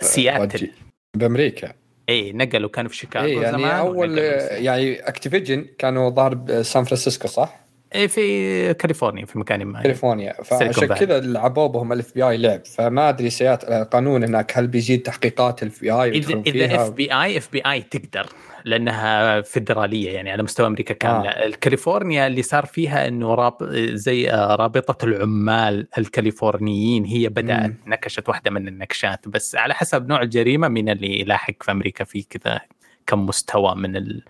سياتل؟ 0.00 0.70
بأمريكا 1.16 1.72
إي 2.08 2.32
نقلوا 2.32 2.70
كانوا 2.70 2.90
في 2.90 2.96
شيكاغو 2.96 3.26
إي 3.26 3.32
يعني 3.34 3.58
زمان 3.58 3.76
أول. 3.76 4.18
يعني 4.18 4.94
أكتيفجن 5.08 5.66
كانوا 5.78 6.10
ظاهر 6.10 6.34
بسان 6.34 6.84
فرانسيسكو 6.84 7.28
صح؟ 7.28 7.60
إيه 7.94 8.06
في 8.06 8.74
كاليفورنيا 8.74 9.26
في 9.26 9.38
مكان 9.38 9.64
ما 9.64 9.82
كاليفورنيا 9.82 10.32
فعشان. 10.42 10.86
كذا 10.86 11.20
لعبوا 11.20 11.66
بهم 11.66 11.92
ال 11.92 12.14
FBI 12.14 12.36
لعب 12.36 12.64
فما 12.66 13.08
أدري 13.08 13.30
سيات 13.30 13.64
القانون 13.64 14.24
هناك 14.24 14.58
هل 14.58 14.66
بيزيد 14.66 15.02
تحقيقات 15.02 15.62
الاف 15.62 15.80
بي 15.80 15.92
اي 15.92 16.10
اذا 16.10 16.42
إذا 16.46 16.74
اف 16.74 16.90
بي 16.90 17.12
اي 17.12 17.38
اف 17.38 17.52
بي 17.52 17.62
اي 17.66 17.82
تقدر 17.82 18.26
لأنها 18.64 19.40
فدرالية 19.40 20.10
يعني 20.10 20.30
على 20.30 20.42
مستوى 20.42 20.66
أمريكا 20.66 20.94
كاملة 20.94 21.30
آه. 21.30 21.50
كاليفورنيا 21.50 22.26
اللي 22.26 22.42
صار 22.42 22.66
فيها 22.66 23.08
إنه 23.08 23.34
راب 23.34 23.56
زي 23.92 24.30
آه، 24.30 24.54
رابطة 24.54 25.04
العمال 25.04 25.86
الكاليفورنيين 25.98 27.04
هي 27.04 27.28
بدأت 27.28 27.66
مم. 27.66 27.76
نكشت 27.86 28.28
واحدة 28.28 28.50
من 28.50 28.68
النكشات 28.68 29.28
بس 29.28 29.56
على 29.56 29.74
حسب 29.74 30.08
نوع 30.08 30.22
الجريمة 30.22 30.68
من 30.68 30.88
اللي 30.88 31.20
يلاحق 31.20 31.62
في 31.62 31.70
أمريكا 31.70 32.04
في 32.04 32.22
كذا 32.22 32.60
كم 33.10 33.26
مستوى 33.26 33.74
من 33.74 33.96
ال... 33.96 34.22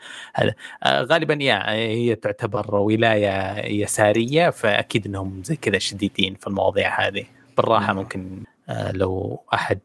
آه، 0.82 1.02
غالبا 1.02 1.38
يا 1.40 1.70
هي 1.72 2.14
تعتبر 2.14 2.74
ولاية 2.74 3.66
يسارية 3.66 4.50
فأكيد 4.50 5.06
إنهم 5.06 5.42
زي 5.44 5.56
كذا 5.56 5.78
شديدين 5.78 6.34
في 6.34 6.46
المواضيع 6.46 7.06
هذه. 7.06 7.24
بالراحة 7.56 7.92
مم. 7.92 7.98
ممكن 7.98 8.42
آه، 8.68 8.92
لو 8.92 9.40
أحد 9.54 9.78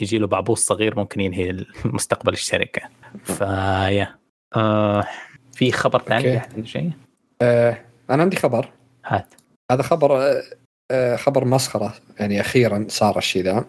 يجي 0.00 0.18
له 0.18 0.26
بعبوس 0.26 0.66
صغير 0.66 0.96
ممكن 0.96 1.20
ينهي 1.20 1.64
مستقبل 1.84 2.32
الشركة. 2.32 2.82
فيا 3.24 4.14
آه. 4.56 5.06
في 5.52 5.72
خبر 5.72 6.02
ثاني 6.02 6.42
شيء؟ 6.64 6.90
آه 7.42 7.78
أنا 8.10 8.22
عندي 8.22 8.36
خبر. 8.36 8.68
هات. 9.06 9.34
هذا 9.70 9.82
خبر 9.82 10.16
آه 10.16 10.42
آه 10.90 11.16
خبر 11.16 11.44
مسخرة 11.44 11.94
يعني 12.20 12.40
أخيرا 12.40 12.86
صار 12.88 13.18
الشيء 13.18 13.42
ذا. 13.42 13.64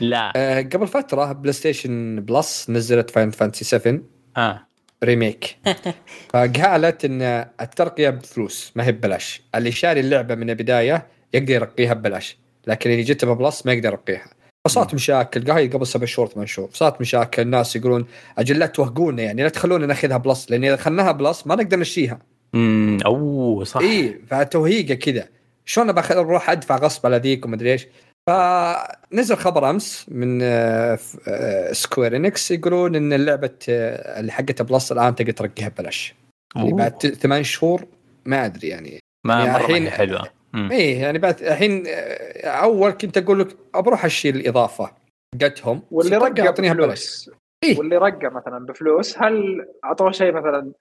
لا. 0.00 0.32
آه 0.36 0.62
قبل 0.62 0.86
فترة 0.86 1.32
بلاي 1.32 1.52
ستيشن 1.52 2.20
بلس 2.20 2.70
نزلت 2.70 3.10
فاينل 3.10 3.30
فانتسي 3.30 3.64
7 3.64 3.98
آه. 4.38 4.60
remake 5.04 5.56
فقالت 6.32 7.04
إن 7.04 7.22
الترقية 7.60 8.10
بفلوس 8.10 8.72
ما 8.76 8.84
هي 8.86 8.92
ببلاش. 8.92 9.42
اللي 9.54 9.72
شاري 9.72 10.00
اللعبة 10.00 10.34
من 10.34 10.50
البداية 10.50 11.06
يقدر 11.34 11.52
يرقيها 11.54 11.94
ببلاش 11.94 12.36
لكن 12.66 12.90
اللي 12.90 13.02
جته 13.02 13.34
ببلس 13.34 13.66
ما 13.66 13.72
يقدر 13.72 13.88
يرقيها. 13.88 14.26
فصارت 14.64 14.94
مشاكل 14.94 15.50
هاي 15.50 15.68
قبل 15.68 15.86
سبع 15.86 16.06
شهور 16.06 16.28
ثمان 16.28 16.46
شهور. 16.46 16.68
صارت 16.72 17.00
مشاكل 17.00 17.42
الناس 17.42 17.76
يقولون 17.76 18.06
أجل 18.38 18.58
لا 18.58 18.66
توهقونا 18.66 19.22
يعني 19.22 19.42
لا 19.42 19.48
تخلونا 19.48 19.86
ناخذها 19.86 20.16
بلس 20.16 20.50
لأن 20.50 20.64
إذا 20.64 20.74
اخذناها 20.74 21.12
بلس 21.12 21.46
ما 21.46 21.54
نقدر 21.54 21.76
نمشيها 21.76 22.18
امم 22.54 22.98
أوه 23.06 23.64
صح. 23.64 23.80
اي 23.80 24.20
فتوهيقة 24.30 24.94
كذا. 24.94 25.28
شلون 25.66 25.92
بخ- 25.92 26.12
بروح 26.20 26.50
أدفع 26.50 26.76
غصب 26.76 27.06
على 27.06 27.16
ذيك 27.16 27.44
ومدري 27.46 27.72
إيش؟ 27.72 27.86
فنزل 28.28 29.36
خبر 29.36 29.70
أمس 29.70 30.06
من 30.08 30.38
آه، 30.42 30.94
ف- 30.94 31.16
آه، 31.28 31.72
سكوير 31.72 32.16
انكس 32.16 32.50
يقولون 32.50 32.94
إن 32.96 33.12
اللعبة 33.12 33.50
آه، 33.68 34.20
اللي 34.20 34.32
حقتها 34.32 34.64
بلس 34.64 34.92
الآن 34.92 35.14
تقدر 35.14 35.32
ترقيها 35.32 35.68
ببلاش 35.68 36.14
يعني. 36.56 36.72
بعد 36.72 36.92
ثمان 37.06 37.42
شهور 37.42 37.86
ما 38.26 38.44
أدري 38.44 38.68
يعني 38.68 38.98
ما 39.26 39.34
يعني 39.34 39.50
مرة 39.52 39.56
الحين- 39.60 39.90
حلوة. 39.90 40.28
إيه 40.70 41.00
يعني 41.02 41.18
بعد 41.18 41.42
الحين 41.42 41.84
آه، 41.86 42.46
أول 42.48 42.90
كنت 42.90 43.18
أقول 43.18 43.40
لك 43.40 43.56
بروح 43.76 44.04
أشيل 44.04 44.36
الإضافة 44.36 44.90
حقتهم 45.34 45.82
واللي 45.90 46.16
رقى 46.16 46.44
يعطينيها 46.44 46.72
ببلاش 46.72 47.30
إيه. 47.64 47.78
واللي 47.78 47.96
رقى 47.96 48.30
مثلا 48.30 48.66
بفلوس 48.66 49.18
هل 49.18 49.66
اعطوه 49.84 50.10
شيء 50.12 50.32
مثلا 50.32 50.72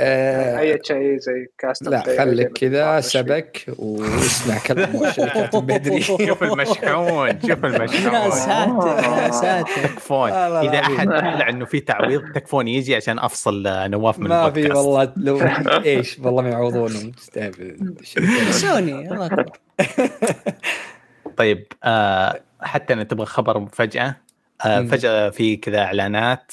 آه، 0.00 0.58
أي 0.58 0.78
شيء 0.82 1.18
زي 1.18 1.46
كاستم 1.58 1.90
لا 1.90 2.02
خليك 2.18 2.52
كذا. 2.52 3.00
سبك 3.00 3.64
واسمع 3.78 4.58
كلام 4.58 4.96
الشركات 5.06 5.56
بدري. 5.56 6.00
شوف 6.00 6.42
المشحون 6.42 7.40
شوف 7.40 7.48
يا 7.50 7.54
المشحون 7.64 8.30
ساتر 8.30 9.22
يا 9.22 9.30
ساتر. 9.30 9.82
تكفون. 9.82 10.30
إذا. 10.30 10.78
أحد 10.80 11.06
طلع 11.08 11.48
إنه 11.48 11.64
في 11.64 11.80
تعويض 11.80 12.22
تكفون 12.34 12.68
يجي 12.68 12.96
عشان 12.96 13.18
أفصل 13.18 13.66
آه، 13.66 13.86
نواف 13.88 14.18
من 14.18 14.28
ما 14.28 14.50
في 14.50 14.70
والله 14.72 15.12
لو 15.16 15.40
إيش 15.84 16.18
والله 16.18 16.42
ما 16.42 16.48
يعوضونهم 16.50 17.10
تستهبل 17.10 17.94
سوني 18.50 19.12
الله 19.12 19.26
أكبر. 19.26 19.50
طيب 21.36 21.66
آه 21.84 22.40
حتى 22.60 22.92
أنا 22.94 23.02
تبغى 23.04 23.26
خبر 23.26 23.66
فجأة؟ 23.72 24.16
آه. 24.66 24.82
فجأة 24.82 25.30
في 25.30 25.56
كذا 25.56 25.78
إعلانات 25.78 26.52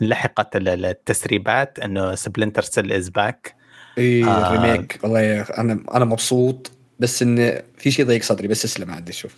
لحقت 0.00 0.56
ال- 0.56 0.84
التسريبات 0.86 1.78
إنه 1.78 2.14
سبلنتر 2.14 2.62
سيل 2.62 2.92
is 2.92 3.08
back 3.08 3.54
اي 3.98 4.24
آه. 4.24 4.52
ريميك 4.52 4.98
والله 5.02 5.20
يا 5.20 5.60
أنا 5.60 5.84
أنا 5.94 6.04
مبسوط 6.04 6.70
بس 6.98 7.22
ان 7.22 7.62
في 7.78 7.90
شيء 7.90 8.06
ضيق 8.06 8.22
صدري 8.22 8.48
بس 8.48 8.64
اسلم 8.64 8.90
عاد 8.90 9.10
شوف. 9.10 9.34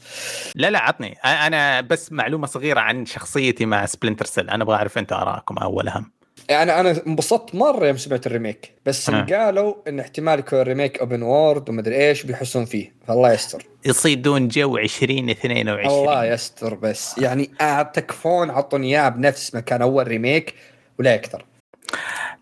لا 0.55 0.71
لا 0.71 0.79
عطني. 0.79 1.13
أنا 1.25 1.81
بس 1.81 2.13
معلومة 2.13 2.47
صغيرة 2.47 2.81
عن 2.81 3.07
شخصيتي 3.07 3.67
مع 3.67 3.87
سبلنتر 3.87 4.25
سيل 4.25 4.51
أنا 4.51 4.65
أبغى 4.65 4.77
أعرف 4.77 4.99
أنتم 4.99 5.17
آرائكم 5.17 5.59
أول 5.59 5.89
اهم 5.89 6.11
يعني 6.49 6.81
أنا 6.81 7.07
انبسطت 7.07 7.55
مرة 7.55 7.87
يوم 7.87 7.97
سمعت 7.97 8.27
ال 8.27 8.33
remake 8.33 8.73
بس 8.87 9.11
آه. 9.11 9.23
قالوا 9.31 9.75
إن 9.89 10.01
احتمال 10.01 10.39
يكون 10.39 10.61
ال 10.61 10.66
remake 10.66 10.99
open 10.99 11.23
world 11.23 11.69
ومدري 11.69 12.09
إيش 12.09 12.23
بيحسون 12.23 12.65
فيه 12.65 12.95
فالله 13.07 13.33
يستر. 13.33 13.67
يصيدون 13.87 14.49
جو 14.49 14.77
2022 14.79 15.87
الله 15.87 16.25
يستر 16.25 16.75
بس. 16.75 17.19
يعني 17.19 17.51
آه 17.61 17.83
تكفون 17.83 18.51
عطوني 18.51 18.87
إياه 18.87 19.09
بنفس 19.09 19.55
ما 19.55 19.61
كان 19.61 19.83
أول 19.83 20.09
remake 20.09 20.55
ولا 20.99 21.15
أكثر 21.15 21.45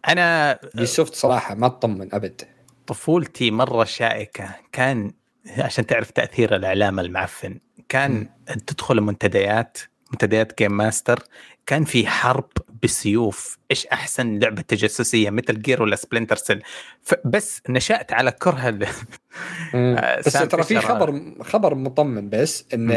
أنا 0.08 0.58
يوسفت 0.74 1.14
صراحة 1.14 1.54
ما 1.54 1.66
اطمن 1.66 2.14
أبد. 2.14 2.42
طفولتي 2.86 3.50
مرة 3.50 3.84
شائكة. 3.84 4.48
كان 4.72 5.12
عشان 5.58 5.86
تعرف 5.86 6.10
تأثير 6.10 6.56
الإعلام 6.56 7.00
المعفن 7.00 7.58
كان 7.88 8.28
تدخل 8.66 8.98
المنتديات 8.98 9.78
منتديات 10.12 10.58
جيم 10.58 10.76
ماستر 10.76 11.22
كان 11.66 11.84
في 11.84 12.06
حرب 12.06 12.48
بالسيوف 12.82 13.58
إيش 13.70 13.86
أحسن 13.86 14.38
لعبة 14.38 14.62
تجسسية؟ 14.62 15.30
متل 15.30 15.62
جير 15.62 15.82
ولا 15.82 15.96
سبلنتر 15.96 16.36
سيل 16.36 16.62
بس 17.24 17.62
نشأت 17.68 18.12
على 18.12 18.30
كره 18.30 18.68
ال- 18.68 18.86
آه، 19.74 20.18
بس 20.18 20.32
ترى 20.32 20.62
في 20.62 20.80
خبر 20.80 21.22
خبر 21.40 21.74
مطمن 21.74 22.28
بس 22.30 22.64
إنه 22.74 22.94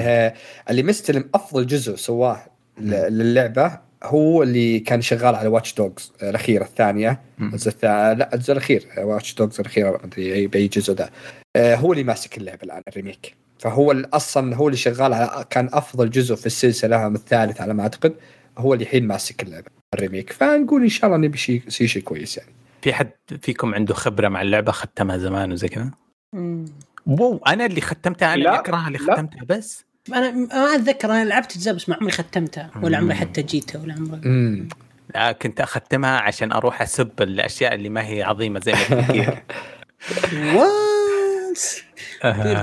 اللي 0.70 0.84
مستلم 0.84 1.30
أفضل 1.36 1.68
جزء 1.68 1.96
سواه 1.96 2.42
للعبة 2.82 3.80
هو 4.04 4.44
اللي 4.44 4.80
كان 4.80 5.02
شغال 5.02 5.36
على 5.36 5.48
واتش 5.48 5.74
دوجز 5.74 6.12
الاخيره 6.24 6.64
الثانية. 6.64 7.22
الجزء 7.42 7.70
الثاني 7.70 8.16
لا 8.16 8.34
الجزء 8.34 8.52
الأخير. 8.52 8.86
واتش 8.98 9.34
دوجز 9.34 9.60
الاخيره 9.60 9.90
ما 9.92 10.04
أدري 10.06 10.34
اي 10.34 10.48
بأي 10.48 10.68
جزء 10.68 10.94
ذا 10.94 11.10
آه، 11.56 11.76
هو 11.76 11.92
اللي 11.94 12.04
ماسك 12.04 12.38
اللعبة 12.38 12.64
الآن 12.64 12.82
ال 12.88 12.94
remake. 12.94 13.36
فهو 13.60 13.92
أصلا 14.14 14.56
هو 14.56 14.68
اللي 14.68 14.78
شغال 14.78 15.14
على 15.14 15.46
كان 15.50 15.70
أفضل 15.74 16.10
جزء 16.10 16.36
في 16.36 16.46
السلسلة 16.46 17.08
الثالث 17.08 17.62
على 17.62 17.74
ما 17.74 17.84
أعتقد. 17.84 18.16
هو 18.58 18.74
اللي 18.74 18.84
الحين 18.84 19.08
ماسك 19.08 19.44
اللعبة 19.44 19.68
ال 19.94 19.99
remake. 19.99 20.34
فنقول 20.34 20.82
إن 20.84 20.90
شاء 20.90 21.06
الله 21.06 21.18
نبي 21.28 21.38
شيء 21.38 21.64
شيء 21.70 22.02
كويس 22.04 22.38
يعني. 22.38 22.50
في 22.82 22.94
حد 22.94 23.12
فيكم 23.42 23.76
عنده 23.76 23.94
خبرة 23.94 24.28
مع 24.28 24.42
اللعبة 24.42 24.72
ختمها 24.72 25.18
زمان 25.18 25.52
وزي 25.52 25.68
كذا؟ 25.68 25.92
مم. 26.34 26.66
واو 27.08 27.38
أنا 27.48 27.66
اللي 27.66 27.82
ختمتها 27.82 28.34
أنا 28.34 28.44
لا، 28.44 28.50
اللي 28.50 28.60
أكرهها 28.60 28.88
اللي. 28.88 28.98
ختمتها 29.00 29.44
بس. 29.50 29.86
أنا 30.14 30.32
ما 30.32 30.76
أتذكر 30.76 31.12
أنا 31.12 31.26
لعبت 31.26 31.56
اجزاء 31.56 31.74
بس 31.74 31.90
ما 31.90 31.96
عمري 31.96 32.12
ختمتها 32.12 32.72
ولا 32.84 32.98
عمري 32.98 33.16
حتى 33.16 33.42
جيتها 33.42 33.82
ولا 33.82 33.94
عمري. 33.94 34.22
امم 34.26 34.68
لا 35.16 35.32
كنت 35.32 35.62
أختمها 35.62 36.18
عشان 36.20 36.52
أروح 36.52 36.82
أسب 36.82 37.22
الأشياء 37.22 37.74
اللي 37.76 37.90
ما 37.90 38.08
هي 38.08 38.24
عظيمة 38.24 38.60
زي 38.60 38.72
ما 38.72 39.02
كثير. 39.02 39.44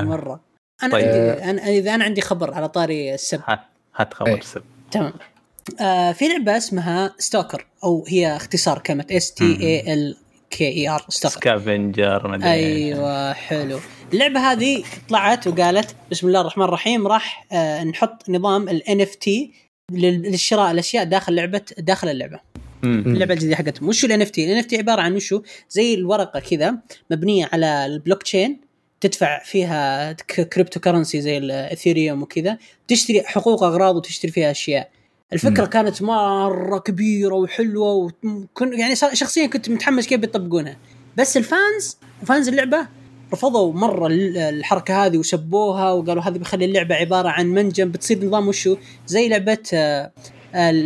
مرة. 0.05 0.41
أنا 0.83 0.93
طيب. 0.93 1.05
عندي 1.05 1.45
أنا 1.51 1.63
إذا 1.67 1.95
أنا 1.95 2.05
عندي 2.05 2.21
خبر 2.21 2.55
على 2.55 2.69
طاري 2.69 3.15
السب. 3.15 3.41
هات 3.47 3.61
هات 3.97 4.15
خبر 4.15 4.29
إيه. 4.29 4.41
سب. 4.41 4.63
تمام. 4.91 5.13
آه 5.81 6.13
في 6.13 6.29
لعبة 6.29 6.57
اسمها 6.57 7.15
Stalker 7.19 7.67
أو 7.85 8.05
هي 8.09 8.37
اختصار 8.37 8.79
كلمة 8.79 9.07
S 9.11 9.33
T 9.33 9.45
A 9.61 9.95
L 9.95 10.17
K 10.51 10.69
E 10.69 10.89
R 10.89 11.07
Stalker 11.09 11.35
Scavenger. 11.35 12.35
أيوه 12.45 13.33
حلو. 13.33 13.79
اللعبة 14.13 14.41
هذه 14.41 14.85
طلعت 15.09 15.47
وقالت 15.47 15.97
بسم 16.11 16.27
الله 16.27 16.41
الرحمن 16.41 16.65
الرحيم 16.65 17.07
راح 17.07 17.47
آه 17.53 17.85
نحط 17.85 18.31
نظام 18.31 18.69
ال 18.69 18.83
NFT 18.83 19.31
للشراء 19.93 20.71
الأشياء 20.71 21.05
داخل 21.05 21.35
لعبة 21.35 21.63
داخل 21.79 22.09
اللعبة. 22.09 22.41
اللعبة 22.85 23.35
الجديدة 23.35 23.57
حقتهم. 23.57 23.89
وشو 23.89 24.07
ال 24.07 24.27
NFT 24.27 24.39
ال 24.39 24.65
NFT 24.65 24.75
عبارة 24.75 25.01
عن 25.01 25.15
وشو؟ 25.15 25.43
زي 25.71 25.95
الورقة 25.95 26.41
كذا 26.41 26.75
مبنية 27.11 27.49
على 27.53 27.87
البلوك 27.87 28.23
تشين 28.23 28.61
تدفع 29.01 29.43
فيها 29.45 30.13
cryptocurrency 30.53 31.21
زي 31.21 31.39
ال 31.39 31.48
Ethereum 31.48 32.23
وكذا 32.23 32.59
تشتري 32.89 33.23
حقوق 33.23 33.63
أغراض 33.63 33.97
وتشتري 33.97 34.33
فيها 34.33 34.51
أشياء. 34.51 34.91
الفكرة 35.33 35.65
مم. 35.65 35.71
كانت 35.71 36.03
مرة 36.03 36.79
كبيرة 36.79 37.35
وحلوة 37.35 37.93
وكن 38.25 38.79
يعني 38.79 38.97
شخصيا 38.97 39.47
كنت 39.47 39.71
متحمس 39.71 40.07
كيف 40.07 40.21
بيطبقونها. 40.21 40.77
بس 41.17 41.37
ال 41.37 41.49
fans 41.49 41.97
و 42.23 42.28
fans 42.28 42.49
اللعبة 42.49 42.87
رفضوا 43.33 43.73
مرة 43.73 44.07
ال- 44.07 44.39
الحركة 44.39 45.07
هذه 45.07 45.19
وسبوها 45.19 45.93
وقالوا 45.93 46.23
هذه 46.23 46.39
بيخلي 46.39 46.65
اللعبة 46.65 46.95
عبارة 46.95 47.29
عن 47.29 47.47
منجم 47.47 47.91
بتصير 47.91 48.25
نظام 48.27 48.49
وشو؟ 48.49 48.77
زي 49.07 49.29
لعبة 49.29 49.59
آه، 49.75 50.13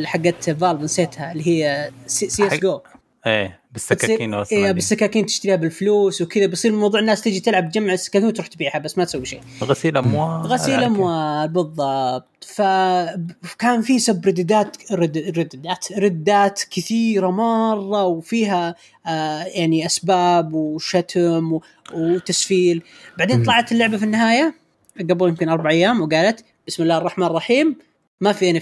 حقت 0.04 0.50
Valve 0.50 0.82
نسيتها 0.82 1.32
اللي 1.32 1.46
هي 1.48 1.90
CS 2.06 2.26
GO 2.26 2.80
إيه. 3.26 3.59
بالسكاكين 3.72 4.32
إيه 4.34 4.38
والصناديق. 4.38 4.70
بالسكاكين 4.70 5.26
تشتريها 5.26 5.56
بالفلوس 5.56 6.22
وكذا 6.22 6.46
بيصير 6.46 6.72
موضوع 6.72 7.00
الناس 7.00 7.22
تجي 7.22 7.40
تلعب 7.40 7.70
تجمع 7.70 7.92
السكاكين 7.92 8.28
وتروح 8.28 8.46
تبيعها 8.46 8.78
بس 8.78 8.98
ما 8.98 9.04
تسوي 9.04 9.26
شيء. 9.26 9.40
غسيل 9.62 9.96
أموال 9.96 10.46
غسيل 10.46 10.82
أموال 10.84 11.48
بالضبط. 11.48 12.26
فكان 12.40 13.82
في 13.82 13.98
سب 13.98 14.26
ردات 14.26 14.92
رد 14.92 15.18
ردات 15.38 15.92
ردات 15.98 16.62
كثيرة 16.70 17.30
مرة 17.30 18.04
وفيها 18.04 18.74
آه 19.06 19.42
يعني 19.44 19.86
أسباب 19.86 20.54
وشتم 20.54 21.58
وتسفيل. 21.94 22.82
بعدين. 23.18 23.42
طلعت 23.42 23.72
اللعبة 23.72 23.96
في 23.96 24.04
النهاية 24.04 24.54
قبل 25.00 25.28
يمكن 25.28 25.48
أربع 25.48 25.70
أيام 25.70 26.00
وقالت 26.00 26.44
بسم 26.66 26.82
الله 26.82 26.98
الرحمن 26.98 27.26
الرحيم 27.26 27.76
ما 28.20 28.32
في 28.32 28.50
ان 28.50 28.60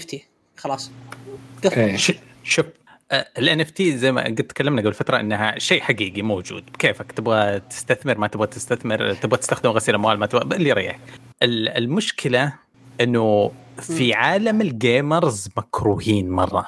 خلاص. 0.57 0.91
قفل 1.63 1.79
إيه. 1.79 1.97
ش- 1.97 2.13
شوف 2.43 2.65
ال 3.11 3.61
NFT 3.61 3.97
زي 3.97 4.11
ما 4.11 4.23
قد 4.23 4.35
تكلمنا 4.35 4.81
قبل 4.81 4.93
فترة 4.93 5.19
إنها 5.19 5.59
شيء 5.59 5.81
حقيقي 5.81 6.21
موجود. 6.21 6.65
بكيفك؟ 6.65 7.11
تبغى 7.11 7.59
تستثمر؟ 7.59 8.17
ما 8.17 8.27
تبغى 8.27 8.47
تستثمر؟ 8.47 9.13
تبغى 9.13 9.37
تستخدم 9.37 9.69
غسيل 9.69 9.95
أموال؟ 9.95 10.19
ما 10.19 10.25
تبغى؟ 10.25 10.55
اللي 10.55 10.69
يريح. 10.69 10.99
ال- 11.43 11.69
المشكلة 11.69 12.53
إنه 13.01 13.51
في 13.77 14.13
عالم 14.13 14.61
ال 14.61 14.74
gamers 14.74 15.49
مكروهين 15.57 16.29
مرة. 16.29 16.67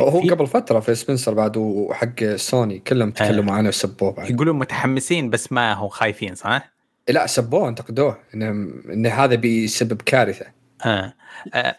هو 0.00 0.20
قبل 0.20 0.46
فترة 0.46 0.80
في 0.80 0.94
سبنسر 0.94 1.34
بعد 1.34 1.56
وحق 1.56 2.24
سوني 2.36 2.78
كلهم 2.78 3.10
تكلموا 3.10 3.54
عنه 3.54 3.68
وسبوه 3.68 4.12
بعد. 4.12 4.30
يقولون 4.30 4.58
متحمسين 4.58 5.30
بس 5.30 5.52
ما 5.52 5.72
هو 5.72 5.88
خايفين 5.88 6.34
صح؟ 6.34 6.72
لا 7.08 7.26
سبوه 7.26 7.68
انتقدوه. 7.68 8.18
انه 8.34 8.48
إن 8.92 9.06
هذا 9.06 9.34
بيسبب 9.34 10.02
كارثة. 10.02 10.46
آه. 10.84 11.14
آه. 11.54 11.76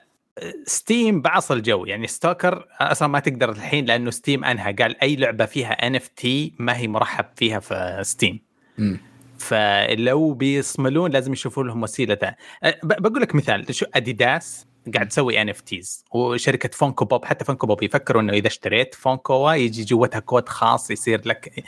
Steam 0.66 1.22
بعص 1.22 1.52
الجو. 1.52 1.86
يعني 1.86 2.08
Stalker 2.08 2.68
أصلا 2.82 3.08
ما 3.08 3.20
تقدر 3.20 3.50
الحين 3.50 3.86
لأنه 3.86 4.12
Steam 4.12 4.44
أنهى. 4.44 4.74
قال 4.74 5.02
أي 5.02 5.16
لعبة 5.16 5.46
فيها 5.46 5.88
NFT 5.88 6.54
ما 6.60 6.78
هي 6.78 6.88
مرحب 6.88 7.26
فيها 7.36 7.60
في 7.60 8.00
Steam 8.04 8.40
مم. 8.78 9.00
فلو 9.38 10.34
بيصملون 10.34 11.12
لازم 11.12 11.34
يشوفوا 11.34 11.64
لهم 11.64 11.84
وسيلة 11.84 12.16
ثانية. 12.16 12.38
أه، 12.64 12.80
بقول 12.84 13.22
لك 13.22 13.36
مثال. 13.36 13.76
شو 13.76 13.86
اديداس 13.94 14.66
قاعد 14.94 15.08
تسوي 15.08 15.42
NFTs 15.42 16.06
وشركة 16.12 16.70
Funko 16.70 17.06
Pop 17.06 17.26
حتى 17.26 17.46
Funko 17.46 17.68
Pop 17.68 17.84
يفكروا 17.84 18.22
إنه 18.22 18.34
إذا 18.34 18.48
اشتريت 18.48 18.96
Funko 18.96 19.52
يجي 19.52 19.84
جوتها 19.84 20.20
كود 20.20 20.50
خاص 20.50 20.92
يصير 20.92 21.22
لك. 21.28 21.64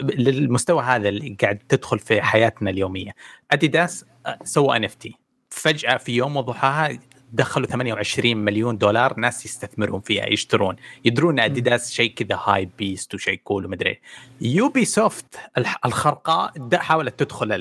للمستوى 0.00 0.82
هذا 0.82 1.08
اللي 1.08 1.36
قاعد 1.42 1.58
تدخل 1.58 1.98
في 1.98 2.22
حياتنا 2.22 2.70
اليومية. 2.70 3.14
اديداس 3.50 4.04
أه، 4.26 4.38
سووا 4.44 4.76
NFT 4.76 5.14
فجأة 5.50 5.96
في 5.96 6.12
يوم 6.12 6.36
وضحاها 6.36 6.98
دخلوا 7.32 7.66
28 7.66 8.36
مليون 8.36 8.78
دولار 8.78 9.20
ناس 9.20 9.44
يستثمرون 9.44 10.00
فيها 10.00 10.32
يشترون. 10.32 10.76
يدرون 11.04 11.40
أديداس 11.40 11.92
شيء 11.92 12.14
كذا 12.14 12.40
hypebeast 12.44 13.14
وشيء 13.14 13.40
cool 13.44 13.66
ومدري 13.66 14.00
Ubisoft 14.40 15.36
الخرقاء 15.84 16.52
حاولت 16.74 17.18
تدخل. 17.18 17.52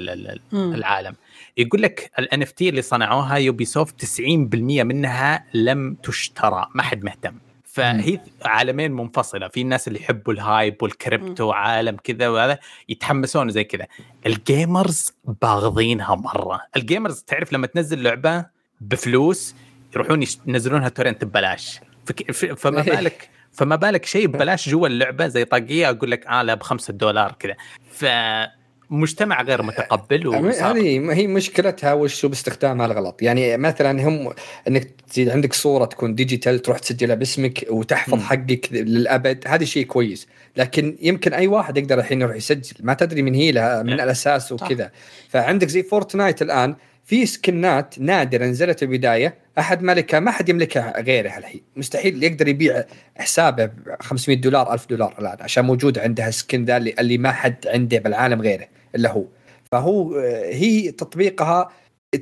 العالم. 0.53 1.15
يقول 1.57 1.81
لك 1.81 2.11
ال 2.19 2.41
NFT 2.41 2.69
اللي 2.69 2.81
صنعوها 2.81 3.35
Ubisoft 3.35 4.05
90% 4.05 4.83
منها 4.83 5.45
لم 5.53 5.93
تشترى 5.93 6.67
ما 6.75 6.83
حد 6.83 7.03
مهتم. 7.03 7.35
فهي 7.63 8.19
عالمين 8.45 8.91
منفصلة. 8.91 9.47
في 9.47 9.61
الناس 9.61 9.87
اللي 9.87 9.99
يحبوا 9.99 10.33
ال 10.33 10.43
hype 10.43 10.83
وال 10.83 11.00
crypto 11.00 11.51
عالم 11.51 11.97
كذا 12.03 12.29
وهذا 12.29 12.59
يتحمسون 12.89 13.49
زي 13.49 13.63
كذا. 13.63 13.87
ال 14.25 14.38
gamers 14.38 15.13
باغضينها 15.41 16.15
مرة. 16.15 16.61
ال 16.75 16.82
gamers 16.82 17.21
تعرف 17.21 17.53
لما 17.53 17.67
تنزل 17.67 18.03
لعبة 18.03 18.60
بفلوس 18.81 19.55
يروحون 19.95 20.23
ينزلونها 20.47 20.89
torrent 20.89 21.25
ببلاش. 21.25 21.79
فما 22.57 22.87
إيه. 22.87 22.95
بالك 22.95 23.29
فما 23.51 23.75
بالك 23.75 24.05
شيء 24.05 24.27
ببلاش 24.27 24.69
جوا 24.69 24.87
اللعبة 24.87 25.27
زي 25.27 25.45
طاقية 25.45 25.89
أقول 25.89 26.11
لك 26.11 26.27
آه 26.27 26.41
لا 26.41 26.53
بخمسة 26.53 26.93
دولار 26.93 27.35
كذا. 27.39 27.55
فمجتمع 27.91 29.41
غير 29.41 29.61
متقبل 29.61 30.27
وصار 30.27 30.77
هذه 30.77 31.13
هي 31.13 31.27
مشكلتها 31.27 31.93
وش 31.93 32.25
باستخدامها 32.25 32.85
الغلط. 32.85 33.21
يعني 33.21 33.57
مثلا 33.57 34.07
هم 34.07 34.33
إنك 34.67 34.91
تزيد 35.09 35.29
عندك 35.29 35.53
صورة 35.53 35.85
تكون 35.85 36.15
digital 36.15 36.59
تروح 36.59 36.79
تسجلها 36.79 37.15
باسمك 37.15 37.65
وتحفظ 37.69 38.13
مم. 38.13 38.19
حقك 38.19 38.69
للأبد 38.71 39.43
هذا 39.47 39.65
شيء 39.65 39.85
كويس. 39.85 40.27
لكن 40.57 40.97
يمكن 41.01 41.33
أي 41.33 41.47
واحد 41.47 41.77
يقدر 41.77 41.99
الحين 41.99 42.21
يروح 42.21 42.35
يسجل. 42.35 42.75
ما 42.79 42.93
تدري 42.93 43.21
من 43.21 43.33
هي 43.35 43.51
لها 43.51 43.83
من 43.83 43.93
لا. 43.93 44.03
الأساس 44.03 44.51
وكذا. 44.51 44.91
فعندك 45.29 45.67
زي 45.67 45.83
Fortnite 45.83 46.41
الآن 46.41 46.75
في 47.11 47.25
سكنات 47.25 47.99
نادرة 47.99 48.45
نزلت 48.45 48.79
في 48.79 48.85
البداية. 48.85 49.37
أحد 49.59 49.83
ملكها 49.83 50.19
ما 50.19 50.31
حد 50.31 50.49
يملكها 50.49 51.01
غيره 51.01 51.37
الحين. 51.37 51.61
مستحيل 51.75 52.23
يقدر 52.23 52.47
يبيع 52.47 52.85
حسابه 53.15 53.65
ب 53.65 53.71
500 54.01 54.37
دولار 54.37 54.73
1000 54.73 54.89
دولار 54.89 55.15
الآن 55.19 55.37
عشان 55.39 55.65
موجود 55.65 55.99
عندها 55.99 56.31
skin 56.31 56.65
ذا 56.65 56.77
اللي, 56.77 56.95
اللي 56.99 57.17
ما 57.17 57.31
حد 57.31 57.67
عنده 57.67 57.99
بالعالم 57.99 58.41
غيره 58.41 58.67
إلا 58.95 59.11
هو. 59.11 59.25
فهو 59.71 60.15
آه، 60.15 60.53
هي 60.53 60.91
تطبيقها 60.91 61.71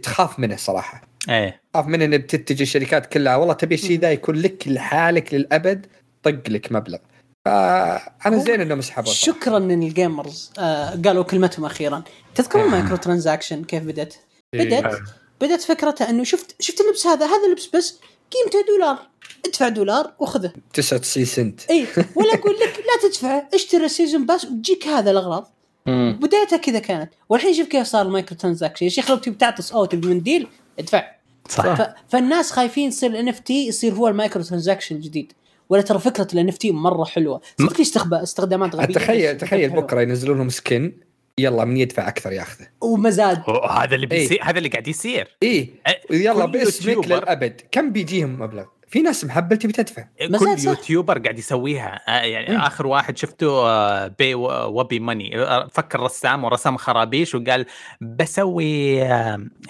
تخاف 0.04 0.40
منه 0.40 0.56
صراحة. 0.56 1.02
إيه. 1.30 1.62
تخاف 1.74 1.88
منه 1.88 2.06
ان 2.06 2.18
بتتجه 2.18 2.64
الشركات 2.64 3.06
كلها. 3.06 3.36
والله 3.36 3.54
تبي 3.54 3.76
الشيء 3.76 4.00
ذا 4.00 4.12
يكون 4.12 4.36
لك 4.36 4.68
لحالك 4.68 5.34
للأبد 5.34 5.86
طق 6.24 6.50
لك 6.50 6.72
مبلغ. 6.72 6.98
فأنا 7.46 8.38
زين 8.38 8.62
انهم 8.62 8.82
سحبوا. 8.82 9.12
شكرا 9.12 9.58
ان 9.58 9.84
ال 9.84 9.94
gamers 9.94 10.52
آه 10.60 10.90
قالوا 11.06 11.24
كلمتهم 11.24 11.66
أخيرا. 11.66 12.04
تذكرون. 12.36 12.72
micro 12.72 12.96
transaction 12.96 13.64
كيف 13.64 13.84
بدت؟ 13.84 14.29
إيه. 14.54 14.82
بدت 14.82 15.02
بدت 15.42 15.62
فكرتها 15.62 16.10
إنه 16.10 16.24
شفت 16.24 16.56
شفت 16.60 16.82
اللبس 16.82 17.08
هذا. 17.08 17.26
هذا 17.26 17.46
اللبس 17.46 17.68
بس 17.76 18.00
قيمته 18.32 18.66
دولار. 18.68 18.98
ادفع 19.46 19.70
دولار 19.70 20.14
وخذه. 20.20 20.52
99 20.74 21.26
سنت. 21.26 21.62
اي 21.70 21.88
ولا 22.16 22.34
أقول 22.34 22.56
لك 22.56 22.78
لا 22.78 23.10
تدفع. 23.10 23.44
اشتري 23.54 23.86
ال 23.86 23.91
season 23.91 24.26
pass 24.26 24.46
وتجيك 24.46 24.88
هذا 24.88 25.12
الأغراض. 25.12 25.52
بدايتها 25.88 26.58
كذا 26.58 26.80
كانت. 26.80 27.14
والحين 27.30 27.54
شوف 27.54 27.68
كيف 27.68 27.88
صار 27.88 28.06
ال 28.06 28.11
micro 28.11 28.38
transaction 28.38 28.86
يا 28.86 28.90
شيخ 28.90 29.12
لو 29.12 29.18
تبي 29.18 29.36
تعطس 29.36 29.72
أو 29.72 29.86
تبي 29.86 30.08
منديل 30.08 30.48
ادفع. 30.80 31.12
صح. 31.50 31.76
ف... 31.82 31.96
فالناس 32.12 32.52
خايفين 32.52 32.88
يصير 32.88 33.10
ال 33.10 33.28
NFT 33.28 33.68
يصير 33.68 33.94
هو 33.94 34.08
ال 34.08 34.14
micro 34.14 34.44
transaction 34.44 34.96
الجديد. 34.96 35.34
ولا 35.70 35.82
ترى 35.82 36.00
فكرة 36.00 36.28
الان 36.34 36.48
اف 36.48 36.58
تي 36.58 36.72
مرة 36.72 37.04
حلوة. 37.04 37.42
صدق 37.60 37.74
في 37.74 37.82
استخب- 37.82 38.14
استخدامات 38.14 38.76
غبية. 38.76 38.94
تخيل 38.96 39.38
تخيل. 39.38 39.70
بكرة 39.70 40.02
ينزلون 40.02 40.38
لهم 40.38 40.50
skin 40.50 40.94
يلا 41.40 41.66
من 41.66 41.78
يدفع 41.78 42.08
أكثر 42.08 42.32
ياخذه 42.32 42.68
ومزاد. 42.82 43.42
هو- 43.46 43.66
هذا 43.66 43.96
اللي 43.96 44.08
إيه. 44.12 44.20
بيصير 44.20 44.40
هذا 44.44 44.58
اللي 44.58 44.70
قاعد 44.70 44.88
يصير. 44.88 45.28
إيه. 45.44 45.70
أه، 45.88 45.96
يلا 46.16 46.46
باسمك 46.46 47.08
للأبد. 47.08 47.62
كم 47.72 47.92
بيجيهم 47.92 48.42
مبلغ؟ 48.42 48.64
في 48.88 49.02
ناس 49.02 49.26
محبل 49.26 49.58
تبي 49.58 49.74
تدفع. 49.74 50.06
مزاد 50.22 50.40
كل 50.56 50.60
صح. 50.60 50.70
YouTuber 50.70 51.20
قاعد 51.20 51.40
يسويها. 51.40 52.00
آه، 52.08 52.22
يعني 52.22 52.56
مم. 52.56 52.62
آخر 52.62 52.88
واحد 52.88 53.18
شفته 53.18 54.08
بي 54.08 54.34
وبي 54.36 55.00
ماني. 55.00 55.32
فكر 55.72 56.00
رسام 56.00 56.44
ورسم 56.44 56.78
خرابيش 56.78 57.36
وقال 57.36 57.66
بسوي 58.02 59.00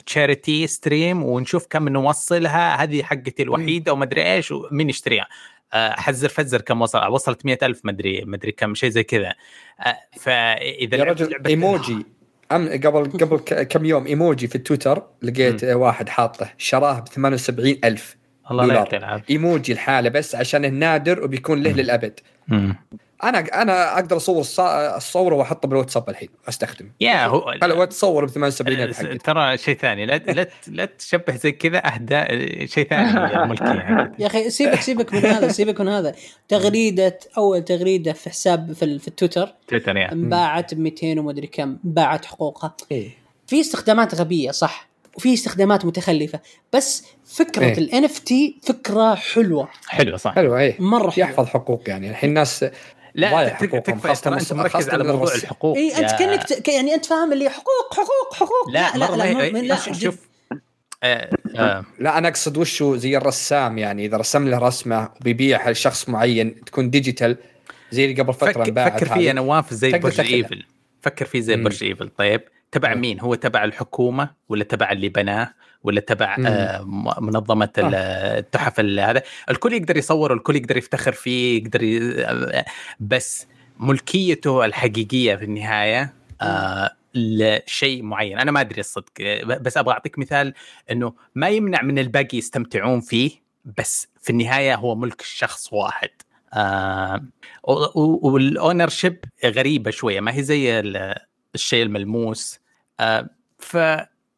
تشاريتي 0.05 0.67
ستريم 0.67 1.23
ونشوف 1.23 1.65
كم 1.69 1.89
نوصلها. 1.89 2.83
هذه 2.83 3.03
حقتي 3.03 3.43
الوحيدة 3.43 3.93
وما 3.93 4.03
ادري 4.03 4.33
إيش 4.33 4.51
ومين 4.51 4.89
يشتريها. 4.89 5.27
حزر 5.73 6.29
فزر 6.29 6.61
كم 6.61 6.81
وصل 6.81 7.07
وصلت 7.07 7.45
مئة 7.45 7.65
ألف 7.65 7.81
مدري 7.83 8.23
مدري 8.25 8.51
كم 8.51 8.75
شيء 8.75 8.89
زي 8.89 9.03
كذا. 9.03 9.33
آه، 9.79 9.97
فإذا 10.19 10.97
يا 10.97 11.03
رجل 11.03 11.47
إيموجي. 11.47 12.05
أم 12.51 12.69
قبل 12.69 13.11
قبل 13.23 13.37
كم 13.63 13.85
يوم 13.85 14.07
إيموجي 14.07 14.47
في 14.47 14.55
التويتر 14.55 15.03
لقيت 15.21 15.63
واحد 15.63 16.09
حاطه 16.09 16.49
شراه 16.57 16.99
ب 16.99 17.07
78 17.07 17.77
ألف 17.83 18.17
الله 18.51 18.65
لا 18.65 19.21
إيموجي 19.29 19.73
الحالة 19.73 20.09
بس 20.09 20.35
عشان 20.35 20.65
النادر 20.65 21.23
وبيكون 21.23 21.63
له 21.63 21.71
للأبد. 21.71 22.19
مم. 22.47 22.75
أنا 23.23 23.39
أنا 23.61 23.93
أقدر 23.95 24.17
أصور 24.17 24.43
الص- 24.43 24.59
الصورة 24.95 25.35
واحطه 25.35 25.67
بالواتساب 25.67 26.09
الحين 26.09 26.29
أستخدم. 26.49 26.91
يا 27.01 27.25
هو 27.25 27.49
هلا 27.63 27.85
تصور 27.85 28.25
ب 28.25 28.29
78 28.29 28.79
الف 28.81 28.97
حقتي 28.97 29.17
ترى 29.17 29.57
شيء 29.57 29.77
ثاني. 29.77 30.05
لا 30.05 30.17
لا 30.17 30.47
لا 30.67 30.85
تشبه 30.85 31.35
زي 31.35 31.51
كذا 31.51 31.87
أهداء 31.87 32.27
شيء 32.65 32.87
ثاني. 32.87 33.09
يا 34.19 34.27
أخي 34.27 34.49
سيبك 34.49 34.81
سيبك 34.81 35.13
من 35.13 35.25
هذا 35.25 35.47
سيبك 35.47 35.81
من 35.81 35.87
هذا. 35.87 36.15
تغريدة 36.47 37.19
أول 37.37 37.61
تغريدة 37.65 38.13
في 38.13 38.29
حساب 38.29 38.73
في, 38.73 38.85
ال- 38.85 38.99
في 38.99 39.07
التويتر 39.07 39.53
تويتر 39.67 39.97
يا. 39.97 40.11
انباعت 40.11 40.73
ب 40.73 40.79
200 40.79 41.19
ومدري 41.19 41.47
كم 41.47 41.77
باعت 41.83 42.25
حقوقها. 42.25 42.75
إيه. 42.91 43.09
في 43.47 43.59
استخدامات 43.61 44.15
غبية 44.15 44.51
صح. 44.51 44.89
وفي 45.15 45.33
استخدامات 45.33 45.85
متخلفة. 45.85 46.39
بس 46.73 47.05
فكرة 47.25 47.65
إيه. 47.65 47.77
ال 47.77 48.03
NFT 48.03 48.57
فكرة 48.63 49.15
حلوة. 49.15 49.69
حلو 49.87 50.17
صح. 50.17 50.35
حلو 50.35 50.57
إيه. 50.57 50.75
مرة 50.81 51.09
حلوة. 51.09 51.13
يحفظ 51.29 51.45
حقوق 51.47 51.83
يعني. 51.87 52.09
الحين 52.09 52.29
الناس 52.29 52.65
لا 53.19 53.49
تكفى 53.49 54.07
خاصة 54.07 54.21
ترى 54.21 54.39
أنت 54.39 54.53
مركز 54.53 54.89
على 54.89 55.03
موضوع. 55.03 55.35
الحقوق 55.35 55.77
إي 55.77 55.97
أنت 55.97 56.11
كأنك 56.19 56.67
يعني 56.67 56.93
أنت 56.95 57.05
فاهم 57.05 57.33
اللي 57.33 57.49
حقوق 57.49 57.93
حقوق 57.93 58.33
حقوق 58.33 58.69
لا 58.73 58.91
لا 58.97 59.15
لا, 59.15 59.49
لا, 59.51 59.59
لا, 59.61 59.75
شوف- 59.75 59.87
لا 59.87 59.93
شوف 59.93 60.29
آه، 61.03 61.29
آه، 61.57 61.85
لا 61.99 62.17
أنا 62.17 62.27
أقصد 62.27 62.57
وشو 62.57 62.95
زي 62.95 63.17
الرسام 63.17 63.77
يعني 63.77 64.05
إذا 64.05 64.17
رسم 64.17 64.47
له 64.47 64.57
رسمة 64.57 65.09
وبيبيعها 65.21 65.71
لشخص 65.71 66.09
معين 66.09 66.63
تكون 66.65 66.89
digital 66.89 67.37
زي 67.91 68.05
اللي 68.05 68.21
قبل 68.21 68.33
فترة 68.33 68.51
فكر, 68.51 68.65
انباعت 68.67 68.93
فكر 69.03 69.13
فيه 69.13 69.21
يا 69.21 69.31
هذه. 69.31 69.35
نواف 69.35 69.73
زي 69.73 69.91
برج. 69.91 70.19
ايفل 70.21 70.65
فكر 71.01 71.25
فيه 71.25 71.39
زي. 71.39 71.55
برج 71.55 71.83
ايفل 71.83 72.09
طيب 72.09 72.41
تبع. 72.71 72.93
مين 72.93 73.19
هو 73.19 73.35
تبع 73.35 73.63
الحكومة 73.63 74.29
ولا 74.49 74.63
تبع 74.63 74.91
اللي 74.91 75.09
بناه 75.09 75.53
ولا 75.83 76.01
تبع. 76.01 76.35
آه 76.47 76.83
منظمة 77.21 77.69
ال- 77.77 77.95
التحف 77.95 78.79
ال- 78.79 78.99
هذا. 78.99 79.21
الكل 79.49 79.73
يقدر 79.73 79.97
يصور 79.97 80.31
والكل 80.31 80.55
يقدر 80.55 80.77
يفتخر 80.77 81.11
فيه 81.11 81.61
يقدر 81.61 81.83
ي... 81.83 82.23
آه، 82.25 82.65
بس 82.99 83.47
ملكيته 83.79 84.65
الحقيقية 84.65 85.35
في 85.35 85.45
النهاية 85.45 86.13
آه 86.41 86.91
لشيء 87.15 88.03
معين. 88.03 88.39
أنا 88.39 88.51
ما 88.51 88.61
أدري 88.61 88.79
الصدق 88.79 89.11
آه، 89.21 89.43
بس 89.43 89.77
أبغى 89.77 89.93
أعطيك 89.93 90.19
مثال 90.19 90.53
إنه 90.91 91.13
ما 91.35 91.49
يمنع 91.49 91.81
من 91.81 91.99
الباقي 91.99 92.37
يستمتعون 92.37 93.01
فيه 93.01 93.31
بس 93.77 94.07
في 94.21 94.29
النهاية 94.29 94.75
هو 94.75 94.95
ملك 94.95 95.21
شخص 95.21 95.73
واحد. 95.73 96.09
آه 96.53 97.23
وال 97.63 98.89
ownership 98.89 99.17
غريبة 99.45 99.91
شوية 99.91 100.19
ما 100.19 100.35
هي 100.35 100.43
زي 100.43 100.79
ال- 100.79 101.15
الشيء 101.55 101.83
الملموس. 101.83 102.59
آه 102.99 103.29
ف 103.59 103.77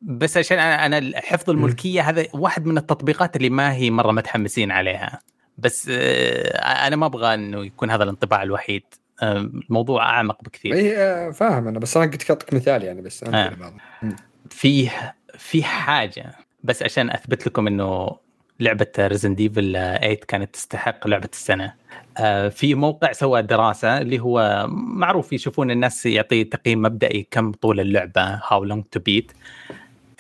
بس 0.02 0.38
عشان 0.38 0.60
أنا 0.60 0.86
أنا 0.86 1.20
حفظ 1.20 1.50
الملكية 1.50 2.02
هذا 2.02 2.26
واحد 2.34 2.66
من 2.66 2.78
التطبيقات 2.78 3.36
اللي 3.36 3.50
ما 3.50 3.74
هي 3.74 3.92
مرة 3.92 4.12
متحمسين 4.12 4.72
عليها. 4.72 5.20
بس 5.58 5.90
آه 5.94 6.88
أنا 6.88 6.96
ما 6.96 7.06
أبغى 7.06 7.34
إنه 7.34 7.66
يكون 7.66 7.92
هذا 7.92 8.04
الانطباع 8.04 8.44
الوحيد. 8.44 8.84
آه 9.22 9.38
الموضوع 9.38 10.10
أعمق 10.10 10.44
بكثير. 10.44 10.74
اي 10.74 10.98
آه، 10.98 11.32
فاهم 11.32 11.68
أنا 11.68 11.80
بس 11.80 11.98
أنا 11.98 12.12
قلت 12.12 12.30
أعطيك 12.32 12.54
مثال 12.54 12.84
يعني 12.84 13.02
بس 13.02 13.24
آه. 13.24 13.50
بعض. 13.50 13.74
مم. 14.02 14.16
فيه 14.50 15.16
في 15.38 15.64
حاجة. 15.64 16.36
بس 16.64 16.84
عشان 16.84 17.10
أثبت 17.10 17.48
لكم 17.48 17.68
إنه 17.68 18.18
لعبة 18.60 18.88
Resident 19.00 19.36
Evil 19.36 19.74
8 19.74 20.16
كانت 20.16 20.54
تستحق 20.54 21.08
لعبة 21.08 21.30
السنة. 21.34 21.74
آه، 22.18 22.50
في 22.50 22.76
موقع 22.76 23.12
سوى 23.12 23.42
دراسة 23.42 23.98
اللي 23.98 24.20
هو 24.20 24.66
معروف 24.70 25.34
يشوفون 25.34 25.72
الناس 25.72 26.06
يعطي 26.06 26.44
تقييم 26.44 26.82
مبدئي 26.82 27.28
كم 27.32 27.52
طول 27.52 27.80
اللعبة 27.80 28.22
How 28.48 28.64
Long 28.64 28.84
to 28.92 29.00
Beat 29.00 29.32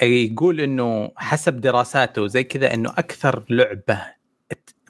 يقول 0.01 0.61
إنه 0.61 1.11
حسب 1.15 1.61
دراساته 1.61 2.27
زي 2.27 2.43
كذا 2.43 2.73
إنه 2.73 2.89
أكثر 2.89 3.43
لعبة 3.49 4.01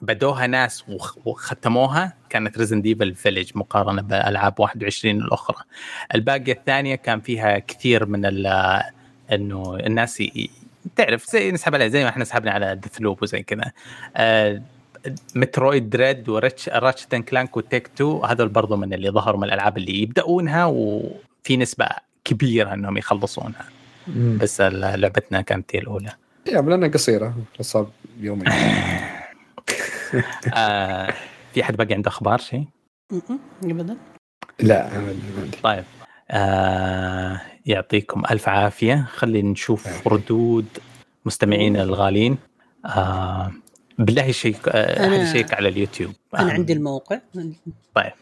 بدوها 0.02 0.46
ناس 0.46 0.84
وخ- 0.88 1.18
وختموها 1.26 2.12
كانت 2.30 2.58
Resident 2.58 2.82
Evil 2.82 3.14
Village 3.14 3.50
مقارنة 3.54 4.02
بالالعاب 4.02 4.60
21 4.60 5.20
الأخرى. 5.22 5.56
الباقيه 6.14 6.52
الثانية 6.52 6.94
كان 6.94 7.20
فيها 7.20 7.58
كثير 7.58 8.06
من 8.06 8.24
إنه 9.32 9.76
الناس 9.76 10.22
تعرف 10.96 11.30
زي 11.30 11.50
نسحب 11.52 11.74
عليها 11.74 11.88
زي 11.88 12.02
ما 12.02 12.08
إحنا 12.08 12.24
سحبنا 12.24 12.50
على 12.50 12.76
ديث 12.76 13.00
لوب 13.00 13.22
وزي 13.22 13.42
كذا. 13.42 13.72
مترويد 15.34 15.90
دريد 15.90 16.28
وراتشت 16.28 17.14
كلانك 17.14 17.56
وتيك 17.56 17.90
2 17.96 18.20
هذول 18.24 18.48
برضو 18.48 18.76
من 18.76 18.94
اللي 18.94 19.10
ظهروا 19.10 19.40
من 19.40 19.44
الألعاب 19.44 19.76
اللي 19.78 20.02
يبدأونها 20.02 20.64
وفي 20.64 21.56
نسبة 21.56 21.86
كبيرة 22.24 22.74
إنهم 22.74 22.96
يخلصونها. 22.98 23.64
مم. 24.06 24.38
بس 24.38 24.60
ال- 24.60 25.00
لعبتنا 25.00 25.40
كانت 25.40 25.76
هي 25.76 25.80
الأولى. 25.80 26.12
يا 26.48 26.60
لانها 26.60 26.88
قصيرة 26.88 27.34
صار 27.60 27.90
يومين. 28.20 28.48
آه 30.54 31.14
في 31.54 31.62
أحد 31.62 31.76
باقي 31.76 31.94
عنده 31.94 32.08
أخبار 32.08 32.38
شيء؟ 32.38 32.64
ابدا 33.64 33.96
لا 34.60 34.88
أنا 34.92 35.00
ما 35.00 35.14
عندي. 35.40 35.56
طيب. 35.62 35.84
آه 36.30 37.40
يعطيكم 37.66 38.22
ألف 38.30 38.48
عافية. 38.48 39.06
خلينا 39.14 39.50
نشوف 39.50 40.08
ردود 40.08 40.66
مستمعينا 41.24 41.82
الغالين 41.82 42.38
آه 42.86 43.52
بالله 43.98 44.30
شيك 44.32 44.68
آه 44.68 45.32
شيك 45.32 45.54
على 45.54 45.68
اليوتيوب. 45.68 46.12
أنا 46.34 46.50
آه، 46.50 46.52
عندي 46.52 46.72
الموقع. 46.72 47.18
طيب. 47.94 48.12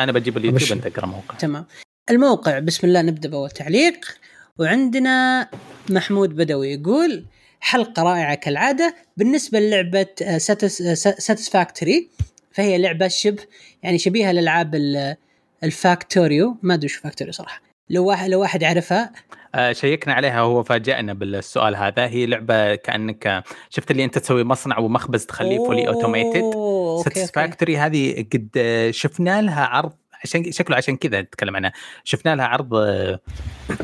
أنا 0.00 0.12
بجيب 0.12 0.36
اليوتيوب. 0.36 0.72
أنت 0.72 0.86
اقرأ 0.86 1.06
موقع. 1.06 1.34
تمام. 1.38 1.64
الموقع 2.10 2.58
بسم 2.58 2.86
الله 2.86 3.02
نبدأ 3.02 3.28
بأول 3.28 3.50
تعليق. 3.50 4.18
وعندنا 4.58 5.48
محمود 5.90 6.36
بدوي 6.36 6.72
يقول 6.72 7.24
حلقة 7.60 8.02
رائعة 8.02 8.34
كالعادة 8.34 8.94
بالنسبة 9.16 9.60
للعبة 9.60 10.06
Satisfactory 11.18 12.08
فهي 12.52 12.78
لعبة 12.78 13.08
شبه 13.08 13.42
يعني 13.82 13.98
شبيهة 13.98 14.32
لالعاب 14.32 14.74
ال- 14.74 15.16
ال 15.64 15.73
Factorio. 15.73 16.56
ما 16.62 16.74
أدري 16.74 16.88
شو 16.88 17.00
Factorio 17.00 17.32
صراحة. 17.32 17.62
لو 17.90 18.04
واحد 18.06 18.28
لو 18.30 18.40
واحد 18.40 18.64
عرفها 18.64 19.12
آه 19.54 19.72
شيكنا 19.72 20.14
عليها 20.14 20.40
هو 20.40 20.62
فاجأنا 20.62 21.12
بالسؤال 21.14 21.76
هذا. 21.76 22.06
هي 22.06 22.26
لعبة 22.26 22.74
كأنك 22.74 23.44
شفت 23.70 23.90
اللي 23.90 24.04
أنت 24.04 24.18
تسوي 24.18 24.44
مصنع 24.44 24.78
ومخبز 24.78 25.26
تخليه 25.26 25.58
fully 25.58 25.88
automated. 25.88 26.42
Satisfactory 27.04 27.76
هذه 27.76 28.26
قد 28.32 28.48
شفنا 28.90 29.42
لها 29.42 29.64
عرض 29.64 29.92
عشان 30.24 30.52
شكله 30.52 30.76
عشان 30.76 30.96
كذا 30.96 31.20
نتكلم 31.20 31.56
عنها. 31.56 31.72
شفنا 32.04 32.36
لها 32.36 32.46
عرض 32.46 32.74
آه، 32.74 33.20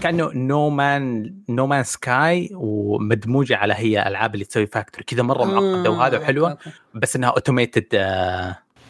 كأنه 0.02 0.30
No 0.34 0.70
Man 0.70 1.34
No 1.48 1.66
Man's 1.66 1.82
Sky 1.84 2.50
ومدموجة 2.54 3.56
على 3.56 3.74
هي 3.74 4.08
ألعاب 4.08 4.34
اللي 4.34 4.44
تسوي 4.44 4.66
factory 4.66 5.04
كذا 5.04 5.22
مرة 5.22 5.44
معقده 5.44 5.86
آه، 5.86 5.90
وهذا 5.90 6.24
حلوة. 6.24 6.58
بس 6.94 7.16
إنها 7.16 7.28
automated 7.28 7.84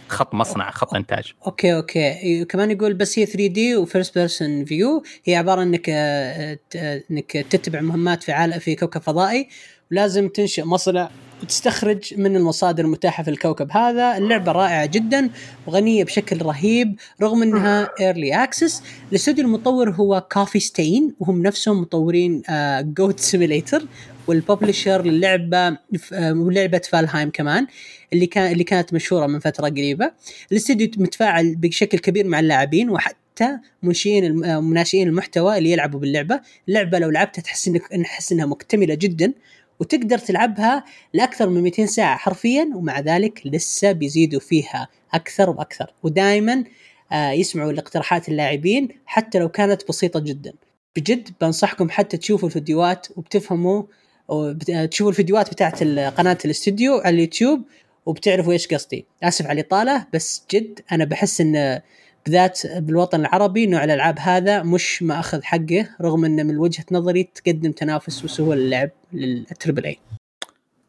خط 0.09 0.35
مصنع 0.35 0.71
خط 0.71 0.95
إنتاج. 0.95 1.33
okay 1.47 1.75
okay. 1.77 2.45
كمان 2.45 2.71
يقول 2.71 2.95
بس 2.95 3.19
هي 3.19 3.27
3D 3.27 3.47
و 3.47 3.77
first 3.77 4.19
person 4.19 4.65
view 4.65 5.03
هي 5.25 5.37
عبارة 5.37 5.63
إنك 5.63 5.91
آه، 5.91 6.59
آه، 6.77 7.03
إنك 7.11 7.33
تتبع 7.33 7.81
مهمات 7.81 8.23
في 8.23 8.33
عالم 8.33 8.59
في 8.59 8.75
كوكب 8.75 9.01
فضائي. 9.01 9.49
ولازم 9.93 10.29
تنشئ 10.29 10.65
مصنع 10.65 11.11
وتستخرج 11.43 12.15
من 12.17 12.37
المصادر 12.37 12.85
المتاحة 12.85 13.23
في 13.23 13.31
الكوكب 13.31 13.71
هذا. 13.73 14.17
اللعبة 14.17 14.53
رائعة 14.53 14.87
جدا 14.87 15.31
وغنية 15.67 16.05
بشكل 16.05 16.43
رهيب 16.43 16.97
رغم 17.23 17.43
إنها 17.43 17.91
early 18.01 18.45
access 18.45 18.83
الاستوديو 19.11 19.45
المطور 19.45 19.91
هو 19.91 20.27
Coffee 20.31 20.61
Stain 20.61 21.15
وهم 21.21 21.43
نفسهم 21.43 21.81
مطورين 21.81 22.43
Goat 22.83 23.21
Simulator 23.21 23.83
والببلشر 24.27 25.03
للعبة 25.03 25.69
آه، 26.13 26.33
ولعبه 26.33 26.81
فالهايم 26.91 27.31
كمان 27.31 27.67
اللي 28.13 28.27
كان 28.27 28.53
اللي 28.53 28.65
كانت 28.65 28.95
مشهورة 28.95 29.27
من 29.27 29.39
فترة 29.39 29.69
قريبة. 29.69 30.13
الاستديو 30.53 30.91
متفاعل 30.97 31.57
بشكل 31.57 31.99
كبير 31.99 32.27
مع 32.27 32.41
اللاعبين 32.41 32.91
وحتى 32.91 33.59
منشئين 33.83 34.45
آه، 34.45 34.61
مناشئين 34.61 35.09
المحتوى 35.09 35.59
اللي 35.59 35.71
يلعبوا 35.71 36.01
باللعبة، 36.01 36.41
اللعبة 36.69 36.99
لو 36.99 37.11
لعبتها 37.11 37.43
تحس 37.43 37.69
انك 37.69 37.89
تحس 37.89 38.33
إنها 38.33 38.47
مكتملة 38.47 38.95
جدا. 38.95 39.33
وتقدر 39.81 40.19
تلعبها 40.19 40.85
لأكثر 41.15 41.49
من 41.49 41.63
200 41.63 41.87
ساعة 41.87 42.17
حرفيا 42.17 42.71
ومع 42.75 43.01
ذلك 43.01 43.43
لسه 43.45 43.93
بيزيدوا 43.93 44.41
فيها 44.41 44.89
أكثر 45.15 45.51
وأكثر. 45.51 45.93
ودائما 46.03 46.65
آه، 47.13 47.31
يسمعوا 47.31 47.73
لاقتراحات 47.73 48.29
اللاعبين 48.29 48.89
حتى 49.07 49.39
لو 49.39 49.49
كانت 49.49 49.89
بسيطة 49.89 50.21
جدا. 50.21 50.53
بجد 50.97 51.29
بنصحكم 51.41 51.91
حتى 51.91 52.17
تشوفوا 52.17 52.49
الفيديوهات 52.49 53.07
وبتفهموا 53.17 53.83
وبت- 54.29 54.71
آه، 54.71 54.85
تشوفوا 54.85 55.11
الفيديوهات 55.11 55.51
بتاعت 55.53 55.83
قناة 56.19 56.39
الاستوديو 56.45 56.95
على 56.99 57.15
اليوتيوب 57.15 57.63
وبتعرفوا 58.07 58.53
إيش 58.53 58.67
قصدي. 58.67 59.05
آسف 59.23 59.47
على 59.47 59.61
الإطالة 59.61 60.07
بس 60.15 60.43
جد 60.55 60.81
أنا 60.93 61.05
بحس 61.05 61.41
إن 61.41 61.81
بالذات 62.27 62.61
بالوطن 62.77 63.21
العربي 63.21 63.67
نوع 63.67 63.85
الألعاب 63.85 64.19
هذا 64.19 64.63
مش 64.63 65.03
مأخذ 65.03 65.43
حقه 65.43 65.89
رغم 66.01 66.25
إنه 66.25 66.43
من 66.43 66.59
وجهة 66.59 66.85
نظري 66.93 67.29
تقدم 67.35 67.73
تنافس 67.73 68.25
وسهولة 68.25 68.61
اللعب 68.61 68.91
للتربل 69.13 69.85
اي 69.85 69.99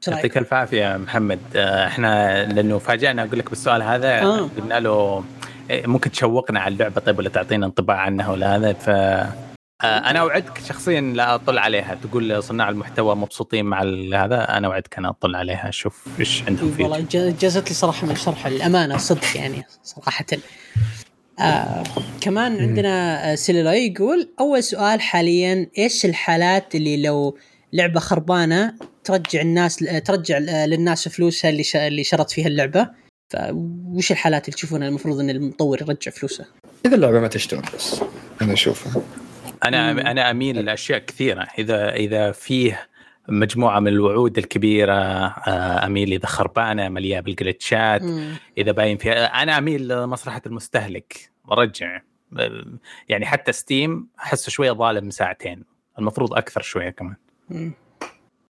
يعطيك 0.08 0.38
ألف 0.38 0.54
عافية 0.54 0.98
محمد. 0.98 1.40
آه، 1.56 1.88
إحنا 1.88 2.46
لأنه 2.46 2.78
فاجأنا 2.78 3.24
أقول 3.24 3.40
لك 3.40 3.50
بالسؤال 3.50 3.84
هذا 3.84 4.22
آه. 4.22 4.50
قلنا 4.58 4.80
له 4.80 5.24
إيه، 5.70 5.88
ممكن 5.88 6.12
تشوقنا 6.12 6.60
على 6.60 6.74
اللعبة 6.74 7.02
طيب 7.02 7.20
ولا 7.20 7.30
تعطينا 7.30 7.66
انطباع 7.66 7.98
عنها 7.98 8.32
ولا 8.32 8.56
هذا؟ 8.56 8.74
ف 8.74 8.90
آه، 8.90 9.30
أنا 9.84 10.20
أوعدك 10.20 10.58
شخصيا 10.58 11.02
لا 11.02 11.36
اطل 11.36 11.58
عليها. 11.58 11.98
تقول 12.04 12.44
صناع 12.44 12.70
المحتوى 12.70 13.16
مبسوطين 13.16 13.66
مع 13.66 13.82
هذا 14.14 14.58
أنا 14.58 14.68
أوعدك 14.68 14.98
أنا 14.98 15.10
اطل 15.10 15.36
عليها. 15.36 15.70
أشوف 15.70 16.08
إيش 16.20 16.44
عندهم 16.48 16.72
فيه 16.72 16.84
والله 16.84 17.06
جازت 17.40 17.70
لي 17.70 17.76
صراحة 17.76 18.06
من 18.06 18.12
الشرح 18.12 18.46
الامانه 18.46 18.98
صدق 18.98 19.38
يعني 19.38 19.64
صراحة. 19.84 20.26
آه 21.40 21.84
كمان 22.22 22.60
عندنا 22.62 23.36
سيلولا 23.36 23.74
يقول 23.74 24.30
أول 24.40 24.64
سؤال 24.64 25.02
حاليا 25.02 25.68
إيش 25.78 26.06
الحالات 26.06 26.76
اللي 26.76 27.02
لو 27.02 27.38
لعبة 27.74 28.00
خربانة 28.00 28.74
ترجع 29.04 29.42
الناس 29.42 29.84
آه، 29.84 30.00
ترجع 30.00 30.38
آه، 30.38 30.66
للناس 30.66 31.08
فلوسها 31.08 31.50
اللي 31.50 31.64
ش- 31.64 31.76
اللي 31.76 32.04
شرت 32.04 32.32
فيها 32.32 32.48
اللعبة 32.48 32.90
فوش 33.30 34.12
الحالات 34.12 34.46
اللي 34.46 34.56
تشوفونها 34.56 34.88
المفروض 34.88 35.20
إن 35.20 35.30
المطور 35.30 35.82
يرجع 35.82 36.12
فلوسه؟ 36.12 36.46
إذا 36.86 36.96
اللعبة 36.96 37.20
ما 37.20 37.28
تشتغل 37.28 37.64
بس 37.78 38.02
أنا 38.42 38.54
أشوفها 38.54 39.02
أنا 39.66 39.94
مم. 39.94 40.00
أنا 40.00 40.32
أميل 40.32 40.66
لأشياء 40.66 41.00
كثيرة 41.00 41.48
إذا 41.60 41.90
إذا 41.96 42.32
فيه 42.32 42.88
مجموعة 43.30 43.80
من 43.80 43.88
الوعود 43.88 44.38
الكبيرة 44.38 44.94
آه، 44.94 45.86
أميل 45.86 46.14
إذا 46.14 46.26
خربانة 46.26 46.90
مليئة 46.90 47.20
بالجلتشات. 47.20 48.02
إذا 48.58 48.72
باين 48.72 48.98
فيها 48.98 49.26
أنا 49.44 49.58
أميل 49.58 49.88
لمصلحة 49.88 50.42
المستهلك 50.46 51.32
ورجع 51.48 52.02
يعني 53.10 53.26
حتى 53.26 53.52
ستيم 53.52 54.08
أحسه 54.20 54.50
شوية 54.50 54.72
ظالم 54.72 55.10
ساعتين 55.10 55.64
المفروض 56.00 56.34
أكثر 56.34 56.62
شوية 56.62 56.90
كمان. 56.90 57.16
مم. 57.50 57.74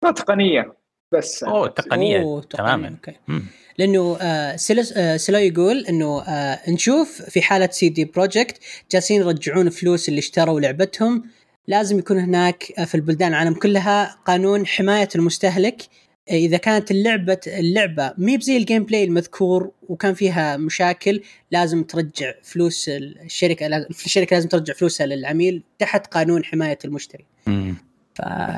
لا 0.03 0.11
تقنية 0.11 0.73
بس. 1.13 1.45
أوه 1.45 1.69
تقنية. 1.69 2.21
أوه، 2.21 2.41
تقنية، 2.41 2.65
تماما. 2.65 2.89
okay. 2.89 3.43
لأنه 3.79 4.17
آه 4.21 4.57
سيلس 4.57 4.93
آه 4.97 5.17
سيلو 5.17 5.39
يقول 5.39 5.87
إنه 5.89 6.23
آه 6.23 6.71
نشوف 6.71 7.23
في 7.23 7.43
حالة 7.43 7.69
CD 7.71 8.05
Projekt 8.05 8.61
جالسين 8.93 9.21
يرجعون 9.21 9.71
فلوس 9.71 10.09
اللي 10.09 10.19
اشتروا 10.19 10.61
لعبتهم 10.61 11.23
لازم 11.69 11.99
يكون 11.99 12.19
هناك 12.19 12.73
آه، 12.79 12.85
في 12.85 12.95
البلدان 12.95 13.29
العالم 13.29 13.55
كلها 13.55 14.17
قانون 14.27 14.67
حماية 14.67 15.09
المستهلك. 15.17 15.83
آه، 16.31 16.33
إذا 16.35 16.57
كانت 16.57 16.91
اللعبة 16.91 17.39
اللعبة 17.47 18.13
مي 18.19 18.37
بزي 18.37 18.57
ال 18.57 18.85
gameplay 18.85 19.05
المذكور 19.05 19.71
وكان 19.89 20.15
فيها 20.15 20.57
مشاكل 20.57 21.23
لازم 21.51 21.83
ترجع 21.83 22.33
فلوس 22.43 22.89
الشركة 22.89 23.67
الشركة 23.77 24.35
لازم 24.35 24.49
ترجع 24.49 24.75
فلوسها 24.75 25.07
للعميل 25.07 25.63
تحت 25.79 26.07
قانون 26.07 26.45
حماية 26.45 26.79
المشتري. 26.85 27.25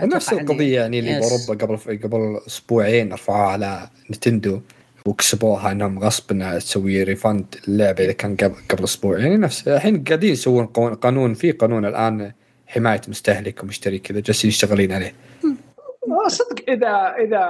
نفس 0.02 0.32
يعني- 0.32 0.40
القضية 0.44 0.80
يعني 0.80 0.98
اللي. 0.98 1.20
بأوروبا 1.20 1.54
قبل 1.66 1.98
قبل 2.02 2.40
أسبوعين 2.46 3.12
رفعوها 3.12 3.46
على 3.48 3.90
Nintendo 4.10 4.60
وكسبوها 5.06 5.72
إنهم 5.72 5.98
غصب 5.98 6.30
انها 6.30 6.58
تسوي 6.58 7.02
refund 7.02 7.55
اللعبة 7.68 8.04
إذا 8.04 8.12
كان 8.12 8.36
قبل 8.36 8.54
قبل 8.70 8.84
أسبوع. 8.84 9.18
يعني 9.18 9.36
نفس 9.36 9.68
الحين 9.68 10.04
قاعدين 10.04 10.32
يسوون 10.32 10.66
قانون- 10.66 10.94
قانون 10.94 11.34
في 11.34 11.52
قانون 11.52 11.84
الآن 11.84 12.32
حماية 12.74 13.01
مستهلك 13.09 13.62
ومشتري 13.62 13.99
كذا 13.99 14.20
جالسين 14.20 14.49
يشتغلين 14.49 14.93
عليه. 14.93 15.15
آه، 16.24 16.28
صدق 16.28 16.65
إذا 16.69 17.15
إذا 17.19 17.43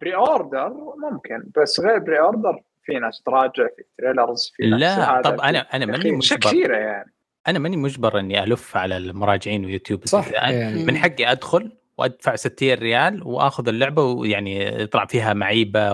pre-order 0.00 0.72
ممكن 1.10 1.62
بس 1.62 1.80
غير 1.80 1.98
pre-order 1.98 2.60
في 2.84 2.98
ناس 2.98 3.22
تراجع 3.26 3.66
في 3.76 3.84
trailers 3.98 4.52
في 4.56 4.70
ناس 4.70 4.80
لا 4.80 5.14
هذا، 5.14 5.20
طب 5.20 5.40
أنا 5.40 5.58
أنا 5.58 5.86
ماني 5.86 6.12
مجبر. 6.12 6.38
كثيره 6.40 6.76
يعني. 6.76 7.12
أنا 7.48 7.58
ماني 7.58 7.76
مجبر 7.76 8.20
إني 8.20 8.44
ألف 8.44 8.76
على 8.76 8.96
المراجعين 8.96 9.64
ويوتيوب. 9.64 10.06
صح 10.06 10.28
يعني. 10.32 10.84
من 10.84 10.96
حقي 10.96 11.32
أدخل 11.32 11.72
وأدفع 11.98 12.36
60 12.36 12.72
ريال 12.72 13.22
وآخذ 13.24 13.68
اللعبة 13.68 14.02
ويعني 14.02 14.82
يطلع 14.82 15.06
فيها 15.06 15.34
معيبة 15.34 15.92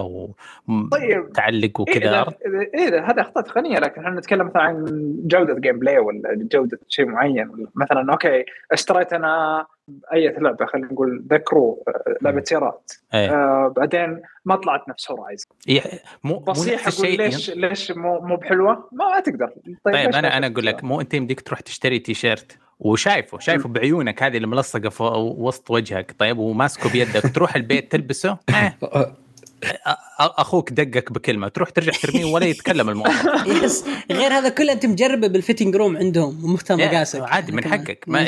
طيب. 0.93 1.25
وتعلق 1.25 1.81
إيه 1.89 1.97
وكذا 1.97 2.21
إذا 2.21 2.61
إيه 2.75 2.89
إذا 2.89 3.03
هذا 3.03 3.23
أخطاء 3.23 3.45
تقنية 3.45 3.79
لكن 3.79 4.01
إحنا 4.05 4.19
نتكلم 4.19 4.47
مثلا 4.47 4.63
عن 4.63 4.85
جودة 5.25 5.55
gameplay 5.55 5.99
ولا 5.99 6.49
جودة 6.53 6.79
شيء 6.89 7.07
معين 7.07 7.49
ولا 7.49 7.67
مثلا 7.75 8.13
okay 8.13 8.45
اشتريت 8.73 9.13
أنا 9.13 9.67
اي 10.15 10.29
لعبة 10.39 10.67
خلينا 10.67 10.93
نقول 10.93 11.25
The 11.31 11.37
Crew 11.37 11.85
لعبة 12.23 12.43
سيارات 12.45 12.93
إيه. 13.15 13.31
آه 13.31 13.69
بعدين 13.77 14.23
ما 14.45 14.57
طلعت 14.57 14.89
نفس 14.89 15.11
Horizon 15.11 15.47
إيه، 15.69 15.83
مو 16.25 16.35
مو 16.35 16.39
بصيح 16.39 16.87
نفس 16.87 16.99
أقول 17.05 17.21
الشيء 17.21 17.21
ليش 17.21 17.51
ليش 17.51 17.91
مو 17.91 18.21
مو 18.21 18.37
بحلوة؟ 18.37 18.89
ما 18.93 19.21
تقدر. 19.21 19.47
طيب, 19.65 19.95
طيب 19.95 20.15
أنا 20.15 20.37
أنا؟ 20.39 20.47
أقول 20.47 20.67
لك 20.67 20.85
مو 20.85 21.01
أنت 21.01 21.15
يمديك 21.15 21.41
تروح 21.41 21.61
تشتري 21.61 21.99
تيشيرت. 21.99 22.59
وشايفه 22.81 23.39
شايفه 23.39 23.69
بعيونك 23.69 24.23
هذه 24.23 24.37
اللي 24.37 24.47
ملصقه 24.47 24.89
في 24.89 25.03
وسط 25.39 25.71
وجهك 25.71 26.15
طيب 26.19 26.39
وماسكه 26.39 26.93
بيدك. 26.93 27.23
تروح 27.35 27.57
البيت 27.57 27.93
تلبسه؟ 27.93 28.31
آه، 28.55 29.17
أ- 29.65 29.97
أخوك 30.19 30.73
دقك 30.73 31.13
بكلمة. 31.13 31.49
تروح 31.49 31.71
ترجع 31.71 31.93
ترميه 32.03 32.25
ولا 32.25 32.47
يتكلم 32.47 32.89
الموظف 32.89 33.47
yes. 33.65 33.85
غير 34.13 34.33
هذا 34.33 34.49
كله 34.49 34.73
أنت 34.73 34.87
مجربه 34.87 35.27
بال 35.29 35.39
fitting 35.39 35.77
room 35.77 35.97
عندهم 35.97 36.45
ومختار 36.45 36.81
يا، 36.81 36.87
مقاسك. 36.87 37.21
عادي 37.23 37.53
من 37.53 37.61
كمان. 37.63 37.79
حقك. 37.81 38.05
ما 38.09 38.27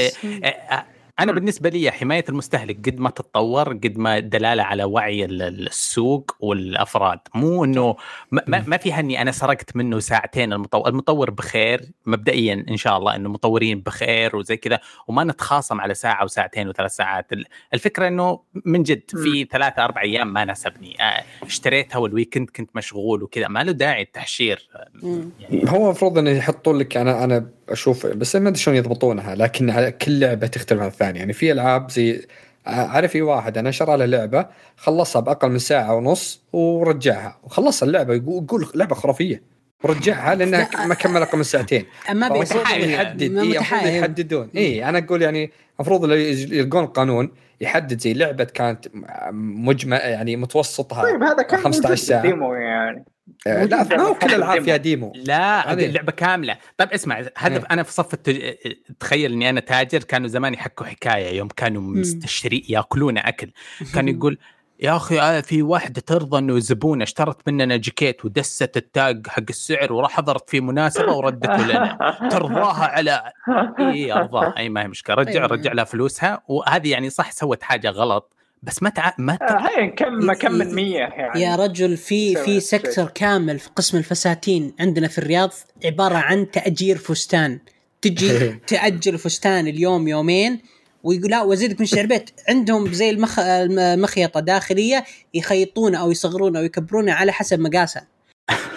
آه، 1.19 1.23
أنا 1.23 1.33
بالنسبة 1.33 1.69
لي 1.71 1.91
حماية 1.91 2.25
المستهلك 2.29 2.77
قد 2.89 3.01
ما 3.01 3.11
تتطور 3.11 3.69
قد 3.73 3.99
ما 3.99 4.19
دلالة 4.19 4.63
على 4.63 4.85
وعي 4.85 5.25
ال- 5.25 5.43
ال- 5.43 5.67
السوق 5.67 6.37
والأفراد. 6.41 7.19
مو 7.35 7.65
إنه 7.65 7.97
ما, 8.31 8.65
ما 8.67 8.77
فيها 8.77 9.01
اني 9.01 9.23
أنا 9.23 9.33
سرقت 9.33 9.77
منه 9.77 9.99
ساعتين 9.99 10.53
المطور 10.53 10.89
المطور 10.89 11.31
بخير 11.31 11.81
مبدئيا 12.07 12.65
إن 12.71 12.77
شاء 12.77 12.99
الله 12.99 13.17
إنه 13.17 13.27
المطورين 13.27 13.81
بخير 13.81 14.37
وزي 14.37 14.57
كذا 14.57 14.81
وما 15.09 15.25
نتخاصم 15.25 15.81
على 15.81 15.95
ساعة 15.95 16.25
وساعتين 16.25 16.69
وثلاث 16.69 16.97
ساعات. 16.97 17.33
ال- 17.33 17.47
الفكرة 17.75 18.09
إنه 18.09 18.41
من 18.65 18.83
جد 18.83 19.03
في 19.11 19.45
ثلاثة 19.53 19.85
أربع 19.85 20.03
أيام 20.03 20.33
ما 20.33 20.45
ناسبني. 20.45 20.97
آه، 21.03 21.25
اشتريتها 21.43 21.99
والويكند 21.99 22.51
كنت 22.57 22.77
مشغول 22.77 23.23
وكذا. 23.23 23.49
ما 23.49 23.65
له 23.65 23.73
داعي 23.73 24.03
التحشير. 24.03 24.69
مم. 25.03 25.31
هو 25.69 25.85
المفروض 25.87 26.19
إنه 26.19 26.31
يحطون 26.31 26.79
لك 26.79 26.97
أنا 26.97 27.25
أنا 27.25 27.49
أشوف 27.69 28.07
بس 28.07 28.37
ما 28.37 28.49
أدري 28.49 28.61
شلون 28.61 28.77
يضبطونها 28.77 29.35
لكن 29.35 29.71
على 29.71 29.93
كل 29.93 30.21
لعبة 30.21 30.47
تختلف 30.47 30.81
عن 30.81 30.87
الثانية. 30.87 31.19
يعني 31.19 31.33
في 31.33 31.53
ألعاب 31.53 31.91
زي 31.91 32.27
عارف 32.67 33.11
في 33.11 33.23
واحد 33.23 33.59
أنا 33.59 33.71
شرى 33.71 33.97
له 33.97 34.05
لعبة 34.05 34.47
خلصها 34.77 35.21
بأقل 35.21 35.51
من 35.51 35.59
ساعة 35.59 35.95
ونص 35.95 36.43
ورجعها. 36.53 37.39
وخلص 37.45 37.83
اللعبة 37.83 38.15
يقول 38.15 38.69
لعبة 38.75 38.95
خرافية. 38.95 39.43
ورجعها 39.85 40.35
لأنها 40.35 40.69
لا، 40.75 40.87
ما 40.87 40.95
كمل 40.95 41.23
أقل 41.23 41.39
من 41.39 41.45
ساعتين. 41.45 41.85
ما 42.13 42.29
بيتحايل 42.29 42.85
إنه 42.85 42.95
يحدد. 42.95 43.31
ما 43.33 43.43
إيه. 43.43 43.99
يحددون. 43.99 44.51
إي 44.57 44.89
أنا 44.89 44.99
أقول 44.99 45.23
يعني 45.23 45.51
المفروض 45.81 46.11
يلقون 46.13 46.87
قانون 46.87 47.31
يحدد 47.61 48.01
زي 48.01 48.15
لعبة 48.15 48.45
كانت 48.45 48.89
مجمل 49.33 49.97
يعني 49.97 50.37
متوسطها 50.37 51.03
طيب 51.03 51.23
هذا 51.23 51.43
كان 51.43 51.61
15 51.61 51.83
موجود 51.83 51.95
ساعة. 51.95 52.23
بالديمو 52.23 52.55
يعني. 52.55 53.05
آه، 53.47 53.65
لا 53.65 53.83
ما 53.97 54.03
هو 54.03 54.15
كل 54.15 54.27
الالعاب 54.27 54.51
الديمو. 54.59 54.65
فيها 54.65 54.77
ديمو. 54.77 55.13
لا 55.17 55.73
هذه- 55.73 55.87
اللعبة 55.87 56.13
كاملة. 56.13 56.57
طيب 56.79 56.89
اسمع 56.93 57.23
هذا 57.39 57.57
إيه. 57.57 57.65
أنا 57.71 57.83
في 57.83 57.93
صف 57.93 58.15
التج... 58.15 58.55
تخيل 59.01 59.33
إني 59.33 59.51
أنا 59.51 59.61
تاجر 59.61 59.99
كانوا 60.03 60.29
زمان 60.29 60.55
يحكوا 60.55 60.87
حكاية 60.87 61.37
يوم 61.37 61.49
كانوا 61.49 61.83
مستشري 61.83 62.65
يأكلون 62.69 63.19
أكل. 63.19 63.51
كان 63.95 64.09
يقول 64.09 64.39
يا 64.81 64.97
أخي 64.97 65.21
آه، 65.21 65.41
في 65.41 65.63
واحدة 65.63 66.01
ترضى 66.01 66.39
إنه 66.39 66.59
زبونه 66.59 67.03
اشترت 67.05 67.49
مننا 67.49 67.77
جيكيت 67.77 68.25
ودست 68.25 68.77
التاج 68.77 69.27
حق 69.27 69.43
السعر 69.51 69.93
وراح 69.93 70.11
حضرت 70.11 70.51
في 70.51 70.61
مناسبة 70.61 71.13
وردته 71.13 71.67
لنا. 71.67 71.99
ترضاها 72.33 72.85
على 72.85 73.33
اي 73.79 74.13
ارضاها 74.13 74.55
أي 74.59 74.69
ما 74.69 74.83
هي 74.83 74.89
مشكلة. 74.89 75.17
رجع 75.17 75.31
أيوة. 75.31 75.47
رجع 75.47 75.73
لها 75.73 75.85
فلوسها. 75.85 76.43
وهذه 76.49 76.91
يعني 76.91 77.11
صح 77.11 77.31
سوت 77.33 77.63
حاجة 77.63 77.91
غلط. 77.91 78.34
بس 78.65 78.83
ما 78.83 78.91
تع... 78.91 79.13
ما 79.19 79.37
ت... 79.37 79.43
آه، 79.43 79.59
هاي 79.59 79.91
كم 79.91 80.33
كم 80.33 80.53
من 80.53 80.75
100 80.75 80.97
يعني. 80.97 81.41
يا 81.41 81.57
رجل 81.57 81.97
في 81.97 82.37
في. 82.37 82.61
سكتر 82.61 83.07
كامل 83.15 83.59
في 83.59 83.69
قسم 83.77 83.99
الفساتين 83.99 84.75
عندنا 84.81 85.09
في 85.09 85.19
الرياض 85.19 85.51
عبارة 85.85 86.15
عن 86.15 86.51
تأجير 86.51 86.99
فستان. 86.99 87.59
تجي 88.03 88.49
تأجر 88.67 89.17
فستان 89.17 89.67
اليوم 89.67 90.09
يومين 90.09 90.61
ويقول 91.03 91.31
لا 91.31 91.43
وأزيدك 91.43 91.81
من 91.81 91.87
شعر 91.87 92.07
بيت 92.07 92.31
عندهم 92.49 92.93
زي 92.93 93.11
المخ... 93.11 93.39
المخيطة 93.39 94.41
داخلية 94.41 95.05
يخيطونه 95.35 96.01
أو 96.01 96.11
يصغرونه 96.11 96.59
أو 96.59 96.65
يكبرونه 96.65 97.13
على 97.13 97.33
حسب 97.33 97.61
مقاسه 97.61 98.14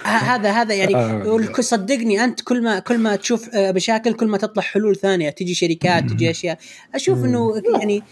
هذا 0.04 0.50
هذا 0.50 0.74
يعني 0.74 0.96
آه. 0.96 1.60
صدقني 1.60 2.24
أنت 2.24 2.40
كل 2.40 2.62
ما 2.62 2.78
كل 2.78 2.98
ما 2.98 3.16
تشوف 3.16 3.54
آه، 3.54 3.72
مشاكل 3.72 4.12
كل 4.14 4.26
ما 4.26 4.38
تطلع 4.38 4.62
حلول 4.62 4.96
ثانية 4.96 5.30
تجي 5.30 5.54
شركات 5.54 6.04
تجي 6.04 6.30
أشياء. 6.30 6.58
أشوف 6.94 7.24
إنه 7.24 7.62
يعني 7.80 8.02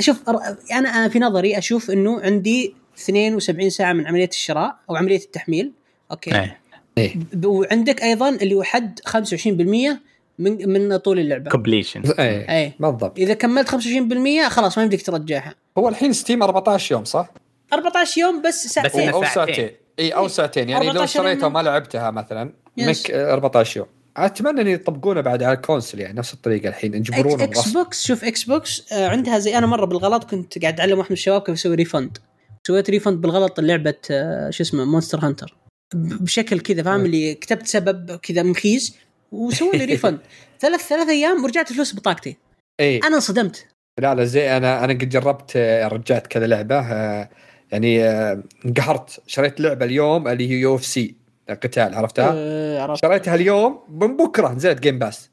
شوف 0.00 0.22
أنا 0.72 1.08
في 1.08 1.18
نظري 1.18 1.58
أشوف 1.58 1.90
إنه 1.90 2.20
عندي 2.20 2.74
72 2.98 3.70
ساعة 3.70 3.92
من 3.92 4.06
عملية 4.06 4.28
الشراء 4.28 4.76
أو 4.90 4.96
عملية 4.96 5.16
التحميل. 5.16 5.72
أوكي. 6.10 6.50
إيه. 6.98 7.14
ب- 7.32 7.44
وعندك 7.46 8.02
أيضا 8.02 8.28
اللي 8.28 8.54
هو 8.54 8.62
حد 8.62 9.00
25% 9.06 10.00
من 10.38 10.68
من 10.68 10.96
طول 10.96 11.18
اللعبة. 11.18 11.50
completion 11.50 12.02
إيه. 12.18 12.50
اي 12.58 12.72
بالضبط. 12.80 13.18
إذا 13.18 13.34
كملت 13.34 13.68
25% 13.68 14.48
خلاص 14.48 14.78
ما 14.78 14.84
يمديك 14.84 15.02
ترجعها. 15.06 15.54
هو 15.78 15.88
الحين 15.88 16.12
Steam 16.12 16.42
14 16.42 16.92
يوم 16.94 17.04
صح؟ 17.04 17.30
14 17.72 18.20
يوم 18.20 18.42
بس 18.42 18.66
ساعتين. 18.66 19.08
أو 19.08 19.24
ساعتين. 19.24 19.70
إي 19.98 20.10
أو 20.10 20.28
ساعتين. 20.28 20.68
يعني 20.68 20.84
لو 20.84 20.90
14 20.90 21.16
يوم. 21.16 21.26
اشتريتها 21.26 21.46
وما 21.46 21.62
لعبتها 21.62 22.10
مثلا. 22.10 22.52
مك 22.78 23.10
14 23.10 23.76
يوم. 23.76 23.86
أتمنى 24.16 24.60
إن 24.60 24.66
يطبقونه 24.66 25.20
بعد 25.20 25.42
على 25.42 25.56
ال 25.56 25.62
console 25.62 26.00
يعني 26.00 26.18
نفس 26.18 26.34
الطريقة 26.34 26.68
الحين 26.68 26.94
Xbox, 26.94 27.08
يجبرونهم 27.08 27.40
X. 27.40 27.68
box 27.68 28.06
شوف 28.06 28.24
Xbox 28.24 28.92
آه 28.92 29.08
عندها 29.08 29.38
زي 29.38 29.58
أنا 29.58 29.66
مرة 29.66 29.84
بالغلط 29.84 30.24
كنت 30.24 30.58
قاعد 30.58 30.80
اعلم 30.80 30.98
واحد 30.98 31.10
من 31.10 31.14
الشباب 31.14 31.42
كيف 31.42 31.54
يسوي 31.54 31.74
refund. 31.74 32.18
سويت 32.66 32.90
refund 32.90 33.20
بالغلط 33.20 33.60
لعبه 33.60 33.94
آه 34.10 34.50
شو 34.50 34.62
اسمه 34.62 34.84
Monster 34.84 35.18
Hunter. 35.18 35.56
بشكل 35.94 36.60
كذا 36.60 36.82
فاهم؟ 36.82 37.04
اللي 37.04 37.34
كتبت 37.34 37.66
سبب 37.66 38.16
كذا 38.16 38.42
مخيس 38.42 38.96
وسوي 39.32 39.70
لي 39.78 39.84
refund. 39.84 40.18
ثلاث 40.60 40.88
ثلاث 40.88 41.08
أيام 41.08 41.44
ورجعت 41.44 41.70
الفلوس 41.70 41.94
بطاقتي. 41.94 42.36
اي 42.80 42.98
أنا 42.98 43.16
انصدمت. 43.16 43.66
لا 44.00 44.14
لا 44.14 44.24
زي 44.24 44.56
أنا 44.56 44.84
أنا 44.84 44.92
قد 44.92 45.08
جربت 45.08 45.52
آه، 45.56 45.88
رجعت 45.88 46.26
كذا 46.26 46.46
لعبة 46.46 46.80
يعني 47.72 48.04
آه، 48.04 48.42
انقهرت 48.66 49.22
شريت 49.26 49.60
لعبة 49.60 49.84
اليوم 49.84 50.28
اللي 50.28 50.50
هي 50.50 50.54
UFC 50.54 51.14
قتال 51.50 51.94
عرفتها؟ 51.94 52.32
آه 52.34 52.82
عرفت. 52.82 53.02
شريتها 53.02 53.34
اليوم 53.34 53.78
من 53.88 54.16
بكرة 54.16 54.48
نزلت 54.52 54.80
Game 54.80 54.98
Pass 54.98 55.30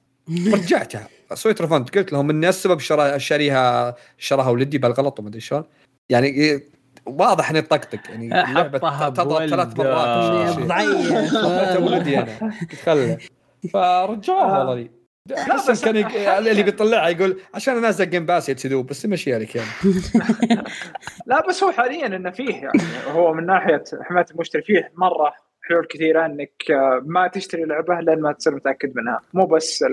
رجعتها. 0.54 1.08
سويت 1.34 1.62
refund 1.62 1.90
قلت 1.90 2.14
لهم 2.14 2.30
ان 2.30 2.46
السبب 2.46 2.80
شرا 2.80 3.18
شاريها 3.18 3.96
شراها 4.18 4.50
ولدي 4.50 4.78
بالغلط 4.78 5.20
وما 5.20 5.30
أدري 5.30 5.42
شلون. 5.42 5.64
يعني 6.10 6.28
إيه، 6.28 6.64
واضح 7.06 7.50
إني 7.50 7.62
طقطق. 7.62 8.00
يعني 8.10 8.30
لعبه 8.30 8.80
حطها 8.92 9.10
تضرب 9.10 9.50
ثلاث. 9.50 9.78
مرات. 9.80 10.58
ضعيف. 10.60 11.34
ولدي 11.84 12.20
أنا. 12.20 12.54
خله. 12.84 13.18
فرجعوها 13.74 14.58
والله. 14.60 14.76
لي 14.76 14.90
أحس 15.34 15.86
كان 15.86 15.96
يق- 15.96 16.30
اللي 16.38 16.64
بيطلعها 16.64 17.10
يقول 17.10 17.40
عشان 17.54 17.86
أنزل 17.86 18.10
Game 18.10 18.26
Pass 18.26 18.50
يا 18.50 18.54
تذوب 18.54 18.88
بس 18.88 19.06
مشي 19.06 19.32
لك 19.32 19.56
يعني 19.56 19.68
لا 21.26 21.48
بس 21.48 21.64
هو 21.64 21.72
حاليا 21.72 22.06
إنه 22.06 22.32
فيه 22.32 22.54
يعني 22.56 22.80
هو 23.12 23.34
من 23.34 23.46
ناحية 23.46 23.84
حماية 24.02 24.26
المشتري 24.32 24.62
فيه 24.62 24.92
مرة 24.96 25.34
حلول 25.70 25.86
كثيرة 25.88 26.26
إنك 26.26 26.52
آه، 26.72 27.02
ما 27.06 27.28
تشتري 27.28 27.64
لعبة 27.66 28.00
لين 28.00 28.22
ما 28.22 28.32
تصير 28.34 28.56
متأكد 28.56 28.96
منها. 28.96 29.20
مو 29.34 29.46
بس 29.46 29.86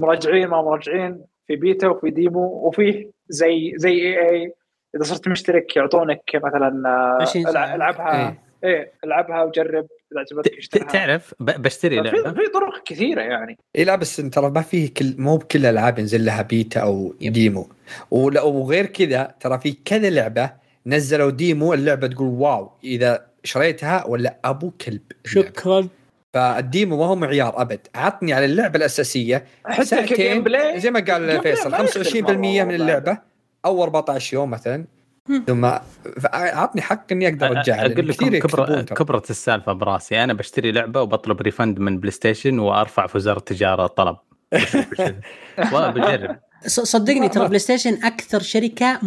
المراجعين 0.00 0.48
ما 0.48 0.62
مراجعين 0.62 1.24
في 1.46 1.56
بيتا 1.56 1.88
وفي 1.88 2.10
demo 2.10 2.40
وفيه 2.68 3.10
زي 3.28 3.72
زي 3.76 3.90
EA. 3.92 4.52
إذا 4.96 5.02
صرت 5.04 5.28
مشترك 5.28 5.76
يعطونك 5.76 6.22
مثلا 6.34 6.82
آه، 6.88 7.22
20 7.22 7.44
ساعة. 7.44 7.52
الع- 7.64 7.74
ألعبها 7.74 8.28
إيه. 8.28 8.42
إيه 8.64 8.92
ألعبها 9.04 9.42
وجرب. 9.42 9.86
إذا 10.12 10.20
عجبتك 10.20 10.58
اشتريها 10.58 10.86
تعرف 10.86 11.34
ب- 11.40 11.62
بشتري 11.62 11.96
في 12.02 12.16
لعبة 12.16 12.32
في 12.32 12.48
طرق 12.54 12.82
كثيرة 12.84 13.20
يعني 13.22 13.58
اي 13.78 13.84
لا 13.84 13.96
بس 13.96 14.16
ترى 14.16 14.50
ما 14.50 14.60
فيه 14.62 14.94
كل 14.94 15.14
مو 15.18 15.36
بكل 15.36 15.58
الألعاب 15.58 15.98
ينزل 15.98 16.24
لها 16.24 16.42
بيتا 16.42 16.80
أو. 16.80 17.14
demo 17.20 17.68
وغير 18.10 18.86
كذا 18.86 19.34
ترى 19.40 19.58
في 19.58 19.76
كذا 19.84 20.10
لعبة 20.10 20.50
نزلوا 20.86 21.30
demo 21.30 21.74
اللعبة 21.74 22.06
تقول 22.06 22.28
wow 22.28 22.70
إذا 22.84 23.26
شريتها 23.44 24.04
ولا 24.06 24.36
أبو 24.44 24.70
كلب. 24.70 25.00
شكرا 25.24 25.88
فال 26.34 26.55
demo 26.55 26.96
ما 26.96 27.04
هو 27.06 27.16
معيار 27.16 27.62
أبد 27.62 27.80
عطني 27.94 28.32
على 28.32 28.44
اللعبة 28.44 28.76
الأساسية 28.76 29.44
حتى 29.64 29.84
ساعتين 29.84 30.44
زي 30.78 30.90
ما 30.90 31.00
قال 31.00 31.42
فيصل 31.42 31.70
ما 31.70 31.78
يختلف 31.78 32.08
25% 32.08 32.20
مرة 32.22 32.32
من. 32.64 32.74
اللعبة 32.74 33.18
أو 33.64 33.82
14 33.82 34.34
يوم 34.34 34.50
مثلا. 34.50 34.84
ثم 35.46 35.64
عطني 36.34 36.82
حق 36.82 37.12
إني 37.12 37.28
أقدر 37.28 37.46
ارجعها 37.46 37.88
لأن 37.88 37.92
أقول 37.92 38.08
لكم 38.08 38.38
كبر. 38.38 38.82
كبرت 38.82 39.30
السالفة 39.30 39.72
براسي. 39.72 40.24
أنا 40.24 40.32
بشتري 40.32 40.72
لعبة 40.72 41.00
وبطلب 41.02 41.40
refund 41.40 41.78
من 41.78 41.98
PlayStation 42.00 42.58
وأرفع 42.58 43.06
في 43.06 43.16
وزارة 43.16 43.38
التجارة 43.38 43.86
طلب. 43.86 44.16
وبجرب 45.74 46.36
ص- 46.66 46.80
صدقني 46.80 47.28
ترى 47.28 47.46
PlayStation 47.48 48.04
أكثر 48.04 48.40
شركة 48.42 49.00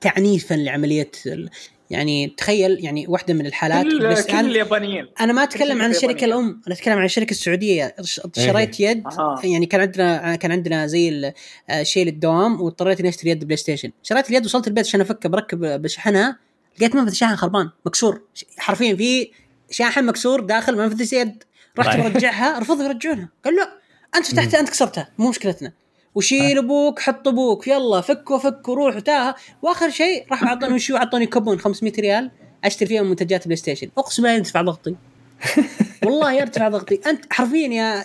تعنيفا 0.00 0.54
لعملية 0.54 1.10
ال- 1.26 1.50
يعني 1.92 2.34
تخيل 2.36 2.84
يعني 2.84 3.06
واحدة 3.08 3.34
من 3.34 3.46
الحالات 3.46 3.82
كل 3.86 4.08
بس 4.08 4.26
كل 4.26 4.32
أنا, 4.32 4.40
اليابانيين. 4.48 5.06
أنا 5.20 5.32
ما 5.32 5.42
أتكلم 5.42 5.82
عن 5.82 5.90
الشركة 5.90 6.06
الشركة. 6.06 6.24
الأم 6.24 6.60
أنا 6.66 6.74
أتكلم 6.74 6.98
عن 6.98 7.04
الشركة 7.04 7.30
السعودية. 7.30 7.94
ش- 8.02 8.20
شريت 8.36 8.80
يد. 8.80 9.02
يعني 9.44 9.66
كان 9.66 9.80
عندنا 9.80 10.36
كان 10.36 10.52
عندنا 10.52 10.86
زي 10.86 11.08
ال- 11.08 11.32
آه، 11.70 11.82
شيء 11.82 12.06
للدوام 12.06 12.60
واضطريت 12.60 13.00
إني 13.00 13.08
أشتري 13.08 13.30
يد 13.30 13.44
PlayStation 13.44 13.90
شريت 14.02 14.30
اليد 14.30 14.44
وصلت 14.44 14.66
البيت 14.68 14.86
عشان 14.86 15.00
افكه 15.00 15.28
بركب 15.28 15.82
بشحنها 15.82 16.38
لقيت 16.78 16.94
منفذ 16.96 17.10
الشاحن 17.10 17.36
خربان 17.36 17.70
مكسور. 17.86 18.22
حرفيا 18.58 18.94
في 18.96 19.30
شاحن 19.70 20.04
مكسور 20.06 20.40
داخل 20.40 20.76
منفذ 20.78 21.14
يد. 21.14 21.42
رحت. 21.78 21.96
برجعها 22.00 22.58
رفضوا 22.58 22.84
يرجعونها. 22.84 23.28
قال 23.44 23.56
لا 23.56 23.68
انت 24.16 24.26
فتحتها 24.26 24.60
أنت 24.60 24.68
كسرتها. 24.70 25.08
مو 25.18 25.28
مشكلتنا. 25.30 25.72
وشيل 26.14 26.58
أبوك 26.58 27.00
حط 27.00 27.28
أبوك. 27.28 27.68
يلا 27.68 28.00
فك 28.00 28.30
وفك 28.30 28.68
وروح 28.68 28.96
وتاها 28.96 29.34
وآخر 29.62 29.90
شيء 29.90 30.24
راح 30.30 30.44
أعطوني 30.44 30.74
وشو 30.74 30.96
أعطوني 30.96 31.26
كوبون 31.26 31.58
500 31.58 31.92
ريال 31.98 32.30
أشتري 32.64 32.88
فيها 32.88 33.02
منتجات 33.02 33.44
PlayStation. 33.44 33.88
أقسم 33.98 34.22
بالله 34.22 34.36
يرتفع 34.36 34.62
ضغطي. 34.62 34.96
والله 36.04 36.32
يرتفع 36.32 36.68
ضغطي. 36.68 37.00
أنت 37.06 37.32
حرفيا 37.32 37.68
يا 37.68 38.04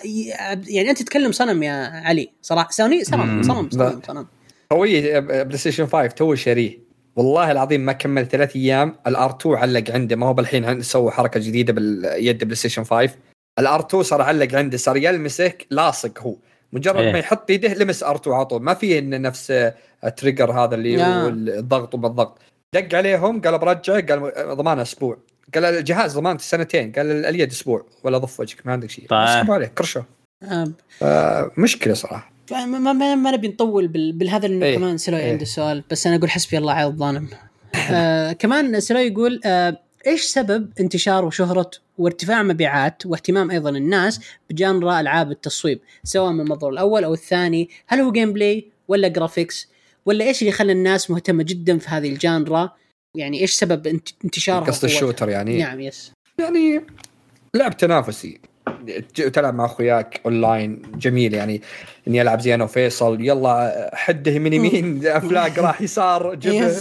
يعني 0.68 0.90
أنت 0.90 1.02
تتكلم 1.02 1.32
صنم 1.32 1.62
يا 1.62 1.72
علي. 2.04 2.30
صراحة. 2.42 2.70
سوني؟ 2.70 3.04
صنم. 3.04 3.42
صنم 3.42 3.70
صنم. 3.70 4.00
صنم. 4.06 4.26
أخوي 4.70 5.20
PlayStation 5.20 5.86
5 5.86 6.06
تو 6.06 6.34
شاريه 6.34 6.78
والله 7.16 7.50
العظيم 7.50 7.80
ما 7.80 7.92
كمل 7.92 8.28
ثلاث 8.28 8.56
أيام. 8.56 8.96
ال 9.06 9.21
R 9.21 9.36
2 9.40 9.56
علق 9.56 9.90
عنده. 9.90 10.16
ما 10.16 10.26
هو 10.26 10.34
بالحين 10.34 10.82
سووا 10.82 11.10
حركة 11.10 11.40
جديدة 11.40 11.72
باليد 11.72 12.44
PlayStation 12.44 12.84
5 12.84 13.10
ال 13.58 13.69
R 13.69 13.80
2 13.80 14.02
صار 14.02 14.22
علق 14.22 14.54
عنده. 14.54 14.76
صار 14.76 14.96
يلمسك 14.96 15.66
لاصق 15.70 16.18
هو. 16.22 16.36
مجرد 16.72 16.96
إيه. 16.96 17.12
ما 17.12 17.18
يحط 17.18 17.50
يده 17.50 17.74
لمس 17.74 18.02
R 18.02 18.16
2 18.16 18.36
على 18.36 18.46
طول. 18.46 18.62
ما 18.62 18.74
في 18.74 18.98
إنه 18.98 19.16
نفس 19.16 19.52
ال 20.04 20.10
trigger 20.10 20.52
هذا 20.52 20.74
اللي 20.74 21.02
آه. 21.02 21.22
هو 21.22 21.28
الضغط 21.28 21.94
وما 21.94 22.06
الضغط 22.08 22.38
دق 22.74 22.94
عليهم 22.94 23.40
قال 23.40 23.58
برجع 23.58 24.00
قال 24.00 24.32
ضمانه 24.56 24.82
أسبوع. 24.82 25.18
قال 25.54 25.64
الجهاز 25.64 26.18
ضمانته 26.18 26.42
سنتين. 26.42 26.92
قال 26.92 27.26
اليد 27.26 27.50
أسبوع. 27.50 27.86
ولا 28.04 28.18
ضف 28.18 28.40
وجهك 28.40 28.66
ما 28.66 28.72
عندك 28.72 28.90
شيء. 28.90 29.06
طيب. 29.08 29.50
عليه 29.50 29.66
كرشوه 29.66 30.04
آه، 30.42 30.68
آه، 31.02 31.50
مشكلة 31.56 31.94
صراحة. 31.94 32.30
ما, 32.50 32.64
ما, 32.66 32.92
ما, 32.92 33.14
ما 33.14 33.30
نبي 33.30 33.48
نطول 33.48 33.88
بال- 33.88 34.12
بالهذا 34.12 34.48
لأنه 34.48 34.66
إيه، 34.66 34.76
كمان 34.76 34.98
سلوي 34.98 35.20
إيه. 35.20 35.32
عنده 35.32 35.44
سؤال 35.44 35.84
بس 35.90 36.06
أنا 36.06 36.16
أقول 36.16 36.30
حسبي 36.30 36.58
الله 36.58 36.72
على 36.72 36.86
الظالم. 36.86 37.28
آه 37.92 38.32
كمان 38.32 38.80
سلوي 38.80 39.02
يقول 39.02 39.40
آه 39.44 39.76
إيش 40.08 40.22
سبب 40.22 40.70
انتشار 40.80 41.24
وشهرة 41.24 41.70
وارتفاع 41.98 42.42
مبيعات 42.42 43.06
واهتمام 43.06 43.50
أيضا 43.50 43.70
الناس 43.70 44.20
ب 44.50 44.58
genre 44.58 45.00
ألعاب 45.00 45.30
التصويب 45.30 45.80
سواء 46.04 46.32
من 46.32 46.40
المنظور 46.40 46.72
الأول 46.72 47.04
أو 47.04 47.14
الثاني؟ 47.14 47.68
هل 47.86 48.00
هو 48.00 48.12
gameplay 48.12 48.66
ولا 48.88 49.08
graphics 49.08 49.68
ولا 50.06 50.24
إيش 50.24 50.40
اللي 50.42 50.52
خلى 50.52 50.72
الناس 50.72 51.10
مهتمة 51.10 51.42
جدا 51.42 51.78
في 51.78 51.88
هذه 51.88 52.08
ال 52.08 52.17
genre؟ 52.17 52.70
يعني 53.16 53.40
إيش 53.40 53.52
سبب 53.54 53.86
انت- 53.86 54.08
انتشارها 54.24 54.66
قصد؟ 54.66 54.84
ال 54.84 54.89
shooter 54.89 55.28
يعني. 55.28 55.58
نعم 55.58 55.80
yes 55.80 56.12
يعني 56.40 56.80
لعب 57.56 57.76
تنافسي. 57.76 58.40
تلعب 59.32 59.54
مع 59.54 59.64
أخوياك 59.64 60.20
اونلاين 60.26 60.82
جميل 60.94 61.34
يعني. 61.34 61.62
إني 62.08 62.22
ألعب 62.22 62.40
زي 62.40 62.54
أنا 62.54 62.64
وفيصل 62.64 63.20
يلا 63.20 63.90
حده 63.94 64.38
من 64.38 64.52
يمين 64.52 65.06
افلاق 65.06 65.58
راح 65.58 65.82
يسار 65.82 66.34
جبه. 66.34 66.74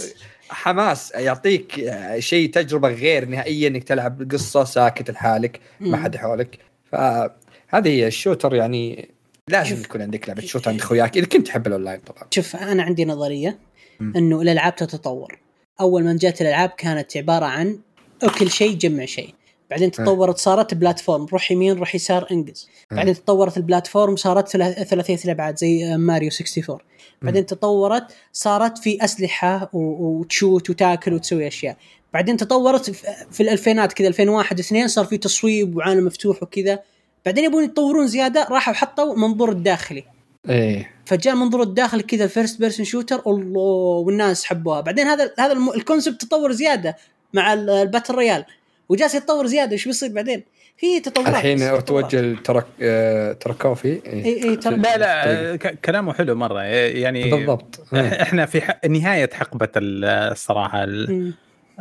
حماس 0.49 1.11
يعطيك 1.11 1.91
شيء 2.19 2.49
تجربة 2.51 2.89
غير 2.89 3.25
نهائيا 3.25 3.67
إنك 3.67 3.83
تلعب 3.83 4.31
قصة 4.31 4.63
ساكت 4.63 5.11
لحالك 5.11 5.59
ما. 5.79 5.97
حد 5.97 6.15
حولك 6.15 6.59
فهذه 6.91 7.87
هي 7.87 8.07
ال 8.07 8.13
shooter 8.13 8.55
يعني 8.55 9.09
لازم. 9.47 9.81
يكون 9.81 10.01
عندك 10.01 10.27
لعبة 10.27 10.41
shooter 10.41 10.71
عند 10.71 10.79
اخوياك 10.79 11.17
إذا 11.17 11.25
كنت 11.25 11.47
تحب 11.47 11.67
الأونلاين 11.67 11.99
طبعا 11.99 12.23
شوف 12.31 12.55
أنا 12.55 12.83
عندي 12.83 13.05
نظرية. 13.05 13.59
إنه 14.01 14.41
الألعاب 14.41 14.75
تتطور 14.75 15.39
أول 15.79 16.03
ما 16.03 16.17
جات 16.21 16.41
الألعاب 16.41 16.69
كانت 16.69 17.17
عبارة 17.17 17.45
عن 17.45 17.79
أكل 18.23 18.51
شيء 18.51 18.77
جمع 18.77 19.05
شيء 19.05 19.33
بعدين 19.69 19.91
تطورت 19.91 20.37
صارت 20.37 20.73
platform 20.73 21.25
روح 21.25 21.51
يمين 21.51 21.77
روح 21.77 21.95
يسار 21.95 22.27
انقز. 22.31 22.69
بعدين 22.91 23.13
تطورت 23.13 23.57
ال 23.57 23.64
platform 23.64 24.15
صارت 24.15 24.47
ثلا- 24.49 24.83
ثلاثية 24.83 25.17
الابعاد 25.25 25.57
زي 25.57 25.97
ماريو 25.97 26.29
64 26.31 26.77
بعدين 27.21 27.45
تطورت 27.45 28.03
صارت 28.33 28.77
في 28.77 29.03
أسلحة 29.03 29.69
وت 29.73 30.01
shoot 30.01 30.69
وتاكل 30.69 31.13
وتسوي 31.13 31.47
أشياء. 31.47 31.77
بعدين 32.13 32.37
تطورت 32.37 32.89
في- 32.89 33.07
في 33.31 33.43
الألفينات 33.43 33.93
كذا 33.93 34.07
2001 34.07 34.59
2 34.59 34.87
صار 34.87 35.05
في 35.05 35.17
تصويب 35.17 35.77
وعالم 35.77 36.05
مفتوح 36.05 36.43
وكذا. 36.43 36.79
بعدين 37.25 37.43
يبون 37.45 37.63
يتطورون 37.63 38.07
زيادة 38.07 38.47
راحوا 38.49 38.73
حطوا 38.73 39.15
منظور 39.15 39.51
الداخلي. 39.51 40.03
إيه. 40.49 40.91
فجاء 41.05 41.33
المنظور 41.33 41.61
الداخلي 41.61 42.03
كذا 42.03 42.27
first 42.27 42.59
person 42.59 42.85
shooter 42.85 43.21
الله 43.27 43.61
والناس 44.05 44.45
حبوها. 44.45 44.81
بعدين 44.81 45.07
هذا 45.07 45.31
هذا 45.39 45.53
ال 45.53 45.62
concept 45.62 46.21
تطور 46.21 46.51
زيادة 46.51 46.97
مع 47.33 47.53
ال- 47.53 47.69
ال 47.69 47.76
battle 47.76 48.13
royale. 48.15 48.45
وجالس 48.89 49.15
يتطور 49.15 49.45
زيادة 49.45 49.71
إيش 49.71 49.85
بيصير 49.85 50.11
بعدين؟ 50.13 50.43
في 50.77 50.99
تطورات. 50.99 51.29
الحين. 51.29 51.83
توجه 51.85 52.21
لترك 52.21 52.65
آه، 52.81 53.33
Tarkov 53.33 54.01
اي 54.05 54.43
اي 54.43 54.55
ترى 54.55 54.75
لا 54.75 54.97
لا 54.97 55.55
ك- 55.55 55.79
كلامه 55.85 56.13
حلو 56.13 56.35
مرة. 56.35 56.61
يعني 56.61 57.29
بالضبط. 57.31 57.85
إيه. 57.93 58.21
إحنا 58.21 58.45
في 58.45 58.61
ح- 58.61 58.79
نهاية 58.89 59.29
حقبة 59.33 59.69
ال- 59.77 60.05
الصراحة 60.05 60.83
ال- 60.83 61.11
مم. 61.11 61.33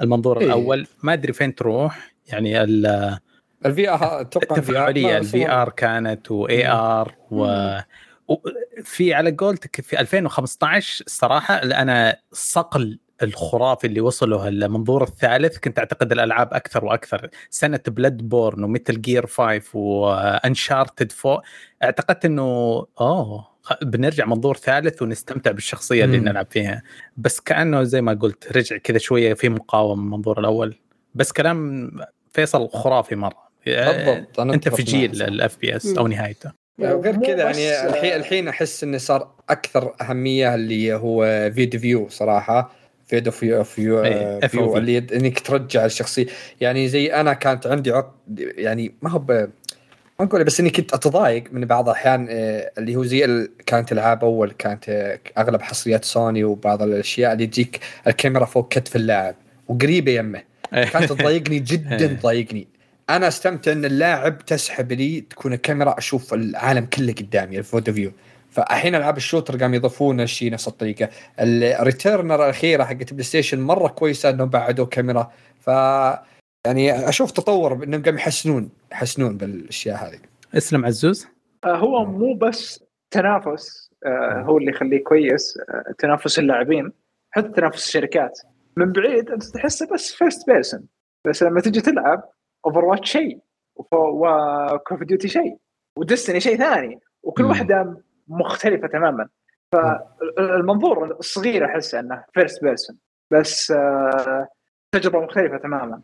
المنظور 0.02 0.40
إيه. 0.40 0.46
الأول. 0.46 0.86
ما 1.02 1.12
أدري 1.12 1.32
فين 1.32 1.54
تروح. 1.54 2.12
يعني 2.26 2.62
ال- 2.62 3.18
ال 3.66 3.88
VR 3.90 4.20
أتوقع 4.20 4.56
التفاعلية 4.56 5.18
ال 5.18 5.50
VR 5.50 5.68
كانت 5.68 6.30
و 6.30 6.68
AR 6.68 7.14
و 7.30 7.46
وفي 8.28 9.14
على 9.14 9.30
قولتك 9.30 9.80
في 9.80 10.00
2015 10.00 11.04
الصراحه 11.06 11.54
أنا 11.54 12.16
صقل 12.32 12.98
الخرافي 13.22 13.86
اللي 13.86 14.00
وصله 14.00 14.48
المنظور 14.48 15.02
الثالث 15.02 15.58
كنت 15.58 15.78
أعتقد 15.78 16.12
الألعاب 16.12 16.54
أكثر 16.54 16.84
وأكثر. 16.84 17.30
سنة 17.50 17.80
Bloodborne 17.86 18.16
و 18.16 18.64
Metal 18.64 19.00
Gear 19.00 19.26
5 19.26 19.60
و 19.74 19.88
Uncharted 19.88 21.12
4 21.26 21.42
اعتقدت 21.82 22.24
إنه 22.24 22.42
اوه 23.00 23.48
بنرجع 23.82 24.26
منظور 24.26 24.56
ثالث 24.56 25.02
ونستمتع 25.02 25.50
بالشخصية 25.50 26.04
اللي 26.04 26.18
مم. 26.18 26.28
نلعب 26.28 26.46
فيها. 26.50 26.82
بس 27.16 27.40
كأنه 27.40 27.82
زي 27.82 28.00
ما 28.00 28.12
قلت 28.14 28.56
رجع 28.56 28.76
كذا 28.76 28.98
شوية 28.98 29.34
في 29.34 29.48
مقاومة 29.48 29.94
من 29.94 30.06
المنظور 30.06 30.40
الأول. 30.40 30.78
بس 31.14 31.32
كلام 31.32 31.90
فيصل 32.32 32.68
خرافي 32.68 33.16
مرة. 33.16 33.46
بالضبط 33.66 34.40
أنا 34.40 34.54
أنت 34.54 34.68
في. 34.68 34.82
جيل 34.82 35.22
ال 35.22 35.58
FPS 35.58 35.98
أو 35.98 36.06
نهايته. 36.06 36.52
وغير 36.78 37.12
مو 37.12 37.20
كذا 37.20 37.42
يعني 37.42 37.88
الحين 37.88 38.12
الحين 38.12 38.48
أحس 38.48 38.84
إنه 38.84 38.98
صار 38.98 39.30
أكثر 39.50 39.94
أهمية 40.00 40.54
اللي 40.54 40.94
هو 40.94 41.50
field 41.54 41.80
of 41.80 41.90
view 41.90 42.08
صراحة. 42.08 42.72
field 43.06 43.32
of 43.32 43.64
view 43.64 43.82
view, 43.82 44.04
إيه، 44.04 44.40
view 44.46 44.72
FOV. 44.74 44.76
اللي 44.76 44.98
إنك 44.98 45.40
ترجع 45.40 45.84
الشخصية. 45.84 46.26
يعني 46.60 46.88
زي 46.88 47.06
أنا 47.14 47.32
كانت 47.32 47.66
عندي 47.66 47.90
عقد 47.90 48.40
يعني 48.40 48.92
ما 49.02 49.10
هو 49.10 49.18
ب- 49.18 49.50
ما 50.20 50.26
أقول 50.26 50.44
بس 50.44 50.60
إني 50.60 50.70
كنت 50.70 50.94
أتضايق 50.94 51.44
من 51.52 51.64
بعض 51.64 51.88
الأحيان 51.88 52.26
آه، 52.30 52.70
اللي 52.78 52.96
هو 52.96 53.04
زي 53.04 53.24
ال- 53.24 53.50
كانت 53.66 53.92
العاب 53.92 54.24
أول 54.24 54.50
كانت 54.58 54.88
آه، 54.88 55.18
أغلب 55.38 55.62
حصريات 55.62 56.04
سوني 56.04 56.44
وبعض 56.44 56.82
الأشياء 56.82 57.32
اللي 57.32 57.46
تجيك 57.46 57.80
الكاميرا 58.06 58.44
فوق 58.44 58.68
كتف 58.72 58.96
اللاعب 58.96 59.34
وقريبة 59.68 60.12
يمه. 60.12 60.42
كانت 60.72 61.12
تضايقني 61.12 61.58
جدا 61.70 62.00
إيه. 62.00 62.06
تضايقني. 62.06 62.66
أنا 63.10 63.28
أستمتع 63.28 63.72
إن 63.72 63.84
اللاعب 63.84 64.38
تسحب 64.46 64.92
لي 64.92 65.20
تكون 65.20 65.52
الكاميرا 65.52 65.98
أشوف 65.98 66.34
العالم 66.34 66.84
كله 66.84 67.12
قدامي 67.12 67.58
ال 67.58 67.64
field 67.64 67.92
of 67.92 67.99
view 67.99 68.12
فالحين 68.56 68.94
ألعاب 68.94 69.16
ال 69.16 69.21
shooter 69.21 69.56
قام 69.56 69.74
يضيفون 69.74 70.20
الشيء 70.20 70.52
نفس 70.52 70.68
الطريقة. 70.68 71.08
ال 71.40 71.51
Returnal 71.51 72.34
الأخيرة 72.34 72.84
حقت 72.84 73.12
PlayStation 73.12 73.60
مرة 73.60 73.88
كويسة 73.88 74.30
إنهم 74.30 74.48
بعدوا 74.48 74.86
كاميرا. 74.86 75.32
ف 75.60 75.66
يعني 76.66 77.08
أشوف 77.08 77.30
تطور 77.30 77.84
إنهم 77.84 78.02
قام 78.02 78.14
يحسنون 78.14 78.70
يحسنون 78.92 79.36
بالأشياء 79.36 79.96
هذه. 79.96 80.18
اسلم 80.54 80.86
عزوز. 80.86 81.26
آه، 81.64 81.76
هو 81.76 82.04
مو 82.04 82.34
بس 82.34 82.84
تنافس 83.10 83.90
آه، 84.06 84.42
هو 84.42 84.58
اللي 84.58 84.70
يخليه 84.70 85.04
كويس 85.04 85.58
آه، 85.58 85.94
تنافس 85.98 86.38
اللاعبين 86.38 86.92
حتى 87.30 87.48
تنافس 87.48 87.86
الشركات. 87.86 88.38
من 88.76 88.92
بعيد 88.92 89.30
أنت 89.30 89.44
تحسه 89.44 89.94
بس 89.94 90.12
first 90.12 90.46
person 90.46 90.86
بس 91.26 91.42
لما 91.42 91.60
تجي 91.60 91.80
تلعب 91.80 92.30
Overwatch 92.66 93.12
شيء 93.12 93.38
و 93.76 93.94
Call 93.94 94.66
of 94.66 95.02
Duty 95.02 95.28
شيء 95.28 95.56
و 95.98 96.04
Destiny 96.04 96.40
شيء 96.40 96.56
ثاني 96.56 97.00
وكل. 97.22 97.44
واحدة 97.44 98.05
مختلفة 98.28 98.88
تماما. 98.88 99.28
فالمنظور 99.72 101.04
الصغير 101.18 101.64
أحس 101.64 101.94
أنه 101.94 102.24
first 102.34 102.62
person 102.64 102.96
بس 103.30 103.70
آه، 103.70 104.48
تجربة 104.92 105.20
مختلفة 105.20 105.56
تماما. 105.56 106.00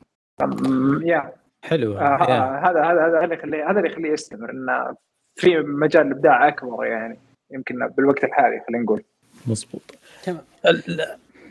yeah. 1.05 1.33
حلو. 1.65 1.99
آه، 1.99 2.17
هذا 2.65 2.83
هذا 2.83 3.07
هذا 3.07 3.25
اللي 3.25 3.35
يخليه 3.35 3.71
هذا 3.71 3.79
اللي 3.79 3.91
يخليه 3.91 4.13
يستمر 4.13 4.51
انه 4.51 4.97
في 5.35 5.59
مجال 5.59 6.07
الابداع 6.07 6.49
أكبر 6.49 6.85
يعني 6.85 7.19
يمكن 7.51 7.89
بالوقت 7.97 8.25
الحالي 8.25 8.61
خلينا 8.69 8.85
نقول. 8.85 9.03
مظبوط 9.47 9.83
تمام. 10.25 10.41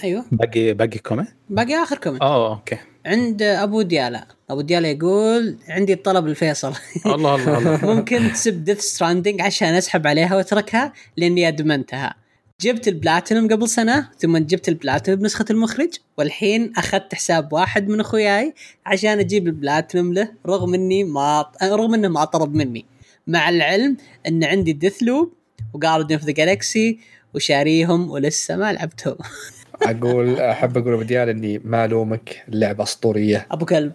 أيوه. 0.03 0.25
باقي 0.31 0.73
باقي 0.73 0.97
comment 0.97 1.29
باقي 1.49 1.75
آخر 1.75 1.97
comment 1.97 2.21
أوه 2.21 2.49
okay. 2.55 2.77
عند 3.05 3.41
أبو 3.41 3.81
ديالا. 3.81 4.25
أبو 4.51 4.61
ديالا 4.61 4.91
يقول 4.91 5.57
عندي 5.67 5.95
طلب 5.95 6.27
الفيصل 6.27 6.73
الله 7.05 7.35
الله 7.35 7.57
الله. 7.57 7.85
ممكن 7.95 8.31
تسب 8.33 8.63
Death 8.63 8.79
Stranding 8.79 9.41
عشان 9.41 9.67
أسحب 9.67 10.07
عليها 10.07 10.35
وأتركها؟ 10.35 10.93
لأني 11.17 11.47
أدمنتها. 11.47 12.15
جبت 12.61 12.87
البلاتينوم 12.87 13.47
قبل 13.47 13.69
سنة 13.69 14.09
ثم 14.19 14.37
جبت 14.37 14.69
البلاتينوم 14.69 15.19
بنسخة 15.19 15.45
المخرج 15.49 15.89
والحين 16.17 16.73
أخذت 16.77 17.15
حساب 17.15 17.53
واحد 17.53 17.87
من 17.87 17.99
أخوياي 17.99 18.53
عشان 18.85 19.19
أجيب 19.19 19.47
البلاتينوم 19.47 20.13
له 20.13 20.31
رغم 20.47 20.73
إني 20.73 21.03
ما 21.03 21.45
رغم 21.63 21.93
إنه 21.93 22.07
ما 22.07 22.25
طلب 22.25 22.55
مني. 22.55 22.85
مع 23.27 23.49
العلم 23.49 23.97
إن 24.27 24.43
عندي 24.43 24.73
Deathloop 24.73 25.03
و 25.03 25.33
Guardians 25.73 26.15
of 26.15 26.25
the 26.25 26.31
Galaxy 26.31 26.99
وشاريهم 27.33 28.09
ولسه 28.11 28.55
ما 28.55 28.73
لعبتهم. 28.73 29.17
أقول 29.81 30.39
أحب 30.39 30.77
أقول 30.77 30.97
بديال 30.97 31.29
إني 31.29 31.61
ما 31.65 31.85
ألومك 31.85 32.43
اللعبه 32.47 32.83
أسطورية. 32.83 33.47
أبو 33.51 33.65
كلب. 33.65 33.91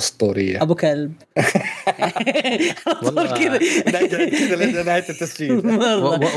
أسطورية. 0.00 0.62
أبو 0.62 0.74
كلب. 0.74 1.12
والله- 3.02 3.34
كذا. 3.38 3.58
كذا 4.68 4.82
نهايه 4.82 5.04
التسجيل. 5.08 5.52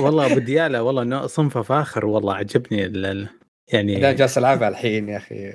والله. 0.03 0.25
أبو 0.31 0.39
ديالة 0.39 0.83
والله 0.83 1.01
إنه 1.01 1.27
صنفه 1.27 1.61
فاخر 1.61 2.05
والله 2.05 2.35
عجبني 2.35 2.85
ال- 2.85 3.05
ال- 3.05 3.27
أنا 3.73 3.81
يعني 3.93 4.13
جالس 4.13 4.37
ألعبها 4.37 4.67
الحين 4.67 5.09
يا 5.09 5.17
أخي. 5.17 5.53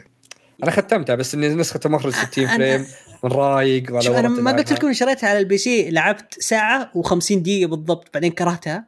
أنا 0.63 0.71
ختمتها 0.71 1.15
بس 1.15 1.35
إني 1.35 1.49
نسخة 1.49 1.81
المخرج 1.87 2.13
60 2.13 2.47
أنا- 2.49 2.51
frame 2.57 2.87
من 3.25 3.33
رايق 3.33 3.93
ولا 3.95 4.19
أنا 4.21 4.29
ما 4.29 4.53
قلت. 4.53 4.73
لكم 4.73 4.93
شريتها 4.93 5.29
على 5.29 5.39
ال 5.39 5.59
PC 5.59 5.91
لعبت 5.91 6.35
ساعة 6.41 6.91
و50 6.97 7.33
دقيقة 7.35 7.69
بالضبط 7.69 8.09
بعدين 8.15 8.33
كرهتها. 8.33 8.85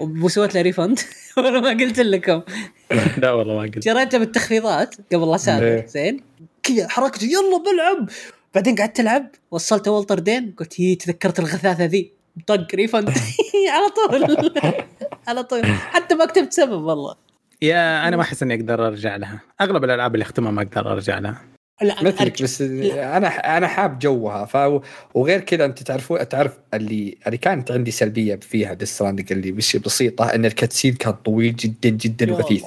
وسويت 0.00 0.54
لها 0.54 0.62
refund 0.62 1.00
وأنا 1.36 1.60
ما 1.60 1.68
قلت 1.68 2.00
لكم. 2.00 2.42
لا 3.18 3.30
والله 3.32 3.54
ما 3.54 3.62
قلت. 3.62 3.84
شريتها 3.84 4.18
بالتخفيضات 4.18 4.94
قبل 5.12 5.28
لا 5.28 5.34
اسافر 5.34 5.64
إيه. 5.66 5.86
زين. 5.86 6.20
كذا 6.68 6.88
حركتي 6.88 7.26
يلا 7.26 7.58
بلعب. 7.58 8.08
بعدين 8.54 8.76
قعدت 8.76 9.00
العب 9.00 9.30
وصلت 9.50 9.88
اول 9.88 10.04
طردين 10.04 10.54
قلت 10.58 10.80
هي 10.80 10.94
تذكرت 10.94 11.38
الغثاثة 11.38 11.84
ذي. 11.84 12.12
طق 12.46 12.74
refund. 12.74 13.10
على 13.74 13.88
طول. 13.88 14.52
على 15.28 15.42
طول. 15.42 15.64
حتى 15.66 16.14
ما 16.14 16.26
كتبت 16.26 16.52
سبب 16.52 16.82
والله. 16.82 17.14
يا 17.62 18.08
أنا 18.08 18.16
ما 18.16 18.22
أحس 18.22 18.42
إني 18.42 18.54
أقدر 18.54 18.86
أرجع 18.86 19.16
لها. 19.16 19.40
أغلب 19.60 19.84
الألعاب 19.84 20.14
اللي 20.14 20.22
اختمها 20.22 20.50
ما 20.50 20.62
أقدر 20.62 20.92
أرجع 20.92 21.18
لها. 21.18 21.40
لا 21.82 21.94
مثلك 22.02 22.20
أرجع. 22.20 22.44
بس 22.44 22.62
أنا 22.62 23.56
أنا 23.56 23.66
حاب 23.66 23.98
جوها. 23.98 24.44
ف 24.44 24.82
وغير 25.14 25.40
كذا 25.40 25.64
أنت 25.64 25.82
تعرفوا 25.82 26.22
تعرف 26.22 26.52
اللي 26.74 27.18
اللي 27.26 27.36
كانت 27.38 27.70
عندي 27.70 27.90
سلبية 27.90 28.36
فيها 28.36 28.74
Death 28.74 28.95
Stranding 28.95 29.32
اللي 29.32 29.52
مش 29.52 29.76
بسيطة 29.76 30.34
إن 30.34 30.44
ال 30.44 30.50
cutscene 30.50 30.94
كان 30.94 31.12
طويل 31.12 31.56
جدا 31.56 31.88
جدا 31.88 32.32
وغثيث. 32.32 32.64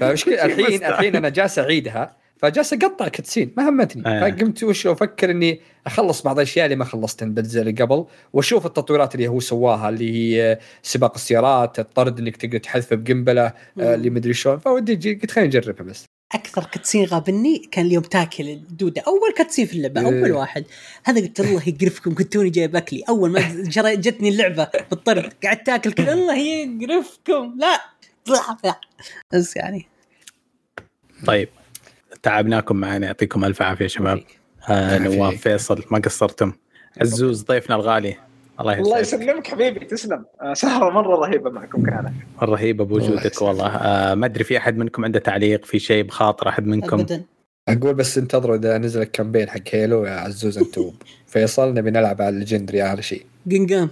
فمشكلة 0.00 0.44
الحين 0.44 0.84
الحين 0.84 1.16
أنا 1.16 1.28
جالس 1.28 1.58
أعيدها. 1.58 2.16
فجالس 2.38 2.72
أقطع 2.72 3.08
cutscene 3.08 3.52
ما 3.56 3.68
همتني. 3.68 4.02
آه. 4.06 4.20
فقمت 4.30 4.62
وش 4.62 4.86
أفكر 4.86 5.30
إني 5.30 5.60
أخلص 5.86 6.22
بعض 6.22 6.36
الأشياء 6.38 6.64
اللي 6.64 6.76
ما 6.76 6.84
خلصتها 6.84 7.26
بالنسبة 7.26 7.60
اللي 7.60 7.72
قبل 7.72 8.04
وأشوف 8.32 8.66
التطويرات 8.66 9.14
اللي 9.14 9.28
هو 9.28 9.40
سواها 9.40 9.88
اللي 9.88 10.12
هي 10.12 10.58
سباق 10.82 11.14
السيارات 11.14 11.78
الطرد 11.78 12.18
إنك 12.18 12.36
تقدر 12.36 12.58
تحذفه 12.58 12.96
بقنبلة 12.96 13.52
آه، 13.80 13.94
اللي 13.94 14.10
مدري 14.10 14.34
شلون. 14.34 14.58
فودي 14.58 15.14
قلت 15.14 15.30
خليني 15.30 15.48
أجربها 15.50 15.82
بس. 15.82 16.04
أكثر 16.34 16.64
كتسين 16.64 17.04
غابني 17.04 17.58
كان 17.58 17.86
اليوم 17.86 18.02
تاكل 18.02 18.48
الدودة. 18.48 19.02
أول 19.06 19.32
كتسين 19.36 19.66
في 19.66 19.72
اللعبة 19.72 20.00
أول 20.00 20.24
إيه. 20.24 20.32
واحد. 20.32 20.64
هذا 21.04 21.20
قلت 21.20 21.40
الله 21.40 21.62
يقرفكم 21.68 22.14
كنت 22.14 22.32
توني 22.32 22.50
جايب 22.50 22.76
أكلي. 22.76 23.02
أول 23.08 23.30
ما 23.30 23.40
جتني 23.94 24.28
اللعبة 24.28 24.68
بالطرد 24.90 25.32
قعدت 25.44 25.66
تاكل 25.66 25.92
كذا 25.92 26.12
الله 26.12 26.36
يقرفكم. 26.36 27.54
لا 27.58 27.80
بس 29.32 29.56
يعني. 29.56 29.86
طيب. 31.26 31.48
تعبناكم 32.22 32.76
معنا 32.76 33.06
يعطيكم 33.06 33.44
ألف 33.44 33.62
عافية 33.62 33.82
يا 33.82 33.88
شباب. 33.88 34.20
آه 34.70 34.98
نواف 34.98 35.36
فيصل 35.40 35.84
ما 35.90 35.98
قصرتم؟ 35.98 36.52
عزوز 37.00 37.44
ضيفنا 37.44 37.76
الغالي. 37.76 38.16
الله 38.60 38.78
الله 38.78 38.98
يسعدك 38.98 39.22
يسلمك 39.22 39.46
حبيبي 39.46 39.84
تسلم. 39.84 40.24
آه، 40.42 40.54
سهرة 40.54 40.90
مرة 40.90 41.16
رهيبة 41.16 41.50
معكم 41.50 41.82
كانت. 41.82 42.10
رهيبه 42.42 42.84
بوجودك 42.84 43.42
والله. 43.42 43.66
آه 43.66 44.14
ما 44.14 44.26
أدري 44.26 44.44
في 44.44 44.56
أحد 44.58 44.76
منكم 44.78 45.04
عنده 45.04 45.18
تعليق 45.18 45.64
في 45.64 45.78
شيء 45.78 46.04
بخاطر 46.04 46.48
أحد 46.48 46.66
منكم؟ 46.66 47.00
ابدا. 47.00 47.24
أقول 47.68 47.94
بس 47.94 48.18
انتظروا 48.18 48.56
إذا 48.56 48.78
نزل 48.78 49.02
ال 49.02 49.07
campaign 49.07 49.48
حق 49.48 49.60
Halo 49.70 50.04
يا 50.04 50.12
عزوز 50.12 50.58
انت 50.58 50.78
وفيصل 50.78 51.68
نبي 51.74 51.90
نلعب 51.90 52.22
على 52.22 52.28
ال 52.28 52.33
legendary 52.33 52.82
آخر 52.82 53.00
شيء. 53.00 53.26
قنقام 53.50 53.88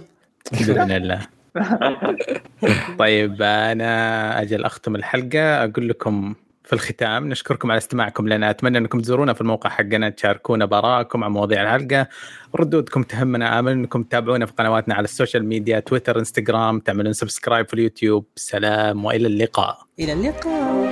بإذن 0.51 0.91
الله. 0.91 1.27
طيب 2.99 3.41
أنا 3.41 4.41
أجل 4.41 4.63
أختم 4.65 4.95
الحلقة 4.95 5.63
أقول 5.63 5.89
لكم 5.89 6.35
في 6.67 6.73
الختام. 6.73 7.29
نشكركم 7.29 7.71
على 7.71 7.77
استماعكم 7.77 8.29
لنا. 8.29 8.49
أتمنى 8.49 8.77
أنكم 8.77 8.99
تزورونا 8.99 9.33
في 9.33 9.41
الموقع 9.41 9.69
حقنا 9.69 10.09
تشاركونا 10.09 10.65
بارائكم 10.65 11.23
عن 11.23 11.31
مواضيع 11.31 11.61
الحلقة 11.63 12.07
ردودكم 12.55 13.03
تهمنا. 13.03 13.59
آمل 13.59 13.71
أنكم 13.71 14.03
تتابعونا 14.03 14.45
في 14.45 14.53
قنواتنا 14.53 14.95
على 14.95 15.03
ال 15.03 15.09
social 15.09 15.45
media 15.45 15.79
تويتر 15.79 16.19
إنستغرام. 16.19 16.79
تعملون 16.79 17.13
subscribe 17.13 17.67
في 17.67 17.73
اليوتيوب. 17.73 18.25
سلام 18.35 19.05
وإلى 19.05 19.27
اللقاء. 19.27 19.77
إلى 19.99 20.13
اللقاء. 20.13 20.87